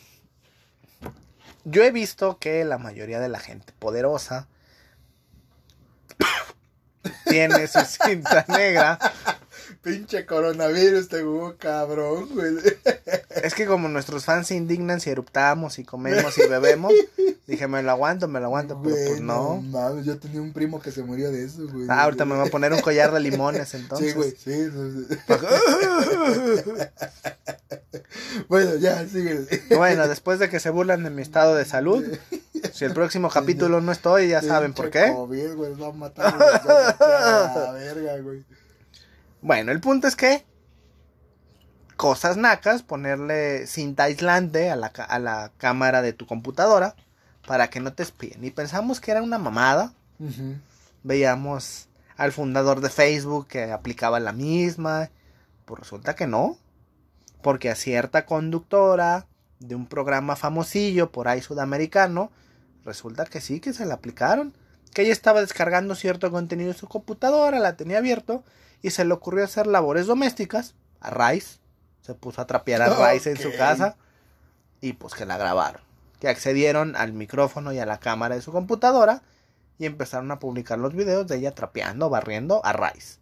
yo 1.64 1.84
he 1.84 1.92
visto 1.92 2.38
que 2.38 2.64
la 2.66 2.78
mayoría 2.78 3.20
de 3.20 3.30
la 3.30 3.40
gente 3.40 3.74
poderosa 3.80 4.48
tiene 7.26 7.68
su 7.68 7.80
cinta 7.82 8.46
negra. 8.48 9.00
Pinche 9.86 10.26
coronavirus 10.26 11.08
te 11.10 11.22
jugó 11.22 11.56
cabrón, 11.60 12.28
güey. 12.34 12.56
Es 13.44 13.54
que 13.54 13.68
como 13.68 13.88
nuestros 13.88 14.26
fans 14.26 14.48
se 14.48 14.56
indignan 14.56 15.00
si 15.00 15.12
eruptamos 15.12 15.78
y 15.78 15.84
comemos 15.84 16.36
y 16.40 16.48
bebemos, 16.48 16.92
dije, 17.48 17.68
me 17.68 17.84
lo 17.84 17.92
aguanto, 17.92 18.28
me 18.28 18.40
lo 18.40 18.48
aguanto, 18.48 18.82
pero 18.82 18.96
pues 18.96 19.10
Güey, 19.10 19.22
no. 19.22 19.62
mames, 19.62 20.08
yo 20.08 20.18
tenía 20.18 20.42
un 20.42 20.54
primo 20.54 20.82
que 20.82 20.90
se 20.90 21.04
murió 21.04 21.32
de 21.32 21.46
eso, 21.46 21.68
güey. 21.72 21.86
Ah, 21.88 22.06
ahorita 22.06 22.26
me 22.26 22.36
voy 22.36 22.48
a 22.48 22.52
poner 22.52 22.74
un 22.74 22.82
collar 22.82 23.14
de 23.14 23.20
limones 23.20 23.76
entonces. 23.76 24.10
Sí, 24.10 24.16
güey, 24.18 24.36
sí. 24.36 24.72
bueno, 28.48 28.78
ya, 28.78 29.08
sigue. 29.08 29.46
Bueno, 29.76 30.08
después 30.08 30.40
de 30.40 30.50
que 30.50 30.60
se 30.60 30.72
burlan 30.72 31.04
de 31.04 31.12
mi 31.12 31.22
estado 31.22 31.54
de 31.54 31.66
salud, 31.66 32.04
si 32.74 32.86
el 32.86 32.94
próximo 32.94 33.30
capítulo 33.30 33.82
no 33.82 33.92
estoy, 33.92 34.30
ya 34.30 34.42
saben 34.42 34.74
por 34.74 34.90
qué. 34.90 35.12
COVID, 35.14 35.54
güey, 35.54 35.74
va 35.74 35.86
va 35.86 35.88
a 35.90 35.92
matar 35.92 36.42
a 36.42 37.54
la 37.68 37.72
verga, 37.74 38.18
güey. 38.18 38.44
Bueno, 39.46 39.72
el 39.72 39.80
punto 39.80 40.08
es 40.08 40.16
que 40.16 40.44
cosas 41.96 42.36
nacas, 42.36 42.82
ponerle 42.82 43.68
cinta 43.68 44.06
aislante 44.06 44.72
a 44.72 44.76
la, 44.76 44.88
a 44.88 45.20
la 45.20 45.52
cámara 45.60 46.02
de 46.02 46.14
tu 46.14 46.26
computadora 46.26 46.96
para 47.46 47.70
que 47.70 47.80
no 47.80 47.94
te 47.94 48.02
espíen. 48.02 48.44
Y 48.44 48.50
pensamos 48.50 49.00
que 49.00 49.12
era 49.12 49.22
una 49.22 49.38
mamada. 49.38 49.94
Veíamos 51.04 51.90
al 52.18 52.32
fundador 52.32 52.82
de 52.82 52.90
Facebook 52.90 53.46
que 53.46 53.72
aplicaba 53.72 54.20
la 54.20 54.32
misma. 54.32 55.12
Pues 55.66 55.82
resulta 55.82 56.16
que 56.16 56.26
no. 56.26 56.58
Porque 57.44 57.70
a 57.70 57.76
cierta 57.76 58.26
conductora 58.26 59.28
de 59.60 59.76
un 59.76 59.86
programa 59.86 60.36
famosillo 60.36 61.12
por 61.12 61.28
ahí 61.28 61.44
sudamericano, 61.44 62.32
resulta 62.84 63.26
que 63.26 63.42
sí, 63.42 63.60
que 63.60 63.74
se 63.74 63.86
la 63.86 63.94
aplicaron. 63.94 64.56
Que 64.96 65.02
ella 65.02 65.12
estaba 65.12 65.42
descargando 65.42 65.94
cierto 65.94 66.32
contenido 66.32 66.72
en 66.72 66.78
su 66.78 66.88
computadora, 66.88 67.60
la 67.60 67.76
tenía 67.76 67.98
abierto 67.98 68.44
y 68.82 68.92
se 68.92 69.04
le 69.04 69.14
ocurrió 69.14 69.44
hacer 69.44 69.68
labores 69.68 70.08
domésticas 70.08 70.74
a 71.02 71.10
Rice. 71.12 71.60
Se 72.02 72.14
puso 72.14 72.42
a 72.42 72.48
trapear 72.48 72.82
a 72.82 73.12
Rice 73.12 73.30
en 73.30 73.38
su 73.38 73.52
casa 73.58 73.98
y 74.80 74.94
pues 74.94 75.14
que 75.14 75.26
la 75.26 75.38
grabaron. 75.38 75.82
Que 76.22 76.30
accedieron 76.30 76.96
al 76.96 77.12
micrófono 77.12 77.74
y 77.74 77.80
a 77.80 77.86
la 77.86 78.00
cámara 78.00 78.36
de 78.36 78.42
su 78.42 78.54
computadora 78.54 79.22
y 79.78 79.86
empezaron 79.86 80.32
a 80.32 80.40
publicar 80.40 80.80
los 80.80 80.94
videos 80.96 81.28
de 81.28 81.36
ella 81.38 81.54
trapeando, 81.54 82.10
barriendo 82.10 82.66
a 82.66 82.72
Rice. 82.72 83.18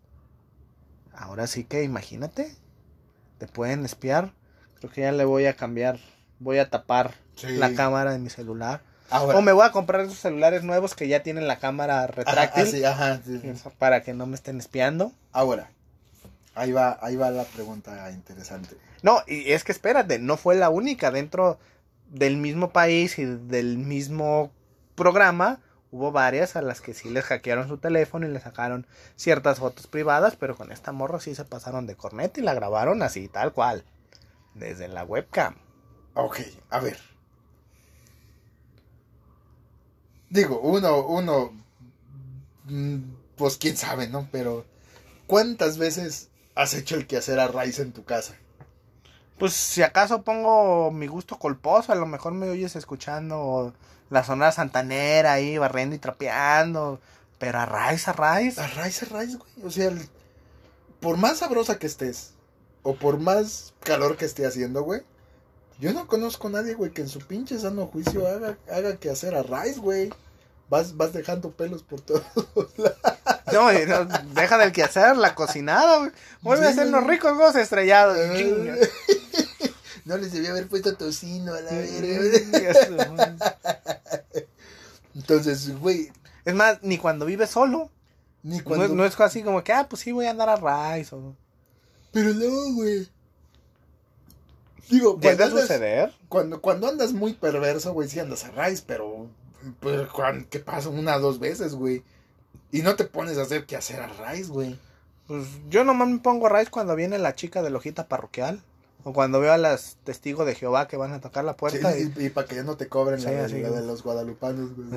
Ahora 1.16 1.48
sí 1.48 1.64
que 1.64 1.84
imagínate, 1.84 2.56
te 3.40 3.48
pueden 3.48 3.84
espiar. 3.84 4.34
Creo 4.76 4.92
que 4.92 5.02
ya 5.02 5.12
le 5.12 5.26
voy 5.26 5.48
a 5.48 5.56
cambiar, 5.56 6.00
voy 6.40 6.60
a 6.60 6.70
tapar 6.70 7.16
Sí. 7.36 7.48
la 7.58 7.74
cámara 7.74 8.12
de 8.12 8.20
mi 8.20 8.30
celular. 8.30 8.82
Ahora. 9.10 9.38
O 9.38 9.42
me 9.42 9.52
voy 9.52 9.66
a 9.66 9.72
comprar 9.72 10.02
esos 10.02 10.18
celulares 10.18 10.64
nuevos 10.64 10.96
que 10.96 11.08
ya 11.08 11.22
tienen 11.22 11.48
la 11.48 11.60
cámara 11.60 12.00
Ajá, 12.00 12.08
retráctil 12.08 12.64
así, 12.64 12.84
ajá, 12.84 13.22
sí. 13.24 13.42
para 13.78 14.02
que 14.02 14.14
no 14.14 14.26
me 14.26 14.36
estén 14.36 14.60
espiando. 14.60 15.12
Ahora. 15.32 15.70
Ahí 16.56 16.72
va, 16.72 17.00
ahí 17.02 17.16
va 17.16 17.32
la 17.32 17.44
pregunta 17.44 18.10
interesante. 18.12 18.78
No, 19.02 19.22
y 19.28 19.52
es 19.52 19.64
que 19.64 19.72
espérate, 19.72 20.20
no 20.20 20.38
fue 20.38 20.56
la 20.56 20.70
única. 20.70 21.12
Dentro 21.12 21.60
del 22.10 22.38
mismo 22.38 22.72
país 22.72 23.18
y 23.18 23.26
del 23.26 23.78
mismo 23.78 24.52
programa, 24.96 25.60
hubo 25.92 26.12
varias 26.12 26.56
a 26.56 26.62
las 26.62 26.80
que 26.80 26.94
sí 26.94 27.10
les 27.10 27.26
hackearon 27.26 27.68
su 27.68 27.78
teléfono 27.78 28.28
y 28.28 28.30
le 28.30 28.40
sacaron 28.40 28.86
ciertas 29.16 29.60
fotos 29.60 29.88
privadas, 29.88 30.36
pero 30.36 30.56
con 30.56 30.72
esta 30.72 30.92
morra 30.92 31.20
sí 31.20 31.34
se 31.34 31.44
pasaron 31.44 31.88
de 31.88 31.96
corneta 31.96 32.40
y 32.40 32.44
la 32.44 32.54
grabaron 32.54 33.02
así, 33.02 33.28
tal 33.28 33.52
cual. 33.52 33.84
Desde 34.54 34.88
la 34.88 35.04
webcam. 35.04 35.56
Ok, 36.14 36.40
a 36.70 36.80
ver. 36.80 36.98
Digo, 40.34 40.60
uno, 40.62 41.06
uno, 41.06 41.52
mm, 42.66 42.98
pues 43.36 43.58
quién 43.58 43.78
sabe, 43.78 44.08
¿no? 44.08 44.28
Pero, 44.32 44.66
¿cuántas 45.28 45.78
veces 45.78 46.30
has 46.56 46.74
hecho 46.74 46.96
el 46.96 47.06
quehacer 47.06 47.40
a 47.40 47.48
raíz 47.48 47.78
en 47.78 47.92
tu 47.92 48.04
casa? 48.04 48.34
Pues 49.38 49.54
si 49.54 49.84
acaso 49.84 50.24
pongo 50.24 50.90
mi 50.90 51.06
gusto 51.06 51.38
colposo, 51.38 51.92
a 51.92 51.96
lo 51.96 52.08
mejor 52.08 52.34
me 52.34 52.50
oyes 52.50 52.76
escuchando 52.76 53.76
la 54.10 54.24
sonora 54.24 54.52
santanera 54.52 55.34
ahí, 55.34 55.60
barriendo 55.60 55.96
y 55.96 56.00
trapeando. 56.00 57.00
Pero 57.38 57.60
a 57.60 57.68
raíz, 57.68 58.08
a 58.08 58.14
raíz. 58.14 58.58
A 58.58 58.66
raíz, 58.66 59.04
a 59.04 59.06
raíz, 59.06 59.38
güey. 59.38 59.52
O 59.64 59.70
sea, 59.70 59.90
el- 59.90 60.10
por 61.00 61.18
más 61.18 61.40
sabrosa 61.40 61.78
que 61.78 61.86
estés, 61.86 62.32
o 62.82 62.96
por 62.96 63.20
más 63.20 63.76
calor 63.82 64.18
que 64.18 64.26
esté 64.26 64.48
haciendo, 64.48 64.82
güey, 64.82 65.02
yo 65.84 65.94
no 65.94 66.08
conozco 66.08 66.48
a 66.48 66.52
nadie, 66.52 66.74
güey, 66.76 66.92
que 66.92 67.02
en 67.02 67.10
su 67.10 67.20
pinche 67.20 67.60
sano 67.60 67.88
juicio 67.88 68.26
haga, 68.28 68.58
haga 68.72 68.96
que 68.98 69.10
hacer 69.10 69.36
a 69.36 69.44
raíz, 69.44 69.78
güey. 69.80 70.10
Vas, 70.70 70.96
vas 70.96 71.12
dejando 71.14 71.52
pelos 71.52 71.84
por 71.84 72.00
todos 72.02 72.24
lados. 72.78 72.98
No, 73.52 73.72
no, 73.72 74.06
deja 74.34 74.58
del 74.58 74.72
quehacer, 74.72 75.18
la 75.18 75.36
cocinada, 75.36 75.98
güey. 76.00 76.12
Vuelve 76.42 76.68
a 76.68 76.72
Sí, 76.72 76.78
güey. 76.78 76.90
los 76.90 77.04
ricos 77.06 77.32
huevos 77.38 77.56
estrellados. 77.56 78.18
No 80.06 80.18
les 80.18 80.34
debía 80.34 80.50
haber 80.52 80.68
puesto 80.68 80.96
tocino 80.98 81.54
a 81.54 81.62
la 81.62 81.72
verga. 81.72 83.38
Entonces, 85.16 85.80
güey, 85.80 86.12
Es 86.46 86.54
más, 86.54 86.80
ni 86.82 86.98
cuando 86.98 87.26
vive 87.26 87.48
solo. 87.48 87.90
ni 88.42 88.58
No, 88.58 88.64
cuando... 88.66 88.86
es- 88.86 88.92
no 88.92 89.06
es 89.06 89.18
así 89.20 89.44
como 89.44 89.64
que, 89.64 89.72
ah, 89.74 89.88
pues 89.90 90.02
sí, 90.02 90.12
voy 90.12 90.26
a 90.26 90.32
andar 90.32 90.50
a 90.50 90.96
Rice. 90.96 91.16
O... 91.16 91.36
Pero 92.12 92.34
no, 92.34 92.74
güey. 92.74 93.08
Digo, 94.90 95.20
¿Llega 95.20 95.38
cuando 95.38 95.44
a 95.44 95.48
andas, 95.48 95.62
suceder? 95.62 96.14
cuando, 96.30 96.62
cuando 96.62 96.88
andas 96.88 97.14
muy 97.14 97.34
perverso, 97.34 97.94
güey, 97.94 98.10
sí 98.10 98.20
andas 98.20 98.44
a 98.46 98.52
raíz, 98.52 98.82
pero... 98.82 99.28
Pues, 99.80 100.02
¿qué 100.50 100.60
pasa? 100.60 100.90
Una 100.90 101.16
o 101.16 101.20
dos 101.22 101.40
veces, 101.40 101.74
güey. 101.74 102.04
Y 102.72 102.82
no 102.82 102.96
te 102.96 103.06
pones 103.06 103.38
a 103.38 103.44
hacer 103.44 103.66
que 103.66 103.78
hacer 103.78 104.02
a 104.02 104.08
raíz, 104.08 104.50
güey. 104.50 104.78
Pues 105.28 105.46
yo 105.70 105.86
nomás 105.86 106.10
me 106.10 106.20
pongo 106.20 106.48
a 106.48 106.60
Rice 106.60 106.70
cuando 106.70 106.96
viene 106.98 107.18
la 107.18 107.34
chica 107.36 107.62
de 107.62 107.70
la 107.70 107.78
hojita 107.78 108.08
parroquial. 108.10 108.62
O 109.06 109.12
cuando 109.14 109.40
veo 109.42 109.52
a 109.54 109.58
las 109.58 109.98
testigos 110.06 110.46
de 110.46 110.56
Jehová 110.56 110.88
que 110.88 110.96
van 110.98 111.12
a 111.14 111.20
tocar 111.22 111.44
la 111.44 111.52
Sí, 111.54 111.58
puerta. 111.60 111.98
y, 111.98 112.14
y, 112.18 112.30
para 112.30 112.48
que 112.48 112.56
ya 112.56 112.64
no 112.64 112.78
te 112.78 112.88
cobren 112.88 113.20
Sí, 113.20 113.26
la, 113.26 113.48
que- 113.48 113.54
de 113.54 113.82
los 113.82 114.02
guadalupanos, 114.02 114.72
güey. 114.76 114.90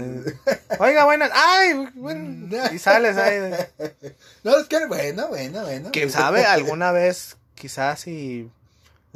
Oiga, 0.79 1.05
buenas. 1.05 1.31
Ay, 1.35 1.89
bueno. 1.95 2.49
Y 2.73 2.79
sales 2.79 3.17
ahí. 3.17 3.53
No, 4.45 4.57
es 4.59 4.67
que, 4.69 4.85
bueno, 4.87 5.27
bueno, 5.29 5.63
bueno. 5.63 5.89
¿Quién 5.93 6.11
sabe? 6.11 6.45
Alguna 6.47 6.93
vez, 6.93 7.37
quizás 7.57 8.01
si 8.01 8.49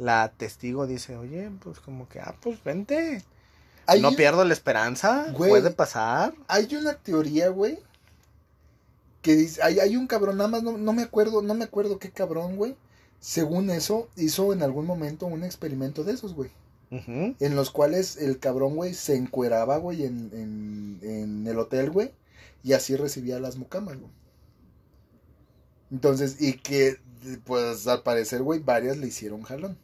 la 0.01 0.31
testigo 0.35 0.87
dice, 0.87 1.15
oye, 1.15 1.51
pues 1.63 1.79
como 1.79 2.09
que, 2.09 2.19
ah, 2.19 2.35
pues 2.41 2.63
vente. 2.63 3.23
Hay 3.85 4.01
no 4.01 4.09
un- 4.09 4.15
pierdo 4.15 4.43
la 4.43 4.53
esperanza. 4.53 5.27
Güey. 5.37 5.51
Puede 5.51 5.69
pasar. 5.71 6.33
Hay 6.47 6.73
una 6.75 6.93
teoría, 6.95 7.49
güey. 7.49 7.77
Que 9.21 9.35
dice, 9.35 9.61
hay, 9.61 9.79
hay 9.79 9.95
un 9.97 10.07
cabrón, 10.07 10.37
nada 10.37 10.49
más 10.49 10.63
no, 10.63 10.77
no 10.77 10.93
me 10.93 11.03
acuerdo, 11.03 11.43
no 11.43 11.53
me 11.53 11.65
acuerdo 11.65 11.99
qué 11.99 12.09
cabrón, 12.09 12.55
güey. 12.55 12.75
según 13.19 13.69
eso, 13.69 14.09
hizo 14.17 14.51
en 14.53 14.63
algún 14.63 14.87
momento 14.87 15.27
un 15.27 15.43
experimento 15.43 16.03
de 16.03 16.13
esos, 16.13 16.33
güey. 16.33 16.49
En 16.89 17.55
los 17.55 17.69
cuales 17.71 18.17
el 18.17 18.39
cabrón, 18.39 18.75
güey, 18.75 18.93
se 18.95 19.15
encueraba, 19.15 19.77
güey, 19.77 20.03
en, 20.05 20.29
en, 20.33 20.99
en 21.07 21.47
el 21.47 21.57
hotel, 21.59 21.89
güey. 21.91 22.11
Y 22.63 22.73
así 22.73 22.95
recibía 22.97 23.39
las 23.39 23.55
mucamas, 23.57 23.97
güey. 23.97 24.11
Entonces, 25.91 26.41
y 26.41 26.53
que, 26.53 26.97
pues, 27.45 27.87
al 27.87 28.01
parecer, 28.03 28.41
güey, 28.41 28.59
varias 28.59 28.97
le 28.97 29.07
hicieron 29.07 29.43
jalón. 29.43 29.77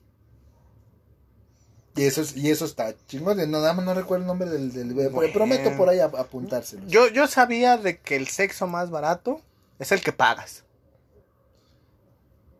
Y 1.98 2.04
eso, 2.06 2.22
es- 2.22 2.36
y 2.38 2.50
eso 2.52 2.66
está 2.66 2.94
chingón. 3.08 3.38
No, 3.38 3.46
nada 3.60 3.74
más 3.74 3.84
no 3.86 3.94
recuerdo 3.94 4.24
el 4.24 4.28
nombre 4.28 4.50
del... 4.50 4.72
del 4.72 4.94
Bueno. 4.94 5.34
Prometo 5.34 5.76
por 5.76 5.90
ahí 5.90 6.00
ap- 6.00 6.16
apuntárselo. 6.16 6.86
Yo, 6.88 7.08
yo 7.08 7.28
sabía 7.28 7.78
de 7.78 7.98
que 8.00 8.16
el 8.16 8.28
sexo 8.28 8.68
más 8.68 8.90
barato 8.92 9.42
es 9.80 9.92
el 9.92 10.02
que 10.02 10.12
pagas. 10.14 10.64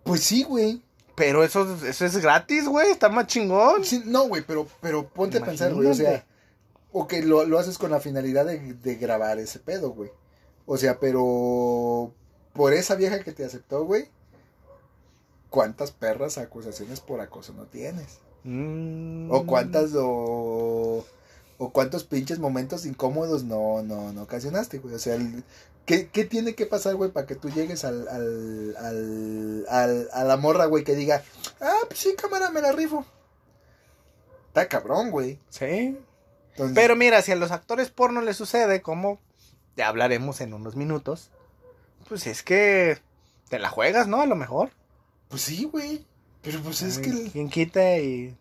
Pues 0.04 0.24
sí, 0.24 0.44
güey. 0.44 0.82
Pero 1.16 1.44
eso, 1.44 1.78
eso 1.86 2.06
es 2.06 2.18
gratis, 2.18 2.68
güey. 2.68 2.92
Está 2.92 3.10
más 3.10 3.28
chingón. 3.28 3.84
Sí, 3.84 4.02
no, 4.06 4.28
güey, 4.28 4.44
pero, 4.46 4.68
pero 4.82 5.08
ponte 5.08 5.38
a 5.40 5.44
pensar, 5.46 5.74
güey. 5.74 5.88
O 5.88 5.94
sea, 5.94 6.26
o 6.92 7.08
que 7.08 7.22
lo, 7.24 7.46
lo 7.46 7.60
haces 7.60 7.78
con 7.78 7.92
la 7.92 8.00
finalidad 8.00 8.46
de, 8.46 8.74
de 8.74 8.96
grabar 8.96 9.40
ese 9.40 9.60
pedo, 9.60 9.92
güey. 9.92 10.12
O 10.66 10.78
sea, 10.78 11.00
pero 11.00 12.12
por 12.54 12.74
esa 12.74 12.96
vieja 12.96 13.24
que 13.24 13.32
te 13.32 13.46
aceptó, 13.46 13.84
güey, 13.86 14.10
¿cuántas 15.50 15.92
perras 15.92 16.38
acusaciones 16.38 17.00
por 17.00 17.20
acoso 17.22 17.54
no 17.54 17.64
tienes? 17.66 18.20
Mm. 18.44 19.30
O 19.32 19.46
cuántas 19.46 19.92
o, 19.96 21.06
o 21.58 21.70
cuántos 21.72 22.04
pinches 22.04 22.40
momentos 22.40 22.86
incómodos 22.86 23.44
no, 23.44 23.82
no, 23.84 24.14
no 24.14 24.24
ocasionaste, 24.24 24.80
güey. 24.80 24.96
O 24.96 25.00
sea, 25.00 25.16
el- 25.16 25.44
¿qué, 25.86 26.08
qué 26.10 26.24
tiene 26.26 26.56
que 26.56 26.66
pasar, 26.66 26.96
güey, 26.96 27.12
para 27.12 27.28
que 27.28 27.36
tú 27.36 27.50
llegues 27.50 27.84
al, 27.86 28.08
al, 28.08 28.76
al, 28.78 29.66
al- 29.70 30.10
a 30.14 30.24
la 30.24 30.38
morra, 30.38 30.66
güey, 30.66 30.84
que 30.84 30.96
diga, 30.96 31.24
ah, 31.62 31.80
pues 31.88 32.00
sí, 32.00 32.16
cámara, 32.16 32.50
me 32.52 32.62
la 32.62 32.72
rifo? 32.72 33.06
Está 34.50 34.68
cabrón, 34.68 35.12
güey. 35.12 35.40
Sí. 35.50 35.98
Entonces, 36.52 36.76
Pero 36.76 36.96
mira, 36.96 37.22
si 37.22 37.32
a 37.32 37.36
los 37.36 37.52
actores 37.52 37.90
porno 37.90 38.22
les 38.22 38.36
sucede, 38.38 38.82
como 38.82 39.20
ya 39.76 39.88
hablaremos 39.90 40.42
en 40.42 40.54
unos 40.54 40.76
minutos, 40.76 41.30
pues 42.10 42.26
es 42.26 42.42
que 42.42 42.98
te 43.50 43.60
la 43.60 43.70
juegas, 43.70 44.08
¿no? 44.08 44.22
A 44.22 44.26
lo 44.26 44.36
mejor. 44.36 44.72
pues 45.30 45.44
sí, 45.44 45.66
güey. 45.66 46.06
Pero 46.42 46.62
pues 46.62 46.82
es 46.82 47.00
que, 47.00 47.10
el- 47.10 47.32
Quien 47.32 47.50
quite 47.50 48.04
y. 48.04 48.38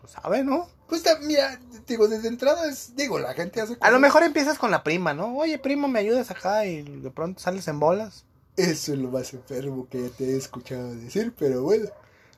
Pues 0.00 0.12
sabe, 0.12 0.44
¿no? 0.44 0.68
pues 0.88 1.04
mira, 1.22 1.60
digo, 1.86 2.08
desde 2.08 2.28
entrada 2.28 2.66
es, 2.70 2.96
digo, 2.96 3.18
la 3.18 3.34
gente 3.34 3.60
hace 3.60 3.76
A 3.80 3.90
lo 3.90 3.98
mejor 3.98 4.22
empiezas 4.22 4.58
con 4.58 4.70
la 4.70 4.82
prima, 4.82 5.12
¿no? 5.12 5.36
Oye, 5.36 5.58
primo, 5.58 5.86
¿me 5.86 5.98
ayudas 5.98 6.30
acá? 6.30 6.64
Y 6.64 6.82
de 6.82 7.10
pronto 7.10 7.40
sales 7.40 7.68
en 7.68 7.78
bolas. 7.78 8.24
Eso 8.56 8.92
es 8.94 8.98
lo 8.98 9.10
más 9.10 9.32
enfermo 9.34 9.86
que 9.90 10.02
ya 10.02 10.08
te 10.08 10.24
he 10.24 10.36
escuchado 10.36 10.94
decir, 10.94 11.34
pero 11.38 11.62
bueno. 11.62 11.90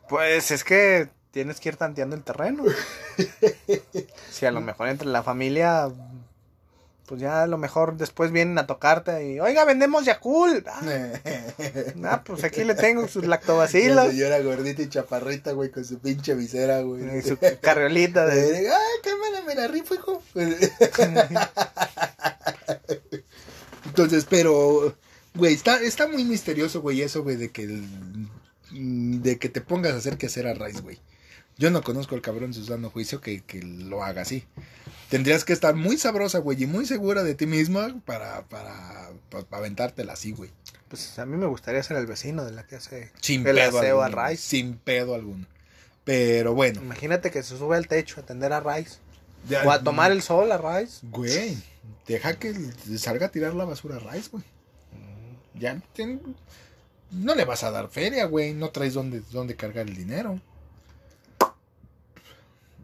Pues 0.09 0.51
es 0.51 0.65
que 0.65 1.09
tienes 1.31 1.61
que 1.61 1.69
ir 1.69 1.77
tanteando 1.77 2.17
el 2.17 2.25
terreno. 2.25 2.65
Si 4.31 4.47
a 4.47 4.51
lo 4.51 4.61
mejor 4.61 4.89
entre 4.89 5.09
la 5.09 5.23
familia, 5.23 5.91
pues 7.11 7.21
ya 7.21 7.43
a 7.43 7.47
lo 7.49 7.59
mejor 7.59 7.97
después 7.97 8.31
vienen 8.31 8.57
a 8.59 8.69
tocarte 8.69 9.33
y, 9.33 9.41
oiga, 9.41 9.65
vendemos 9.65 10.05
Yakul. 10.05 10.65
Ah, 10.69 10.81
ah, 12.05 12.23
pues 12.25 12.45
aquí 12.45 12.63
le 12.63 12.77
tengo 12.77 13.09
sus 13.09 13.25
La 13.25 13.31
lactobacilos 13.31 14.11
señora 14.13 14.39
gordita 14.39 14.83
y 14.83 14.89
chaparrita, 14.89 15.51
güey, 15.51 15.73
con 15.73 15.85
su 15.85 15.99
pinche 15.99 16.37
visera, 16.37 16.83
güey. 16.83 17.19
y 17.19 17.23
su 17.23 17.37
carriolita 17.61 18.27
de... 18.27 18.69
Ay, 18.71 18.99
cámara, 19.03 19.43
me 19.45 19.57
la 19.57 19.67
rifo, 19.67 19.97
hijo. 19.97 20.23
Entonces, 23.87 24.25
pero, 24.31 24.95
güey, 25.35 25.55
está, 25.55 25.83
está 25.83 26.07
muy 26.07 26.23
misterioso, 26.25 26.81
güey, 26.81 27.03
eso, 27.03 27.25
güey, 27.25 27.35
de 27.35 27.51
que 27.51 27.65
el- 27.65 28.29
de 29.21 29.37
que 29.41 29.49
te 29.49 29.61
pongas 29.61 29.95
a 29.95 29.97
hacer 29.97 30.17
que 30.17 30.27
hacer 30.27 30.47
a 30.47 30.55
Rice, 30.55 30.81
güey. 30.81 31.01
Yo 31.59 31.73
no 31.73 31.83
conozco 31.83 32.15
al 32.15 32.23
cabrón 32.23 32.55
Susano 32.55 32.89
Juicio 32.89 33.21
que, 33.21 33.43
que 33.43 33.61
lo 33.63 34.05
haga 34.05 34.23
así. 34.23 34.45
Tendrías 35.11 35.45
que 35.45 35.53
estar 35.53 35.75
muy 35.75 35.99
sabrosa, 35.99 36.39
güey, 36.39 36.63
y 36.63 36.67
muy 36.67 36.87
segura 36.87 37.23
de 37.25 37.35
ti 37.35 37.47
misma 37.47 38.01
para, 38.07 38.43
para, 38.49 39.11
para, 39.29 39.45
aventártela 39.51 40.13
así, 40.13 40.33
güey. 40.33 40.51
Pues 40.89 41.19
a 41.19 41.27
mí 41.27 41.37
me 41.37 41.47
gustaría 41.47 41.83
ser 41.83 41.97
el 41.97 42.07
vecino 42.07 42.45
de 42.45 42.53
la 42.53 42.67
que 42.67 42.77
hace 42.77 43.11
Sin 43.21 43.47
el 43.47 43.57
pedo 43.57 43.79
aseo 43.79 44.03
a 44.03 44.07
alguno, 44.07 44.29
Rice. 44.29 44.43
Sin 44.43 44.77
pedo 44.79 45.15
alguno. 45.15 45.47
Pero 46.05 46.55
bueno. 46.55 46.81
Imagínate 46.81 47.31
que 47.31 47.43
se 47.43 47.59
sube 47.59 47.77
al 47.77 47.89
techo 47.89 48.21
a 48.21 48.23
atender 48.23 48.53
a 48.53 48.61
Rice. 48.61 48.99
ya- 49.49 49.65
O 49.65 49.71
a 49.71 49.83
tomar 49.83 50.13
el 50.13 50.23
sol 50.23 50.51
a 50.53 50.59
Rice. 50.81 51.01
Güey, 51.11 51.57
deja 52.07 52.39
que 52.39 52.55
salga 52.99 53.27
a 53.27 53.31
tirar 53.31 53.55
la 53.55 53.65
basura 53.65 53.97
a 53.97 54.13
Rice, 54.13 54.29
güey. 54.31 54.45
Ya 55.55 55.81
ten- 55.95 56.37
no 57.11 57.35
le 57.35 57.45
vas 57.45 57.65
a 57.65 57.71
dar 57.73 57.89
feria, 57.89 58.25
güey. 58.27 58.55
No 58.55 58.71
traes 58.71 58.95
dónde, 58.95 59.23
dónde 59.33 59.57
cargar 59.57 59.89
el 59.89 59.97
dinero. 59.97 60.41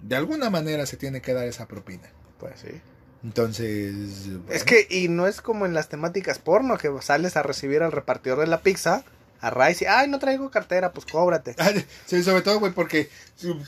De 0.03 0.17
alguna 0.17 0.51
manera 0.51 0.87
se 0.87 0.97
tiene 0.97 1.21
que 1.21 1.33
dar 1.33 1.47
esa 1.47 1.67
propina. 1.67 2.09
Pues 2.39 2.61
sí. 2.61 2.81
Entonces. 3.25 4.29
bueno, 4.29 4.45
Es 4.53 4.65
que, 4.65 4.87
y 4.89 5.09
no 5.09 5.27
es 5.27 5.41
como 5.41 5.67
en 5.67 5.75
las 5.75 5.89
temáticas 5.89 6.39
porno, 6.39 6.79
que 6.79 6.91
sales 7.01 7.37
a 7.37 7.43
recibir 7.43 7.83
al 7.83 7.93
repartidor 7.93 8.39
de 8.41 8.47
la 8.47 8.61
pizza, 8.61 9.03
a 9.41 9.51
Rice, 9.51 9.85
y, 9.85 9.89
ay, 9.89 10.09
no 10.09 10.19
traigo 10.19 10.51
cartera, 10.51 10.93
pues 10.93 11.07
cóbrate. 11.07 11.55
Sí, 12.07 12.23
sobre 12.23 12.43
todo, 12.43 12.61
güey, 12.61 12.73
porque 12.73 13.11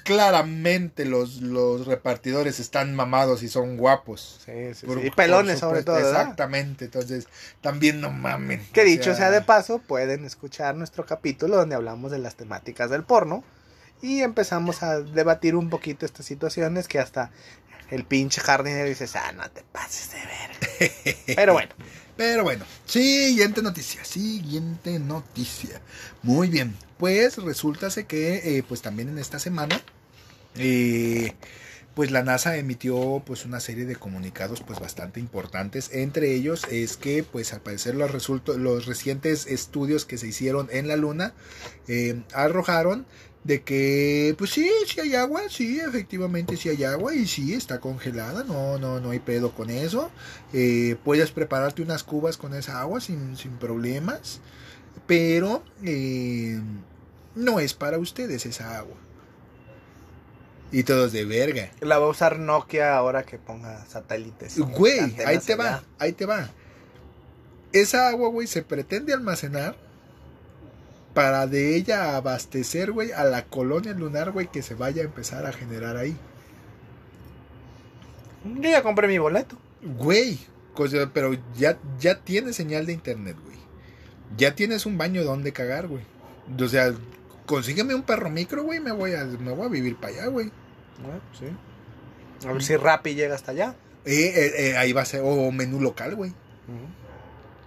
claramente 0.05 1.05
los, 1.05 1.43
los 1.43 1.87
repartidores 1.87 2.61
están 2.61 2.95
mamados 2.95 3.43
y 3.43 3.49
son 3.49 3.77
guapos. 3.77 4.41
Sí, 4.45 4.75
sí, 4.75 4.87
Por- 4.87 5.01
sí. 5.01 5.07
Y 5.07 5.11
por 5.11 5.17
pelones, 5.17 5.59
sobre 5.59 5.83
todo, 5.83 5.97
¿verdad? 5.97 6.21
Exactamente, 6.23 6.87
entonces 6.87 7.27
también 7.61 8.01
no 8.01 8.11
mamen. 8.11 8.67
Que 8.73 8.83
o 8.83 8.85
dicho 8.85 9.15
sea 9.15 9.31
de 9.31 9.43
paso, 9.43 9.79
pueden 9.79 10.25
escuchar 10.25 10.75
nuestro 10.77 11.05
capítulo 11.05 11.57
donde 11.57 11.75
hablamos 11.75 12.11
de 12.11 12.19
las 12.19 12.37
temáticas 12.37 12.91
del 12.91 13.03
porno 13.05 13.45
y 14.01 14.21
empezamos 14.23 14.83
a 14.83 15.01
debatir 15.01 15.57
un 15.57 15.69
poquito 15.71 16.07
estas 16.07 16.25
situaciones 16.25 16.87
que 16.87 16.99
hasta 17.01 17.31
el 17.91 18.05
pinche 18.05 18.41
jardinero 18.41 18.89
dice, 18.89 19.07
ah, 19.15 19.33
no 19.33 19.51
te 19.51 19.63
pases 19.63 20.11
de 20.13 20.19
ver. 20.19 21.37
Pero 21.37 21.53
bueno, 21.53 21.71
Pero 22.19 22.43
bueno, 22.43 22.65
siguiente 22.85 23.63
noticia, 23.63 24.05
siguiente 24.05 24.99
noticia. 24.99 25.81
Muy 26.25 26.49
bien, 26.49 26.75
pues 26.99 27.37
resulta 27.37 27.89
que 28.09 28.59
eh, 28.59 28.65
pues 28.69 28.83
también 28.83 29.09
en 29.09 29.19
esta 29.19 29.39
semana 29.39 29.81
eh, 30.57 31.35
pues 31.95 32.11
la 32.11 32.25
NASA 32.25 32.57
emitió 32.57 33.23
pues 33.25 33.45
una 33.45 33.61
serie 33.61 33.85
de 33.85 33.95
comunicados 33.95 34.63
pues 34.63 34.81
bastante 34.81 35.21
importantes. 35.21 35.91
Entre 35.93 36.35
ellos 36.35 36.67
es 36.73 36.97
que 36.97 37.23
pues 37.23 37.53
al 37.53 37.61
parecer 37.61 37.95
los, 37.95 38.29
los 38.59 38.87
recientes 38.87 39.47
estudios 39.47 40.05
que 40.05 40.19
se 40.19 40.27
hicieron 40.27 40.69
en 40.73 40.89
la 40.89 40.97
Luna 40.97 41.35
eh, 41.87 42.21
arrojaron 42.35 43.07
de 43.49 43.63
que 43.63 44.35
pues 44.37 44.51
sí, 44.51 44.71
sí 44.87 45.01
hay 45.01 45.15
agua, 45.15 45.41
sí, 45.49 45.81
efectivamente 45.81 46.59
sí 46.59 46.69
hay 46.69 46.85
agua 46.85 47.15
y 47.15 47.27
sí 47.27 47.55
está 47.55 47.81
congelada, 47.81 48.45
no, 48.45 48.79
no, 48.79 49.01
no 49.01 49.11
hay 49.11 49.21
pedo 49.21 49.53
con 49.53 49.71
eso. 49.71 50.11
Eh, 50.53 50.97
puedes 51.03 51.31
prepararte 51.31 51.81
unas 51.81 52.05
cubas 52.05 52.37
con 52.37 52.53
esa 52.53 52.79
agua 52.79 53.01
sin, 53.01 53.39
sin 53.39 53.53
problemas, 53.53 54.41
pero 55.07 55.65
eh, 55.83 56.61
no 57.35 57.59
es 57.59 57.73
para 57.73 57.97
ustedes 57.97 58.45
esa 58.45 58.77
agua. 58.77 58.99
Y 60.71 60.83
todos 60.83 61.13
de 61.13 61.25
verga. 61.25 61.71
la 61.81 61.99
va 61.99 62.05
a 62.05 62.11
usar 62.11 62.39
Nokia 62.39 62.95
ahora 62.95 63.23
que 63.23 63.39
ponga 63.39 63.87
satélites. 63.87 64.59
Güey, 64.59 65.17
ahí 65.25 65.39
te 65.39 65.55
va, 65.55 65.83
ahí 65.99 66.13
te 66.13 66.27
va. 66.27 66.51
Esa 67.73 68.11
agua, 68.11 68.29
güey, 68.29 68.47
se 68.47 68.61
pretende 68.61 69.15
almacenar 69.15 69.88
para 71.15 71.47
de 71.47 71.77
ella 71.77 72.17
abastecer, 72.17 72.93
güey, 72.93 73.13
a 73.13 73.25
la 73.25 73.45
colonia 73.45 73.93
lunar, 73.93 74.31
güey, 74.33 74.49
que 74.51 74.63
se 74.63 74.75
vaya 74.75 75.03
a 75.03 75.05
empezar 75.07 75.47
a 75.47 75.53
generar 75.53 75.97
ahí. 75.97 76.17
Yo 78.45 78.71
ya 78.71 78.83
compré 78.83 79.09
mi 79.09 79.19
boleto. 79.19 79.59
Güey, 79.83 80.39
pero 81.13 81.37
ya, 81.57 81.79
ya 81.99 82.21
tienes 82.21 82.57
señal 82.57 82.87
de 82.87 82.93
internet, 82.93 83.37
güey. 83.43 83.59
Ya 84.37 84.55
tienes 84.55 84.87
un 84.87 84.99
baño 84.99 85.25
donde 85.25 85.53
cagar, 85.53 85.89
güey. 85.89 86.03
O 86.61 86.69
sea, 86.69 86.95
consígueme 87.47 87.95
un 87.95 88.03
perro 88.03 88.31
micro, 88.31 88.63
güey, 88.63 88.81
me 88.81 88.93
voy 88.93 89.15
a, 89.15 89.25
me 89.25 89.53
voy 89.53 89.67
a 89.67 89.71
vivir 89.71 89.97
para 89.97 90.13
allá, 90.13 90.27
güey. 90.27 90.51
Bueno, 91.03 91.21
sí. 91.39 91.47
A 92.47 92.53
ver 92.53 92.63
si 92.63 92.77
Rappi 92.77 93.15
llega 93.15 93.35
hasta 93.35 93.51
allá. 93.53 93.75
Eh, 94.05 94.33
eh, 94.35 94.53
eh, 94.57 94.77
ahí 94.77 94.93
va 94.93 95.03
a 95.03 95.07
ser, 95.07 95.23
o 95.25 95.51
menú 95.51 95.81
local, 95.81 96.15
güey. 96.15 96.33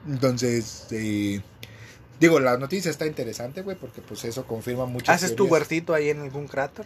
Entonces, 0.08 0.88
eh, 0.92 1.42
digo, 2.22 2.40
la 2.40 2.56
noticia 2.58 2.92
está 2.92 3.08
interesante, 3.08 3.64
güey, 3.64 3.76
porque 3.76 4.02
pues 4.02 4.24
eso 4.24 4.46
confirma 4.46 4.86
muchas 4.86 5.16
¿Haces 5.16 5.36
tu 5.36 5.48
huertito 5.48 5.94
ahí 5.96 6.10
en 6.12 6.22
algún 6.22 6.48
cráter? 6.48 6.86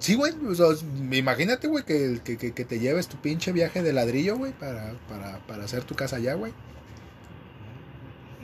Sí, 0.00 0.16
güey, 0.16 0.32
o 0.46 0.54
sea, 0.54 0.66
imagínate, 1.12 1.68
güey, 1.68 1.84
que, 1.84 2.20
que, 2.24 2.36
que, 2.36 2.64
te 2.64 2.78
lleves 2.80 3.06
tu 3.06 3.16
pinche 3.16 3.52
viaje 3.52 3.82
de 3.82 3.92
ladrillo, 3.92 4.36
güey, 4.36 4.52
para, 4.52 4.94
para, 5.08 5.38
para 5.46 5.64
hacer 5.64 5.84
tu 5.84 5.94
casa 5.94 6.16
allá, 6.16 6.34
güey. 6.34 6.52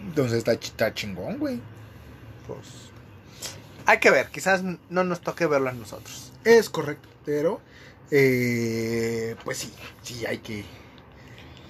Entonces 0.07 0.39
está, 0.39 0.55
ch- 0.55 0.64
está 0.64 0.95
chingón, 0.95 1.39
güey. 1.39 1.61
Pues. 2.47 2.61
Hay 3.86 3.99
que 3.99 4.11
ver, 4.11 4.28
quizás 4.28 4.62
no 4.62 5.05
nos 5.05 5.20
toque 5.20 5.47
verlo 5.47 5.70
a 5.70 5.72
nosotros. 5.72 6.32
Es 6.45 6.70
correcto, 6.70 7.09
pero 7.24 7.61
eh, 8.11 9.34
pues 9.45 9.59
sí, 9.59 9.72
sí 10.03 10.24
hay 10.24 10.39
que 10.39 10.64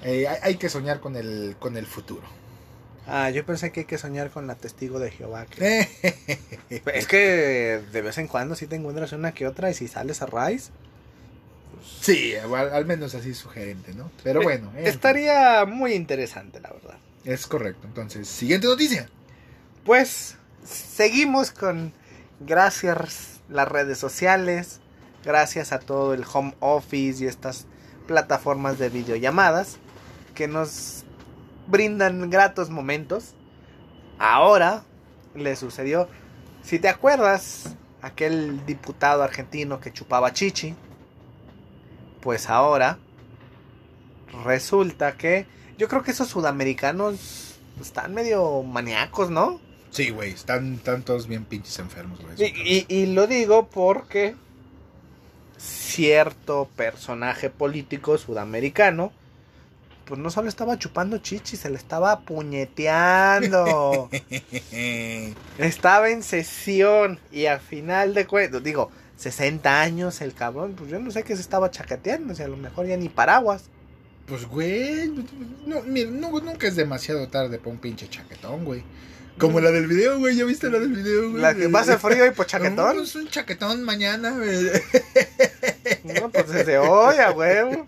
eh, 0.02 0.28
hay, 0.28 0.38
hay 0.42 0.54
que 0.56 0.68
soñar 0.68 1.00
con 1.00 1.16
el 1.16 1.56
con 1.58 1.76
el 1.76 1.86
futuro. 1.86 2.37
Ah, 3.08 3.30
yo 3.30 3.44
pensé 3.46 3.72
que 3.72 3.80
hay 3.80 3.86
que 3.86 3.98
soñar 3.98 4.30
con 4.30 4.46
la 4.46 4.54
testigo 4.54 4.98
de 4.98 5.10
Jehová. 5.10 5.46
que- 5.46 5.88
Es 6.94 7.06
que 7.06 7.80
de 7.92 8.02
vez 8.02 8.18
en 8.18 8.26
cuando 8.28 8.54
sí 8.54 8.66
te 8.66 8.76
encuentras 8.76 9.12
una 9.12 9.32
que 9.32 9.46
otra 9.46 9.70
y 9.70 9.74
si 9.74 9.88
sales 9.88 10.20
a 10.22 10.26
Rice. 10.26 10.70
sí, 12.00 12.34
al, 12.36 12.54
al 12.54 12.84
menos 12.86 13.14
así 13.14 13.34
sugerente, 13.34 13.94
¿no? 13.94 14.10
Pero 14.22 14.42
bueno, 14.42 14.68
en 14.70 14.76
fin, 14.78 14.86
Estaría 14.86 15.64
muy 15.64 15.94
interesante, 15.94 16.60
la 16.60 16.70
verdad. 16.70 16.98
es 17.24 17.46
correcto. 17.46 17.86
Entonces, 17.86 18.28
siguiente 18.28 18.66
noticia. 18.66 19.08
Pues 19.84 20.36
seguimos 20.64 21.50
con 21.50 21.92
gracias 22.40 23.40
las 23.48 23.68
redes 23.68 23.98
sociales, 23.98 24.80
gracias 25.24 25.72
a 25.72 25.78
todo 25.78 26.12
el 26.14 26.24
home 26.30 26.54
office 26.60 27.24
y 27.24 27.26
estas 27.26 27.66
plataformas 28.06 28.78
de 28.78 28.88
videollamadas 28.90 29.76
que 30.34 30.46
nos 30.48 31.04
brindan 31.68 32.30
gratos 32.30 32.70
momentos. 32.70 33.34
Ahora 34.18 34.82
le 35.34 35.54
sucedió, 35.56 36.08
si 36.62 36.78
te 36.78 36.88
acuerdas, 36.88 37.76
aquel 38.02 38.64
diputado 38.66 39.22
argentino 39.22 39.78
que 39.80 39.92
chupaba 39.92 40.32
chichi, 40.32 40.74
pues 42.20 42.48
ahora 42.50 42.98
resulta 44.44 45.16
que 45.16 45.46
yo 45.78 45.88
creo 45.88 46.02
que 46.02 46.10
esos 46.10 46.28
sudamericanos 46.28 47.58
están 47.80 48.12
medio 48.14 48.62
maníacos, 48.64 49.30
¿no? 49.30 49.60
Sí, 49.90 50.10
güey, 50.10 50.32
están, 50.32 50.74
están 50.74 51.02
todos 51.02 51.28
bien 51.28 51.44
pinches 51.44 51.78
enfermos, 51.78 52.20
güey. 52.20 52.34
Y, 52.64 52.86
y- 52.88 53.02
y 53.02 53.06
lo 53.14 53.26
digo 53.26 53.68
porque 53.68 54.34
cierto 55.56 56.68
personaje 56.76 57.50
político 57.50 58.18
sudamericano, 58.18 59.12
pues 60.08 60.18
no 60.18 60.30
solo 60.30 60.48
estaba 60.48 60.78
chupando 60.78 61.18
chichi, 61.18 61.58
se 61.58 61.68
le 61.68 61.76
estaba 61.76 62.20
puñeteando. 62.20 64.08
estaba 65.58 66.08
en 66.08 66.22
sesión 66.22 67.20
y 67.30 67.44
a 67.44 67.58
final 67.58 68.14
de 68.14 68.26
cuentas, 68.26 68.64
digo, 68.64 68.90
60 69.16 69.82
años 69.82 70.22
el 70.22 70.32
cabrón, 70.32 70.74
pues 70.76 70.90
yo 70.90 70.98
no 70.98 71.10
sé 71.10 71.24
qué 71.24 71.36
se 71.36 71.42
estaba 71.42 71.70
chaqueteando, 71.70 72.32
o 72.32 72.36
sea, 72.36 72.46
a 72.46 72.48
lo 72.48 72.56
mejor 72.56 72.86
ya 72.86 72.96
ni 72.96 73.10
paraguas. 73.10 73.64
Pues, 74.26 74.46
güey, 74.46 75.12
no, 75.66 75.82
mira, 75.82 76.10
no, 76.10 76.30
nunca 76.40 76.66
es 76.66 76.76
demasiado 76.76 77.28
tarde 77.28 77.58
para 77.58 77.70
un 77.70 77.78
pinche 77.78 78.08
chaquetón, 78.08 78.64
güey. 78.64 78.82
Como 79.38 79.60
la 79.60 79.70
del 79.70 79.86
video, 79.86 80.18
güey, 80.18 80.36
¿ya 80.36 80.44
viste 80.44 80.68
la 80.70 80.78
del 80.78 80.92
video, 80.92 81.30
güey? 81.30 81.40
La 81.42 81.54
que 81.54 81.68
pasa 81.68 81.94
el 81.94 81.98
frío 81.98 82.26
y 82.26 82.30
pues 82.30 82.48
No, 82.52 82.58
chaquetón. 82.58 82.96
pues 82.96 83.14
un 83.16 83.28
chaquetón 83.28 83.82
mañana, 83.84 84.32
güey. 84.32 84.70
No, 86.04 86.30
pues 86.30 86.48
desde 86.48 86.78
hoy, 86.78 87.16
a 87.18 87.30
huevo. 87.30 87.86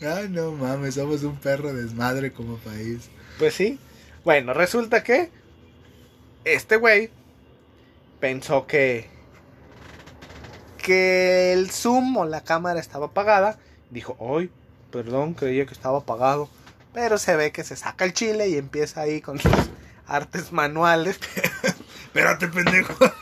Ay, 0.00 0.28
no 0.28 0.52
mames, 0.52 0.94
somos 0.94 1.22
un 1.22 1.36
perro 1.36 1.72
desmadre 1.72 2.32
como 2.32 2.56
país. 2.58 3.08
Pues 3.38 3.54
sí. 3.54 3.78
Bueno, 4.24 4.52
resulta 4.54 5.02
que 5.02 5.30
este 6.44 6.76
güey 6.76 7.10
pensó 8.20 8.66
que 8.66 9.10
que 10.78 11.52
el 11.52 11.70
zoom 11.70 12.16
o 12.16 12.24
la 12.24 12.42
cámara 12.42 12.80
estaba 12.80 13.06
apagada. 13.06 13.58
Dijo, 13.90 14.16
"Ay, 14.36 14.50
perdón, 14.90 15.34
creía 15.34 15.64
que 15.66 15.74
estaba 15.74 15.98
apagado." 15.98 16.48
Pero 16.92 17.18
se 17.18 17.36
ve 17.36 17.52
que 17.52 17.62
se 17.64 17.76
saca 17.76 18.04
el 18.04 18.12
chile 18.12 18.48
y 18.48 18.56
empieza 18.56 19.00
ahí 19.02 19.20
con 19.20 19.38
sus 19.38 19.52
artes 20.06 20.52
manuales. 20.52 21.18
Espérate, 22.06 22.48
pendejo. 22.48 22.94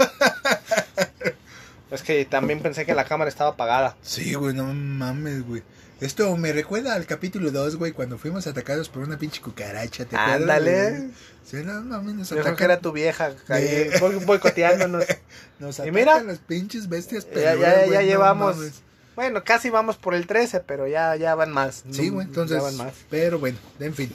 Es 1.91 2.03
que 2.03 2.25
también 2.25 2.61
pensé 2.61 2.87
que 2.87 2.95
la 2.95 3.05
cámara 3.05 3.29
estaba 3.29 3.51
apagada. 3.51 3.97
Sí, 4.01 4.35
güey, 4.35 4.55
no 4.55 4.73
mames, 4.73 5.45
güey. 5.45 5.63
Esto 6.01 6.37
me 6.37 6.53
recuerda 6.53 6.95
al 6.95 7.05
capítulo 7.05 7.51
2, 7.51 7.77
güey, 7.77 7.91
cuando 7.91 8.17
fuimos 8.17 8.47
atacados 8.47 8.89
por 8.89 9.03
una 9.03 9.19
pinche 9.19 9.41
cucaracha. 9.41 10.05
¿te 10.05 10.17
Ándale. 10.17 11.11
Sí, 11.45 11.57
no 11.65 11.81
mames, 11.83 12.15
nos 12.15 12.31
Yo 12.31 12.43
creo 12.43 12.55
que 12.55 12.63
era 12.65 12.79
tu 12.79 12.93
vieja 12.93 13.33
ahí, 13.49 13.91
boicoteándonos. 14.25 15.05
Nos 15.59 15.81
Y 15.81 15.91
mira. 15.91 16.23
las 16.23 16.39
pinches 16.39 16.89
bestias 16.89 17.25
Ya, 17.27 17.33
peludas, 17.33 17.59
ya, 17.59 17.87
ya 17.87 18.01
no 18.01 18.07
llevamos. 18.07 18.57
mames. 18.57 18.83
Bueno, 19.17 19.43
casi 19.43 19.69
vamos 19.69 19.97
por 19.97 20.15
el 20.15 20.29
13, 20.29 20.61
pero 20.61 20.87
ya, 20.87 21.17
ya 21.17 21.35
van 21.35 21.51
más. 21.51 21.83
Sí, 21.91 22.09
güey, 22.09 22.29
entonces. 22.29 22.59
Ya 22.59 22.63
van 22.63 22.77
más. 22.77 22.93
Pero 23.11 23.41
bueno, 23.41 23.59
en 23.81 23.95
fin. 23.95 24.15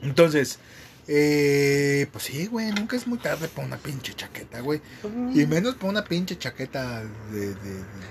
Entonces, 0.00 0.58
eh, 1.08 2.06
pues 2.12 2.24
sí, 2.24 2.46
güey, 2.46 2.72
nunca 2.72 2.96
es 2.96 3.06
muy 3.06 3.18
tarde 3.18 3.48
para 3.48 3.66
una 3.66 3.76
pinche 3.76 4.14
chaqueta, 4.14 4.60
güey. 4.60 4.80
Y 5.34 5.46
menos 5.46 5.74
para 5.76 5.88
una 5.90 6.04
pinche 6.04 6.36
chaqueta 6.38 7.02
de. 7.32 7.54
de- 7.54 7.54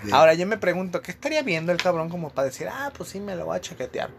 de- 0.04 0.14
Ahora 0.14 0.34
yo 0.34 0.48
me 0.48 0.58
pregunto, 0.58 1.02
¿qué 1.02 1.12
estaría 1.12 1.42
viendo 1.44 1.72
el 1.72 1.78
cabrón 1.82 2.10
como 2.10 2.30
para 2.30 2.46
decir, 2.48 2.68
ah, 2.72 2.92
pues 2.98 3.10
sí, 3.10 3.20
me 3.20 3.36
lo 3.36 3.46
voy 3.46 3.58
a 3.58 3.62
chaquetear? 3.62 4.10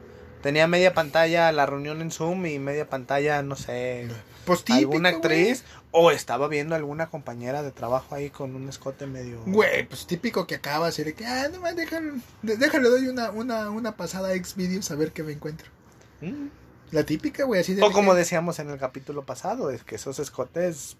Tenía 0.42 0.66
media 0.68 0.94
pantalla 0.94 1.50
la 1.50 1.66
reunión 1.66 2.00
en 2.02 2.10
Zoom 2.10 2.46
y 2.46 2.58
media 2.58 2.88
pantalla, 2.88 3.42
no 3.42 3.56
sé, 3.56 4.06
pues 4.44 4.62
típico, 4.62 4.92
alguna 4.92 5.08
actriz. 5.08 5.64
O 5.90 6.10
estaba 6.10 6.46
viendo 6.46 6.74
alguna 6.74 7.06
compañera 7.08 7.62
de 7.62 7.72
trabajo 7.72 8.14
ahí 8.14 8.28
con 8.28 8.54
un 8.54 8.68
escote 8.68 9.06
medio... 9.06 9.42
Güey, 9.46 9.88
pues 9.88 10.06
típico 10.06 10.46
que 10.46 10.56
acaba 10.56 10.88
así 10.88 11.02
de 11.02 11.14
que, 11.14 11.24
ah, 11.24 11.48
no 11.50 11.58
más, 11.60 11.74
déjalo, 11.74 12.14
déjale, 12.42 12.88
doy 12.90 13.08
una, 13.08 13.30
una, 13.30 13.70
una 13.70 13.96
pasada 13.96 14.28
a 14.28 14.34
Xvideos 14.34 14.90
a 14.90 14.94
ver 14.94 15.12
qué 15.12 15.22
me 15.22 15.32
encuentro. 15.32 15.68
Mm. 16.20 16.48
La 16.92 17.04
típica, 17.04 17.44
güey, 17.44 17.60
así 17.60 17.74
de. 17.74 17.82
O 17.82 17.90
como 17.92 18.14
decíamos 18.14 18.58
en 18.58 18.70
el 18.70 18.78
capítulo 18.78 19.24
pasado, 19.24 19.70
es 19.70 19.82
que 19.82 19.96
esos 19.96 20.18
escotes... 20.18 20.96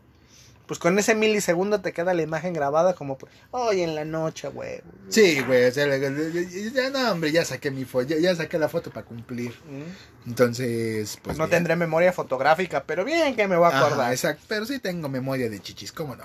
Pues 0.66 0.80
con 0.80 0.99
ese 0.99 1.14
milisegundo 1.14 1.80
te 1.80 1.93
queda 1.93 2.12
la 2.12 2.22
imagen 2.22 2.53
grabada 2.53 2.95
como, 2.97 3.16
pues, 3.16 3.32
hoy 3.53 3.82
en 3.82 3.95
la 3.95 4.05
noche, 4.05 4.49
güey. 4.49 4.80
Sí, 5.09 5.41
güey, 5.43 5.66
o 5.66 5.70
sea, 5.70 5.87
ya 5.97 6.91
no, 6.91 7.12
hombre, 7.12 7.30
ya 7.30 7.45
saqué 7.45 7.70
mi 7.70 7.84
foto, 7.84 8.09
ya, 8.09 8.18
ya 8.18 8.34
saqué 8.34 8.59
la 8.59 8.68
foto 8.68 8.91
para 8.91 9.07
cumplir. 9.07 9.53
Mm. 9.53 10.28
Entonces, 10.30 11.20
pues. 11.22 11.39
no 11.39 11.45
bien. 11.45 11.59
tendré 11.59 11.76
memoria 11.76 12.12
fotográfica, 12.12 12.82
pero 12.82 13.05
bien 13.05 13.37
que 13.37 13.47
me 13.47 13.57
voy 13.57 13.66
a 13.66 13.68
Ajá, 13.68 13.87
acordar. 13.87 14.11
exacto, 14.11 14.43
pero 14.49 14.66
sí 14.66 14.80
tengo 14.80 15.09
memoria 15.09 15.49
de 15.49 15.61
chichis, 15.61 15.93
¿cómo 15.93 16.16
no? 16.16 16.24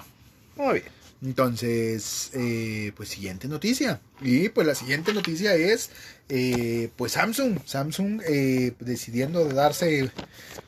Muy 0.55 0.80
bien. 0.80 1.00
Entonces, 1.24 2.32
eh, 2.34 2.91
pues 2.95 3.09
siguiente 3.09 3.47
noticia. 3.47 4.01
Y 4.22 4.49
pues 4.49 4.65
la 4.65 4.74
siguiente 4.74 5.13
noticia 5.13 5.53
es, 5.53 5.91
eh, 6.30 6.89
pues 6.95 7.11
Samsung, 7.11 7.59
Samsung 7.63 8.22
eh, 8.28 8.74
decidiendo 8.80 9.45
darse 9.45 10.11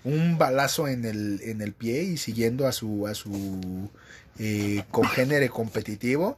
un 0.03 0.37
balazo 0.37 0.87
en 0.87 1.05
el, 1.05 1.41
en 1.43 1.61
el 1.61 1.73
pie 1.73 2.03
y 2.03 2.17
siguiendo 2.17 2.67
a 2.67 2.71
su, 2.71 3.07
a 3.07 3.15
su 3.15 3.89
eh, 4.37 4.83
congénere 4.91 5.49
competitivo. 5.49 6.37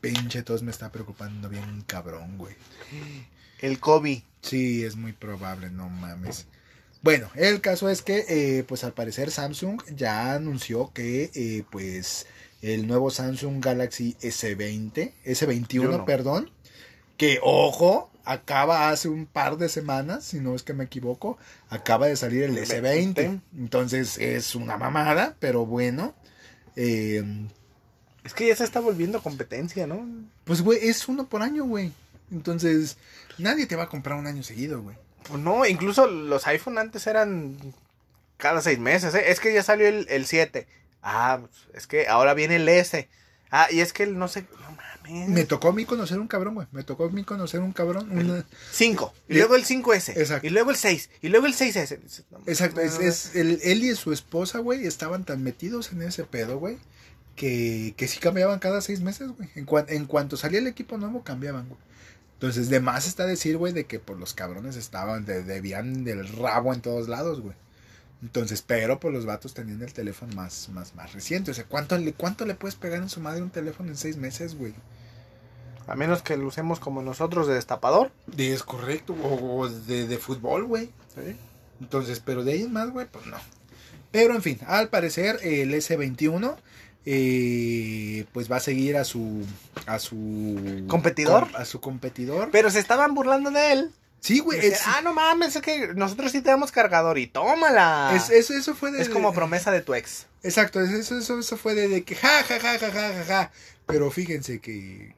Pinche 0.00 0.42
tos 0.42 0.62
me 0.62 0.70
está 0.70 0.92
preocupando 0.92 1.48
bien 1.48 1.82
cabrón, 1.86 2.38
güey. 2.38 2.54
El 3.60 3.80
COVID. 3.80 4.20
Sí, 4.42 4.84
es 4.84 4.94
muy 4.94 5.12
probable, 5.12 5.70
no 5.70 5.88
mames. 5.88 6.46
Bueno, 7.02 7.30
el 7.34 7.60
caso 7.60 7.88
es 7.88 8.02
que, 8.02 8.24
eh, 8.28 8.64
pues 8.64 8.84
al 8.84 8.92
parecer 8.92 9.30
Samsung 9.30 9.82
ya 9.94 10.34
anunció 10.34 10.92
que, 10.92 11.30
eh, 11.34 11.64
pues, 11.70 12.26
el 12.62 12.86
nuevo 12.86 13.10
Samsung 13.10 13.62
Galaxy 13.64 14.16
S20, 14.20 15.12
S21, 15.24 15.66
Yo 15.68 15.82
no. 15.98 16.04
perdón, 16.04 16.50
que, 17.16 17.38
ojo, 17.42 18.10
acaba 18.24 18.90
hace 18.90 19.08
un 19.08 19.26
par 19.26 19.56
de 19.56 19.68
semanas, 19.68 20.24
si 20.24 20.40
no 20.40 20.54
es 20.54 20.62
que 20.62 20.72
me 20.74 20.84
equivoco, 20.84 21.38
acaba 21.68 22.06
de 22.06 22.16
salir 22.16 22.42
el 22.44 22.56
S20. 22.58 22.80
20. 22.82 23.40
Entonces 23.58 24.18
es 24.18 24.54
una 24.54 24.76
mamada, 24.76 25.36
pero 25.38 25.64
bueno. 25.66 26.14
Eh, 26.74 27.22
Es 28.24 28.34
que 28.34 28.48
ya 28.48 28.56
se 28.56 28.64
está 28.64 28.80
volviendo 28.80 29.22
competencia, 29.22 29.86
¿no? 29.86 30.06
pues, 30.44 30.62
güey, 30.62 30.88
es 30.88 31.08
uno 31.08 31.28
por 31.28 31.42
año, 31.42 31.64
güey. 31.64 31.92
Entonces, 32.32 32.96
nadie 33.38 33.66
te 33.66 33.76
va 33.76 33.84
a 33.84 33.88
comprar 33.88 34.18
un 34.18 34.26
año 34.26 34.42
seguido, 34.42 34.82
güey. 34.82 34.96
Pues 35.28 35.40
no, 35.40 35.64
incluso 35.64 36.06
los 36.06 36.46
iPhone 36.48 36.78
antes 36.78 37.06
eran 37.06 37.56
cada 38.36 38.60
seis 38.60 38.78
meses, 38.78 39.14
¿eh? 39.14 39.30
Es 39.30 39.40
que 39.40 39.54
ya 39.54 39.62
salió 39.62 39.86
el, 39.88 40.06
el 40.08 40.26
7. 40.26 40.66
Ah, 41.08 41.38
pues, 41.40 41.52
es 41.74 41.86
que 41.86 42.08
ahora 42.08 42.34
viene 42.34 42.56
el 42.56 42.68
S. 42.68 43.08
Ah, 43.52 43.68
y 43.70 43.78
es 43.80 43.92
que 43.92 44.06
no 44.08 44.26
sé, 44.26 44.44
no 44.60 44.70
mames. 44.72 45.28
Me 45.28 45.44
tocó 45.44 45.68
a 45.68 45.72
mí 45.72 45.84
conocer 45.84 46.18
un 46.18 46.26
cabrón, 46.26 46.54
güey. 46.54 46.66
Me 46.72 46.82
tocó 46.82 47.04
a 47.04 47.10
mí 47.10 47.22
conocer 47.22 47.60
un 47.60 47.72
cabrón. 47.72 48.10
una- 48.10 48.44
5. 48.72 49.14
Y 49.28 49.34
luego 49.34 49.54
el 49.54 49.64
5S. 49.64 50.16
Exacto. 50.16 50.44
Y 50.46 50.50
luego 50.50 50.70
el 50.70 50.76
6. 50.76 51.10
Y 51.22 51.28
luego 51.28 51.46
el 51.46 51.54
6S. 51.54 52.00
No, 52.32 52.38
Exacto, 52.46 52.80
es, 52.80 52.98
es 52.98 53.36
el, 53.36 53.60
él 53.62 53.84
y 53.84 53.94
su 53.94 54.12
esposa, 54.12 54.58
güey, 54.58 54.84
estaban 54.84 55.24
tan 55.24 55.44
metidos 55.44 55.92
en 55.92 56.02
ese 56.02 56.24
pedo, 56.24 56.58
güey, 56.58 56.78
que, 57.36 57.94
que 57.96 58.08
sí 58.08 58.18
cambiaban 58.18 58.58
cada 58.58 58.80
seis 58.80 59.00
meses, 59.00 59.28
güey. 59.28 59.48
En, 59.54 59.64
cuan- 59.64 59.86
en 59.88 60.06
cuanto 60.06 60.36
salía 60.36 60.58
el 60.58 60.66
equipo 60.66 60.98
nuevo, 60.98 61.22
cambiaban, 61.22 61.68
güey. 61.68 61.80
Entonces, 62.34 62.68
de 62.68 62.80
más 62.80 63.06
está 63.06 63.26
decir, 63.26 63.56
güey, 63.56 63.72
de 63.72 63.84
que 63.86 64.00
por 64.00 64.18
los 64.18 64.34
cabrones 64.34 64.74
estaban, 64.74 65.24
de- 65.24 65.44
debían 65.44 66.02
del 66.04 66.26
rabo 66.28 66.74
en 66.74 66.80
todos 66.80 67.08
lados, 67.08 67.40
güey. 67.40 67.54
Entonces, 68.22 68.62
pero 68.62 68.98
pues 68.98 69.12
los 69.14 69.26
vatos 69.26 69.52
tenían 69.54 69.82
el 69.82 69.92
teléfono 69.92 70.34
más, 70.34 70.68
más, 70.70 70.94
más 70.94 71.12
reciente. 71.12 71.50
O 71.50 71.54
sea, 71.54 71.64
¿cuánto 71.64 71.96
le, 71.98 72.12
¿cuánto 72.14 72.46
le 72.46 72.54
puedes 72.54 72.74
pegar 72.74 73.02
en 73.02 73.08
su 73.10 73.20
madre 73.20 73.42
un 73.42 73.50
teléfono 73.50 73.90
en 73.90 73.96
seis 73.96 74.16
meses, 74.16 74.56
güey? 74.56 74.74
A 75.86 75.94
menos 75.94 76.22
que 76.22 76.36
lo 76.36 76.46
usemos 76.48 76.80
como 76.80 77.02
nosotros 77.02 77.46
de 77.46 77.54
destapador. 77.54 78.10
De 78.26 78.52
es 78.52 78.62
correcto, 78.62 79.12
o, 79.22 79.60
o 79.60 79.68
de, 79.68 80.06
de 80.08 80.18
fútbol, 80.18 80.64
güey. 80.64 80.90
Entonces, 81.80 82.20
pero 82.24 82.42
de 82.42 82.52
ahí 82.52 82.62
en 82.62 82.72
más, 82.72 82.90
güey, 82.90 83.06
pues 83.06 83.26
no. 83.26 83.36
Pero 84.10 84.34
en 84.34 84.42
fin, 84.42 84.58
al 84.66 84.88
parecer 84.88 85.38
el 85.42 85.74
S21 85.74 86.56
eh, 87.04 88.24
pues 88.32 88.50
va 88.50 88.56
a 88.56 88.60
seguir 88.60 88.96
a 88.96 89.04
su 89.04 89.44
a 89.86 89.98
su 89.98 90.84
¿Competidor? 90.88 91.44
com- 91.52 91.60
a 91.60 91.64
su 91.64 91.80
competidor. 91.80 92.48
Pero 92.50 92.70
se 92.70 92.78
estaban 92.80 93.14
burlando 93.14 93.50
de 93.50 93.72
él. 93.72 93.90
Sí, 94.20 94.40
güey. 94.40 94.58
Es- 94.64 94.80
ah, 94.86 95.00
no 95.04 95.12
mames, 95.12 95.54
es 95.56 95.62
que 95.62 95.94
nosotros 95.94 96.32
sí 96.32 96.40
tenemos 96.42 96.72
cargador 96.72 97.18
y 97.18 97.26
tómala. 97.26 98.12
es- 98.16 98.30
eso, 98.30 98.54
eso 98.54 98.74
fue 98.74 98.90
de. 98.90 99.00
Es 99.02 99.08
como 99.08 99.32
promesa 99.32 99.70
de 99.70 99.82
tu 99.82 99.94
ex. 99.94 100.26
Exacto, 100.42 100.80
eso, 100.80 101.16
eso, 101.18 101.38
eso 101.38 101.56
fue 101.56 101.74
de, 101.74 101.88
de 101.88 102.02
que 102.04 102.14
ja, 102.16 102.42
ja, 102.42 102.58
ja, 102.60 102.78
ja, 102.78 102.90
ja, 102.90 103.12
ja, 103.12 103.24
ja. 103.24 103.52
Pero 103.86 104.10
fíjense 104.10 104.58
que, 104.60 105.14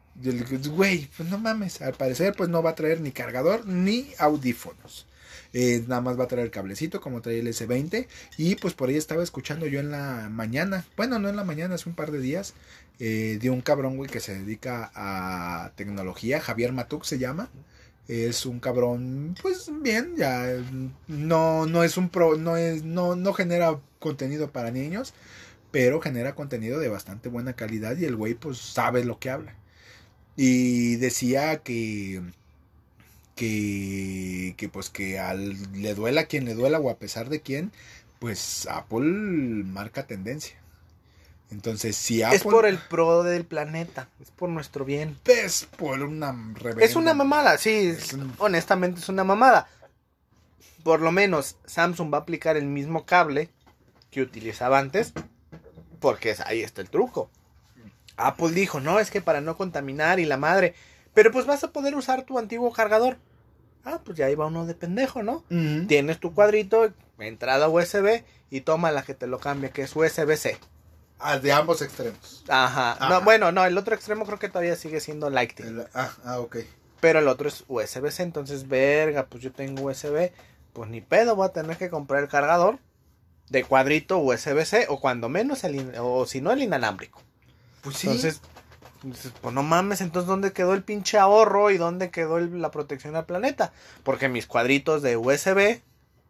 güey, 0.71 1.09
pues 1.17 1.29
no 1.29 1.39
mames, 1.39 1.81
al 1.81 1.95
parecer 1.95 2.35
pues 2.37 2.49
no 2.49 2.63
va 2.63 2.71
a 2.71 2.75
traer 2.75 3.01
ni 3.01 3.13
cargador 3.13 3.67
ni 3.67 4.13
audífonos. 4.19 5.07
Eh, 5.55 5.83
nada 5.87 6.03
más 6.03 6.19
va 6.21 6.25
a 6.25 6.29
traer 6.29 6.51
cablecito 6.51 7.01
como 7.01 7.23
trae 7.23 7.39
el 7.39 7.47
S20 7.49 8.07
y 8.37 8.57
pues 8.57 8.75
por 8.75 8.91
ahí 8.91 8.97
estaba 8.97 9.23
escuchando 9.23 9.67
yo 9.67 9.81
en 9.81 9.91
la 9.91 10.29
mañana, 10.31 10.85
bueno 10.95 11.19
no 11.19 11.31
en 11.31 11.37
la 11.37 11.45
mañana, 11.45 11.77
hace 11.77 11.89
un 11.89 11.95
par 11.95 12.11
de 12.11 12.21
días, 12.21 12.53
eh, 12.99 13.39
de 13.41 13.49
un 13.49 13.63
cabrón 13.63 13.97
güey 13.97 14.11
que 14.11 14.21
se 14.21 14.35
dedica 14.39 14.91
a 14.95 15.73
tecnología, 15.77 16.41
Javier 16.41 16.73
Matuk 16.73 17.05
se 17.05 17.19
llama. 17.19 17.49
Es 18.09 18.47
un 18.47 18.59
cabrón, 18.61 19.37
pues 19.43 19.71
bien, 19.83 20.17
ya 20.17 20.47
no, 21.09 21.67
no 21.67 21.85
es 21.85 21.97
un 21.99 22.09
pro, 22.09 22.37
no 22.37 22.57
es, 22.57 22.83
no, 22.85 23.17
no 23.17 23.35
genera 23.35 23.81
contenido 23.99 24.51
para 24.51 24.71
niños, 24.71 25.15
pero 25.71 26.01
genera 26.01 26.35
contenido 26.35 26.79
de 26.81 26.89
bastante 26.89 27.29
buena 27.29 27.55
calidad 27.55 27.97
y 27.99 28.07
el 28.07 28.17
güey 28.17 28.35
pues 28.35 28.59
sabe 28.59 29.05
lo 29.05 29.19
que 29.19 29.31
habla. 29.31 29.55
Y 30.37 30.97
decía 30.97 31.59
que 31.63 32.23
que, 33.35 34.55
que 34.57 34.69
pues 34.69 34.91
que 34.91 35.19
al 35.19 35.55
le 35.73 35.95
duela 35.95 36.27
quien 36.27 36.45
le 36.45 36.55
duela 36.55 36.81
o 36.81 36.91
a 36.91 36.99
pesar 36.99 37.29
de 37.29 37.41
quién, 37.41 37.73
pues 38.19 38.67
Apple 38.71 39.03
marca 39.65 40.07
tendencia. 40.07 40.57
Entonces, 41.51 41.97
si 41.97 42.23
Apple 42.23 42.37
Es 42.37 42.43
por 42.43 42.67
el 42.67 42.79
pro 42.79 43.23
del 43.23 43.45
planeta. 43.47 44.09
Es 44.21 44.31
por 44.31 44.49
nuestro 44.51 44.85
bien. 44.85 45.19
es 45.27 45.67
por 45.77 46.03
una 46.03 46.33
reverenda- 46.55 46.85
Es 46.85 46.97
una 46.97 47.15
mamada, 47.15 47.57
sí. 47.59 47.89
Es 47.97 48.13
un- 48.13 48.35
Honestamente 48.39 49.01
es 49.01 49.09
una 49.09 49.25
mamada. 49.25 49.69
Por 50.85 51.01
lo 51.01 51.11
menos 51.13 51.57
Samsung 51.67 52.13
va 52.13 52.19
a 52.19 52.21
aplicar 52.23 52.57
el 52.57 52.67
mismo 52.67 53.05
cable 53.07 53.51
que 54.11 54.23
utilizaba 54.23 54.79
antes. 54.79 55.13
Porque 56.01 56.37
ahí 56.47 56.63
está 56.63 56.81
el 56.81 56.91
truco. 56.91 57.31
Apple 58.17 58.51
dijo, 58.53 58.81
no, 58.81 58.99
es 58.99 59.11
que 59.11 59.21
para 59.21 59.41
no 59.41 59.57
contaminar 59.57 60.21
y 60.21 60.25
la 60.27 60.37
madre. 60.37 60.75
Pero 61.15 61.33
pues 61.33 61.47
vas 61.47 61.65
a 61.65 61.73
poder 61.73 61.95
usar 61.97 62.23
tu 62.23 62.39
antiguo 62.39 62.73
cargador. 62.73 63.17
Ah, 63.85 64.01
pues 64.05 64.19
ya 64.19 64.29
va 64.37 64.47
uno 64.47 64.67
de 64.67 64.75
pendejo, 64.75 65.23
¿no? 65.23 65.45
Tienes 65.87 66.19
tu 66.21 66.35
cuadrito, 66.35 66.93
entrada 67.19 67.69
USB 67.69 68.23
y 68.51 68.61
toma 68.61 68.93
la 68.93 69.03
que 69.03 69.15
te 69.15 69.27
lo 69.27 69.39
cambia, 69.39 69.71
que 69.71 69.83
es 69.83 69.97
USB-C. 69.97 70.59
Ah, 71.19 71.39
de 71.39 71.53
ambos 71.53 71.83
extremos. 71.83 72.45
Ajá. 72.49 72.93
Ajá. 72.93 73.09
No, 73.09 73.21
bueno, 73.23 73.51
no, 73.53 73.65
el 73.65 73.77
otro 73.77 73.95
extremo 73.95 74.25
creo 74.25 74.39
que 74.39 74.49
todavía 74.49 74.77
sigue 74.77 75.01
siendo 75.01 75.31
Lightning. 75.31 75.67
El- 75.81 75.87
ah, 75.95 76.11
ah, 76.25 76.39
ok. 76.41 76.59
Pero 77.01 77.19
el 77.21 77.29
otro 77.29 77.49
es 77.49 77.65
USB-C, 77.69 78.23
entonces, 78.23 78.69
verga, 78.69 79.27
pues 79.27 79.43
yo 79.43 79.53
tengo 79.53 79.83
USB, 79.85 80.33
pues 80.73 80.91
ni 80.91 81.01
pedo, 81.01 81.37
voy 81.37 81.47
a 81.47 81.53
tener 81.53 81.77
que 81.77 81.91
comprar 81.91 82.23
el 82.23 82.29
cargador 82.29 82.79
de 83.51 83.65
cuadrito 83.65 84.19
USB-C 84.19 84.87
o 84.89 85.01
cuando 85.01 85.29
menos 85.29 85.65
el, 85.65 85.95
o 85.99 86.27
si 86.27 86.41
no 86.41 86.51
el 86.53 86.63
inalámbrico. 86.63 87.21
Pues 87.83 87.97
sí. 87.97 88.09
Entonces, 88.09 88.41
pues 89.41 89.55
no 89.55 89.63
mames, 89.63 90.01
entonces 90.01 90.27
¿dónde 90.29 90.53
quedó 90.53 90.75
el 90.75 90.83
pinche 90.83 91.19
ahorro 91.19 91.71
y 91.71 91.79
dónde 91.79 92.11
quedó 92.11 92.39
el- 92.39 92.61
la 92.61 92.71
protección 92.73 93.15
al 93.15 93.27
planeta? 93.27 93.73
Porque 94.03 94.29
mis 94.29 94.47
cuadritos 94.47 95.03
de 95.03 95.17
USB 95.17 95.81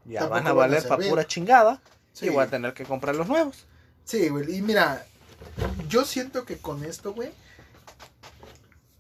ya 0.05 0.21
Tampoco 0.21 0.35
van 0.35 0.47
a 0.47 0.53
valer 0.53 0.87
para 0.87 1.09
pura 1.09 1.27
chingada 1.27 1.81
Sí. 2.13 2.27
y 2.27 2.29
voy 2.29 2.45
a 2.45 2.49
tener 2.49 2.75
que 2.75 2.85
comprar 2.85 3.17
los 3.17 3.27
nuevos. 3.29 3.67
Sí, 4.09 4.31
güey. 4.31 4.57
Y 4.57 4.63
mira, 4.63 5.07
yo 5.87 6.07
siento 6.07 6.47
que 6.47 6.57
con 6.57 6.83
esto, 6.83 7.13
güey, 7.13 7.31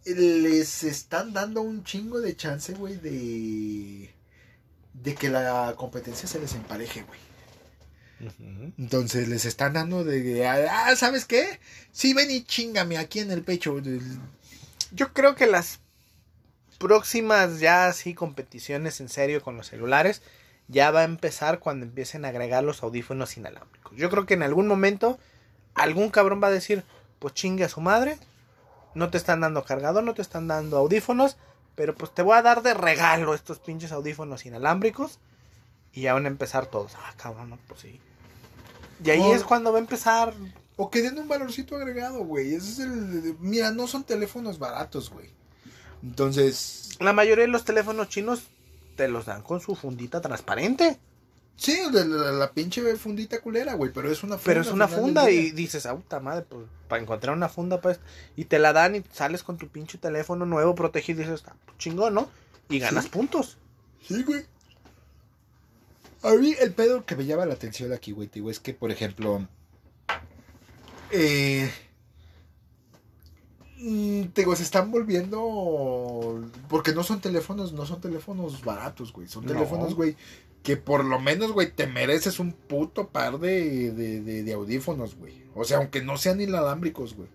les 0.04 0.84
están 0.84 1.32
dando 1.32 1.62
un 1.62 1.82
chingo 1.82 2.20
de 2.20 2.36
chance, 2.36 2.74
güey, 2.74 2.96
de, 2.96 4.14
de 4.92 5.14
que 5.14 5.30
la 5.30 5.74
competencia 5.78 6.28
se 6.28 6.38
les 6.38 6.52
empareje, 6.52 7.04
güey. 7.04 7.20
Entonces 8.76 9.28
les 9.28 9.46
están 9.46 9.72
dando 9.72 10.04
de, 10.04 10.46
ah, 10.46 10.94
¿sabes 10.94 11.24
qué? 11.24 11.58
Sí, 11.90 12.12
ven 12.12 12.30
y 12.30 12.44
chingame 12.44 12.98
aquí 12.98 13.20
en 13.20 13.30
el 13.30 13.42
pecho. 13.42 13.80
Yo 14.92 15.14
creo 15.14 15.36
que 15.36 15.46
las 15.46 15.80
próximas 16.76 17.60
ya 17.60 17.86
así 17.86 18.12
competiciones 18.12 19.00
en 19.00 19.08
serio 19.08 19.40
con 19.40 19.56
los 19.56 19.68
celulares 19.68 20.20
ya 20.68 20.90
va 20.90 21.00
a 21.00 21.04
empezar 21.04 21.58
cuando 21.58 21.86
empiecen 21.86 22.24
a 22.24 22.28
agregar 22.28 22.62
los 22.62 22.82
audífonos 22.82 23.36
inalámbricos. 23.36 23.96
Yo 23.96 24.10
creo 24.10 24.26
que 24.26 24.34
en 24.34 24.42
algún 24.42 24.68
momento 24.68 25.18
algún 25.74 26.10
cabrón 26.10 26.42
va 26.42 26.48
a 26.48 26.52
decir, 26.52 26.84
pues 27.18 27.34
chingue 27.34 27.64
a 27.64 27.68
su 27.68 27.80
madre, 27.80 28.18
no 28.94 29.10
te 29.10 29.16
están 29.18 29.40
dando 29.40 29.64
cargador, 29.64 30.04
no 30.04 30.14
te 30.14 30.22
están 30.22 30.48
dando 30.48 30.76
audífonos, 30.76 31.36
pero 31.74 31.94
pues 31.94 32.14
te 32.14 32.22
voy 32.22 32.36
a 32.36 32.42
dar 32.42 32.62
de 32.62 32.74
regalo 32.74 33.34
estos 33.34 33.58
pinches 33.58 33.92
audífonos 33.92 34.44
inalámbricos 34.44 35.18
y 35.92 36.02
ya 36.02 36.14
van 36.14 36.26
a 36.26 36.28
empezar 36.28 36.66
todos. 36.66 36.92
Ah, 36.96 37.14
cabrón, 37.16 37.50
no, 37.50 37.58
pues 37.66 37.80
sí. 37.80 38.00
Y 39.02 39.10
ahí 39.10 39.30
es 39.30 39.44
cuando 39.44 39.72
va 39.72 39.78
a 39.78 39.80
empezar 39.80 40.34
O 40.76 40.90
que 40.90 41.02
den 41.02 41.18
un 41.18 41.28
valorcito 41.28 41.76
agregado, 41.76 42.24
güey. 42.24 42.54
Ese 42.54 42.70
es 42.70 42.78
el... 42.80 43.36
Mira, 43.38 43.70
no 43.70 43.86
son 43.86 44.04
teléfonos 44.04 44.58
baratos, 44.58 45.10
güey. 45.10 45.30
Entonces, 46.02 46.96
La 47.00 47.12
mayoría 47.12 47.44
de 47.44 47.50
los 47.50 47.64
teléfonos 47.64 48.08
chinos 48.08 48.42
te 48.98 49.08
los 49.08 49.24
dan 49.26 49.42
con 49.42 49.60
su 49.60 49.74
fundita 49.76 50.20
transparente. 50.20 50.98
sí, 51.56 51.78
la, 51.92 52.04
la- 52.04 52.32
la 52.32 52.52
pinche 52.52 52.82
fundita 52.96 53.40
culera, 53.40 53.74
güey, 53.74 53.92
pero 53.92 54.10
es 54.10 54.22
una 54.22 54.36
funda. 54.36 54.44
Pero 54.44 54.60
es 54.60 54.68
una 54.68 54.88
funda 54.88 55.30
y 55.30 55.50
dices, 55.52 55.86
ah, 55.86 55.94
puta 55.96 56.20
madre, 56.20 56.44
pues 56.48 56.66
para 56.88 57.00
encontrar 57.02 57.34
una 57.36 57.48
funda, 57.48 57.80
pues. 57.80 58.00
Y 58.36 58.44
te 58.46 58.58
la 58.58 58.72
dan 58.72 58.94
y 58.96 59.02
sales 59.12 59.42
con 59.42 59.56
tu 59.58 59.68
pinche 59.68 59.98
teléfono 59.98 60.46
nuevo 60.46 60.74
protegido 60.74 61.20
y 61.22 61.24
dices, 61.24 61.44
ah, 61.48 61.54
pues, 61.64 61.78
chingón, 61.78 62.14
¿no? 62.14 62.28
Y 62.68 62.78
ganas 62.80 63.04
Sí. 63.04 63.10
puntos. 63.10 63.56
Sí, 64.06 64.22
güey. 64.24 64.44
A 66.22 66.32
mí 66.34 66.54
el 66.60 66.72
pedo 66.72 67.04
que 67.04 67.14
me 67.16 67.24
llama 67.26 67.46
la 67.46 67.54
atención 67.54 67.92
aquí, 67.92 68.10
güey, 68.12 68.28
digo, 68.32 68.50
es 68.50 68.58
que, 68.60 68.74
por 68.74 68.90
ejemplo, 68.90 69.46
eh, 71.10 71.70
te 73.78 74.40
digo, 74.42 74.56
se 74.56 74.62
están 74.64 74.90
volviendo, 74.90 76.42
porque 76.68 76.92
no 76.92 77.04
son 77.04 77.20
teléfonos, 77.20 77.72
no 77.72 77.86
son 77.86 78.00
teléfonos 78.00 78.64
baratos, 78.64 79.12
güey, 79.12 79.28
son 79.28 79.44
No. 79.46 79.52
teléfonos, 79.52 79.94
güey, 79.94 80.16
que 80.62 80.76
por 80.76 81.04
lo 81.04 81.20
menos, 81.20 81.52
güey, 81.52 81.70
te 81.70 81.86
mereces 81.86 82.40
un 82.40 82.52
puto 82.52 83.08
par 83.08 83.38
de, 83.38 83.92
de, 83.92 84.20
de, 84.20 84.42
de 84.42 84.52
audífonos, 84.52 85.14
güey. 85.16 85.32
O 85.54 85.64
sea, 85.64 85.78
aunque 85.78 86.02
no 86.02 86.16
sean 86.18 86.40
inalámbricos, 86.40 87.14
güey. 87.14 87.28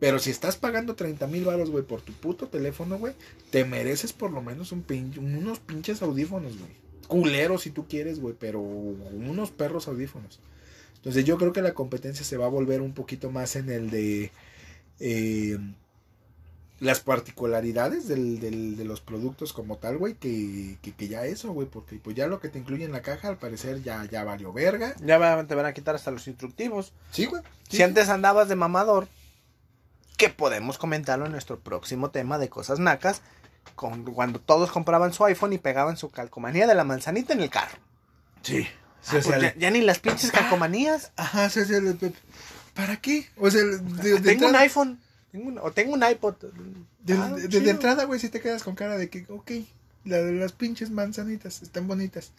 Pero 0.00 0.18
si 0.18 0.30
estás 0.30 0.56
pagando 0.56 0.96
30 0.96 1.28
mil 1.28 1.44
baros, 1.44 1.70
güey, 1.70 1.84
por 1.84 2.00
tu 2.00 2.12
puto 2.12 2.48
teléfono, 2.48 2.98
güey, 2.98 3.14
te 3.50 3.64
mereces 3.64 4.12
por 4.12 4.32
lo 4.32 4.42
menos 4.42 4.72
un 4.72 4.82
pin- 4.84 5.16
unos 5.18 5.60
pinches 5.60 6.02
audífonos, 6.02 6.58
güey. 6.58 6.70
Culeros 7.06 7.62
si 7.62 7.70
tú 7.70 7.86
quieres, 7.86 8.18
güey, 8.20 8.34
pero 8.38 8.58
unos 8.60 9.52
perros 9.52 9.86
audífonos. 9.86 10.40
Entonces 10.96 11.24
yo 11.24 11.38
creo 11.38 11.52
que 11.52 11.62
la 11.62 11.74
competencia 11.74 12.24
se 12.24 12.36
va 12.36 12.46
a 12.46 12.48
volver 12.48 12.80
un 12.80 12.94
poquito 12.94 13.30
más 13.30 13.54
en 13.54 13.70
el 13.70 13.90
de 13.90 14.32
eh, 15.00 15.58
las 16.80 16.98
particularidades 17.00 18.08
del, 18.08 18.40
del- 18.40 18.76
de 18.76 18.84
los 18.84 19.00
productos 19.00 19.52
como 19.52 19.76
tal, 19.78 19.98
güey, 19.98 20.14
que, 20.14 20.78
que, 20.82 20.92
que 20.92 21.06
ya 21.08 21.24
eso, 21.24 21.52
güey, 21.52 21.68
porque 21.68 21.96
pues 21.96 22.16
ya 22.16 22.26
lo 22.26 22.40
que 22.40 22.48
te 22.48 22.58
incluye 22.58 22.84
en 22.84 22.92
la 22.92 23.02
caja 23.02 23.28
al 23.28 23.36
parecer 23.38 23.82
ya, 23.82 24.04
ya 24.10 24.24
valió 24.24 24.52
verga. 24.52 24.94
Ya 25.00 25.44
te 25.46 25.54
van 25.54 25.66
a 25.66 25.72
quitar 25.74 25.94
hasta 25.94 26.10
los 26.10 26.26
instructivos. 26.26 26.92
Sí, 27.12 27.26
güey. 27.26 27.42
sí, 27.68 27.76
Si 27.76 27.82
antes 27.82 28.08
andabas 28.08 28.48
de 28.48 28.56
mamador, 28.56 29.06
que 30.16 30.28
podemos 30.28 30.76
comentarlo 30.78 31.26
en 31.26 31.32
nuestro 31.32 31.58
próximo 31.60 32.10
tema 32.10 32.38
de 32.38 32.48
cosas 32.48 32.80
nacas, 32.80 33.22
con, 33.76 34.02
cuando 34.04 34.40
todos 34.40 34.72
compraban 34.72 35.12
su 35.12 35.24
iPhone 35.24 35.52
y 35.52 35.58
pegaban 35.58 35.96
su 35.96 36.10
calcomanía 36.10 36.66
de 36.66 36.74
la 36.74 36.82
manzanita 36.84 37.32
en 37.32 37.42
el 37.42 37.50
carro. 37.50 37.78
Sí. 38.42 38.66
Ah, 39.06 39.18
pues 39.22 39.40
ya, 39.40 39.54
ya 39.56 39.70
ni 39.70 39.80
las 39.82 39.98
pinches 40.00 40.30
calcomanías. 40.32 41.12
Ajá, 41.16 41.46
o 41.46 41.50
sea, 41.50 41.64
¿para 42.74 42.96
qué? 42.96 43.28
O 43.36 43.50
sea, 43.50 43.62
de, 43.62 43.78
de 43.78 44.20
tengo 44.20 44.48
un 44.48 44.56
iPhone. 44.56 44.98
tengo 45.30 45.48
un- 45.48 45.58
o 45.58 45.72
tengo 45.72 45.92
un 45.94 46.02
iPod. 46.04 46.34
De, 47.04 47.14
Ah, 47.14 47.28
de- 47.34 47.42
de 47.42 47.48
chido. 47.48 47.70
entrada, 47.70 48.04
güey, 48.04 48.20
si 48.20 48.28
te 48.28 48.40
quedas 48.40 48.62
con 48.62 48.74
cara 48.74 48.96
de 48.96 49.08
que, 49.10 49.24
ok, 49.28 49.50
la 50.04 50.18
las 50.18 50.52
pinches 50.52 50.90
manzanitas 50.90 51.62
están 51.62 51.86
bonitas. 51.88 52.32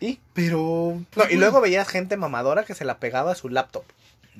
¿Y? 0.00 0.18
Pero. 0.34 0.94
No, 0.96 1.06
pues, 1.10 1.30
y 1.32 1.36
luego 1.36 1.60
veías 1.60 1.86
gente 1.88 2.16
mamadora 2.16 2.64
que 2.64 2.74
se 2.74 2.84
la 2.84 2.98
pegaba 2.98 3.32
a 3.32 3.34
su 3.34 3.48
laptop. 3.48 3.84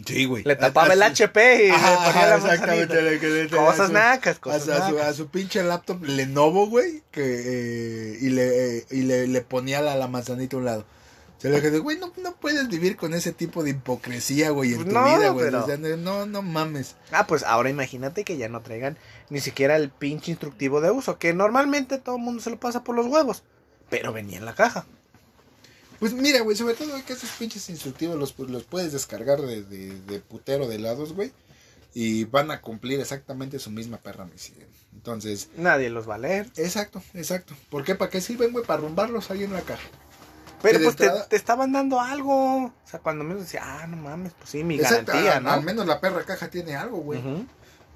Sí, 0.07 0.24
güey. 0.24 0.44
Le 0.44 0.57
tapaba 0.57 0.94
el 0.94 1.03
HP 1.03 1.66
y 1.66 1.70
Ajá, 1.70 1.90
le 1.90 1.96
ponía 2.12 2.26
la 2.28 2.36
exactamente. 2.36 2.86
manzanita. 2.94 3.03
le- 3.11 3.18
que 3.18 3.26
le- 3.28 3.48
Cosas 3.51 3.86
su- 3.88 3.92
nacas, 3.92 4.38
cosas 4.38 4.68
a 4.68 4.88
su- 4.88 4.98
a 4.98 5.12
su 5.12 5.28
pinche 5.28 5.62
laptop 5.62 6.03
Lenovo, 6.05 6.68
güey, 6.68 7.03
que, 7.11 7.22
eh, 8.14 8.18
y, 8.20 8.28
le, 8.30 8.78
eh, 8.78 8.86
y 8.90 9.03
le, 9.03 9.26
le 9.26 9.40
ponía 9.42 9.82
la, 9.82 9.96
la 9.96 10.07
manzanita 10.09 10.57
a 10.57 10.61
un 10.61 10.64
lado. 10.64 10.86
Se 11.41 11.49
le 11.49 11.61
dije, 11.61 11.78
güey, 11.78 11.99
no, 11.99 12.12
no 12.18 12.36
puedes 12.36 12.68
vivir 12.68 12.97
con 12.97 13.14
ese 13.14 13.32
tipo 13.32 13.62
de 13.64 13.70
hipocresía, 13.70 14.51
güey, 14.51 14.70
en 14.72 14.76
Pues 14.76 14.88
tu 14.88 14.95
no, 14.95 15.05
vida, 15.05 15.30
güey. 15.30 15.47
pero- 15.47 15.64
O 15.64 15.66
sea, 15.66 15.76
no, 15.78 16.26
no 16.26 16.43
mames. 16.43 16.97
Ah, 17.12 17.26
pues 17.26 17.43
ahora 17.45 17.70
imagínate 17.70 18.24
que 18.24 18.36
ya 18.36 18.49
no 18.51 18.61
traigan 18.61 18.99
ni 19.30 19.41
siquiera 19.41 19.76
el 19.76 19.88
pinche 19.91 20.30
instructivo 20.32 20.80
de 20.82 20.91
uso, 20.91 21.18
que 21.18 21.32
normalmente 21.32 21.97
todo 21.99 22.16
el 22.16 22.22
mundo 22.22 22.43
se 22.43 22.51
lo 22.51 22.61
pasa 22.61 22.84
por 22.84 22.95
los 22.95 23.07
huevos, 23.07 23.43
pero 23.88 24.12
venía 24.12 24.36
en 24.38 24.45
la 24.45 24.55
caja. 24.55 24.84
Pues 25.99 26.12
mira, 26.14 26.41
güey, 26.41 26.57
sobre 26.57 26.74
todo 26.74 26.93
que 27.07 27.12
esos 27.12 27.30
pinches 27.30 27.68
instructivos 27.70 28.16
los, 28.18 28.38
los 28.49 28.64
puedes 28.64 28.93
descargar 28.93 29.41
de, 29.41 29.62
de, 29.62 30.01
de 30.01 30.20
putero 30.20 30.66
de 30.66 30.78
lados, 30.78 31.12
güey. 31.14 31.32
Y 31.93 32.24
van 32.24 32.51
a 32.51 32.61
cumplir 32.61 33.01
exactamente 33.01 33.59
su 33.59 33.70
misma 33.70 33.97
perra 33.99 34.24
misión. 34.24 34.66
Entonces, 34.95 35.49
Nadie 35.57 35.91
los 35.91 36.09
va 36.09 36.14
a 36.14 36.18
leer. 36.18 36.47
exacto, 36.57 37.03
exacto. 37.14 37.55
¿Por 37.68 37.84
qué? 37.84 37.95
¿Para 37.97 38.11
qué 38.11 38.20
sirven, 38.20 38.53
güey? 38.53 38.64
Para 38.64 38.80
rumbarlos 38.82 39.30
ahí 39.30 39.43
en 39.45 39.53
la 39.53 39.62
caja. 39.62 39.88
Pero 40.62 40.78
pues 40.82 40.96
te, 40.96 41.04
entrada- 41.06 41.26
te 41.28 41.36
estaban 41.36 41.72
dando 41.72 42.00
algo. 42.00 42.64
O 42.66 42.72
sea, 42.84 43.00
cuando 43.00 43.24
menos 43.24 43.42
decía, 43.44 43.62
ah, 43.64 43.86
no 43.86 43.96
mames, 43.96 44.32
pues 44.34 44.50
sí, 44.50 44.62
mi 44.64 44.76
Exacto, 44.76 45.12
garantía, 45.12 45.36
al- 45.38 45.42
¿no? 45.44 45.50
Al 45.52 45.62
menos 45.62 45.86
la 45.86 46.00
perra 46.00 46.24
caja 46.24 46.48
tiene 46.48 46.76
algo, 46.76 46.98
güey. 46.98 47.20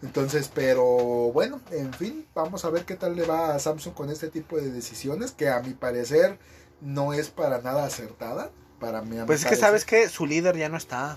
Entonces, 0.03 0.51
pero 0.55 0.85
bueno, 1.33 1.61
en 1.71 1.93
fin, 1.95 2.27
vamos 2.35 2.65
a 2.65 2.71
ver 2.71 2.85
qué 2.85 2.95
tal 2.95 3.17
le 3.17 3.25
va 3.25 3.55
a 3.55 3.59
Samsung 3.59 3.95
con 3.95 4.11
este 4.11 4.29
tipo 4.29 4.57
de 4.57 4.71
decisiones, 4.71 5.33
que 5.33 5.49
a 5.49 5.61
mi 5.61 5.73
parecer 5.73 6.39
no 6.83 7.13
es 7.15 7.29
para 7.31 7.61
nada 7.63 7.85
acertada. 7.85 8.51
Para 8.81 9.01
mí, 9.01 9.17
a 9.17 9.21
mi 9.23 9.27
Pues 9.27 9.45
es 9.45 9.47
que 9.49 9.57
sabes 9.57 9.85
que 9.87 10.09
su 10.11 10.27
líder 10.27 10.57
ya 10.59 10.69
no 10.69 10.77
está. 10.77 11.17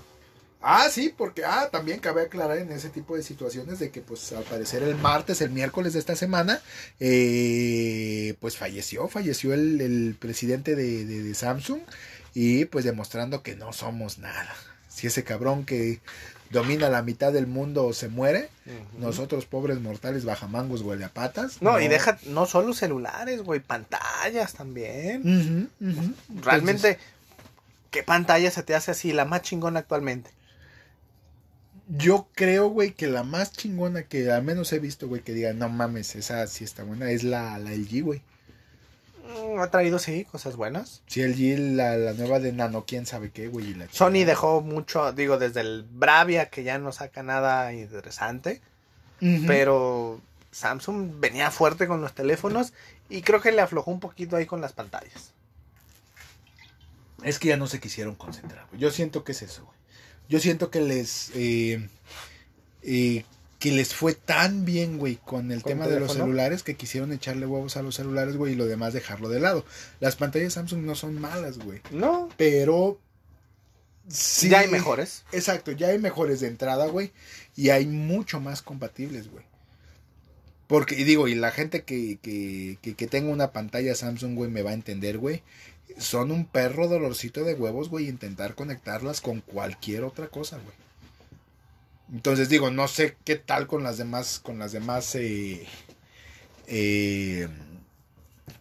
Ah, 0.60 0.88
sí, 0.90 1.14
porque 1.16 1.44
ah, 1.44 1.68
también 1.70 2.00
cabe 2.00 2.22
aclarar 2.22 2.58
en 2.58 2.72
ese 2.72 2.90
tipo 2.90 3.16
de 3.16 3.22
situaciones 3.22 3.78
de 3.78 3.90
que 3.90 4.00
pues 4.00 4.32
al 4.32 4.42
parecer 4.42 4.82
el 4.82 4.96
martes, 4.96 5.40
el 5.40 5.50
miércoles 5.50 5.92
de 5.92 6.00
esta 6.00 6.16
semana, 6.16 6.60
eh, 7.00 8.34
pues 8.40 8.56
falleció, 8.56 9.08
falleció 9.08 9.54
el, 9.54 9.80
el 9.80 10.16
presidente 10.18 10.74
de, 10.74 11.04
de- 11.04 11.22
de 11.22 11.34
Samsung 11.34 11.80
y 12.34 12.64
pues 12.66 12.84
demostrando 12.84 13.42
que 13.42 13.54
no 13.56 13.72
somos 13.72 14.18
nada. 14.18 14.54
Si 14.88 15.06
ese 15.06 15.22
cabrón 15.22 15.64
que 15.64 16.00
domina 16.50 16.88
la 16.88 17.02
mitad 17.02 17.32
del 17.32 17.46
mundo 17.46 17.92
se 17.92 18.08
muere, 18.08 18.48
nosotros 18.98 19.46
pobres 19.46 19.80
mortales 19.80 20.24
bajamangos 20.24 20.82
huele 20.82 21.04
a 21.04 21.08
patas. 21.10 21.62
No, 21.62 21.78
y 21.80 21.86
deja 21.88 22.18
no 22.26 22.46
solo 22.46 22.74
celulares, 22.74 23.42
güey, 23.42 23.60
pantallas 23.60 24.54
también. 24.54 25.70
Realmente, 26.42 26.98
¿qué 27.92 28.02
pantalla 28.02 28.50
se 28.50 28.62
te 28.64 28.74
hace 28.74 28.90
así, 28.90 29.12
la 29.12 29.24
más 29.24 29.42
chingona 29.42 29.80
actualmente? 29.80 30.30
Yo 31.88 32.28
creo, 32.34 32.68
güey, 32.68 32.92
que 32.92 33.06
la 33.06 33.22
más 33.22 33.52
chingona 33.52 34.02
que 34.02 34.30
al 34.30 34.42
menos 34.42 34.72
he 34.72 34.78
visto, 34.78 35.08
güey, 35.08 35.22
que 35.22 35.32
diga, 35.32 35.52
no 35.54 35.68
mames, 35.68 36.14
esa 36.16 36.46
sí 36.46 36.64
está 36.64 36.82
buena, 36.84 37.10
es 37.10 37.22
la, 37.24 37.58
la 37.58 37.72
LG, 37.72 38.02
güey. 38.02 38.22
Mm, 39.24 39.58
Ha 39.60 39.70
traído, 39.70 39.98
sí, 39.98 40.24
cosas 40.24 40.56
buenas. 40.56 41.02
Sí, 41.06 41.22
LG, 41.22 41.58
la, 41.76 41.96
la 41.96 42.12
nueva 42.12 42.40
de 42.40 42.52
Nano, 42.52 42.84
quién 42.86 43.06
sabe 43.06 43.30
qué, 43.30 43.48
güey. 43.48 43.74
la 43.74 43.86
Sony 43.90 44.12
chingada. 44.12 44.26
dejó 44.26 44.60
mucho, 44.60 45.12
digo, 45.12 45.38
desde 45.38 45.60
el 45.60 45.82
Bravia, 45.90 46.50
que 46.50 46.62
ya 46.62 46.78
no 46.78 46.92
saca 46.92 47.22
nada 47.22 47.72
interesante. 47.72 48.60
Pero 49.48 50.20
Samsung 50.52 51.18
venía 51.18 51.50
fuerte 51.50 51.88
con 51.88 52.00
los 52.00 52.14
teléfonos 52.14 52.72
y 53.08 53.22
creo 53.22 53.40
que 53.40 53.50
le 53.50 53.60
aflojó 53.62 53.90
un 53.90 53.98
poquito 53.98 54.36
ahí 54.36 54.46
con 54.46 54.60
las 54.60 54.72
pantallas. 54.72 55.32
Es 57.24 57.40
que 57.40 57.48
ya 57.48 57.56
no 57.56 57.66
se 57.66 57.80
quisieron 57.80 58.14
concentrar, 58.14 58.66
güey. 58.68 58.80
Yo 58.80 58.90
siento 58.92 59.24
que 59.24 59.32
es 59.32 59.42
eso, 59.42 59.64
güey. 59.64 59.77
Yo 60.28 60.40
siento 60.40 60.70
que 60.70 60.80
les... 60.80 61.30
eh, 61.34 61.88
eh, 62.82 63.24
que 63.58 63.72
les 63.72 63.92
fue 63.92 64.14
tan 64.14 64.64
bien, 64.64 64.98
güey, 64.98 65.16
con 65.16 65.50
el 65.50 65.62
¿Con 65.62 65.72
tema 65.72 65.88
de 65.88 65.98
los 65.98 66.12
celulares 66.12 66.62
que 66.62 66.76
quisieron 66.76 67.12
echarle 67.12 67.44
huevos 67.44 67.76
a 67.76 67.82
los 67.82 67.96
celulares, 67.96 68.36
güey, 68.36 68.52
y 68.52 68.56
lo 68.56 68.66
demás 68.66 68.92
dejarlo 68.92 69.28
de 69.28 69.40
lado. 69.40 69.64
Las 69.98 70.14
pantallas 70.14 70.52
Samsung 70.52 70.82
no 70.82 70.94
son 70.94 71.20
malas, 71.20 71.58
güey. 71.58 71.80
No, 71.90 72.28
Pero... 72.36 73.00
Sí, 74.06 74.48
ya 74.48 74.60
hay 74.60 74.68
mejores. 74.68 75.24
Exacto, 75.32 75.72
ya 75.72 75.88
hay 75.88 75.98
mejores 75.98 76.40
de 76.40 76.46
entrada, 76.46 76.86
güey. 76.86 77.12
Y 77.56 77.70
hay 77.70 77.84
mucho 77.86 78.40
más 78.40 78.62
compatibles, 78.62 79.28
güey. 79.28 79.44
Porque, 80.66 80.94
y 80.94 81.04
digo, 81.04 81.28
y 81.28 81.34
la 81.34 81.50
gente 81.50 81.82
que, 81.82 82.18
que, 82.22 82.78
que, 82.80 82.94
que 82.94 83.06
tenga 83.06 83.30
una 83.30 83.52
pantalla 83.52 83.94
Samsung, 83.94 84.34
güey, 84.34 84.50
me 84.50 84.62
va 84.62 84.70
a 84.70 84.74
entender, 84.74 85.18
güey. 85.18 85.42
Son 85.96 86.30
un 86.30 86.44
perro 86.44 86.88
dolorcito 86.88 87.44
de 87.44 87.54
huevos, 87.54 87.88
güey, 87.88 88.08
intentar 88.08 88.54
conectarlas 88.54 89.20
con 89.20 89.40
cualquier 89.40 90.04
otra 90.04 90.28
cosa, 90.28 90.58
güey. 90.58 90.76
Entonces 92.12 92.48
digo, 92.48 92.70
no 92.70 92.88
sé 92.88 93.16
qué 93.24 93.36
tal 93.36 93.66
con 93.66 93.82
las 93.82 93.98
demás, 93.98 94.40
con 94.42 94.58
las 94.58 94.72
demás 94.72 95.14
eh, 95.14 95.66
eh, 96.66 97.48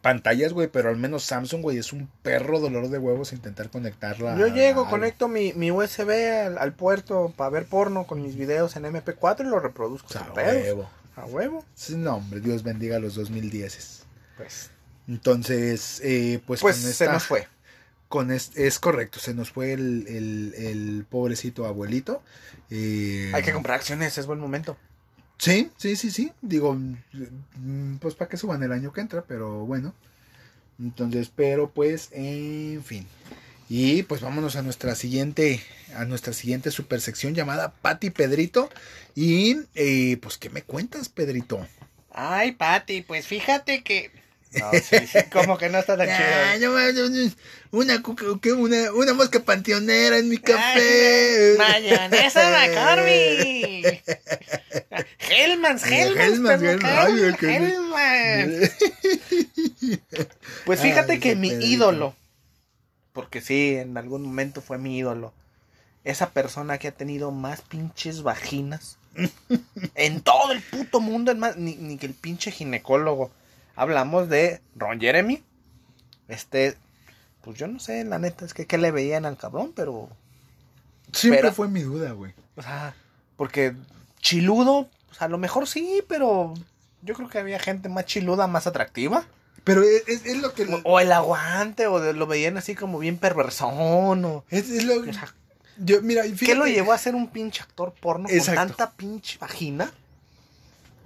pantallas, 0.02 0.54
güey, 0.54 0.68
pero 0.68 0.90
al 0.90 0.98
menos 0.98 1.24
Samsung, 1.24 1.62
güey, 1.62 1.78
es 1.78 1.94
un 1.94 2.10
perro 2.24 2.60
dolor 2.60 2.90
de 2.90 2.98
huevos 2.98 3.32
intentar 3.32 3.70
conectarla. 3.70 4.38
Yo 4.38 4.48
llego, 4.48 4.90
conecto 4.90 5.28
mi, 5.28 5.54
mi 5.54 5.72
USB 5.72 6.10
al, 6.46 6.58
al 6.58 6.74
puerto 6.74 7.34
para 7.36 7.50
ver 7.50 7.66
porno 7.66 8.06
con 8.06 8.22
mis 8.22 8.36
videos 8.36 8.76
en 8.76 8.84
MP4 8.84 9.42
y 9.42 9.50
lo 9.50 9.60
reproduzco 9.60 10.08
O 10.08 10.12
sea, 10.12 10.24
sin 10.24 10.32
a 10.32 10.34
huevo. 10.34 10.90
A 11.16 11.26
huevo. 11.26 11.66
Sí, 11.74 11.96
no, 11.96 12.16
hombre, 12.18 12.42
Dios 12.42 12.64
bendiga 12.64 13.00
los 13.00 13.16
2010. 13.16 14.04
Pues, 14.36 14.72
Entonces, 15.08 16.02
eh, 16.04 16.40
pues, 16.46 16.62
pues 16.62 16.78
con 16.82 16.94
se 16.94 17.06
nos 17.08 17.24
fue. 17.24 17.48
Con 18.10 18.32
es, 18.32 18.52
es 18.56 18.80
correcto, 18.80 19.20
se 19.20 19.34
nos 19.34 19.52
fue 19.52 19.74
el, 19.74 20.06
el, 20.08 20.54
el 20.58 21.06
pobrecito 21.10 21.66
abuelito. 21.66 22.24
eh, 22.70 23.32
Hay 23.34 23.44
que 23.44 23.52
comprar 23.54 23.78
acciones, 23.80 24.18
es 24.18 24.26
buen 24.26 24.40
momento. 24.40 24.78
Sí, 25.38 25.70
sí, 25.78 25.96
sí, 25.96 26.10
sí. 26.12 26.32
Digo, 26.42 26.74
mm, 26.76 27.98
pues 28.00 28.16
para 28.16 28.30
que 28.30 28.38
suban 28.38 28.64
el 28.64 28.72
año 28.72 28.92
que 28.94 29.02
entra, 29.02 29.24
pero 29.28 29.66
bueno. 29.66 29.94
Entonces, 30.80 31.32
pero 31.36 31.70
pues, 31.70 32.10
en 32.12 32.84
fin. 32.84 33.08
Y 33.70 34.04
pues 34.04 34.22
vámonos 34.22 34.56
a 34.56 34.62
nuestra 34.62 34.96
siguiente, 34.96 35.62
a 35.94 36.06
nuestra 36.06 36.32
siguiente 36.32 36.72
super 36.72 37.02
sección 37.02 37.36
llamada 37.36 37.74
Pati 37.74 38.10
Pedrito. 38.10 38.70
Y 39.16 39.58
eh, 39.76 40.18
pues, 40.22 40.38
¿qué 40.38 40.50
me 40.50 40.62
cuentas, 40.62 41.10
Pedrito? 41.10 41.68
Ay, 42.12 42.54
Pati, 42.54 43.02
pues 43.02 43.28
fíjate 43.28 43.84
que. 43.84 44.12
No, 44.54 44.72
sí, 44.72 45.08
sí, 45.08 45.20
como 45.32 45.58
que 45.58 45.70
no 45.70 45.80
está 45.80 45.98
tan 45.98 46.08
chido. 46.08 46.70
no 46.70 46.74
una, 47.72 48.02
una, 48.58 48.92
una 48.94 49.14
mosca 49.14 49.40
panteonera 49.42 50.18
en 50.18 50.30
mi 50.30 50.38
café. 50.38 51.56
¡Mayonesa 51.58 52.50
McCormick! 52.68 54.04
Hellmans, 55.30 55.84
Hellmans, 55.86 56.62
Hellmans. 57.42 58.72
Pues 60.66 60.80
Ay, 60.82 60.90
fíjate 60.90 61.20
que 61.20 61.36
mi 61.36 61.50
ídolo, 61.50 62.16
porque 63.14 63.42
sí, 63.42 63.76
en 63.76 63.98
algún 63.98 64.24
momento 64.24 64.62
fue 64.62 64.78
mi 64.78 64.98
ídolo, 64.98 65.34
esa 66.04 66.30
persona 66.32 66.78
que 66.78 66.88
ha 66.88 66.92
tenido 66.92 67.32
más 67.32 67.62
pinches 67.62 68.24
vaginas 68.24 68.98
en 69.96 70.22
todo 70.22 70.52
el 70.52 70.62
puto 70.62 71.00
mundo, 71.00 71.32
en 71.32 71.40
más, 71.40 71.58
ni, 71.58 71.76
ni 71.76 71.98
que 71.98 72.06
el 72.06 72.14
pinche 72.14 72.52
ginecólogo. 72.52 73.32
Hablamos 73.78 74.28
de 74.28 74.60
Ron 74.76 75.00
Jeremy. 75.00 75.42
Este, 76.28 76.76
pues 77.42 77.58
yo 77.58 77.68
no 77.68 77.80
sé, 77.80 78.04
la 78.04 78.20
neta, 78.20 78.44
es 78.44 78.54
que 78.54 78.66
qué 78.66 78.78
le 78.78 78.92
veían 78.92 79.26
al 79.26 79.38
cabrón, 79.38 79.72
pero, 79.74 80.10
Siempre 81.14 81.40
Pero- 81.42 81.54
fue 81.54 81.70
mi 81.70 81.82
duda, 81.84 82.12
güey. 82.12 82.34
o 82.58 82.62
sea, 82.62 82.94
porque 83.38 83.74
chiludo, 84.20 84.90
pues 85.08 85.22
a 85.22 85.30
lo 85.30 85.38
mejor 85.38 85.66
sí, 85.66 86.04
pero 86.10 86.54
yo 87.02 87.14
creo 87.16 87.30
que 87.30 87.38
había 87.38 87.60
gente 87.60 87.88
más 87.88 88.06
chiluda, 88.06 88.46
más 88.48 88.68
atractiva. 88.68 89.26
Pero 89.64 89.84
es, 89.84 90.04
es- 90.08 90.26
es 90.26 90.38
lo 90.42 90.54
que... 90.54 90.66
O, 90.66 90.82
o 90.84 91.00
el 91.00 91.14
aguante, 91.14 91.88
o 91.88 92.02
de- 92.02 92.12
lo 92.14 92.28
veían 92.28 92.58
así 92.58 92.76
como 92.76 93.00
bien 93.00 93.18
perversón, 93.18 94.26
o... 94.26 94.44
Es, 94.50 94.70
es 94.70 94.84
lo 94.84 95.00
o 95.00 95.14
sea, 95.14 95.34
yo, 95.78 96.02
mira, 96.02 96.24
¿Qué 96.38 96.56
lo 96.56 96.66
llevó 96.66 96.92
a 96.92 96.98
ser 96.98 97.16
un 97.16 97.28
pinche 97.30 97.62
actor 97.62 97.94
porno 97.94 98.28
Exacto. 98.30 98.60
con 98.60 98.68
tanta 98.70 98.92
pinche 98.92 99.38
vagina? 99.38 99.92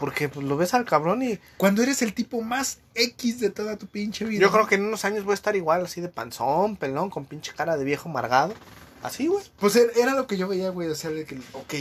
Porque 0.01 0.29
pues 0.29 0.47
lo 0.47 0.57
ves 0.57 0.73
al 0.73 0.83
cabrón 0.83 1.21
y 1.21 1.37
Cuando 1.57 1.83
eres 1.83 2.01
el 2.01 2.15
tipo 2.15 2.41
más 2.41 2.79
X 2.95 3.39
de 3.39 3.51
toda 3.51 3.77
tu 3.77 3.85
pinche 3.85 4.25
vida. 4.25 4.41
yo 4.41 4.51
creo 4.51 4.65
que 4.65 4.73
en 4.73 4.85
unos 4.85 5.05
años 5.05 5.23
voy 5.23 5.33
a 5.33 5.35
estar 5.35 5.55
igual, 5.55 5.85
así 5.85 6.01
de 6.01 6.09
panzón, 6.09 6.75
pelón, 6.75 7.11
con 7.11 7.25
pinche 7.25 7.53
cara 7.55 7.77
de 7.77 7.85
viejo 7.85 8.09
amargado. 8.09 8.55
Así, 9.03 9.27
güey. 9.27 9.45
Pues 9.59 9.75
era, 9.75 9.91
era 9.95 10.15
lo 10.15 10.25
que 10.25 10.37
yo 10.37 10.47
veía, 10.47 10.71
güey. 10.71 10.89
O 10.89 10.95
sea, 10.95 11.11
de 11.11 11.23
que, 11.23 11.37
ok. 11.53 11.73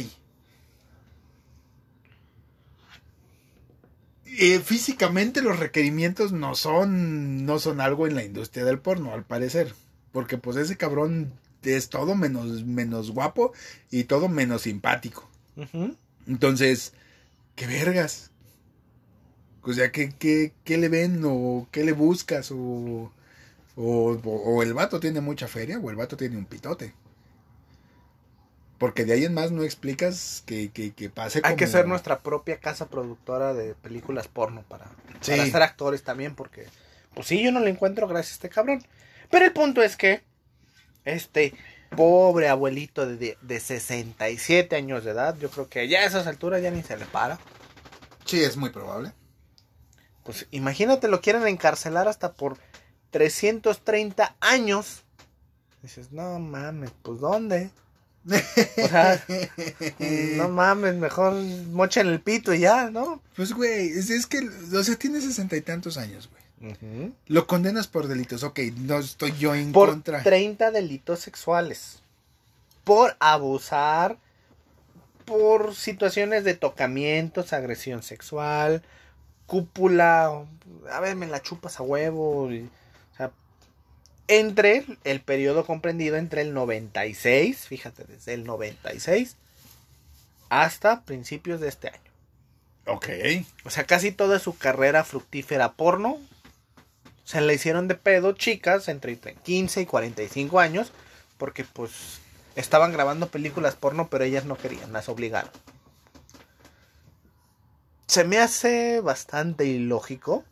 Eh, 4.26 4.60
físicamente 4.60 5.40
los 5.40 5.58
requerimientos 5.58 6.30
no 6.30 6.54
son, 6.54 7.46
no 7.46 7.58
son 7.58 7.80
algo 7.80 8.06
en 8.06 8.16
la 8.16 8.22
industria 8.22 8.66
del 8.66 8.80
porno, 8.80 9.14
al 9.14 9.24
parecer. 9.24 9.74
Porque 10.12 10.36
pues 10.36 10.58
ese 10.58 10.76
cabrón 10.76 11.32
es 11.62 11.88
todo 11.88 12.14
menos, 12.14 12.64
menos 12.64 13.12
guapo 13.12 13.54
y 13.90 14.04
todo 14.04 14.28
menos 14.28 14.60
simpático. 14.60 15.26
Entonces, 16.26 16.92
¿qué 17.60 17.66
vergas? 17.66 18.30
O 19.62 19.72
sea, 19.74 19.92
¿qué, 19.92 20.08
qué, 20.18 20.54
qué 20.64 20.78
le 20.78 20.88
ven 20.88 21.20
o 21.26 21.68
qué 21.70 21.84
le 21.84 21.92
buscas? 21.92 22.50
O, 22.50 23.12
o, 23.76 24.12
o- 24.24 24.62
el 24.62 24.72
vato 24.72 24.98
tiene 24.98 25.20
mucha 25.20 25.46
feria 25.46 25.78
o 25.78 25.90
el 25.90 25.96
vato 25.96 26.16
tiene 26.16 26.38
un 26.38 26.46
pitote. 26.46 26.94
Porque 28.78 29.04
de 29.04 29.12
ahí 29.12 29.24
en 29.26 29.34
más 29.34 29.52
no 29.52 29.62
explicas 29.62 30.42
que, 30.46 30.70
que, 30.70 30.92
que 30.92 31.10
pase 31.10 31.42
Hay 31.44 31.54
que 31.56 31.66
como- 31.66 31.72
ser 31.76 31.86
nuestra 31.86 32.20
propia 32.20 32.58
casa 32.60 32.88
productora 32.88 33.52
de 33.52 33.74
películas 33.74 34.26
porno 34.26 34.62
para, 34.66 34.86
Sí. 35.20 35.32
para 35.32 35.44
ser 35.46 35.62
actores 35.62 36.02
también, 36.02 36.34
porque, 36.34 36.64
pues 37.14 37.26
sí, 37.26 37.42
yo 37.42 37.52
no 37.52 37.60
lo 37.60 37.66
encuentro 37.66 38.08
gracias 38.08 38.32
a 38.32 38.36
este 38.36 38.48
cabrón. 38.48 38.82
Pero 39.30 39.44
el 39.44 39.52
punto 39.52 39.82
es 39.82 39.98
que, 39.98 40.22
este 41.04 41.52
pobre 41.96 42.48
abuelito 42.48 43.06
de, 43.06 43.16
de, 43.16 43.38
de 43.40 43.60
67 43.60 44.74
años 44.76 45.04
de 45.04 45.10
edad, 45.10 45.36
yo 45.38 45.50
creo 45.50 45.68
que 45.68 45.88
ya 45.88 46.00
a 46.00 46.04
esas 46.04 46.26
alturas 46.26 46.62
ya 46.62 46.70
ni 46.70 46.82
se 46.82 46.96
le 46.96 47.06
para. 47.06 47.38
Sí, 48.24 48.42
es 48.42 48.56
muy 48.56 48.70
probable. 48.70 49.12
Pues 50.24 50.46
imagínate, 50.50 51.08
lo 51.08 51.20
quieren 51.20 51.46
encarcelar 51.46 52.08
hasta 52.08 52.32
por 52.32 52.58
330 53.10 54.36
años. 54.40 55.02
Dices, 55.82 56.12
no 56.12 56.38
mames, 56.38 56.92
pues 57.02 57.20
¿dónde? 57.20 57.70
O 58.26 58.88
sea, 58.88 59.24
no 60.36 60.48
mames, 60.48 60.94
mejor 60.94 61.34
mochen 61.72 62.06
el 62.08 62.20
pito 62.20 62.52
y 62.52 62.60
ya, 62.60 62.90
¿no? 62.90 63.22
Pues, 63.34 63.52
güey, 63.52 63.88
es, 63.88 64.10
es 64.10 64.26
que, 64.26 64.40
o 64.40 64.84
sea, 64.84 64.96
tiene 64.96 65.20
sesenta 65.20 65.56
y 65.56 65.62
tantos 65.62 65.96
años, 65.96 66.28
güey. 66.28 66.39
Lo 67.26 67.46
condenas 67.46 67.86
por 67.86 68.06
delitos, 68.06 68.42
ok, 68.42 68.58
no 68.76 68.98
estoy 68.98 69.32
yo 69.38 69.54
en 69.54 69.72
Por 69.72 69.88
contra. 69.90 70.22
30 70.22 70.70
delitos 70.70 71.20
sexuales. 71.20 72.02
Por 72.84 73.16
abusar. 73.18 74.18
Por 75.24 75.74
situaciones 75.74 76.44
de 76.44 76.54
tocamientos, 76.54 77.52
agresión 77.52 78.02
sexual, 78.02 78.82
cúpula. 79.46 80.44
A 80.90 81.00
ver, 81.00 81.14
me 81.16 81.26
la 81.28 81.40
chupas 81.40 81.78
a 81.78 81.82
huevo. 81.82 82.50
y- 82.52 82.68
o 83.12 83.16
sea, 83.16 83.30
entre 84.28 84.84
el 85.04 85.20
periodo 85.20 85.64
comprendido 85.64 86.16
entre 86.16 86.42
el 86.42 86.52
96, 86.52 87.66
fíjate, 87.66 88.04
desde 88.04 88.34
el 88.34 88.44
96 88.44 89.36
hasta 90.48 91.02
principios 91.02 91.60
de 91.60 91.68
este 91.68 91.88
año. 91.88 92.10
Ok. 92.86 93.08
O 93.64 93.70
sea, 93.70 93.84
casi 93.84 94.10
toda 94.10 94.40
su 94.40 94.58
carrera 94.58 95.04
fructífera 95.04 95.72
porno 95.74 96.18
se 97.30 97.40
le 97.40 97.54
hicieron 97.54 97.86
de 97.86 97.94
pedo 97.94 98.32
chicas 98.32 98.88
entre 98.88 99.16
15 99.16 99.82
y 99.82 99.86
45 99.86 100.58
años 100.58 100.90
porque 101.38 101.64
pues 101.64 101.92
estaban 102.56 102.92
grabando 102.92 103.28
películas 103.28 103.76
porno 103.76 104.08
pero 104.08 104.24
ellas 104.24 104.46
no 104.46 104.56
querían, 104.56 104.92
las 104.92 105.08
obligaron. 105.08 105.52
Se 108.08 108.24
me 108.24 108.38
hace 108.38 109.00
bastante 109.00 109.64
ilógico 109.64 110.44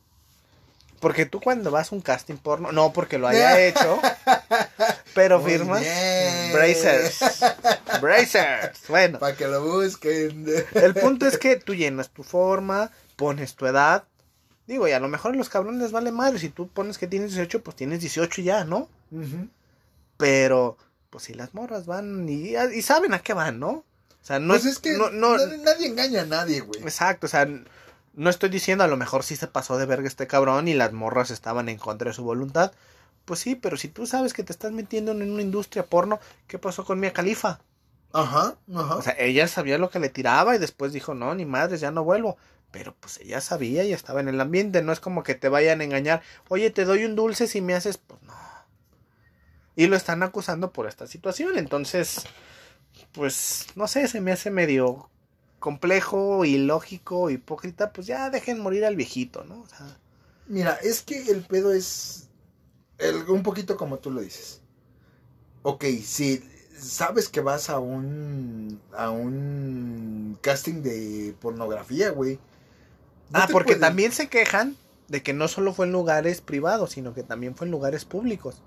porque 1.00 1.26
tú 1.26 1.40
cuando 1.40 1.72
vas 1.72 1.90
a 1.90 1.96
un 1.96 2.00
casting 2.00 2.36
porno, 2.36 2.70
no 2.70 2.92
porque 2.92 3.18
lo 3.18 3.26
haya 3.26 3.60
hecho, 3.66 4.00
pero 5.14 5.40
Muy 5.40 5.50
firmas 5.50 5.80
bien. 5.80 6.52
Brazers. 6.52 7.18
Brazers. 8.00 8.78
Bueno, 8.88 9.18
Para 9.18 9.34
que 9.34 9.48
lo 9.48 9.64
busquen. 9.64 10.46
el 10.74 10.94
punto 10.94 11.26
es 11.26 11.38
que 11.38 11.56
tú 11.56 11.74
llenas 11.74 12.10
tu 12.10 12.22
forma, 12.22 12.92
pones 13.16 13.56
tu 13.56 13.66
edad. 13.66 14.04
Digo, 14.68 14.86
y 14.86 14.92
a 14.92 15.00
lo 15.00 15.08
mejor 15.08 15.32
a 15.32 15.36
los 15.36 15.48
cabrones 15.48 15.80
les 15.82 15.90
vale 15.92 16.12
madre. 16.12 16.38
Si 16.38 16.50
tú 16.50 16.68
pones 16.68 16.96
que 16.98 17.08
tienes 17.08 17.30
18, 17.32 17.62
pues 17.64 17.74
tienes 17.74 18.00
18 18.00 18.40
y 18.40 18.44
ya, 18.44 18.64
¿no? 18.64 18.88
Ujú. 19.10 19.48
Pero, 20.16 20.76
pues 21.10 21.24
si 21.24 21.34
las 21.34 21.54
morras 21.54 21.86
van 21.86 22.28
y, 22.28 22.54
y 22.56 22.82
saben 22.82 23.14
a 23.14 23.20
qué 23.20 23.32
van, 23.32 23.58
¿no? 23.58 23.68
O 23.70 23.84
sea, 24.28 24.38
no 24.38 24.54
pues 24.54 24.66
es 24.66 24.78
que 24.78 24.96
no, 24.96 25.10
no- 25.10 25.36
nadie, 25.36 25.58
nadie 25.58 25.86
engaña 25.88 26.22
a 26.22 26.26
nadie, 26.26 26.60
güey. 26.60 26.80
exacto, 26.82 27.26
o 27.26 27.30
sea, 27.30 27.48
no 28.14 28.30
estoy 28.30 28.50
diciendo 28.50 28.84
a 28.84 28.88
lo 28.88 28.96
mejor 28.96 29.22
sí 29.24 29.36
se 29.36 29.46
pasó 29.46 29.78
de 29.78 29.86
verga 29.86 30.06
este 30.08 30.26
cabrón 30.26 30.68
y 30.68 30.74
las 30.74 30.92
morras 30.92 31.30
estaban 31.30 31.68
en 31.68 31.78
contra 31.78 32.10
de 32.10 32.14
su 32.14 32.24
voluntad. 32.24 32.72
Pues 33.24 33.40
sí, 33.40 33.54
pero 33.54 33.76
si 33.76 33.88
tú 33.88 34.06
sabes 34.06 34.32
que 34.32 34.42
te 34.42 34.52
estás 34.52 34.72
metiendo 34.72 35.12
en 35.12 35.30
una 35.30 35.42
industria 35.42 35.84
porno, 35.86 36.18
¿qué 36.46 36.58
pasó 36.58 36.84
con 36.84 36.98
Mia 37.00 37.12
Califa? 37.12 37.60
Ajá, 38.12 38.56
ajá. 38.74 38.96
O 38.96 39.02
sea, 39.02 39.14
ella 39.18 39.46
sabía 39.48 39.78
lo 39.78 39.90
que 39.90 39.98
le 40.00 40.08
tiraba 40.08 40.54
y 40.56 40.58
después 40.58 40.92
dijo, 40.92 41.14
no, 41.14 41.34
ni 41.34 41.44
madres, 41.44 41.80
ya 41.80 41.90
no 41.90 42.04
vuelvo. 42.04 42.36
Pero 42.70 42.94
pues 43.00 43.18
ella 43.20 43.40
sabía 43.40 43.84
y 43.84 43.92
estaba 43.92 44.20
en 44.20 44.28
el 44.28 44.40
ambiente, 44.40 44.82
no 44.82 44.92
es 44.92 45.00
como 45.00 45.22
que 45.22 45.34
te 45.34 45.48
vayan 45.48 45.80
a 45.80 45.84
engañar, 45.84 46.22
oye, 46.48 46.70
te 46.70 46.84
doy 46.84 47.04
un 47.04 47.16
dulce 47.16 47.46
si 47.46 47.60
me 47.62 47.74
haces, 47.74 47.98
pues 47.98 48.22
no. 48.22 48.34
Y 49.76 49.86
lo 49.86 49.96
están 49.96 50.22
acusando 50.22 50.72
por 50.72 50.86
esta 50.88 51.06
situación, 51.06 51.56
entonces, 51.58 52.24
pues, 53.12 53.66
no 53.76 53.88
sé, 53.88 54.08
se 54.08 54.20
me 54.20 54.32
hace 54.32 54.50
medio 54.50 55.10
complejo, 55.60 56.44
ilógico, 56.44 57.30
hipócrita, 57.30 57.92
pues 57.92 58.06
ya 58.06 58.30
dejen 58.30 58.60
morir 58.60 58.84
al 58.86 58.96
viejito, 58.96 59.44
¿no? 59.44 59.60
O 59.62 59.68
sea, 59.68 59.98
Mira, 60.46 60.74
es 60.82 61.02
que 61.02 61.30
el 61.30 61.42
pedo 61.44 61.72
es 61.72 62.28
el- 62.98 63.28
un 63.30 63.42
poquito 63.44 63.76
como 63.76 63.98
tú 63.98 64.10
lo 64.10 64.20
dices. 64.22 64.62
Ok, 65.62 65.84
si 66.04 66.42
sabes 66.78 67.28
que 67.28 67.40
vas 67.40 67.70
a 67.70 67.78
un 67.78 68.80
a 68.92 69.10
un 69.10 70.38
casting 70.40 70.82
de 70.82 71.34
pornografía, 71.40 72.10
güey. 72.10 72.38
No 73.30 73.38
ah, 73.40 73.48
porque 73.50 73.72
puedes- 73.72 73.80
también 73.80 74.12
se 74.12 74.28
quejan 74.28 74.76
de 75.08 75.22
que 75.22 75.32
no 75.32 75.48
solo 75.48 75.72
fue 75.72 75.86
en 75.86 75.92
lugares 75.92 76.40
privados, 76.40 76.90
sino 76.92 77.14
que 77.14 77.22
también 77.22 77.54
fue 77.54 77.66
en 77.66 77.70
lugares 77.70 78.04
públicos. 78.04 78.60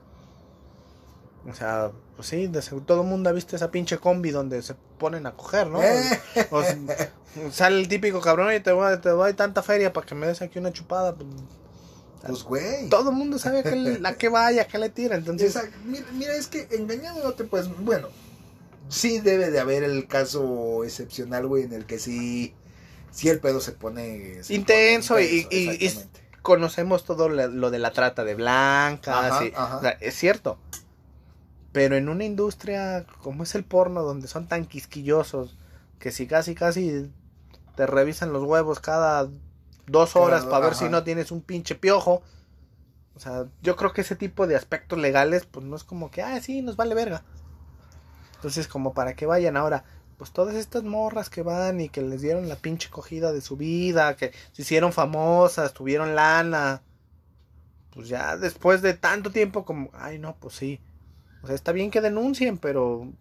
O 1.50 1.54
sea, 1.56 1.92
pues 2.16 2.28
sí, 2.28 2.48
de 2.48 2.62
seguro 2.62 2.86
todo 2.86 3.02
el 3.02 3.08
mundo 3.08 3.30
ha 3.30 3.34
visto 3.34 3.56
esa 3.56 3.72
pinche 3.72 3.98
combi 3.98 4.30
donde 4.30 4.62
se 4.62 4.76
ponen 5.00 5.26
a 5.26 5.32
coger, 5.34 5.68
¿no? 5.68 5.80
O 6.52 6.62
sale 7.52 7.80
el 7.80 7.88
típico 7.88 8.20
cabrón 8.22 8.54
y 8.54 8.60
te 8.60 8.72
voy, 8.72 8.98
te 9.00 9.10
doy 9.10 9.34
tanta 9.34 9.64
feria 9.64 9.92
para 9.94 10.06
que 10.06 10.14
me 10.16 10.28
des 10.28 10.42
aquí 10.42 10.60
una 10.60 10.72
chupada. 10.72 11.16
pues, 11.16 11.28
Pues, 12.28 12.44
güey. 12.44 12.90
todo 12.90 13.10
el 13.10 13.16
mundo 13.16 13.40
sabe 13.40 13.60
a 13.60 13.64
qué, 13.64 13.76
le- 13.76 14.08
a 14.08 14.14
qué 14.16 14.30
vaya, 14.30 14.64
a 14.64 14.66
qué 14.68 14.78
le 14.78 14.90
tira. 14.90 15.16
Entonces, 15.16 15.56
Exacto. 15.56 15.78
Mira, 15.86 16.06
mira, 16.14 16.36
es 16.36 16.48
que 16.48 16.68
engañando 16.72 17.24
no 17.24 17.32
te 17.34 17.44
puedes. 17.46 17.68
Bueno, 17.84 18.10
sí 18.90 19.20
debe 19.20 19.50
de 19.50 19.60
haber 19.60 19.84
el 19.84 20.08
caso 20.08 20.84
excepcional, 20.84 21.48
güey, 21.48 21.64
en 21.64 21.74
el 21.74 21.86
que 21.86 21.98
sí. 21.98 22.54
Sí, 23.12 23.30
el 23.30 23.40
pedo 23.40 23.60
se 23.60 23.74
pone. 23.74 24.44
se 24.44 24.54
Intenso 24.54 25.16
pone 25.16 25.26
y- 25.26 25.38
intenso, 25.42 25.56
y- 25.56 25.76
y- 25.82 25.86
exactamente. 25.86 26.22
conocemos 26.42 27.04
todo 27.04 27.30
lo, 27.30 27.48
lo 27.48 27.70
de 27.72 27.80
la 27.80 27.92
trata 27.92 28.24
de 28.24 28.36
blancas. 28.36 29.32
Ajá, 29.32 29.46
y- 29.46 29.54
ajá. 29.56 29.78
o 29.78 29.82
sea, 29.82 29.90
es 30.00 30.16
cierto. 30.16 30.58
Pero 31.72 31.96
en 31.96 32.10
una 32.10 32.26
industria 32.26 33.06
como 33.22 33.44
es 33.44 33.56
el 33.56 33.64
porno, 33.64 34.02
donde 34.04 34.28
son 34.28 34.48
tan 34.48 34.66
quisquillosos, 34.66 35.58
que 36.00 36.12
si 36.12 36.28
casi, 36.28 36.56
casi 36.56 37.12
te 37.76 37.86
revisan 37.86 38.34
los 38.34 38.44
huevos 38.44 38.80
cada 38.80 39.30
dos 39.88 40.16
horas 40.16 40.46
para 40.46 40.60
ver 40.66 40.74
ajá. 40.74 40.86
si 40.86 40.90
no 40.90 41.04
tienes 41.04 41.32
un 41.32 41.42
pinche 41.42 41.76
piojo. 41.76 42.22
O 43.16 43.20
sea, 43.20 43.46
yo 43.62 43.76
creo 43.76 43.94
que 43.94 44.02
ese 44.02 44.16
tipo 44.16 44.48
de 44.48 44.56
aspectos 44.56 44.98
legales, 44.98 45.46
pues 45.46 45.66
no 45.66 45.76
es 45.76 45.84
como 45.84 46.10
que, 46.12 46.22
ah, 46.24 46.40
sí, 46.42 46.62
nos 46.62 46.76
vale 46.76 46.96
verga. 46.96 47.24
Entonces, 48.36 48.68
como 48.68 48.94
para 48.94 49.16
que 49.16 49.26
vayan 49.26 49.56
ahora, 49.58 49.84
pues 50.22 50.30
todas 50.34 50.54
estas 50.54 50.84
morras 50.84 51.32
que 51.32 51.42
van 51.42 51.82
y 51.82 51.90
que 51.90 52.04
les 52.04 52.22
dieron 52.22 52.48
la 52.48 52.56
pinche 52.56 52.92
cogida 52.92 53.34
de 53.34 53.42
su 53.42 53.58
vida, 53.58 54.16
que 54.16 54.32
se 54.52 54.62
hicieron 54.62 54.94
famosas, 54.94 55.74
tuvieron 55.74 56.14
lana, 56.14 56.84
pues 57.92 58.08
ya 58.08 58.38
después 58.38 58.84
de 58.84 58.94
tanto 58.94 59.32
tiempo 59.32 59.66
como, 59.66 59.90
ay 59.96 60.20
no, 60.20 60.36
pues 60.36 60.54
sí. 60.54 60.80
O 61.42 61.48
sea, 61.48 61.56
está 61.56 61.72
bien 61.72 61.90
que 61.90 62.02
denuncien, 62.02 62.60
pero 62.60 63.12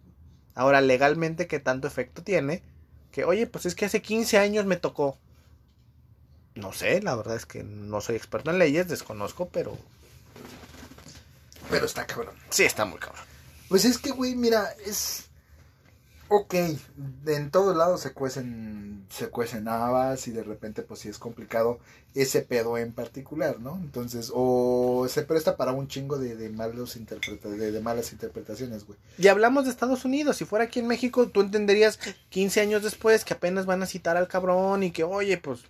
ahora 0.55 0.83
legalmente 0.83 1.47
qué 1.47 1.59
tanto 1.59 1.89
efecto 1.89 2.23
tiene, 2.23 2.63
que 3.13 3.25
oye, 3.25 3.47
pues 3.47 3.65
es 3.65 3.75
que 3.75 3.87
hace 3.87 4.03
15 4.03 4.37
años 4.37 4.67
me 4.67 4.77
tocó. 4.77 5.17
No 6.55 6.75
sé, 6.75 7.01
la 7.01 7.17
verdad 7.17 7.37
es 7.37 7.47
que 7.47 7.63
no 7.63 8.03
soy 8.03 8.17
experto 8.17 8.51
en 8.51 8.59
leyes, 8.59 8.89
desconozco, 8.89 9.49
pero 9.49 9.75
Pero 11.71 11.87
está 11.87 12.07
cabrón. 12.07 12.35
sí 12.51 12.65
está 12.65 12.85
muy 12.85 12.99
cabrón. 12.99 13.25
Pues 13.71 13.87
es 13.87 13.97
que, 13.97 14.11
güey, 14.11 14.35
mira, 14.35 14.75
es. 14.85 15.30
Ok, 16.33 16.55
en 17.27 17.51
todos 17.51 17.77
lados 17.77 18.03
se 18.03 18.13
cuecen, 18.13 19.05
se 19.11 19.31
cuecen 19.31 19.67
habas 19.67 20.29
y 20.29 20.31
de 20.31 20.45
repente, 20.45 20.83
pues 20.83 21.01
sí 21.01 21.09
es 21.09 21.19
complicado 21.19 21.81
ese 22.15 22.43
pedo 22.43 22.79
en 22.79 22.93
particular, 22.93 23.59
¿no? 23.59 23.75
Entonces, 23.83 24.31
o 24.33 25.09
se 25.09 25.23
presta 25.23 25.57
para 25.57 25.73
un 25.73 25.89
chingo 25.89 26.19
de, 26.19 26.49
malos 26.51 26.95
interpreta 26.95 27.49
de, 27.49 27.81
malas 27.81 28.13
interpretaciones, 28.13 28.87
güey. 28.87 28.97
Y 29.19 29.27
hablamos 29.27 29.65
de 29.65 29.71
Estados 29.73 30.05
Unidos, 30.05 30.37
si 30.37 30.45
fuera 30.45 30.67
aquí 30.67 30.79
en 30.79 30.87
México, 30.87 31.27
tú 31.27 31.41
entenderías 31.41 31.99
15 32.29 32.61
años 32.61 32.85
después 32.85 33.25
que 33.25 33.35
apenas 33.35 33.67
van 33.67 33.83
a 33.83 33.87
citar 33.87 34.17
al 34.17 34.29
cabrón 34.29 34.85
y 34.85 34.93
que, 34.93 35.03
oye, 35.03 35.37
pues, 35.37 35.63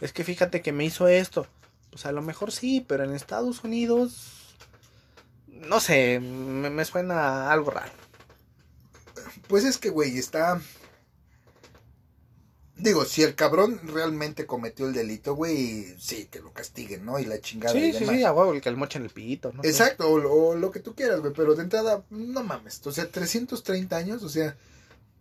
es 0.00 0.12
que 0.12 0.22
fíjate 0.22 0.62
que 0.62 0.70
me 0.70 0.84
hizo 0.84 1.08
esto. 1.08 1.48
Pues 1.90 2.06
a 2.06 2.12
lo 2.12 2.22
mejor 2.22 2.52
sí, 2.52 2.84
pero 2.86 3.02
en 3.02 3.16
Estados 3.16 3.64
Unidos, 3.64 4.54
no 5.48 5.80
sé, 5.80 6.20
me 6.20 6.84
suena 6.84 7.50
algo 7.50 7.72
raro. 7.72 8.03
Pues 9.48 9.64
es 9.64 9.78
que, 9.78 9.90
güey, 9.90 10.18
está. 10.18 10.60
Digo, 12.76 13.04
si 13.04 13.22
el 13.22 13.36
cabrón 13.36 13.80
realmente 13.84 14.46
cometió 14.46 14.86
el 14.86 14.92
delito, 14.92 15.34
güey, 15.34 15.94
sí, 15.98 16.26
que 16.26 16.40
lo 16.40 16.52
castiguen, 16.52 17.04
¿no? 17.04 17.18
Y 17.20 17.24
la 17.24 17.40
chingada. 17.40 17.78
y 17.78 17.92
Sí, 17.92 17.98
sí, 17.98 18.06
sí, 18.06 18.24
a 18.24 18.32
huevo, 18.32 18.52
el 18.52 18.60
que 18.60 18.70
le 18.70 18.76
mochen 18.76 19.04
el 19.04 19.10
pito, 19.10 19.52
¿no? 19.52 19.62
Exacto, 19.62 20.08
o, 20.08 20.50
o 20.50 20.54
lo 20.56 20.70
que 20.72 20.80
tú 20.80 20.94
quieras, 20.94 21.20
güey, 21.20 21.32
pero 21.32 21.54
de 21.54 21.62
entrada, 21.62 22.04
no 22.10 22.42
mames, 22.42 22.84
o 22.84 22.90
sea, 22.90 23.08
330 23.08 23.96
años, 23.96 24.24
o 24.24 24.28
sea, 24.28 24.56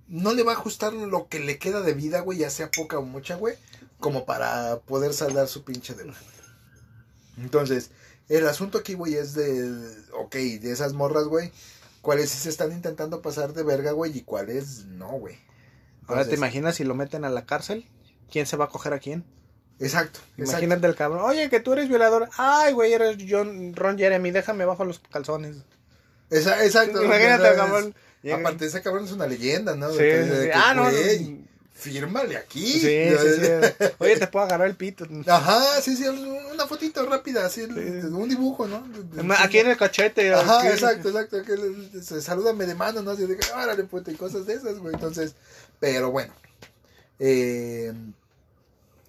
no 0.08 0.34
le 0.34 0.44
va 0.44 0.54
a 0.54 0.56
ajustar 0.56 0.94
lo 0.94 1.28
que 1.28 1.40
le 1.40 1.60
queda 1.60 1.82
de 1.82 1.94
vida, 1.94 2.22
güey, 2.22 2.40
ya 2.40 2.50
sea 2.50 2.72
poca 2.72 2.98
o 2.98 3.04
mucha, 3.04 3.36
güey, 3.36 3.56
como 4.00 4.26
para 4.26 4.80
poder 4.80 5.14
saldar 5.14 5.48
su 5.48 5.64
pinche 5.64 5.94
deuda. 5.94 6.18
Entonces, 7.38 7.92
el 8.30 8.48
asunto 8.48 8.80
aquí, 8.80 8.96
güey, 8.96 9.16
es 9.16 9.34
de, 9.34 9.96
ok, 10.14 10.36
de 10.36 10.72
esas 10.72 10.94
morras, 10.94 11.26
güey, 11.26 11.52
cuáles 12.04 12.30
sí 12.30 12.38
se 12.38 12.50
están 12.50 12.72
intentando 12.72 13.24
pasar 13.24 13.54
de 13.54 13.64
verga, 13.64 13.94
güey, 13.94 14.16
y 14.16 14.22
cuáles 14.22 14.86
no, 14.86 15.10
güey. 15.14 15.40
Ahora 16.06 16.26
te 16.26 16.36
imaginas 16.36 16.76
si 16.76 16.84
lo 16.84 16.94
meten 16.94 17.26
a 17.26 17.30
la 17.30 17.46
cárcel, 17.48 17.90
¿quién 18.30 18.46
se 18.46 18.58
va 18.58 18.66
a 18.66 18.70
coger 18.70 18.94
a 18.94 19.00
quién? 19.00 19.24
Exacto, 19.80 20.20
exacto. 20.38 20.44
Imagínate 20.44 20.86
el 20.86 20.96
cabrón, 20.96 21.22
oye, 21.24 21.50
que 21.50 21.60
tú 21.60 21.74
eres 21.74 21.90
violador. 21.90 22.30
Ay, 22.38 22.74
güey, 22.74 22.94
eres 22.94 23.18
John, 23.28 23.74
Ron 23.76 23.98
Jeremy, 23.98 24.30
déjame 24.32 24.66
bajo 24.66 24.86
los 24.86 25.00
calzones. 25.00 25.58
Esa- 26.30 26.64
exacto. 26.64 27.04
Imagínate, 27.04 27.48
entonces, 27.48 27.58
cabrón. 27.58 27.96
Llega- 28.22 28.38
Aparte, 28.38 28.66
ese 28.66 28.82
cabrón 28.82 29.06
es 29.06 29.12
una 29.12 29.26
leyenda, 29.28 29.76
¿no? 29.76 29.92
Sí, 29.92 29.98
Entonces, 30.04 30.36
sí, 30.38 30.44
sí. 30.44 30.48
que, 30.50 30.54
Ah, 30.54 30.74
no. 30.76 30.84
Fírmale 31.84 32.38
aquí. 32.38 32.66
Sí, 32.66 32.80
sí, 32.80 33.42
sí. 33.42 33.86
Oye, 34.00 34.18
te 34.18 34.28
puedo 34.28 34.46
agarrar 34.46 34.70
el 34.70 34.76
pito. 34.76 35.06
Ajá, 35.28 35.82
sí, 35.82 35.98
sí, 35.98 36.06
una 36.08 36.66
fotito 36.66 37.06
rápida, 37.06 37.46
así, 37.46 37.62
un 37.62 38.30
dibujo, 38.30 38.68
¿no? 38.68 38.88
Aquí 39.40 39.60
en 39.60 39.68
el 39.68 39.78
cachete. 39.78 40.34
Ajá, 40.34 40.60
aquí. 40.60 40.68
exacto, 40.68 41.10
exacto. 41.10 41.44
Que 41.44 42.02
salúdame 42.22 42.66
de 42.66 42.76
mano, 42.76 43.02
¿no? 43.02 43.12
Así 43.12 43.26
de 43.26 43.38
órale, 43.54 43.84
puta, 43.84 44.12
y 44.12 44.16
cosas 44.16 44.46
de 44.46 44.54
esas, 44.54 44.80
güey. 44.80 44.94
Entonces, 44.94 45.36
pero 45.80 46.12
bueno. 46.12 46.34
Eh, 47.20 47.94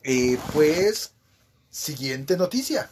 eh, 0.02 0.38
pues, 0.52 1.12
siguiente 1.70 2.36
noticia. 2.36 2.90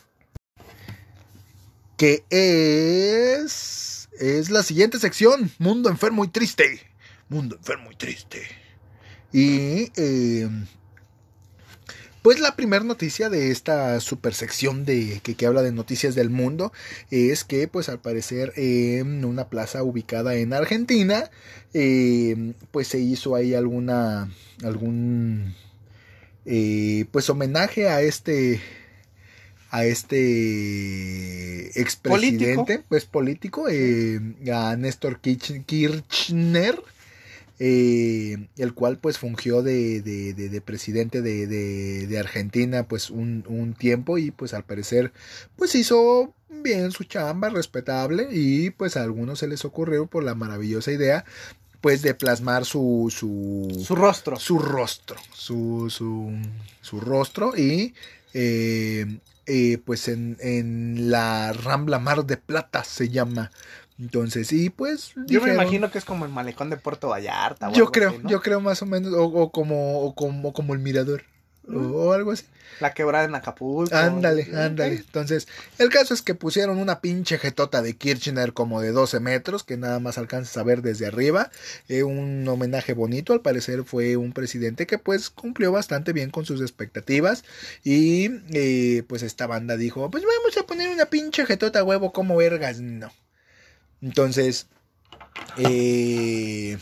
Que 1.97 2.25
es. 2.31 4.09
Es 4.21 4.51
la 4.51 4.63
siguiente 4.63 5.01
sección: 5.01 5.51
Mundo 5.59 5.89
enfermo 5.91 6.25
y 6.25 6.29
triste. 6.29 6.81
Mundo 7.29 7.57
enfermo 7.57 7.91
y 7.91 7.97
triste. 7.97 8.62
Y. 9.33 9.91
Eh, 9.97 10.49
pues 12.23 12.39
la 12.39 12.55
primera 12.55 12.85
noticia 12.85 13.29
de 13.29 13.51
esta 13.51 13.99
super 13.99 14.33
sección 14.33 14.85
de, 14.85 15.21
que, 15.25 15.35
que, 15.35 15.45
habla 15.45 15.63
de 15.63 15.73
noticias 15.73 16.15
del 16.15 16.31
mundo 16.31 16.73
es 17.11 17.43
que 17.43 17.67
pues 17.67 17.89
al 17.89 17.99
parecer 17.99 18.53
en 18.55 19.25
una 19.25 19.49
plaza 19.49 19.83
ubicada 19.83 20.37
en 20.37 20.53
Argentina 20.53 21.31
eh, 21.75 22.55
pues 22.71 22.87
se 22.87 23.01
hizo 23.01 23.35
ahí 23.35 23.55
alguna 23.55 24.31
algún 24.63 25.57
eh, 26.47 27.07
pues 27.11 27.29
homenaje 27.29 27.89
a 27.89 28.03
este 28.03 28.61
a 29.71 29.85
este 29.85 31.81
expresidente 31.81 32.55
¿Político? 32.55 32.85
pues 32.89 33.05
político 33.05 33.69
eh, 33.69 34.21
a 34.53 34.77
Néstor 34.77 35.19
Kirchner 35.21 36.81
eh, 37.59 38.49
el 38.57 38.75
cual 38.75 38.99
pues 38.99 39.19
fungió 39.19 39.63
de, 39.63 40.03
de, 40.03 40.35
de, 40.35 40.49
de 40.49 40.61
presidente 40.61 41.23
de, 41.23 42.19
Argentina 42.19 42.89
pues 42.89 43.11
un, 43.11 43.45
un, 43.49 43.75
tiempo 43.75 44.19
y 44.19 44.31
pues 44.31 44.55
al 44.55 44.65
parecer 44.65 45.13
pues 45.57 45.75
hizo 45.75 46.35
bien 46.49 46.93
su 46.93 47.05
chamba, 47.05 47.51
respetable 47.51 48.29
y 48.31 48.71
pues 48.71 48.97
a 48.97 49.03
algunos 49.03 49.39
se 49.39 49.49
les 49.49 49.65
ocurrió 49.65 50.07
por 50.07 50.25
la 50.25 50.35
maravillosa 50.35 50.93
idea 50.93 51.25
pues 51.81 52.03
de 52.03 52.15
plasmar 52.15 52.65
su 52.65 53.13
su, 53.15 53.69
su 53.85 53.95
rostro. 53.95 54.37
su 54.37 54.59
rostro 54.59 55.17
su, 55.35 55.89
su, 55.91 56.33
su 56.81 57.01
rostro 57.01 57.57
y 57.57 57.95
eh, 58.35 59.19
eh, 59.47 59.79
pues 59.85 60.09
en, 60.09 60.37
en 60.41 61.11
la 61.11 61.53
Rambla 61.53 61.99
Mar 61.99 62.25
de 62.25 62.37
Plata 62.37 62.85
se 62.85 63.09
llama 63.09 63.51
entonces, 63.99 64.53
y 64.53 64.71
pues. 64.71 65.13
Yo 65.15 65.23
dijeron, 65.25 65.49
me 65.49 65.55
imagino 65.55 65.91
que 65.91 65.99
es 65.99 66.05
como 66.05 66.25
el 66.25 66.31
malecón 66.31 66.71
de 66.71 66.77
Puerto 66.77 67.09
Vallarta. 67.09 67.69
O 67.69 67.73
yo 67.73 67.85
algo 67.85 67.93
creo, 67.93 68.09
así, 68.11 68.19
¿no? 68.23 68.31
yo 68.31 68.41
creo 68.41 68.61
más 68.61 68.83
o 68.83 68.87
menos, 68.87 69.13
o, 69.13 69.25
o 69.25 69.53
como, 69.53 70.01
o 70.01 70.15
como, 70.15 70.53
como 70.53 70.75
el 70.75 70.81
mirador. 70.81 71.25
O, 71.69 71.79
o, 71.79 72.13
algo 72.13 72.33
así. 72.33 72.45
La 72.81 72.93
quebrada 72.93 73.25
en 73.25 73.35
Acapulco. 73.35 73.95
Ándale, 73.95 74.49
ándale. 74.57 74.97
Entonces, 74.97 75.47
el 75.79 75.91
caso 75.91 76.13
es 76.15 76.23
que 76.23 76.35
pusieron 76.35 76.79
una 76.79 77.01
pinche 77.01 77.39
jetota 77.39 77.83
de 77.83 77.95
Kirchner 77.97 78.53
como 78.53 78.81
de 78.81 78.91
12 78.91 79.21
metros, 79.21 79.63
que 79.63 79.77
nada 79.77 80.01
más 80.01 80.19
alcanzas 80.19 80.57
a 80.57 80.65
ver 80.65 80.83
desde 80.83 81.07
arriba. 81.07 81.51
Eh, 81.89 82.03
un 82.03 82.49
homenaje 82.49 82.95
bonito, 82.95 83.33
al 83.33 83.43
parecer 83.43 83.85
fue 83.85 84.17
un 84.17 84.33
presidente 84.33 84.89
que 84.89 84.99
pues 84.99 85.31
cumplió 85.31 85.71
bastante 85.71 86.13
bien 86.13 86.31
con 86.31 86.45
sus 86.45 86.61
expectativas. 86.61 87.45
Y 87.85 88.31
eh, 88.53 89.05
pues 89.07 89.23
esta 89.23 89.47
banda 89.47 89.77
dijo, 89.77 90.11
pues 90.11 90.25
vamos 90.25 90.57
a 90.57 90.67
poner 90.67 90.91
una 90.91 91.07
pinche 91.07 91.47
jetota 91.47 91.85
huevo 91.85 92.13
como 92.13 92.37
vergas. 92.37 92.81
No. 92.81 93.13
Entonces, 94.03 94.67
eh, 95.57 96.77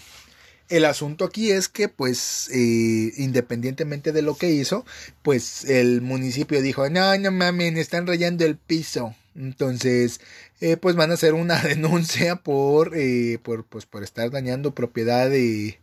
el 0.71 0.85
asunto 0.85 1.25
aquí 1.25 1.51
es 1.51 1.69
que, 1.69 1.89
pues, 1.89 2.49
eh, 2.53 3.13
independientemente 3.17 4.13
de 4.13 4.23
lo 4.23 4.37
que 4.37 4.51
hizo, 4.51 4.87
pues 5.23 5.65
el 5.65 6.01
municipio 6.01 6.63
dijo, 6.63 6.89
no, 6.89 7.17
no 7.19 7.31
mames, 7.33 7.77
están 7.77 8.07
rayando 8.07 8.45
el 8.45 8.57
piso. 8.57 9.15
Entonces, 9.35 10.21
eh, 10.61 10.77
pues 10.77 10.97
van 10.97 11.11
a 11.11 11.15
hacer 11.15 11.35
una 11.35 11.61
denuncia 11.63 12.37
por, 12.37 12.97
eh, 12.97 13.39
por, 13.43 13.65
pues, 13.65 13.85
por 13.87 14.03
estar 14.03 14.31
dañando 14.31 14.75
propiedad 14.75 15.29
de 15.29 15.81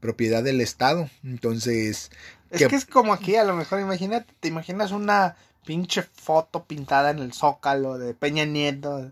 propiedad 0.00 0.44
del 0.44 0.60
Estado. 0.60 1.10
Entonces, 1.24 2.10
es 2.50 2.58
que, 2.60 2.68
que 2.68 2.76
es 2.76 2.86
como 2.86 3.12
aquí, 3.12 3.34
a 3.34 3.44
lo 3.44 3.54
mejor, 3.54 3.80
imagínate, 3.80 4.32
te 4.38 4.48
imaginas 4.48 4.92
una 4.92 5.36
pinche 5.66 6.02
foto 6.02 6.64
pintada 6.64 7.10
en 7.10 7.18
el 7.18 7.32
zócalo 7.32 7.98
de 7.98 8.14
Peña 8.14 8.44
Nieto. 8.44 9.10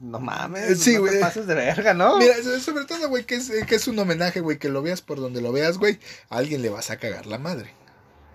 No 0.00 0.18
mames, 0.18 0.80
sí, 0.82 0.96
no 0.96 1.04
te 1.04 1.18
pases 1.20 1.46
de 1.46 1.54
verga, 1.54 1.92
¿no? 1.92 2.16
Mira, 2.16 2.34
sobre 2.60 2.86
todo, 2.86 3.08
güey, 3.10 3.24
que 3.24 3.34
es, 3.34 3.50
que 3.66 3.74
es 3.74 3.86
un 3.86 3.98
homenaje, 3.98 4.40
güey, 4.40 4.58
que 4.58 4.70
lo 4.70 4.80
veas 4.80 5.02
por 5.02 5.20
donde 5.20 5.42
lo 5.42 5.52
veas, 5.52 5.76
güey, 5.76 5.98
a 6.30 6.38
alguien 6.38 6.62
le 6.62 6.70
vas 6.70 6.90
a 6.90 6.96
cagar 6.96 7.26
la 7.26 7.38
madre. 7.38 7.74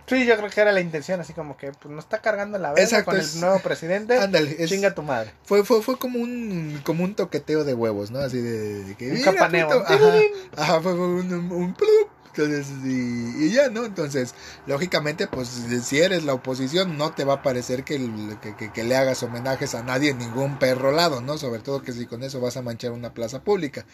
Sí, 0.07 0.27
yo 0.27 0.37
creo 0.37 0.51
que 0.51 0.61
era 0.61 0.71
la 0.71 0.81
intención, 0.81 1.19
así 1.19 1.33
como 1.33 1.57
que 1.57 1.71
pues 1.71 1.91
no 1.91 1.99
está 1.99 2.21
cargando 2.21 2.59
la 2.59 2.71
verga 2.73 3.03
con 3.03 3.17
es- 3.17 3.33
el 3.33 3.41
nuevo 3.41 3.59
presidente. 3.61 4.15
Ándale, 4.19 4.55
es- 4.59 4.69
Chinga 4.69 4.93
tu 4.93 5.01
madre. 5.01 5.33
Fue, 5.45 5.65
fue, 5.65 5.81
fue 5.81 5.97
como 5.97 6.19
un, 6.19 6.79
como 6.85 7.03
un 7.03 7.15
toqueteo 7.15 7.63
de 7.63 7.73
huevos, 7.73 8.11
¿no? 8.11 8.19
Así 8.19 8.39
de, 8.39 8.83
de 8.83 8.95
que. 8.95 9.07
Un 9.07 9.13
"Mira, 9.13 9.31
campaneo. 9.31 9.67
puto". 9.67 9.83
Ajá, 9.87 10.13
ajá, 10.57 10.81
fue, 10.81 10.95
fue 10.95 11.07
un, 11.07 11.33
un, 11.33 11.51
un 11.51 11.73
plup. 11.73 12.09
Entonces, 12.37 12.67
y, 12.83 13.45
y 13.45 13.51
ya, 13.51 13.69
¿no? 13.69 13.85
Entonces, 13.85 14.35
lógicamente, 14.67 15.27
pues 15.27 15.47
si 15.83 15.99
eres 15.99 16.23
la 16.25 16.33
oposición, 16.33 16.97
no 16.97 17.11
te 17.11 17.23
va 17.23 17.35
a 17.35 17.41
parecer 17.41 17.83
que, 17.83 17.97
que, 18.41 18.55
que- 18.55 18.71
que 18.73 18.83
le 18.83 18.95
hagas 18.97 19.23
homenajes 19.23 19.73
a 19.75 19.83
nadie 19.83 20.09
en 20.11 20.17
ningún 20.17 20.59
perro 20.59 20.91
lado, 20.91 21.21
¿no? 21.21 21.37
Sobre 21.37 21.61
todo 21.61 21.81
que 21.81 21.93
si 21.93 22.05
con 22.05 22.23
eso 22.23 22.41
vas 22.41 22.57
a 22.57 22.61
manchar 22.61 22.91
una 22.91 23.13
plaza 23.13 23.41
pública. 23.41 23.85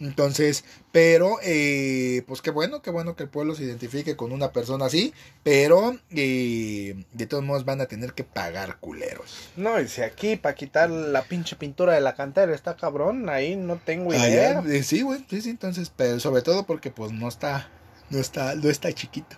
Entonces, 0.00 0.64
pero, 0.92 1.38
eh, 1.42 2.22
pues 2.26 2.42
qué 2.42 2.50
bueno, 2.50 2.82
qué 2.82 2.90
bueno 2.90 3.16
que 3.16 3.22
el 3.24 3.28
pueblo 3.28 3.54
se 3.54 3.64
identifique 3.64 4.16
con 4.16 4.32
una 4.32 4.52
persona 4.52 4.86
así, 4.86 5.12
pero 5.42 5.96
eh, 6.10 7.04
de 7.12 7.26
todos 7.26 7.44
modos 7.44 7.64
van 7.64 7.80
a 7.80 7.86
tener 7.86 8.12
que 8.12 8.24
pagar 8.24 8.78
culeros. 8.80 9.50
No, 9.56 9.80
y 9.80 9.88
si 9.88 10.02
aquí 10.02 10.36
para 10.36 10.54
quitar 10.54 10.90
la 10.90 11.22
pinche 11.22 11.56
pintura 11.56 11.94
de 11.94 12.00
la 12.00 12.14
cantera 12.14 12.54
está 12.54 12.76
cabrón, 12.76 13.28
ahí 13.28 13.56
no 13.56 13.76
tengo 13.76 14.12
idea. 14.12 14.58
Allá, 14.60 14.72
eh, 14.74 14.82
sí, 14.82 15.02
güey, 15.02 15.24
sí, 15.28 15.40
sí, 15.40 15.50
entonces, 15.50 15.90
pero 15.94 16.20
sobre 16.20 16.42
todo 16.42 16.64
porque 16.64 16.90
pues 16.90 17.12
no 17.12 17.28
está, 17.28 17.68
no 18.10 18.18
está, 18.18 18.54
no 18.54 18.68
está 18.70 18.92
chiquito. 18.92 19.36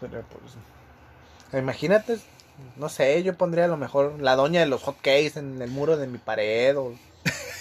Pero 0.00 0.22
pues. 0.22 0.54
Imagínate, 1.60 2.18
no 2.76 2.88
sé, 2.88 3.22
yo 3.22 3.36
pondría 3.36 3.66
a 3.66 3.68
lo 3.68 3.76
mejor 3.76 4.20
la 4.20 4.36
doña 4.36 4.60
de 4.60 4.66
los 4.66 4.82
hotcakes 4.82 5.32
en 5.36 5.60
el 5.60 5.70
muro 5.70 5.96
de 5.96 6.06
mi 6.06 6.18
pared. 6.18 6.76
O... 6.76 6.94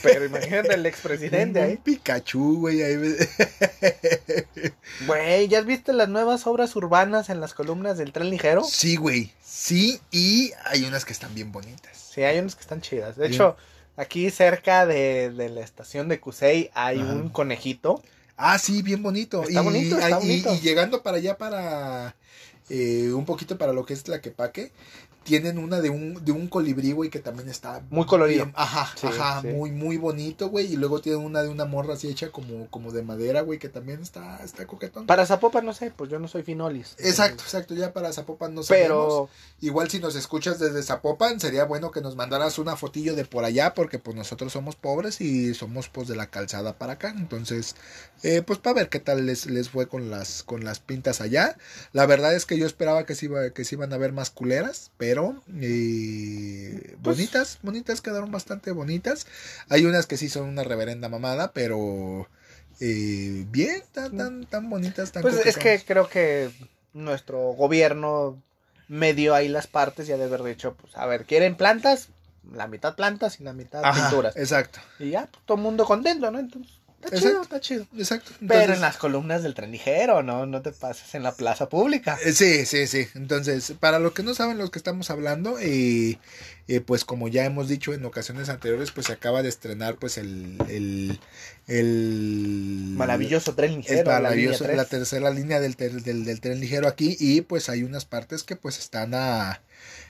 Pero 0.02 0.26
imagínate 0.26 0.74
el 0.74 0.86
expresidente 0.86 1.62
ahí. 1.62 1.78
Pikachu, 1.78 2.60
güey, 2.62 2.82
ahí. 2.82 2.98
Güey, 5.06 5.48
¿ya 5.48 5.60
has 5.60 5.66
visto 5.66 5.94
las 5.94 6.10
nuevas 6.10 6.48
obras 6.48 6.76
urbanas 6.76 7.30
en 7.30 7.40
las 7.40 7.54
columnas 7.54 7.98
del 7.98 8.12
tren 8.12 8.30
ligero? 8.30 8.64
sí, 8.64 8.96
güey, 8.96 9.32
sí, 9.44 10.00
y 10.12 10.52
hay 10.66 10.84
unas 10.86 11.06
que 11.06 11.14
están 11.14 11.34
bien 11.36 11.52
bonitas. 11.52 11.98
Sí, 11.98 12.24
hay 12.24 12.40
unas 12.40 12.56
que 12.56 12.62
están 12.62 12.82
chidas. 12.82 13.16
De 13.16 13.24
Bien. 13.28 13.34
hecho, 13.34 13.58
aquí 13.98 14.30
cerca 14.32 14.86
de, 14.86 15.32
de 15.32 15.50
la 15.50 15.62
estación 15.62 16.08
de 16.08 16.20
Cusey 16.20 16.72
hay 16.74 17.00
Ajá. 17.00 17.14
un 17.14 17.30
conejito. 17.30 18.02
Ah, 18.44 18.58
sí, 18.58 18.82
bien 18.82 19.04
bonito. 19.04 19.44
Está 19.44 19.62
y, 19.62 19.64
bonito, 19.64 19.96
está 19.98 20.10
y- 20.10 20.14
bonito. 20.14 20.54
y 20.56 20.60
llegando 20.62 21.04
para 21.04 21.18
allá, 21.18 21.38
para 21.38 22.16
eh, 22.70 23.12
un 23.14 23.26
poquito 23.26 23.58
para 23.58 23.72
lo 23.72 23.86
que 23.86 23.94
es 23.94 24.04
Tlaquepaque, 24.04 24.72
tienen 25.24 25.58
una 25.60 25.82
de 25.82 25.90
un, 25.92 26.24
de 26.26 26.32
un 26.32 26.48
colibrí, 26.48 26.94
güey, 26.94 27.10
que 27.10 27.20
también 27.20 27.48
está 27.48 27.84
Muy 27.92 28.06
colorido. 28.06 28.46
bien- 28.46 28.54
ajá, 28.58 28.90
Sí, 28.96 29.06
ajá, 29.08 29.42
sí. 29.42 29.48
muy, 29.50 29.72
muy 29.72 29.98
bonito, 29.98 30.50
güey. 30.50 30.74
Y 30.74 30.78
luego 30.78 31.00
tienen 31.00 31.24
una 31.24 31.44
de 31.44 31.50
una 31.50 31.66
morra 31.66 31.94
así 31.94 32.08
hecha 32.10 32.32
como, 32.32 32.68
como 32.72 32.92
de 32.92 33.04
madera, 33.04 33.42
güey, 33.42 33.60
que 33.60 33.70
también 33.70 34.02
está, 34.02 34.44
está 34.44 34.66
coquetón. 34.66 35.06
Para 35.06 35.26
Zapopan, 35.28 35.64
no 35.66 35.74
sé, 35.74 35.92
pues 35.92 36.10
yo 36.10 36.18
no 36.20 36.28
soy 36.28 36.42
finolis. 36.44 36.96
Exacto, 36.98 37.44
exacto, 37.44 37.76
ya 37.76 37.94
para 37.94 38.12
Zapopan 38.14 38.56
no 38.56 38.64
sabemos. 38.64 38.88
Pero 38.88 39.30
Igual 39.64 39.92
si 39.92 40.00
nos 40.00 40.16
escuchas 40.16 40.58
desde 40.58 40.82
Zapopan, 40.82 41.40
sería 41.40 41.66
bueno 41.66 41.92
que 41.92 42.02
nos 42.02 42.16
mandaras 42.16 42.58
una 42.58 42.76
fotillo 42.76 43.16
de 43.16 43.26
por 43.26 43.44
allá, 43.46 43.76
porque 43.76 44.00
pues 44.00 44.16
nosotros 44.18 44.52
somos 44.52 44.76
pobres 44.76 45.22
y 45.22 45.54
somos 45.54 45.88
pues 45.88 46.08
de 46.08 46.16
la 46.16 46.32
calzada 46.32 46.74
para 46.80 46.94
acá. 46.94 47.14
Entonces, 47.16 47.76
eh, 48.24 48.42
pues 48.42 48.58
para 48.58 48.74
ver 48.74 48.90
qué 48.90 49.00
tal 49.00 49.28
les, 49.28 49.46
les 49.46 49.70
fue 49.70 49.88
con 49.88 50.10
las, 50.10 50.42
con 50.42 50.64
las 50.64 50.80
pintas 50.80 51.22
allá. 51.22 51.58
La 51.94 52.08
verdad 52.08 52.34
es 52.34 52.48
que 52.48 52.58
yo 52.58 52.66
esperaba 52.66 53.06
que 53.06 53.14
se, 53.14 53.26
iba, 53.28 53.52
que 53.52 53.64
se 53.64 53.76
iban 53.76 53.94
a 53.94 53.98
ver 53.98 54.14
más 54.14 54.32
culeras, 54.32 54.90
pero 54.98 55.11
eh, 55.62 56.96
Pues- 57.04 57.18
bonitas, 57.18 57.60
bonitas, 57.62 58.02
quedaron 58.02 58.32
bastante 58.32 58.72
bonitas. 58.72 59.28
Hay 59.70 59.86
unas 59.86 60.08
que 60.08 60.18
sí 60.18 60.30
son 60.30 60.48
una 60.48 60.64
reverenda 60.64 61.10
mamada, 61.10 61.52
pero 61.52 62.28
eh, 62.80 63.46
bien, 63.50 63.84
tan, 63.92 64.18
tan, 64.18 64.46
tan 64.46 64.70
bonitas, 64.70 65.12
tan 65.12 65.22
pues 65.22 65.46
es 65.46 65.58
que 65.58 65.80
creo 65.86 66.10
que 66.10 66.52
nuestro 66.94 67.40
gobierno 67.54 68.42
me 68.88 69.14
dio 69.14 69.34
ahí 69.36 69.48
las 69.48 69.68
partes 69.68 70.10
y 70.10 70.12
ha 70.12 70.18
de 70.18 70.26
haber 70.26 70.44
dicho, 70.44 70.76
pues 70.80 70.96
a 70.98 71.06
ver, 71.06 71.26
¿quieren 71.26 71.56
plantas? 71.56 72.10
La 72.52 72.68
mitad 72.68 72.96
plantas 72.96 73.40
y 73.40 73.44
la 73.44 73.54
mitad 73.54 73.86
Ajá, 73.86 74.10
pinturas. 74.10 74.36
Exacto, 74.36 74.80
Y 75.00 75.12
ya, 75.12 75.28
pues 75.32 75.46
todo 75.46 75.58
el 75.58 75.64
mundo 75.64 75.86
contento, 75.86 76.32
¿no? 76.32 76.40
Entonces, 76.40 76.74
está 77.04 77.16
Exacto. 77.16 77.30
chido, 77.30 77.42
está 77.42 77.60
chido. 77.60 77.88
exacto. 77.98 78.32
Pero 78.48 78.74
en 78.74 78.82
las 78.82 78.98
columnas 78.98 79.44
del 79.44 79.54
tren 79.54 79.72
ligero, 79.72 80.24
¿no? 80.24 80.46
No 80.46 80.62
te 80.62 80.72
pases 80.72 81.14
en 81.16 81.24
la 81.24 81.34
plaza 81.34 81.70
pública. 81.70 82.18
Eh, 82.26 82.32
Sí, 82.34 82.66
sí, 82.66 82.88
sí. 82.88 83.08
Entonces, 83.16 83.74
para 83.80 84.00
los 84.00 84.14
que 84.14 84.24
no 84.24 84.34
saben 84.34 84.58
los 84.58 84.72
que 84.72 84.80
estamos 84.80 85.10
hablando, 85.10 85.58
eh, 85.60 86.18
eh, 86.68 86.80
pues 86.82 87.06
como 87.06 87.28
ya 87.28 87.46
hemos 87.46 87.68
dicho 87.68 87.94
en 87.94 88.06
ocasiones 88.06 88.50
anteriores, 88.50 88.92
pues 88.92 89.08
se 89.08 89.14
acaba 89.14 89.42
de 89.44 89.50
estrenar 89.50 89.96
pues 89.96 90.18
el... 90.18 90.58
el, 90.70 91.20
el 91.68 92.94
maravilloso 92.96 93.56
tren 93.56 93.76
ligero. 93.78 94.00
Es 94.00 94.06
maravilloso, 94.06 94.68
la, 94.68 94.86
tercera 94.86 95.30
línea 95.32 95.60
del, 95.60 95.76
del, 95.76 96.04
del, 96.04 96.42
tren 96.42 96.60
ligero 96.60 96.88
aquí 96.88 97.18
y 97.20 97.42
pues 97.42 97.70
hay 97.70 97.84
unas 97.84 98.06
partes 98.06 98.44
que 98.44 98.56
pues 98.56 98.80
están 98.80 99.14
a, 99.14 99.62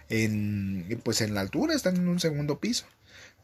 en, 0.10 1.00
pues 1.04 1.22
en 1.22 1.34
la 1.34 1.42
altura, 1.42 1.74
están 1.74 1.96
en 1.96 2.08
un 2.08 2.20
segundo 2.20 2.60
piso. 2.60 2.86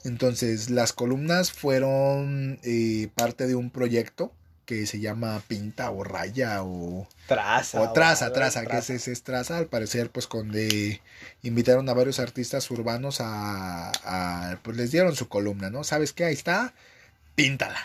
Entonces 0.03 0.69
las 0.69 0.93
columnas 0.93 1.51
fueron 1.51 2.59
eh, 2.63 3.09
parte 3.15 3.47
de 3.47 3.55
un 3.55 3.69
proyecto 3.69 4.31
que 4.67 4.85
se 4.85 4.99
llama 4.99 5.41
pinta 5.47 5.89
o 5.91 6.03
raya 6.03 6.61
o 6.61 7.07
traza 7.25 7.81
o 7.81 7.93
traza, 7.93 8.33
traza, 8.33 8.65
que 8.65 8.77
es, 8.77 9.07
es, 9.07 9.23
traza, 9.23 9.57
al 9.57 9.67
parecer 9.67 10.09
pues 10.09 10.27
con 10.27 10.51
de 10.51 11.01
invitaron 11.41 11.87
a 11.87 11.93
varios 11.93 12.19
artistas 12.19 12.69
urbanos 12.69 13.19
a, 13.21 14.59
pues 14.63 14.75
les 14.75 14.91
dieron 14.91 15.15
su 15.15 15.29
columna, 15.29 15.69
¿no? 15.69 15.85
¿Sabes 15.85 16.11
qué? 16.11 16.25
Ahí 16.25 16.33
está, 16.33 16.73
píntala. 17.33 17.79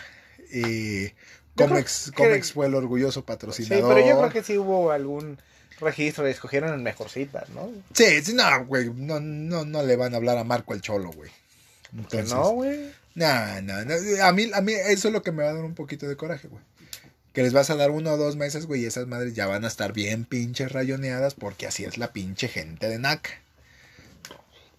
Eh, 0.51 1.13
Comex, 1.55 2.11
Comex 2.15 2.51
fue 2.51 2.65
el 2.65 2.75
orgulloso 2.75 3.23
patrocinador. 3.23 3.77
Sí, 3.77 3.93
pero 3.95 4.05
yo 4.05 4.19
creo 4.19 4.31
que 4.31 4.43
sí 4.43 4.57
hubo 4.57 4.91
algún 4.91 5.39
registro, 5.79 6.27
escogieron 6.27 6.73
el 6.73 6.81
mejorcita, 6.81 7.45
¿no? 7.55 7.71
Sí, 7.93 8.21
sí, 8.23 8.33
no, 8.33 8.65
güey, 8.65 8.91
no, 8.93 9.21
no, 9.21 9.63
no 9.63 9.83
le 9.83 9.95
van 9.95 10.13
a 10.13 10.17
hablar 10.17 10.37
a 10.37 10.43
Marco 10.43 10.73
el 10.73 10.81
Cholo, 10.81 11.11
güey. 11.11 11.31
Entonces, 11.95 12.33
no, 12.33 12.51
güey. 12.51 12.91
No, 13.15 13.61
no, 13.61 13.85
no, 13.85 13.93
a 14.23 14.31
mí, 14.33 14.49
a 14.53 14.61
mí 14.61 14.73
eso 14.73 15.07
es 15.07 15.13
lo 15.13 15.21
que 15.21 15.31
me 15.31 15.43
va 15.43 15.51
a 15.51 15.53
dar 15.53 15.63
un 15.63 15.75
poquito 15.75 16.07
de 16.07 16.17
coraje, 16.17 16.47
güey 16.47 16.63
que 17.33 17.41
les 17.41 17.51
vas 17.51 17.69
a 17.71 17.75
dar 17.75 17.89
uno 17.89 18.11
o 18.11 18.17
dos 18.17 18.35
meses, 18.35 18.67
güey, 18.67 18.83
y 18.83 18.85
esas 18.85 19.07
madres 19.07 19.33
ya 19.33 19.47
van 19.47 19.65
a 19.65 19.67
estar 19.67 19.91
bien 19.91 20.23
pinches 20.23 20.71
rayoneadas 20.71 21.33
porque 21.33 21.65
así 21.65 21.83
es 21.83 21.97
la 21.97 22.13
pinche 22.13 22.47
gente 22.47 22.87
de 22.87 22.99
NAC. 22.99 23.41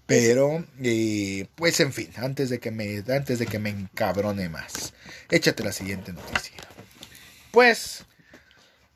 Pero, 0.06 0.64
eh, 0.80 1.48
pues 1.56 1.80
en 1.80 1.92
fin, 1.92 2.10
antes 2.16 2.50
de 2.50 2.60
que 2.60 2.70
me, 2.70 3.02
antes 3.08 3.38
de 3.38 3.46
que 3.46 3.58
me 3.58 3.70
encabrone 3.70 4.48
más, 4.48 4.94
échate 5.30 5.64
la 5.64 5.72
siguiente 5.72 6.12
noticia. 6.12 6.56
Pues, 7.50 8.04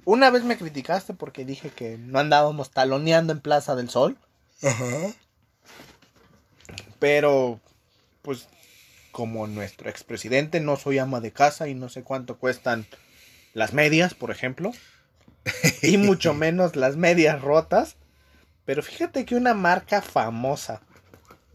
una 0.04 0.30
vez 0.30 0.44
me 0.44 0.56
criticaste 0.56 1.14
porque 1.14 1.44
dije 1.44 1.70
que 1.70 1.98
no 1.98 2.20
andábamos 2.20 2.70
taloneando 2.70 3.32
en 3.32 3.40
Plaza 3.40 3.74
del 3.74 3.90
Sol. 3.90 4.18
Ajá. 4.62 5.14
Pero, 6.98 7.60
pues, 8.28 8.46
como 9.10 9.46
nuestro 9.46 9.88
expresidente, 9.88 10.60
no 10.60 10.76
soy 10.76 10.98
ama 10.98 11.18
de 11.20 11.32
casa 11.32 11.66
y 11.66 11.72
no 11.74 11.88
sé 11.88 12.02
cuánto 12.02 12.36
cuestan 12.36 12.84
las 13.54 13.72
medias, 13.72 14.12
por 14.12 14.30
ejemplo, 14.30 14.70
y 15.80 15.96
mucho 15.96 16.34
menos 16.34 16.76
las 16.76 16.98
medias 16.98 17.40
rotas. 17.40 17.96
Pero 18.66 18.82
fíjate 18.82 19.24
que 19.24 19.34
una 19.34 19.54
marca 19.54 20.02
famosa, 20.02 20.82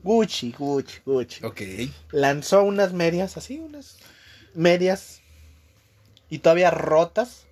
Gucci, 0.01 0.51
Gucci, 0.57 1.01
Gucci, 1.05 1.45
ok, 1.45 1.61
lanzó 2.09 2.63
unas 2.63 2.91
medias 2.91 3.37
así, 3.37 3.59
unas 3.59 3.99
medias 4.55 5.21
y 6.27 6.39
todavía 6.39 6.71
rotas 6.71 7.45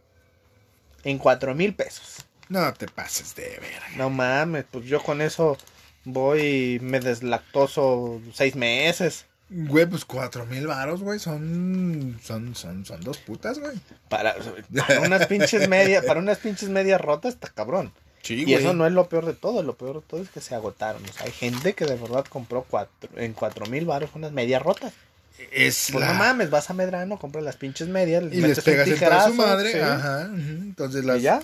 en 1.03 1.19
cuatro 1.19 1.53
mil 1.53 1.75
pesos. 1.75 2.25
No 2.49 2.73
te 2.73 2.87
pases 2.87 3.35
de 3.35 3.59
ver. 3.59 3.83
No 3.97 4.09
mames, 4.09 4.65
pues 4.71 4.85
yo 4.85 4.99
con 5.03 5.21
eso 5.21 5.59
voy, 6.03 6.79
me 6.81 6.99
deslactoso 6.99 8.21
seis 8.33 8.55
meses. 8.55 9.25
Güey, 9.49 9.85
pues 9.85 10.05
cuatro 10.05 10.45
mil 10.45 10.65
varos, 10.65 11.01
güey, 11.01 11.19
son, 11.19 12.17
son, 12.23 12.55
son, 12.55 12.85
son 12.85 13.01
dos 13.01 13.17
putas, 13.17 13.59
güey. 13.59 13.77
Para, 14.07 14.35
unas 15.05 15.27
pinches 15.27 15.67
medias, 15.67 16.05
para 16.05 16.21
unas 16.21 16.37
pinches 16.37 16.69
medias 16.69 17.01
rotas, 17.01 17.33
está 17.33 17.49
cabrón. 17.49 17.91
Sí, 18.21 18.45
y 18.47 18.53
eso 18.53 18.73
no 18.73 18.85
es 18.85 18.93
lo 18.93 19.09
peor 19.09 19.25
de 19.25 19.33
todo, 19.33 19.63
lo 19.63 19.75
peor 19.75 19.95
de 19.95 20.07
todo 20.07 20.21
es 20.21 20.29
que 20.29 20.41
se 20.41 20.55
agotaron. 20.55 21.03
O 21.03 21.11
sea, 21.11 21.25
hay 21.25 21.31
gente 21.31 21.73
que 21.73 21.85
de 21.85 21.95
verdad 21.95 22.23
compró 22.29 22.65
cuatro, 22.69 23.09
en 23.15 23.33
cuatro 23.33 23.65
mil 23.65 23.85
varos 23.85 24.11
unas 24.13 24.31
medias 24.31 24.61
rotas. 24.61 24.93
Es 25.51 25.89
pues 25.91 26.05
no 26.05 26.13
mames, 26.13 26.49
vas 26.49 26.69
a 26.69 26.73
Medrano, 26.73 27.17
compras 27.17 27.43
las 27.43 27.57
pinches 27.57 27.87
medias, 27.87 28.23
y 28.31 28.41
les 28.41 28.61
pegas 28.61 28.87
su 29.25 29.33
madre, 29.33 29.81
ajá, 29.81 30.29
entonces 30.31 31.03
las, 31.03 31.21
ya? 31.21 31.41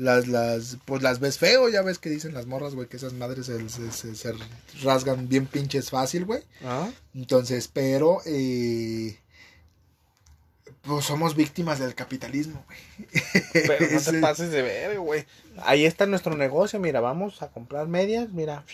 Las, 0.00 0.28
las, 0.28 0.78
pues 0.86 1.02
las 1.02 1.20
ves 1.20 1.36
feo, 1.36 1.68
ya 1.68 1.82
ves 1.82 1.98
que 1.98 2.08
dicen 2.08 2.32
las 2.32 2.46
morras, 2.46 2.74
güey, 2.74 2.88
que 2.88 2.96
esas 2.96 3.12
madres 3.12 3.46
se, 3.46 3.70
se, 3.92 4.34
rasgan 4.82 5.28
bien 5.28 5.44
pinches 5.44 5.90
fácil, 5.90 6.24
güey. 6.24 6.42
Ah. 6.64 6.88
Entonces, 7.14 7.68
pero, 7.68 8.22
eh, 8.24 9.18
pues 10.80 11.04
somos 11.04 11.36
víctimas 11.36 11.78
del 11.78 11.94
capitalismo, 11.94 12.64
güey. 12.66 13.12
Pero 13.52 13.90
no 13.92 14.00
te 14.10 14.20
pases 14.20 14.50
de 14.50 14.62
ver, 14.62 14.98
güey. 14.98 15.26
Ahí 15.58 15.84
está 15.84 16.06
nuestro 16.06 16.34
negocio, 16.34 16.80
mira, 16.80 17.00
vamos 17.00 17.42
a 17.42 17.48
comprar 17.48 17.86
medias, 17.86 18.32
mira, 18.32 18.64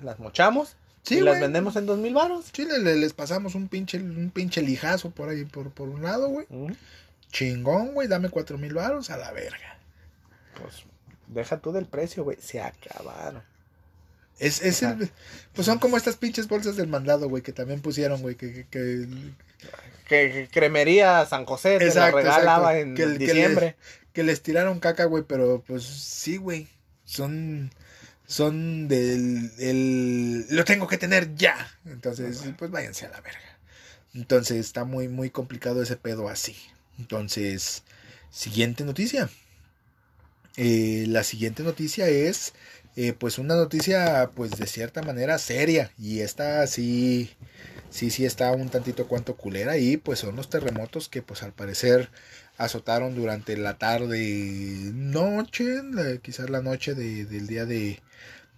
las 0.00 0.20
mochamos. 0.20 0.76
y 1.10 1.18
las 1.18 1.40
vendemos 1.40 1.74
en 1.74 1.86
dos 1.86 1.98
mil 1.98 2.14
baros. 2.14 2.44
Sí, 2.52 2.64
les 2.64 3.12
pasamos 3.14 3.56
un 3.56 3.66
pinche, 3.66 3.98
un 3.98 4.30
pinche 4.32 4.62
lijazo 4.62 5.10
por 5.10 5.28
ahí, 5.28 5.44
por, 5.44 5.70
por 5.70 5.88
un 5.88 6.04
lado, 6.04 6.28
güey. 6.28 6.46
Chingón, 7.32 7.94
güey, 7.94 8.06
dame 8.06 8.28
cuatro 8.28 8.58
mil 8.58 8.74
baros 8.74 9.10
a 9.10 9.16
la 9.16 9.32
verga 9.32 9.77
pues 10.60 10.84
deja 11.28 11.58
tú 11.58 11.72
del 11.72 11.86
precio, 11.86 12.24
güey, 12.24 12.38
se 12.40 12.60
acabaron. 12.60 13.42
Es, 14.38 14.62
es 14.62 14.84
pues 15.52 15.66
son 15.66 15.78
como 15.78 15.96
estas 15.96 16.16
pinches 16.16 16.46
bolsas 16.46 16.76
del 16.76 16.86
mandado, 16.86 17.28
güey, 17.28 17.42
que 17.42 17.52
también 17.52 17.80
pusieron, 17.80 18.22
güey, 18.22 18.36
que, 18.36 18.66
que, 18.70 19.08
que, 20.06 20.48
Cremería 20.52 21.26
San 21.26 21.44
José 21.44 21.78
te 21.78 21.92
la 21.92 22.10
regalaba 22.12 22.78
en 22.78 22.94
diciembre. 22.94 23.76
Que, 24.12 24.22
les 24.22 24.42
tiraron 24.42 24.80
caca, 24.80 25.04
güey, 25.04 25.24
pero 25.24 25.62
pues 25.66 25.84
sí, 25.84 26.36
güey, 26.36 26.68
son 27.04 27.70
son 28.26 28.88
del 28.88 29.50
el, 29.58 30.46
lo 30.50 30.64
tengo 30.64 30.86
que 30.86 30.98
tener 30.98 31.34
ya. 31.34 31.56
Entonces, 31.84 32.44
pues 32.56 32.70
váyanse 32.70 33.06
a 33.06 33.10
la 33.10 33.20
verga. 33.20 33.58
Entonces, 34.14 34.58
está 34.58 34.84
muy 34.84 35.08
muy 35.08 35.30
complicado 35.30 35.82
ese 35.82 35.96
pedo 35.96 36.28
así. 36.28 36.56
Entonces, 36.98 37.82
siguiente 38.30 38.84
noticia. 38.84 39.28
Eh, 40.60 41.04
la 41.06 41.22
siguiente 41.22 41.62
noticia 41.62 42.08
es 42.08 42.52
eh, 42.96 43.12
pues 43.12 43.38
una 43.38 43.54
noticia 43.54 44.32
pues 44.34 44.50
de 44.50 44.66
cierta 44.66 45.02
manera 45.02 45.38
seria 45.38 45.92
y 45.96 46.18
esta 46.18 46.66
sí 46.66 47.30
sí 47.90 48.10
sí 48.10 48.24
está 48.26 48.50
un 48.50 48.68
tantito 48.68 49.06
cuanto 49.06 49.36
culera 49.36 49.78
y 49.78 49.98
pues 49.98 50.18
son 50.18 50.34
los 50.34 50.50
terremotos 50.50 51.08
que 51.08 51.22
pues 51.22 51.44
al 51.44 51.52
parecer 51.52 52.10
azotaron 52.56 53.14
durante 53.14 53.56
la 53.56 53.78
tarde 53.78 54.90
noche 54.94 55.80
quizás 56.22 56.50
la 56.50 56.60
noche 56.60 56.94
del 56.94 57.46
día 57.46 57.64
de 57.64 58.00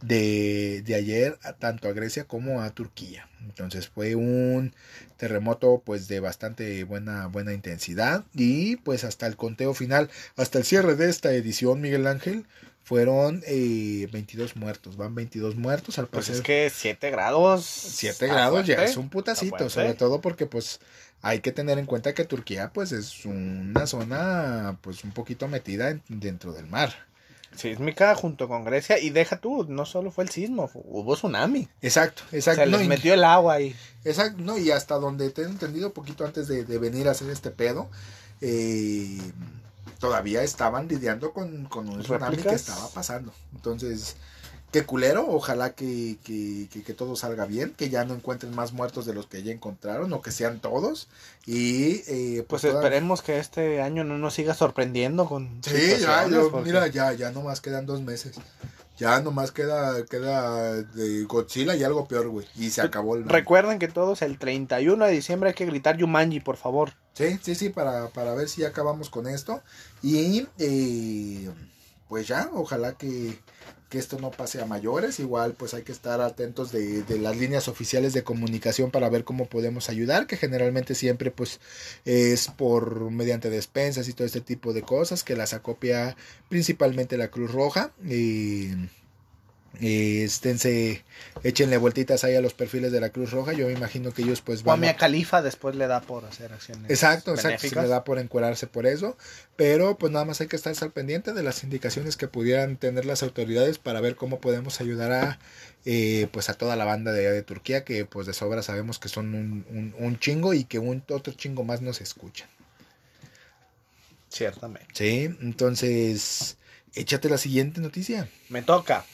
de, 0.02 0.82
de 0.82 0.94
ayer 0.94 1.38
tanto 1.58 1.88
a 1.88 1.92
Grecia 1.92 2.24
como 2.24 2.62
a 2.62 2.70
Turquía. 2.70 3.28
Entonces 3.42 3.88
fue 3.88 4.14
un 4.14 4.74
terremoto 5.16 5.82
pues 5.84 6.08
de 6.08 6.20
bastante 6.20 6.84
buena, 6.84 7.26
buena 7.26 7.52
intensidad 7.52 8.24
y 8.34 8.76
pues 8.76 9.04
hasta 9.04 9.26
el 9.26 9.36
conteo 9.36 9.74
final, 9.74 10.10
hasta 10.36 10.58
el 10.58 10.64
cierre 10.64 10.94
de 10.94 11.10
esta 11.10 11.32
edición 11.32 11.80
Miguel 11.80 12.06
Ángel 12.06 12.46
fueron 12.82 13.42
eh, 13.46 14.08
22 14.12 14.56
muertos, 14.56 14.96
van 14.96 15.14
22 15.14 15.56
muertos 15.56 15.98
al 15.98 16.08
parecer. 16.08 16.32
Pues 16.32 16.38
es 16.38 16.44
que 16.44 16.70
7 16.74 17.10
grados. 17.10 17.64
7 17.64 18.26
grados 18.26 18.66
ya 18.66 18.84
es 18.84 18.96
un 18.96 19.10
putacito, 19.10 19.68
sobre 19.68 19.94
todo 19.94 20.20
porque 20.20 20.46
pues 20.46 20.80
hay 21.22 21.40
que 21.40 21.52
tener 21.52 21.78
en 21.78 21.86
cuenta 21.86 22.14
que 22.14 22.24
Turquía 22.24 22.72
pues 22.72 22.92
es 22.92 23.26
una 23.26 23.86
zona 23.86 24.78
pues 24.80 25.04
un 25.04 25.12
poquito 25.12 25.48
metida 25.48 25.98
dentro 26.08 26.52
del 26.52 26.66
mar 26.66 27.09
sísmica 27.56 28.14
junto 28.14 28.48
con 28.48 28.64
Grecia 28.64 28.98
y 28.98 29.10
deja 29.10 29.38
tú, 29.38 29.66
no 29.68 29.84
solo 29.84 30.10
fue 30.10 30.24
el 30.24 30.30
sismo, 30.30 30.70
hubo 30.74 31.14
tsunami. 31.14 31.68
Exacto, 31.82 32.22
exacto. 32.32 32.62
Se 32.62 32.66
les 32.66 32.86
metió 32.86 33.14
el 33.14 33.24
agua 33.24 33.54
ahí. 33.54 33.74
Exacto, 34.04 34.42
no, 34.42 34.58
y 34.58 34.70
hasta 34.70 34.96
donde 34.96 35.30
te 35.30 35.42
he 35.42 35.44
entendido 35.44 35.92
poquito 35.92 36.24
antes 36.24 36.48
de, 36.48 36.64
venir 36.78 37.08
a 37.08 37.12
hacer 37.12 37.30
este 37.30 37.50
pedo, 37.50 37.90
eh, 38.40 39.18
todavía 39.98 40.42
estaban 40.42 40.88
lidiando 40.88 41.32
con, 41.32 41.66
con 41.66 41.88
un 41.88 42.02
tsunami 42.02 42.38
que 42.38 42.54
estaba 42.54 42.88
pasando. 42.88 43.32
Entonces, 43.54 44.16
qué 44.70 44.84
culero, 44.84 45.26
ojalá 45.28 45.74
que, 45.74 46.18
que, 46.24 46.68
que, 46.68 46.94
todo 46.94 47.16
salga 47.16 47.44
bien, 47.44 47.74
que 47.76 47.90
ya 47.90 48.04
no 48.04 48.14
encuentren 48.14 48.54
más 48.54 48.72
muertos 48.72 49.06
de 49.06 49.14
los 49.14 49.26
que 49.26 49.42
ya 49.42 49.52
encontraron, 49.52 50.12
o 50.12 50.22
que 50.22 50.30
sean 50.30 50.60
todos. 50.60 51.08
Y 51.46 52.02
eh, 52.06 52.44
pues, 52.48 52.62
pues 52.62 52.74
esperemos 52.74 53.22
que 53.22 53.38
este 53.38 53.82
año 53.82 54.04
no 54.04 54.18
nos 54.18 54.34
siga 54.34 54.54
sorprendiendo 54.54 55.26
con... 55.26 55.60
Sí, 55.62 55.96
ya, 56.00 56.26
mira, 56.64 56.86
ya, 56.88 57.12
ya 57.12 57.30
nomás 57.32 57.60
quedan 57.60 57.86
dos 57.86 58.00
meses. 58.02 58.36
Ya 58.96 59.18
nomás 59.20 59.50
queda, 59.50 60.04
queda 60.04 60.74
de 60.82 61.24
Godzilla 61.24 61.74
y 61.74 61.82
algo 61.82 62.06
peor, 62.06 62.28
güey. 62.28 62.46
Y 62.54 62.68
se 62.68 62.82
acabó 62.82 63.16
el... 63.16 63.26
Recuerden 63.26 63.78
que 63.78 63.88
todos 63.88 64.20
el 64.20 64.38
31 64.38 65.06
de 65.06 65.10
diciembre 65.10 65.48
hay 65.48 65.54
que 65.54 65.64
gritar 65.64 65.96
Yumanji, 65.96 66.40
por 66.40 66.58
favor. 66.58 66.92
Sí, 67.14 67.38
sí, 67.42 67.54
sí, 67.54 67.70
para, 67.70 68.08
para 68.08 68.34
ver 68.34 68.50
si 68.50 68.60
ya 68.60 68.68
acabamos 68.68 69.08
con 69.08 69.26
esto. 69.26 69.62
Y 70.02 70.46
eh, 70.58 71.50
pues 72.08 72.28
ya, 72.28 72.50
ojalá 72.52 72.92
que 72.92 73.38
que 73.90 73.98
esto 73.98 74.18
no 74.18 74.30
pase 74.30 74.62
a 74.62 74.66
mayores. 74.66 75.20
Igual 75.20 75.54
pues 75.54 75.74
hay 75.74 75.82
que 75.82 75.92
estar 75.92 76.20
atentos 76.22 76.72
de, 76.72 77.04
las 77.18 77.36
líneas 77.36 77.68
oficiales 77.68 78.14
de 78.14 78.24
comunicación 78.24 78.90
para 78.90 79.10
ver 79.10 79.24
cómo 79.24 79.46
podemos 79.46 79.90
ayudar, 79.90 80.26
que 80.26 80.36
generalmente 80.36 80.94
siempre 80.94 81.30
pues 81.30 81.60
es 82.06 82.48
por 82.48 83.10
mediante 83.10 83.50
despensas 83.50 84.08
y 84.08 84.14
todo 84.14 84.26
este 84.26 84.40
tipo 84.40 84.72
de 84.72 84.82
cosas 84.82 85.24
que 85.24 85.36
las 85.36 85.52
acopia 85.52 86.16
principalmente 86.48 87.18
la 87.18 87.28
Cruz 87.28 87.50
Roja. 87.50 87.92
Eh, 89.80 90.24
esténse, 90.24 91.04
échenle 91.44 91.76
vueltitas 91.78 92.24
ahí 92.24 92.34
a 92.34 92.40
los 92.40 92.54
perfiles 92.54 92.90
de 92.92 93.00
la 93.00 93.10
Cruz 93.10 93.30
Roja. 93.30 93.52
Yo 93.52 93.66
me 93.68 93.72
imagino 93.72 94.12
que 94.12 94.22
ellos 94.22 94.40
pues 94.40 94.60
O 94.60 94.62
a 94.64 94.64
van 94.74 94.80
mi 94.80 94.88
a... 94.88 94.96
Califa 94.96 95.42
después 95.42 95.76
le 95.76 95.86
da 95.86 96.00
por 96.00 96.24
hacer 96.24 96.52
acciones. 96.52 96.90
Exacto, 96.90 97.34
exacto, 97.34 97.68
se 97.68 97.74
le 97.76 97.86
da 97.88 98.02
por 98.02 98.18
encuerarse 98.18 98.66
por 98.66 98.86
eso, 98.86 99.16
pero 99.56 99.96
pues 99.96 100.12
nada 100.12 100.24
más 100.24 100.40
hay 100.40 100.48
que 100.48 100.56
estar 100.56 100.74
al 100.80 100.90
pendiente 100.90 101.32
de 101.32 101.42
las 101.44 101.62
indicaciones 101.62 102.16
que 102.16 102.26
pudieran 102.26 102.76
tener 102.78 103.04
las 103.06 103.22
autoridades 103.22 103.78
para 103.78 104.00
ver 104.00 104.16
cómo 104.16 104.40
podemos 104.40 104.80
ayudar 104.80 105.12
a 105.12 105.38
eh, 105.86 106.26
pues 106.32 106.48
a 106.50 106.54
toda 106.54 106.74
la 106.76 106.84
banda 106.84 107.12
de, 107.12 107.20
allá 107.20 107.32
de 107.32 107.42
Turquía 107.42 107.84
que 107.84 108.04
pues 108.04 108.26
de 108.26 108.34
sobra 108.34 108.62
sabemos 108.62 108.98
que 108.98 109.08
son 109.08 109.34
un, 109.34 109.64
un- 109.70 109.94
un 109.98 110.18
chingo 110.18 110.52
y 110.52 110.64
que 110.64 110.78
un 110.80 111.02
otro 111.10 111.32
chingo 111.32 111.62
más 111.64 111.80
nos 111.80 112.00
escuchan. 112.00 112.48
Ciertamente. 114.28 114.88
Sí, 114.94 115.24
entonces 115.40 116.56
échate 116.94 117.28
la 117.28 117.38
siguiente 117.38 117.80
noticia. 117.80 118.28
Me 118.48 118.62
toca. 118.62 119.04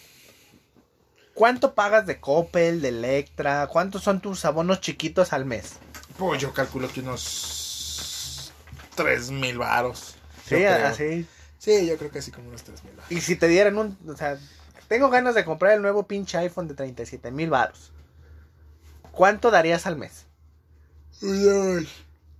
¿Cuánto 1.36 1.74
pagas 1.74 2.06
de 2.06 2.18
Coppel, 2.18 2.80
de 2.80 2.88
Electra? 2.88 3.66
¿Cuántos 3.66 4.02
son 4.02 4.22
tus 4.22 4.46
abonos 4.46 4.80
chiquitos 4.80 5.34
al 5.34 5.44
mes? 5.44 5.74
Pues 6.16 6.40
yo 6.40 6.54
calculo 6.54 6.88
que 6.88 7.00
unos 7.00 8.50
tres 8.94 9.30
mil 9.30 9.58
varos. 9.58 10.16
Sí, 10.46 10.64
así. 10.64 11.26
Sí, 11.58 11.86
yo 11.86 11.98
creo 11.98 12.10
que 12.10 12.20
así 12.20 12.30
como 12.30 12.48
unos 12.48 12.62
tres 12.62 12.82
mil 12.84 12.94
varos. 12.96 13.12
Y 13.12 13.20
si 13.20 13.36
te 13.36 13.48
dieran 13.48 13.76
un... 13.76 13.98
O 14.08 14.16
sea, 14.16 14.38
tengo 14.88 15.10
ganas 15.10 15.34
de 15.34 15.44
comprar 15.44 15.72
el 15.74 15.82
nuevo 15.82 16.06
pinche 16.06 16.38
iPhone 16.38 16.68
de 16.68 16.74
37 16.74 17.30
mil 17.30 17.50
baros. 17.50 17.92
¿Cuánto 19.12 19.50
darías 19.50 19.86
al 19.86 19.96
mes? 19.96 20.24
Uy. 21.20 21.86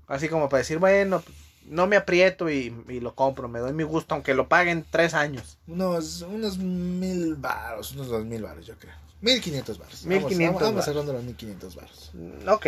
Así 0.06 0.30
como 0.30 0.48
para 0.48 0.60
decir, 0.60 0.78
bueno, 0.78 1.22
no 1.68 1.86
me 1.86 1.96
aprieto 1.96 2.50
y, 2.50 2.74
y 2.88 3.00
lo 3.00 3.14
compro, 3.14 3.48
me 3.48 3.58
doy 3.58 3.72
mi 3.72 3.82
gusto, 3.84 4.14
aunque 4.14 4.34
lo 4.34 4.48
paguen 4.48 4.84
tres 4.90 5.14
años. 5.14 5.58
Unos, 5.66 6.22
unos 6.22 6.58
mil 6.58 7.34
varos, 7.36 7.92
unos 7.92 8.08
dos 8.08 8.24
mil 8.24 8.42
varos, 8.42 8.66
yo 8.66 8.74
creo. 8.78 8.94
Mil 9.20 9.40
quinientos 9.40 9.78
varos. 9.78 10.02
Vamos- 10.04 10.22
1500 10.24 10.62
Vamos, 10.62 10.84
cerrando 10.84 11.12
los 11.12 11.22
mil 11.24 11.34
quinientos 11.36 11.74
varos. 11.74 12.10
Mm, 12.14 12.48
Ok. 12.48 12.66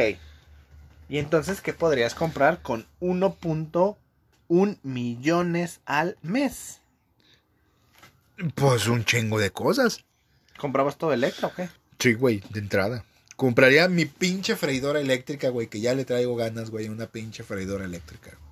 Y 1.11 1.19
entonces, 1.19 1.61
¿qué 1.63 1.73
podrías 1.73 2.15
comprar 2.15 2.61
con 2.63 2.87
1.1 3.01 4.79
millones 4.83 5.81
al 5.87 6.17
mes? 6.23 6.81
Pues 8.55 8.87
un 8.89 9.05
chingo 9.05 9.39
de 9.39 9.51
cosas. 9.51 10.05
¿Comprabas 10.59 10.97
todo 10.99 11.13
Electra 11.13 11.49
o 11.49 11.55
qué? 11.55 11.69
Sí, 11.99 12.15
güey, 12.15 12.43
de 12.51 12.61
entrada. 12.61 13.05
Compraría 13.37 13.89
mi 13.89 14.05
pinche 14.05 14.57
freidora 14.57 15.01
eléctrica, 15.01 15.49
güey, 15.49 15.69
que 15.69 15.81
ya 15.81 15.95
le 15.95 16.05
traigo 16.05 16.35
ganas, 16.37 16.71
güey, 16.71 16.89
una 16.89 17.07
pinche 17.07 17.43
freidora 17.43 17.85
eléctrica. 17.85 18.31
Güey. 18.37 18.48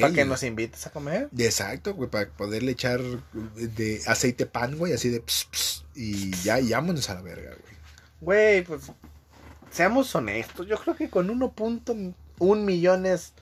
Para 0.00 0.12
que 0.12 0.24
nos 0.24 0.42
invites 0.42 0.86
a 0.86 0.90
comer. 0.90 1.28
Exacto, 1.36 1.94
güey, 1.94 2.10
para 2.10 2.28
poderle 2.28 2.72
echar 2.72 3.00
de 3.32 4.02
aceite 4.06 4.46
pan, 4.46 4.76
güey, 4.76 4.92
así 4.92 5.08
de 5.08 5.20
ps, 5.20 5.46
ps, 5.50 5.84
y 5.94 6.30
ya, 6.42 6.60
y 6.60 6.70
vámonos 6.70 7.08
a 7.08 7.14
la 7.14 7.22
verga, 7.22 7.50
güey. 7.50 7.74
Güey, 8.20 8.64
pues 8.64 8.90
seamos 9.70 10.14
honestos. 10.14 10.66
Yo 10.66 10.78
creo 10.78 10.96
que 10.96 11.08
con 11.08 11.28
1.1 11.28 12.56
millones 12.64 13.32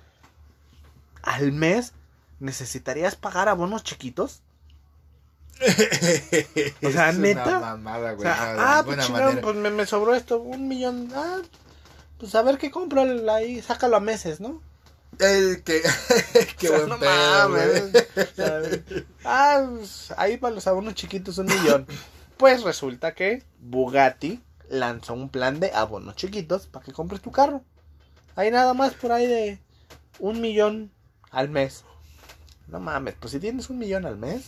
al 1.22 1.52
mes 1.52 1.92
necesitarías 2.40 3.16
pagar 3.16 3.48
abonos 3.48 3.82
chiquitos. 3.82 4.42
O 6.82 6.90
sea, 6.90 7.10
Es 7.10 7.18
¿neta? 7.18 7.58
Una 7.58 7.60
mamada, 7.60 8.12
O 8.12 8.16
güey. 8.16 8.28
sea, 8.28 8.46
no, 8.46 8.52
de 8.52 8.58
ah, 8.58 8.82
pues 8.84 9.40
pues 9.40 9.56
me, 9.56 9.70
me 9.70 9.86
sobró 9.86 10.14
esto, 10.14 10.40
un 10.40 10.66
millón. 10.68 11.10
Ah, 11.14 11.38
pues 12.18 12.34
a 12.34 12.42
ver 12.42 12.58
qué 12.58 12.70
compro 12.70 13.02
ahí, 13.32 13.60
sácalo 13.62 13.96
a 13.96 14.00
meses, 14.00 14.40
¿no? 14.40 14.60
El 15.18 15.62
que. 15.62 15.82
Qué 16.58 16.68
O 16.68 16.70
sea, 16.70 16.78
buen 16.78 16.88
no 16.88 16.98
pedo, 16.98 17.48
mames. 17.48 17.92
ah, 19.24 19.66
pues, 19.76 20.12
ahí 20.16 20.36
para 20.38 20.54
los 20.54 20.66
abonos 20.66 20.94
chiquitos 20.94 21.38
un 21.38 21.46
millón. 21.46 21.86
Pues 22.36 22.62
resulta 22.62 23.14
que 23.14 23.42
Bugatti 23.60 24.40
lanzó 24.68 25.14
un 25.14 25.28
plan 25.28 25.60
de 25.60 25.70
abonos 25.72 26.16
chiquitos 26.16 26.66
para 26.66 26.84
que 26.84 26.92
compres 26.92 27.20
tu 27.20 27.30
carro. 27.30 27.62
Hay 28.34 28.50
nada 28.50 28.74
más 28.74 28.94
por 28.94 29.12
ahí 29.12 29.26
de 29.26 29.58
un 30.18 30.40
millón 30.40 30.90
al 31.30 31.50
mes. 31.50 31.84
No 32.66 32.80
mames, 32.80 33.14
pues 33.20 33.32
si 33.32 33.38
tienes 33.40 33.68
un 33.70 33.78
millón 33.78 34.06
al 34.06 34.16
mes, 34.16 34.44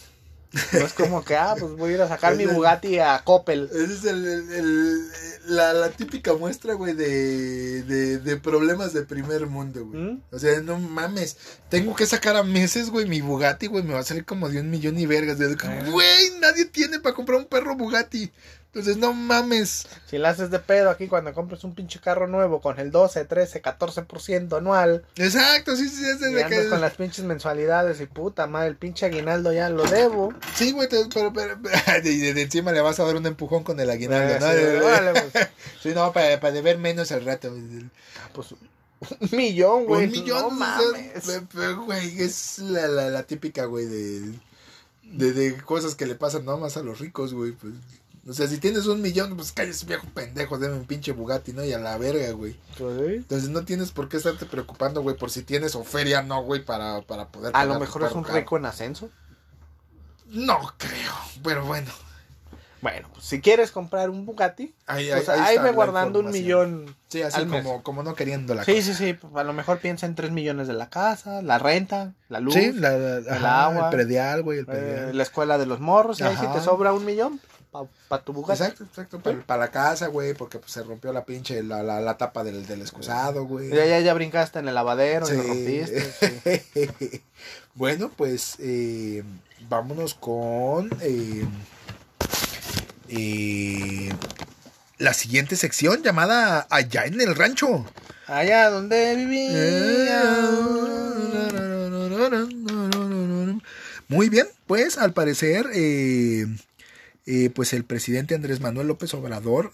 no 0.72 0.78
es 0.86 0.92
como 0.92 1.24
que, 1.24 1.36
ah, 1.36 1.54
pues 1.58 1.72
voy 1.72 1.90
a 1.90 1.94
ir 1.94 2.00
a 2.02 2.08
sacar 2.08 2.36
mi 2.36 2.46
Bugatti 2.46 2.98
a 2.98 3.20
Coppel. 3.24 3.68
Esa 3.72 3.92
es 3.92 4.04
el, 4.04 4.24
el- 4.26 4.52
el- 4.52 5.08
la, 5.46 5.72
la 5.74 5.90
típica 5.90 6.32
muestra, 6.34 6.72
güey, 6.74 6.94
de, 6.94 7.82
de, 7.82 8.18
de 8.18 8.36
problemas 8.38 8.92
de 8.94 9.02
primer 9.02 9.46
mundo, 9.46 9.84
güey. 9.86 10.00
¿Mm? 10.02 10.22
O 10.30 10.38
sea, 10.38 10.60
no 10.60 10.78
mames. 10.78 11.36
Tengo 11.68 11.94
que 11.94 12.06
sacar 12.06 12.36
a 12.36 12.42
meses, 12.42 12.88
güey, 12.90 13.06
mi 13.06 13.20
Bugatti, 13.20 13.66
güey. 13.66 13.84
Me 13.84 13.92
va 13.94 14.00
a 14.00 14.04
salir 14.04 14.24
como 14.24 14.48
de 14.48 14.60
un 14.60 14.70
millón 14.70 14.98
y 14.98 15.06
vergas. 15.06 15.38
Eh. 15.40 15.90
Güey, 15.90 16.30
nadie 16.40 16.64
tiene 16.64 16.98
para 17.00 17.14
comprar 17.14 17.38
un 17.38 17.46
perro 17.46 17.76
Bugatti. 17.76 18.32
Entonces, 18.74 18.96
no 18.96 19.12
mames. 19.12 19.86
Si 20.10 20.18
la 20.18 20.30
haces 20.30 20.50
de 20.50 20.58
pedo 20.58 20.90
aquí 20.90 21.06
cuando 21.06 21.32
compres 21.32 21.62
un 21.62 21.76
pinche 21.76 22.00
carro 22.00 22.26
nuevo 22.26 22.60
con 22.60 22.80
el 22.80 22.90
12, 22.90 23.24
13, 23.24 23.62
14% 23.62 24.58
anual 24.58 25.04
Exacto, 25.14 25.76
sí, 25.76 25.88
sí, 25.88 26.04
es 26.04 26.20
y 26.20 26.32
de 26.34 26.42
andas 26.42 26.60
que... 26.64 26.68
con 26.68 26.80
las 26.80 26.94
pinches 26.94 27.24
mensualidad 27.24 27.88
y 27.98 28.06
puta 28.06 28.48
madre, 28.48 28.68
el 28.70 28.76
pinche 28.76 29.06
aguinaldo 29.06 29.52
ya 29.52 29.70
lo 29.70 29.84
debo. 29.84 30.34
Sí, 30.56 30.72
güey, 30.72 30.88
pero, 30.88 31.30
pero, 31.32 31.56
de, 32.02 32.32
de- 32.34 32.42
encima 32.42 32.72
le 32.72 32.80
vas 32.80 32.98
a 32.98 33.04
dar 33.04 33.14
un 33.14 33.26
empujón 33.26 33.62
con 33.62 33.78
el 33.78 33.88
aguinaldo, 33.90 34.34
Eh, 34.34 34.38
¿no? 34.40 34.80
sí, 34.80 34.84
órale, 34.84 35.20
pues. 35.32 35.48
Sí, 35.82 35.90
no, 35.94 36.12
para, 36.12 36.40
para 36.40 36.52
deber 36.52 36.78
menos 36.78 37.12
al 37.12 37.24
rato. 37.24 37.54
Pues 38.32 38.52
un 38.52 39.28
millón, 39.32 39.84
güey. 39.84 40.06
un 40.06 40.10
millón, 40.10 40.42
No 40.42 40.50
mames. 40.50 41.24
güey, 41.86 42.20
es 42.22 42.58
la, 42.58 42.88
la, 42.88 43.10
la 43.10 43.22
típica, 43.22 43.66
güey, 43.66 43.86
de, 43.86 44.32
de, 45.04 45.32
de 45.32 45.56
cosas 45.62 45.94
que 45.94 46.06
le 46.06 46.14
pasan 46.14 46.44
nada 46.44 46.56
más 46.58 46.76
a 46.76 46.82
los 46.82 46.98
ricos, 47.00 47.34
güey. 47.34 47.52
Pues, 47.52 47.74
o 48.28 48.32
sea, 48.32 48.46
si 48.48 48.58
tienes 48.58 48.86
un 48.86 49.02
millón, 49.02 49.36
pues 49.36 49.52
cállese, 49.52 49.84
viejo 49.86 50.06
pendejo, 50.14 50.58
deme 50.58 50.74
un 50.74 50.84
pinche 50.86 51.12
Bugatti, 51.12 51.52
¿no? 51.52 51.64
Y 51.64 51.72
a 51.72 51.78
la 51.78 51.98
verga, 51.98 52.30
güey. 52.32 52.52
Sí. 52.76 52.84
Entonces 53.16 53.50
no 53.50 53.64
tienes 53.64 53.90
por 53.92 54.08
qué 54.08 54.16
estarte 54.16 54.46
preocupando, 54.46 55.02
güey, 55.02 55.16
por 55.16 55.30
si 55.30 55.42
tienes 55.42 55.74
o 55.74 55.84
feria, 55.84 56.22
no, 56.22 56.42
güey, 56.42 56.64
para, 56.64 57.02
para 57.02 57.28
poder... 57.28 57.52
A 57.54 57.64
lo 57.64 57.78
mejor 57.78 58.04
es 58.04 58.12
un 58.12 58.24
rico 58.24 58.56
en 58.56 58.64
ascenso. 58.66 59.10
No 60.26 60.72
creo, 60.78 61.12
pero 61.42 61.64
bueno. 61.64 61.90
Bueno, 62.80 63.08
pues 63.14 63.24
si 63.24 63.40
quieres 63.40 63.70
comprar 63.70 64.10
un 64.10 64.26
Bugatti, 64.26 64.74
Ahí, 64.86 65.08
pues 65.10 65.26
ahí 65.30 65.56
la 65.56 65.70
guardando 65.72 66.20
un 66.20 66.30
millón. 66.30 66.94
Sí, 67.08 67.22
así 67.22 67.40
al 67.40 67.46
mes. 67.46 67.62
como, 67.62 67.82
como 67.82 68.02
no 68.02 68.14
queriendo 68.14 68.54
la 68.54 68.62
Sí, 68.64 68.72
cosa. 68.74 68.84
sí, 68.86 68.94
sí. 68.94 69.12
pues, 69.14 69.34
a 69.36 69.42
lo 69.44 69.54
mejor 69.54 69.78
piensa 69.78 70.04
en 70.04 70.14
3 70.14 70.32
millones 70.32 70.66
de 70.66 70.74
la 70.74 70.90
casa, 70.90 71.40
la 71.40 71.58
renta, 71.58 72.12
la 72.28 72.40
luz, 72.40 72.52
Sí, 72.52 72.72
la, 72.72 72.90
la- 72.90 73.16
el 73.18 73.28
ajá, 73.30 73.64
agua, 73.66 73.84
el 73.88 73.90
predial, 73.96 74.42
güey, 74.42 74.58
el 74.58 74.66
eh, 74.68 75.10
la 75.14 75.22
escuela 75.22 75.56
de 75.56 75.64
los 75.64 75.80
morros. 75.80 76.20
Y 76.20 76.24
ahí 76.24 76.36
si 76.36 76.46
te 76.48 76.60
sobra 76.60 76.92
un 76.92 77.06
millón, 77.06 77.40
para 78.08 78.22
tu 78.22 78.32
Bugatti. 78.32 78.62
Exacto, 78.62 78.84
exacto. 78.84 79.20
Para, 79.20 79.40
para 79.40 79.60
la 79.64 79.70
casa, 79.70 80.06
güey, 80.06 80.34
porque 80.34 80.58
pues, 80.58 80.72
se 80.72 80.82
rompió 80.82 81.12
la 81.12 81.24
pinche, 81.24 81.62
la, 81.62 81.82
la, 81.82 82.00
la 82.00 82.16
tapa 82.16 82.44
del, 82.44 82.66
del 82.66 82.80
excusado, 82.82 83.44
güey. 83.46 83.68
Ya, 83.70 83.84
ya, 83.86 84.00
ya 84.00 84.14
brincaste 84.14 84.58
en 84.60 84.68
el 84.68 84.74
lavadero 84.74 85.26
y 85.26 85.30
Sí. 85.30 85.36
lo 85.36 85.42
rompiste. 85.42 86.12
sí. 86.74 87.20
bueno, 87.74 88.10
pues 88.16 88.56
eh, 88.60 89.22
vámonos 89.68 90.14
con 90.14 90.90
eh, 91.00 91.44
eh, 93.08 94.12
la 94.98 95.12
siguiente 95.14 95.56
sección 95.56 96.02
llamada 96.02 96.66
Allá 96.70 97.04
en 97.06 97.20
el 97.20 97.34
Rancho. 97.34 97.84
Allá 98.26 98.70
donde 98.70 99.16
vivía. 99.16 100.22
Muy 104.08 104.28
bien, 104.28 104.46
pues 104.66 104.98
al 104.98 105.12
parecer, 105.12 105.66
eh, 105.74 106.46
eh, 107.26 107.50
pues 107.50 107.72
el 107.72 107.84
presidente 107.84 108.34
Andrés 108.34 108.60
Manuel 108.60 108.88
López 108.88 109.14
Obrador 109.14 109.72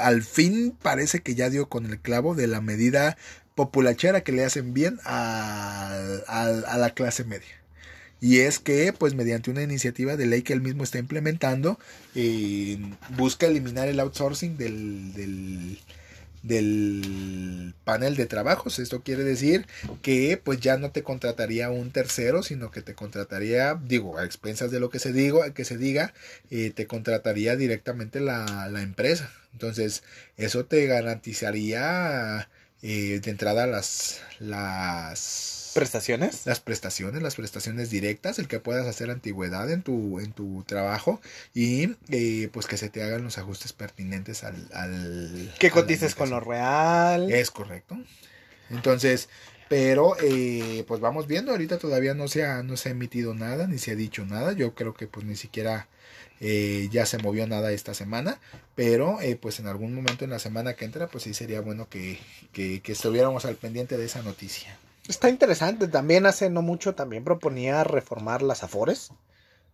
al 0.00 0.22
fin 0.22 0.74
parece 0.82 1.20
que 1.20 1.34
ya 1.34 1.50
dio 1.50 1.68
con 1.68 1.86
el 1.86 1.98
clavo 1.98 2.34
de 2.34 2.46
la 2.48 2.60
medida 2.60 3.16
populachera 3.54 4.22
que 4.22 4.32
le 4.32 4.44
hacen 4.44 4.72
bien 4.74 4.98
a, 5.04 5.94
a- 6.26 6.46
a 6.72 6.78
la 6.78 6.90
clase 6.90 7.24
media. 7.24 7.46
Y 8.20 8.38
es 8.38 8.60
que, 8.60 8.92
pues 8.92 9.14
mediante 9.14 9.50
una 9.50 9.62
iniciativa 9.62 10.16
de 10.16 10.26
ley 10.26 10.42
que 10.42 10.52
él 10.52 10.60
mismo 10.62 10.84
está 10.84 10.98
implementando, 10.98 11.78
eh, 12.14 12.78
busca 13.16 13.46
eliminar 13.46 13.88
el 13.88 13.98
outsourcing 13.98 14.56
del, 14.56 15.12
del, 15.12 15.80
del 16.42 17.74
panel 17.84 18.16
de 18.16 18.26
trabajos. 18.26 18.78
Esto 18.78 19.02
quiere 19.02 19.24
decir 19.24 19.66
que 20.02 20.40
pues 20.42 20.60
ya 20.60 20.76
no 20.76 20.90
te 20.90 21.02
contrataría 21.02 21.70
un 21.70 21.90
tercero, 21.90 22.42
sino 22.42 22.70
que 22.70 22.82
te 22.82 22.94
contrataría, 22.94 23.74
digo, 23.74 24.18
a 24.18 24.24
expensas 24.24 24.70
de 24.70 24.80
lo 24.80 24.90
que 24.90 24.98
se 24.98 25.12
digo, 25.12 25.42
que 25.54 25.64
se 25.64 25.76
diga, 25.78 26.14
eh, 26.50 26.70
te 26.74 26.86
contrataría 26.86 27.56
directamente 27.56 28.20
la, 28.20 28.68
la 28.70 28.82
empresa. 28.82 29.30
Entonces, 29.52 30.02
eso 30.36 30.64
te 30.64 30.86
garantizaría 30.86 32.48
eh, 32.82 33.20
de 33.22 33.30
entrada 33.30 33.66
las 33.66 34.20
las 34.40 35.61
¿Prestaciones? 35.74 36.46
las 36.46 36.60
prestaciones, 36.60 37.22
las 37.22 37.34
prestaciones 37.36 37.90
directas, 37.90 38.38
el 38.38 38.48
que 38.48 38.60
puedas 38.60 38.86
hacer 38.86 39.10
antigüedad 39.10 39.70
en 39.70 39.82
tu, 39.82 40.20
en 40.20 40.32
tu 40.32 40.64
trabajo 40.64 41.20
y 41.54 41.96
eh, 42.10 42.48
pues 42.52 42.66
que 42.66 42.76
se 42.76 42.88
te 42.90 43.02
hagan 43.02 43.22
los 43.24 43.38
ajustes 43.38 43.72
pertinentes 43.72 44.44
al... 44.44 44.68
al 44.72 45.54
Que 45.58 45.70
cotices 45.70 46.14
con 46.14 46.30
lo 46.30 46.40
real. 46.40 47.30
Es 47.32 47.50
correcto. 47.50 47.96
Entonces, 48.70 49.28
Pero 49.68 50.16
eh, 50.22 50.84
pues 50.86 51.00
vamos 51.00 51.26
viendo, 51.26 51.52
ahorita 51.52 51.78
todavía 51.78 52.12
no 52.12 52.28
se, 52.28 52.44
ha, 52.44 52.62
no 52.62 52.76
se 52.76 52.90
ha 52.90 52.92
emitido 52.92 53.34
nada, 53.34 53.66
ni 53.66 53.78
se 53.78 53.92
ha 53.92 53.94
dicho 53.96 54.24
nada. 54.26 54.52
Yo 54.52 54.74
creo 54.74 54.92
que 54.92 55.06
pues 55.06 55.24
ni 55.24 55.34
siquiera 55.34 55.88
eh, 56.40 56.88
ya 56.92 57.06
se 57.06 57.16
movió 57.18 57.46
nada 57.46 57.72
esta 57.72 57.94
semana. 57.94 58.38
Pero 58.74 59.20
eh, 59.22 59.36
pues 59.36 59.60
en 59.60 59.66
algún 59.68 59.94
momento 59.94 60.24
en 60.24 60.30
la 60.30 60.38
semana 60.38 60.74
que 60.74 60.84
entra, 60.84 61.08
pues 61.08 61.24
sí 61.24 61.32
sería 61.34 61.62
bueno 61.62 61.88
que, 61.88 62.18
que, 62.52 62.82
que 62.82 62.92
estuviéramos 62.92 63.46
al 63.46 63.56
pendiente 63.56 63.96
de 63.96 64.04
esa 64.04 64.22
noticia. 64.22 64.78
Está 65.08 65.28
interesante. 65.28 65.88
También 65.88 66.26
hace 66.26 66.50
no 66.50 66.62
mucho 66.62 66.94
también 66.94 67.24
proponía 67.24 67.84
reformar 67.84 68.42
las 68.42 68.62
afores. 68.62 69.10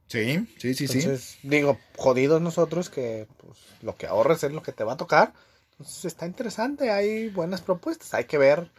Sí, 0.06 0.46
sí, 0.58 0.74
sí, 0.74 0.84
Entonces, 0.84 1.38
sí. 1.40 1.48
digo, 1.48 1.78
jodidos 1.96 2.40
nosotros 2.40 2.88
que 2.88 3.26
pues, 3.36 3.58
lo 3.82 3.96
que 3.96 4.06
ahorres 4.06 4.42
es 4.42 4.52
lo 4.52 4.62
que 4.62 4.72
te 4.72 4.84
va 4.84 4.94
a 4.94 4.96
tocar. 4.96 5.34
Entonces 5.72 6.06
está 6.06 6.26
interesante, 6.26 6.90
hay 6.90 7.28
buenas 7.28 7.60
propuestas. 7.60 8.14
Hay 8.14 8.24
que 8.24 8.38
ver 8.38 8.70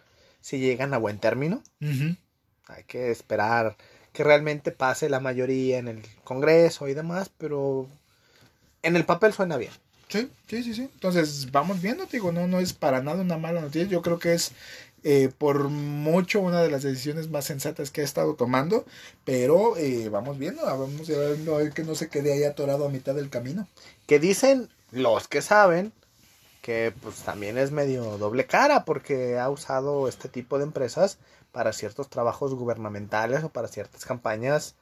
si 0.42 0.60
llegan 0.60 0.94
a 0.94 0.98
buen 0.98 1.20
término. 1.20 1.62
Hay 2.68 2.84
que 2.88 3.12
esperar 3.12 3.78
que 4.12 4.24
realmente 4.24 4.72
pase 4.72 5.08
la 5.08 5.20
mayoría 5.20 5.78
en 5.78 5.88
el 5.88 6.02
Congreso 6.24 6.88
y 6.88 6.94
demás, 6.94 7.30
pero 7.38 7.88
en 8.82 8.96
el 8.96 9.06
papel 9.06 9.34
suena 9.34 9.58
bien. 9.58 9.72
Sí, 10.08 10.30
sí, 10.48 10.64
sí, 10.64 10.74
sí. 10.74 10.90
Entonces, 10.94 11.52
vamos 11.52 11.82
viendo, 11.82 12.08
digo, 12.08 12.32
no, 12.32 12.48
no 12.48 12.60
es 12.60 12.74
para 12.74 13.02
nada 13.04 13.22
una 13.22 13.38
mala 13.38 13.62
noticia. 13.62 13.88
Yo 13.88 14.02
creo 14.02 14.18
que 14.18 14.34
es 14.34 14.52
eh, 15.04 15.32
por 15.38 15.70
mucho 15.70 16.42
una 16.42 16.62
de 16.62 16.70
las 16.70 16.84
decisiones 16.84 17.30
más 17.30 17.46
sensatas 17.46 17.92
que 17.92 18.02
ha 18.02 18.04
estado 18.04 18.36
tomando, 18.36 18.86
pero 19.26 19.78
eh, 19.78 20.10
vamos 20.10 20.38
viendo, 20.38 20.64
vamos 20.64 21.08
viendo 21.08 21.56
a 21.56 21.60
ver 21.60 21.72
que 21.72 21.84
no 21.84 21.96
se 21.96 22.10
quede 22.10 22.34
ahí 22.34 22.44
atorado 22.44 22.86
a 22.86 22.90
mitad 22.90 23.16
del 23.16 23.30
camino. 23.30 23.68
Que 24.08 24.20
dicen 24.20 24.70
los 24.92 25.28
que 25.28 25.42
saben 25.42 25.94
que 26.62 26.94
pues 27.02 27.16
también 27.18 27.58
es 27.58 27.72
medio 27.72 28.18
doble 28.18 28.46
cara 28.46 28.86
porque 28.86 29.40
ha 29.40 29.50
usado 29.50 30.08
este 30.08 30.28
tipo 30.28 30.58
de 30.58 30.66
empresas 30.66 31.18
para 31.52 31.74
ciertos 31.74 32.10
trabajos 32.10 32.54
gubernamentales 32.54 33.44
o 33.44 33.50
para 33.50 33.68
ciertas 33.68 34.06
campañas 34.06 34.76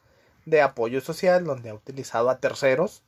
de 0.44 0.60
apoyo 0.60 1.00
social 1.00 1.44
donde 1.44 1.70
ha 1.70 1.74
utilizado 1.74 2.30
a 2.30 2.38
terceros 2.38 3.02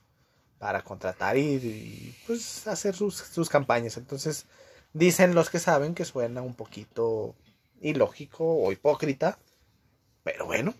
para 0.58 0.82
contratar 0.82 1.36
y, 1.36 1.56
y, 1.56 2.16
pues 2.26 2.66
hacer 2.66 2.94
sus, 2.94 3.16
sus 3.16 3.48
campañas. 3.48 3.96
Entonces 3.96 4.46
dicen 4.92 5.34
los 5.34 5.50
que 5.50 5.58
saben 5.58 5.94
que 5.94 6.04
suena 6.04 6.42
un 6.42 6.54
poquito 6.54 7.34
ilógico 7.80 8.44
o 8.44 8.72
hipócrita, 8.72 9.38
pero 10.24 10.46
bueno. 10.46 10.74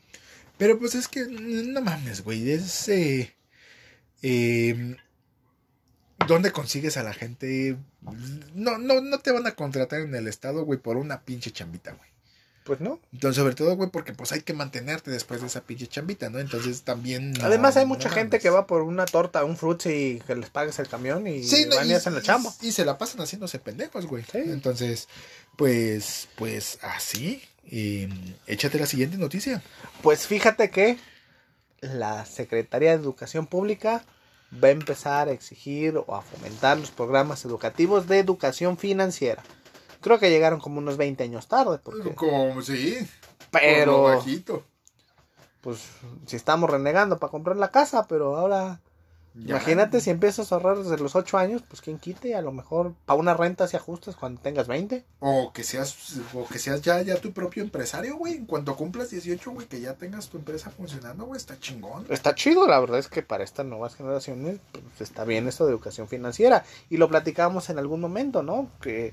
Pero 0.59 0.79
pues 0.79 0.95
es 0.95 1.09
que 1.09 1.27
no 1.27 1.81
mames, 1.81 2.23
güey, 2.23 2.51
es... 2.51 2.89
Eh, 2.89 3.35
eh, 4.23 4.97
¿Dónde 6.29 6.53
consigues 6.53 6.99
a 6.99 7.03
la 7.03 7.15
gente? 7.15 7.79
No, 8.55 8.77
no, 8.77 9.01
no 9.01 9.19
te 9.21 9.33
van 9.33 9.47
a 9.47 9.55
contratar 9.55 10.01
en 10.01 10.15
el 10.15 10.29
estado, 10.29 10.65
güey, 10.65 10.79
por 10.79 10.99
una 10.99 11.23
pinche 11.23 11.51
chambita, 11.51 11.93
güey. 11.93 12.11
Pues 12.71 12.81
no. 12.81 13.01
Entonces, 13.13 13.43
sobre 13.43 13.57
todo, 13.57 13.75
güey, 13.75 13.91
porque 13.91 14.13
pues 14.13 14.31
hay 14.31 14.43
que 14.43 14.53
mantenerte 14.53 15.11
después 15.11 15.41
de 15.41 15.49
esa 15.49 15.63
pinche 15.63 15.89
chambita, 15.89 16.31
¿no? 16.31 16.39
Entonces 16.39 16.83
también... 16.83 17.33
no- 17.33 17.45
Además 17.45 17.77
hay 17.77 17.83
no 17.83 17.89
mucha 17.89 18.09
gente 18.09 18.39
que 18.39 18.49
va 18.49 18.69
por 18.69 18.83
una 18.83 19.07
torta, 19.07 19.45
un 19.45 19.57
frutzi 19.57 19.89
y 19.91 20.21
que 20.21 20.37
les 20.37 20.51
pagues 20.51 20.79
el 20.79 20.87
camión 20.87 21.27
y 21.27 21.43
Sí, 21.43 21.67
no, 21.69 21.75
van 21.75 21.91
y, 21.91 21.95
hacen 21.95 22.15
la 22.15 22.23
chamba. 22.23 22.55
Y, 22.61 22.71
se 22.71 22.85
la 22.85 22.97
pasan 22.97 23.23
haciéndose 23.23 23.59
pendejos, 23.59 24.07
güey. 24.07 24.23
Sí. 24.23 24.39
Entonces, 24.39 25.09
pues, 25.57 26.29
pues 26.37 26.79
así. 26.83 27.43
Y, 27.69 28.07
échate 28.47 28.79
la 28.79 28.87
siguiente 28.87 29.19
noticia. 29.19 29.65
Pues 30.01 30.29
fíjate 30.29 30.71
que 30.71 30.97
la 31.81 32.25
Secretaría 32.25 32.91
de 32.91 33.03
Educación 33.03 33.49
Pública 33.49 34.05
va 34.63 34.69
a 34.69 34.71
empezar 34.71 35.27
a 35.27 35.33
exigir 35.33 35.97
o 35.97 36.15
a 36.15 36.23
fomentar 36.23 36.79
los 36.79 36.93
programas 36.93 37.45
educativos 37.45 38.07
de 38.07 38.21
educación 38.21 38.79
financiera. 38.79 39.43
Creo 40.01 40.19
que 40.19 40.31
llegaron 40.31 40.61
como 40.61 40.79
unos 40.79 40.97
20 40.97 41.23
años 41.25 41.47
tarde, 41.49 41.79
porque, 41.83 42.15
Como, 42.15 42.61
sí. 42.63 42.97
pero 43.51 44.03
bajito. 44.05 44.65
pues 45.61 45.79
si 46.27 46.37
estamos 46.37 46.71
renegando 46.71 47.19
para 47.19 47.31
comprar 47.31 47.57
la 47.57 47.71
casa, 47.71 48.07
pero 48.09 48.37
ahora 48.37 48.81
Ya. 49.35 49.51
imagínate 49.57 50.01
si 50.01 50.09
empiezas 50.11 50.51
a 50.51 50.55
ahorrar 50.57 50.79
desde 50.79 50.97
los 50.99 51.15
8 51.15 51.37
años, 51.39 51.63
pues 51.69 51.81
quién 51.83 51.99
quite, 51.99 52.35
a 52.35 52.41
lo 52.43 52.51
mejor 52.51 52.95
para 53.05 53.21
una 53.21 53.35
renta 53.35 53.69
si 53.69 53.77
ajustas 53.77 54.17
cuando 54.17 54.41
tengas 54.41 54.67
20. 54.69 55.05
O 55.21 55.53
que 55.53 55.63
seas, 55.63 56.15
o 56.35 56.47
que 56.49 56.59
seas 56.59 56.81
ya, 56.83 57.01
ya 57.03 57.17
tu 57.21 57.33
propio 57.33 57.63
empresario, 57.63 58.17
güey. 58.17 58.35
En 58.37 58.47
cuanto 58.47 58.75
cumplas 58.75 59.11
18, 59.11 59.51
güey, 59.53 59.67
que 59.69 59.81
ya 59.81 59.95
tengas 59.95 60.29
tu 60.31 60.39
empresa 60.39 60.71
funcionando, 60.71 61.27
güey, 61.27 61.37
está 61.37 61.61
chingón. 61.61 62.07
Está 62.09 62.35
chido, 62.35 62.67
la 62.67 62.81
verdad 62.81 62.99
es 62.99 63.09
que 63.09 63.23
para 63.23 63.45
estas 63.45 63.67
nuevas 63.67 63.95
generaciones 63.95 64.59
pues, 64.73 64.83
está 65.03 65.25
bien 65.25 65.47
esto 65.47 65.65
de 65.67 65.73
educación 65.73 66.09
financiera. 66.09 66.65
Y 66.89 66.97
lo 66.97 67.09
platicábamos 67.09 67.69
en 67.71 67.79
algún 67.79 68.01
momento, 68.01 68.43
¿no? 68.43 68.69
Que 68.81 69.13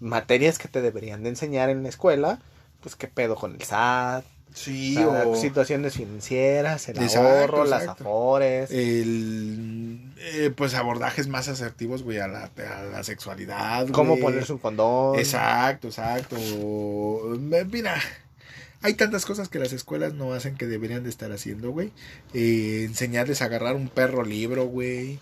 materias 0.00 0.58
que 0.58 0.68
te 0.68 0.82
deberían 0.82 1.22
de 1.22 1.30
enseñar 1.30 1.70
en 1.70 1.82
la 1.82 1.88
escuela, 1.88 2.40
pues 2.80 2.96
qué 2.96 3.08
pedo 3.08 3.34
con 3.36 3.54
el 3.54 3.62
SAT, 3.62 4.24
Sí, 4.52 4.96
o 4.98 5.10
sea, 5.10 5.26
o 5.26 5.34
situaciones 5.34 5.94
financieras, 5.94 6.88
el 6.88 7.02
Exacto, 7.02 7.28
ahorro, 7.28 7.64
las 7.64 7.88
afores. 7.88 8.70
el, 8.70 10.12
eh, 10.18 10.52
pues 10.54 10.74
abordajes 10.74 11.26
más 11.26 11.48
asertivos, 11.48 12.04
güey, 12.04 12.18
a 12.20 12.28
la, 12.28 12.44
a 12.56 12.82
la 12.84 13.02
sexualidad. 13.02 13.88
cómo 13.88 14.10
güey. 14.12 14.22
ponerse 14.22 14.52
un 14.52 14.60
condón. 14.60 15.18
Exacto, 15.18 15.88
exacto. 15.88 16.36
Eh, 16.36 17.64
Mira, 17.68 17.96
hay 18.80 18.94
tantas 18.94 19.24
cosas 19.24 19.48
que 19.48 19.58
las 19.58 19.72
escuelas 19.72 20.14
no 20.14 20.32
hacen 20.34 20.54
que 20.56 20.66
deberían 20.66 21.02
de 21.02 21.10
estar 21.10 21.32
haciendo, 21.32 21.70
güey. 21.72 21.90
Eh, 22.32 22.84
enseñarles 22.86 23.42
a 23.42 23.46
agarrar 23.46 23.74
un 23.74 23.88
perro 23.88 24.22
libro, 24.22 24.66
güey. 24.66 25.18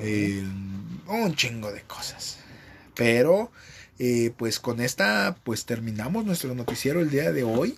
Eh, 0.00 0.42
un 1.06 1.34
chingo 1.34 1.70
de 1.70 1.82
cosas. 1.82 2.38
Pero, 2.94 3.50
eh, 4.02 4.32
pues 4.34 4.58
con 4.60 4.80
esta, 4.80 5.36
pues 5.44 5.66
terminamos 5.66 6.24
nuestro 6.24 6.54
noticiero 6.54 7.00
el 7.00 7.10
día 7.10 7.32
de 7.32 7.42
hoy. 7.42 7.70
Eh, 7.70 7.76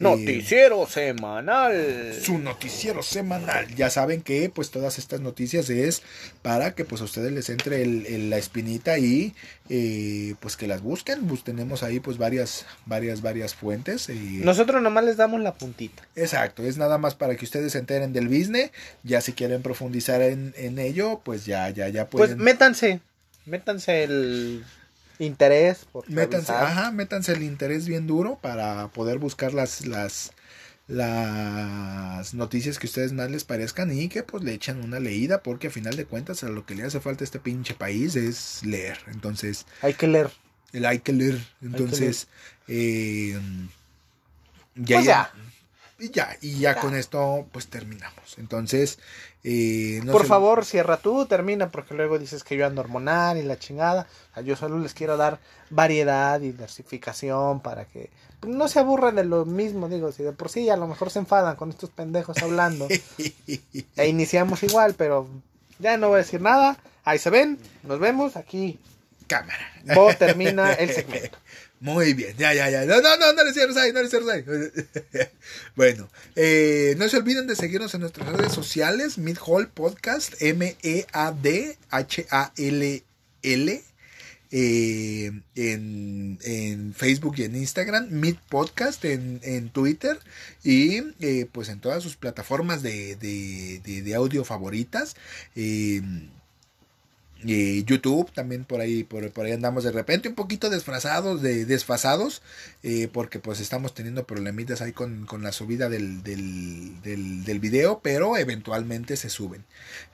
Noticiero 0.00 0.84
semanal. 0.88 2.12
su 2.20 2.38
noticiero 2.38 3.04
semanal. 3.04 3.72
Ya 3.76 3.88
saben 3.88 4.20
que 4.22 4.50
pues 4.50 4.70
todas 4.72 4.98
estas 4.98 5.20
noticias 5.20 5.70
es 5.70 6.02
para 6.42 6.74
que 6.74 6.84
pues 6.84 7.00
a 7.02 7.04
ustedes 7.04 7.30
les 7.32 7.50
entre 7.50 7.82
el, 7.82 8.04
el- 8.06 8.30
la 8.30 8.38
espinita 8.38 8.98
y 8.98 9.32
eh, 9.68 10.34
pues 10.40 10.56
que 10.56 10.66
las 10.66 10.80
busquen. 10.82 11.26
Pues 11.28 11.44
tenemos 11.44 11.84
ahí 11.84 12.00
pues 12.00 12.18
varias, 12.18 12.66
varias, 12.86 13.22
varias 13.22 13.54
fuentes. 13.54 14.08
y- 14.08 14.40
Nosotros 14.42 14.82
nomás 14.82 15.04
les 15.04 15.16
damos 15.18 15.40
la 15.40 15.54
puntita. 15.54 16.02
Exacto, 16.16 16.64
es 16.64 16.78
nada 16.78 16.98
más 16.98 17.14
para 17.14 17.36
que 17.36 17.44
ustedes 17.44 17.70
se 17.72 17.78
enteren 17.78 18.12
del 18.12 18.26
business. 18.26 18.72
Ya 19.04 19.20
si 19.20 19.34
quieren 19.34 19.62
profundizar 19.62 20.20
en, 20.22 20.52
en 20.56 20.80
ello, 20.80 21.20
pues 21.24 21.46
ya, 21.46 21.70
ya, 21.70 21.88
ya 21.88 22.08
Pues 22.08 22.30
pueden. 22.30 22.38
métanse, 22.44 23.00
métanse 23.46 24.02
el 24.02 24.64
interés 25.24 25.84
por 25.92 26.08
métanse, 26.10 26.52
revisar. 26.52 26.64
ajá, 26.78 26.90
métanse 26.92 27.32
el 27.32 27.42
interés 27.42 27.86
bien 27.86 28.06
duro 28.06 28.38
para 28.40 28.88
poder 28.88 29.18
buscar 29.18 29.52
las, 29.54 29.86
las, 29.86 30.32
las 30.88 32.34
noticias 32.34 32.78
que 32.78 32.86
a 32.86 32.90
ustedes 32.90 33.12
más 33.12 33.30
les 33.30 33.44
parezcan 33.44 33.92
y 33.96 34.08
que 34.08 34.22
pues 34.22 34.42
le 34.44 34.52
echen 34.54 34.82
una 34.82 34.98
leída 35.00 35.42
porque 35.42 35.68
a 35.68 35.70
final 35.70 35.96
de 35.96 36.04
cuentas 36.04 36.42
a 36.44 36.48
lo 36.48 36.66
que 36.66 36.74
le 36.74 36.84
hace 36.84 37.00
falta 37.00 37.22
a 37.22 37.26
este 37.26 37.38
pinche 37.40 37.74
país 37.74 38.16
es 38.16 38.64
leer. 38.64 38.98
Entonces, 39.08 39.66
Hay 39.82 39.94
que 39.94 40.06
leer. 40.08 40.30
el 40.72 40.84
hay 40.86 40.98
que 41.00 41.12
leer. 41.12 41.40
Entonces, 41.62 42.26
eh, 42.68 43.38
ya, 44.74 44.96
Pues 44.96 45.06
ya. 45.06 45.32
Y 45.98 46.10
ya, 46.10 46.36
y 46.40 46.52
ya, 46.60 46.74
Ya. 46.74 46.80
con 46.80 46.94
esto 46.94 47.46
pues 47.52 47.66
terminamos. 47.66 48.36
Entonces, 48.38 48.98
no 49.42 50.12
Por 50.12 50.22
se- 50.22 50.28
favor, 50.28 50.64
cierra 50.64 50.98
tú, 50.98 51.26
termina, 51.26 51.70
porque 51.70 51.94
luego 51.94 52.18
dices 52.18 52.44
que 52.44 52.56
yo 52.56 52.66
ando 52.66 52.80
hormonal 52.82 53.38
y 53.38 53.42
la 53.42 53.58
chingada. 53.58 54.06
O 54.30 54.34
sea, 54.34 54.42
yo 54.42 54.56
solo 54.56 54.78
les 54.78 54.92
quiero 54.94 55.16
dar 55.16 55.38
variedad 55.70 56.40
y 56.40 56.52
diversificación 56.52 57.60
para 57.60 57.84
que 57.86 58.10
no 58.46 58.68
se 58.68 58.78
aburran 58.80 59.16
de 59.16 59.24
lo 59.24 59.44
mismo. 59.46 59.88
Digo, 59.88 60.12
si 60.12 60.22
de 60.22 60.32
por 60.32 60.48
sí 60.50 60.68
a 60.68 60.76
lo 60.76 60.86
mejor 60.86 61.10
se 61.10 61.20
enfadan 61.20 61.56
con 61.56 61.70
estos 61.70 61.90
pendejos 61.90 62.36
hablando. 62.42 62.86
e 63.96 64.08
iniciamos 64.08 64.62
igual, 64.62 64.94
pero 64.96 65.26
ya 65.78 65.96
no 65.96 66.08
voy 66.08 66.16
a 66.16 66.18
decir 66.18 66.40
nada. 66.40 66.76
Ahí 67.04 67.18
se 67.18 67.30
ven, 67.30 67.58
nos 67.82 67.98
vemos 67.98 68.36
aquí. 68.36 68.78
Cámara. 69.26 69.58
Bo 69.94 70.12
termina 70.14 70.72
el 70.74 70.90
segmento. 70.90 71.38
Muy 71.80 72.12
bien, 72.12 72.36
ya, 72.36 72.52
ya, 72.52 72.68
ya. 72.70 72.84
No, 72.84 73.00
no, 73.00 73.16
no, 73.16 73.32
no 73.32 73.42
le 73.42 73.54
cierres 73.54 73.76
ahí, 73.78 73.90
no 73.92 74.02
le 74.02 74.10
cierres 74.10 74.28
ahí. 74.28 74.44
bueno, 75.76 76.10
eh, 76.36 76.94
no 76.98 77.08
se 77.08 77.16
olviden 77.16 77.46
de 77.46 77.56
seguirnos 77.56 77.94
en 77.94 78.02
nuestras 78.02 78.28
redes 78.28 78.52
sociales, 78.52 79.16
Mid 79.16 79.38
Hall 79.46 79.68
Podcast, 79.68 80.34
M-E-A-D-H-A-L-L. 80.40 81.82
eh, 84.52 85.30
en, 85.54 86.38
en 86.42 86.94
Facebook 86.94 87.34
y 87.38 87.44
en 87.44 87.54
Instagram, 87.56 88.08
Mid 88.10 88.34
Podcast 88.48 89.04
en, 89.04 89.40
en 89.44 89.68
Twitter 89.70 90.18
y 90.64 90.98
eh, 91.20 91.46
pues 91.50 91.68
en 91.68 91.80
todas 91.80 92.02
sus 92.02 92.16
plataformas 92.16 92.82
de, 92.82 93.14
de, 93.16 93.80
de- 94.02 94.14
audio 94.14 94.44
favoritas. 94.44 95.14
eh, 95.56 96.02
eh, 97.46 97.82
YouTube 97.86 98.30
también 98.32 98.64
por 98.64 98.80
ahí 98.80 99.04
por, 99.04 99.30
por 99.30 99.46
ahí 99.46 99.52
andamos 99.52 99.84
de 99.84 99.92
repente 99.92 100.28
un 100.28 100.34
poquito 100.34 100.70
desfasados 100.70 101.42
de 101.42 101.64
desfasados 101.64 102.42
eh, 102.82 103.08
porque 103.12 103.38
pues 103.38 103.60
estamos 103.60 103.94
teniendo 103.94 104.26
problemitas 104.26 104.82
ahí 104.82 104.92
con, 104.92 105.26
con 105.26 105.42
la 105.42 105.52
subida 105.52 105.88
del, 105.88 106.22
del, 106.22 107.00
del, 107.02 107.60
video 107.60 108.00
pero 108.02 108.36
eventualmente 108.36 109.16
se 109.16 109.30
suben. 109.30 109.64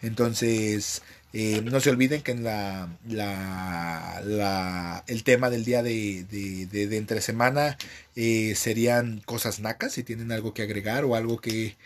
Entonces 0.03 1.03
Eh, 1.39 1.61
no 1.61 1.81
se 1.81 1.91
olviden 1.91 2.23
que 2.23 2.33
en 2.33 2.45
la, 2.45 2.89
la, 3.07 5.05
el 5.07 5.23
tema 5.23 5.51
del 5.51 5.67
día 5.67 5.83
de, 5.83 6.25
de, 6.25 6.97
entre 6.97 7.21
semana 7.21 7.77
eh, 8.15 8.55
serían 8.55 9.21
cosas 9.21 9.61
nacas, 9.61 9.93
si 9.93 10.03
tienen 10.03 10.33
algo 10.33 10.55
que 10.55 10.63
agregar 10.63 11.05
o 11.05 11.15
algo 11.15 11.39
que, 11.39 11.77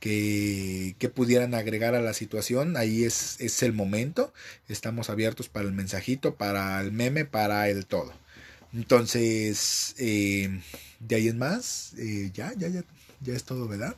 que, 0.00 0.96
que, 0.98 1.08
pudieran 1.08 1.54
agregar 1.54 1.94
a 1.94 2.00
la 2.00 2.14
situación, 2.14 2.76
ahí 2.76 3.04
es, 3.04 3.40
es 3.40 3.62
el 3.62 3.72
momento. 3.72 4.32
Estamos 4.68 5.10
abiertos 5.10 5.48
para 5.48 5.66
el 5.66 5.72
mensajito, 5.72 6.34
para 6.34 6.80
el 6.80 6.90
meme, 6.90 7.26
para 7.26 7.68
el 7.68 7.86
todo. 7.86 8.12
Entonces, 8.72 9.94
eh, 9.98 10.60
de 11.00 11.16
ahí 11.16 11.28
en 11.28 11.38
más, 11.38 11.92
eh, 11.98 12.30
ya, 12.32 12.52
ya, 12.56 12.68
ya, 12.68 12.82
ya 13.20 13.34
es 13.34 13.44
todo, 13.44 13.68
¿verdad? 13.68 13.94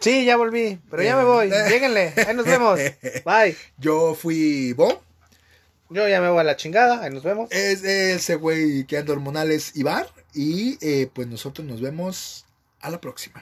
Sí, 0.00 0.24
ya 0.24 0.36
volví, 0.36 0.78
pero 0.90 1.02
ya 1.02 1.16
me 1.16 1.24
voy. 1.24 1.50
Lléguenle, 1.50 2.12
ahí 2.26 2.34
nos 2.34 2.46
vemos. 2.46 2.78
Bye. 3.24 3.56
Yo 3.78 4.14
fui 4.14 4.72
Bo. 4.72 5.02
Yo 5.88 6.08
ya 6.08 6.20
me 6.20 6.28
voy 6.28 6.40
a 6.40 6.44
la 6.44 6.56
chingada, 6.56 7.02
ahí 7.02 7.10
nos 7.10 7.22
vemos. 7.22 7.50
Es 7.52 7.82
ese 7.84 8.34
güey 8.34 8.84
que 8.84 8.98
anda 8.98 9.12
hormonales 9.12 9.76
Ibar. 9.76 10.08
Y 10.34 10.78
eh, 10.80 11.08
pues 11.12 11.28
nosotros 11.28 11.66
nos 11.66 11.80
vemos 11.80 12.44
a 12.80 12.90
la 12.90 13.00
próxima. 13.00 13.40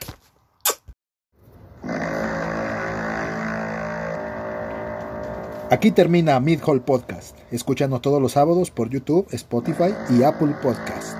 Aquí 5.70 5.90
termina 5.90 6.38
Mid 6.38 6.60
Hall 6.64 6.82
Podcast. 6.82 7.36
Escúchanos 7.50 8.00
todos 8.00 8.22
los 8.22 8.32
sábados 8.32 8.70
por 8.70 8.90
YouTube, 8.90 9.26
Spotify 9.32 9.92
y 10.10 10.22
Apple 10.22 10.54
Podcast. 10.62 11.16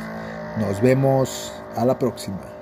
Nos 0.59 0.81
vemos 0.81 1.53
a 1.77 1.85
la 1.85 1.99
próxima. 1.99 2.54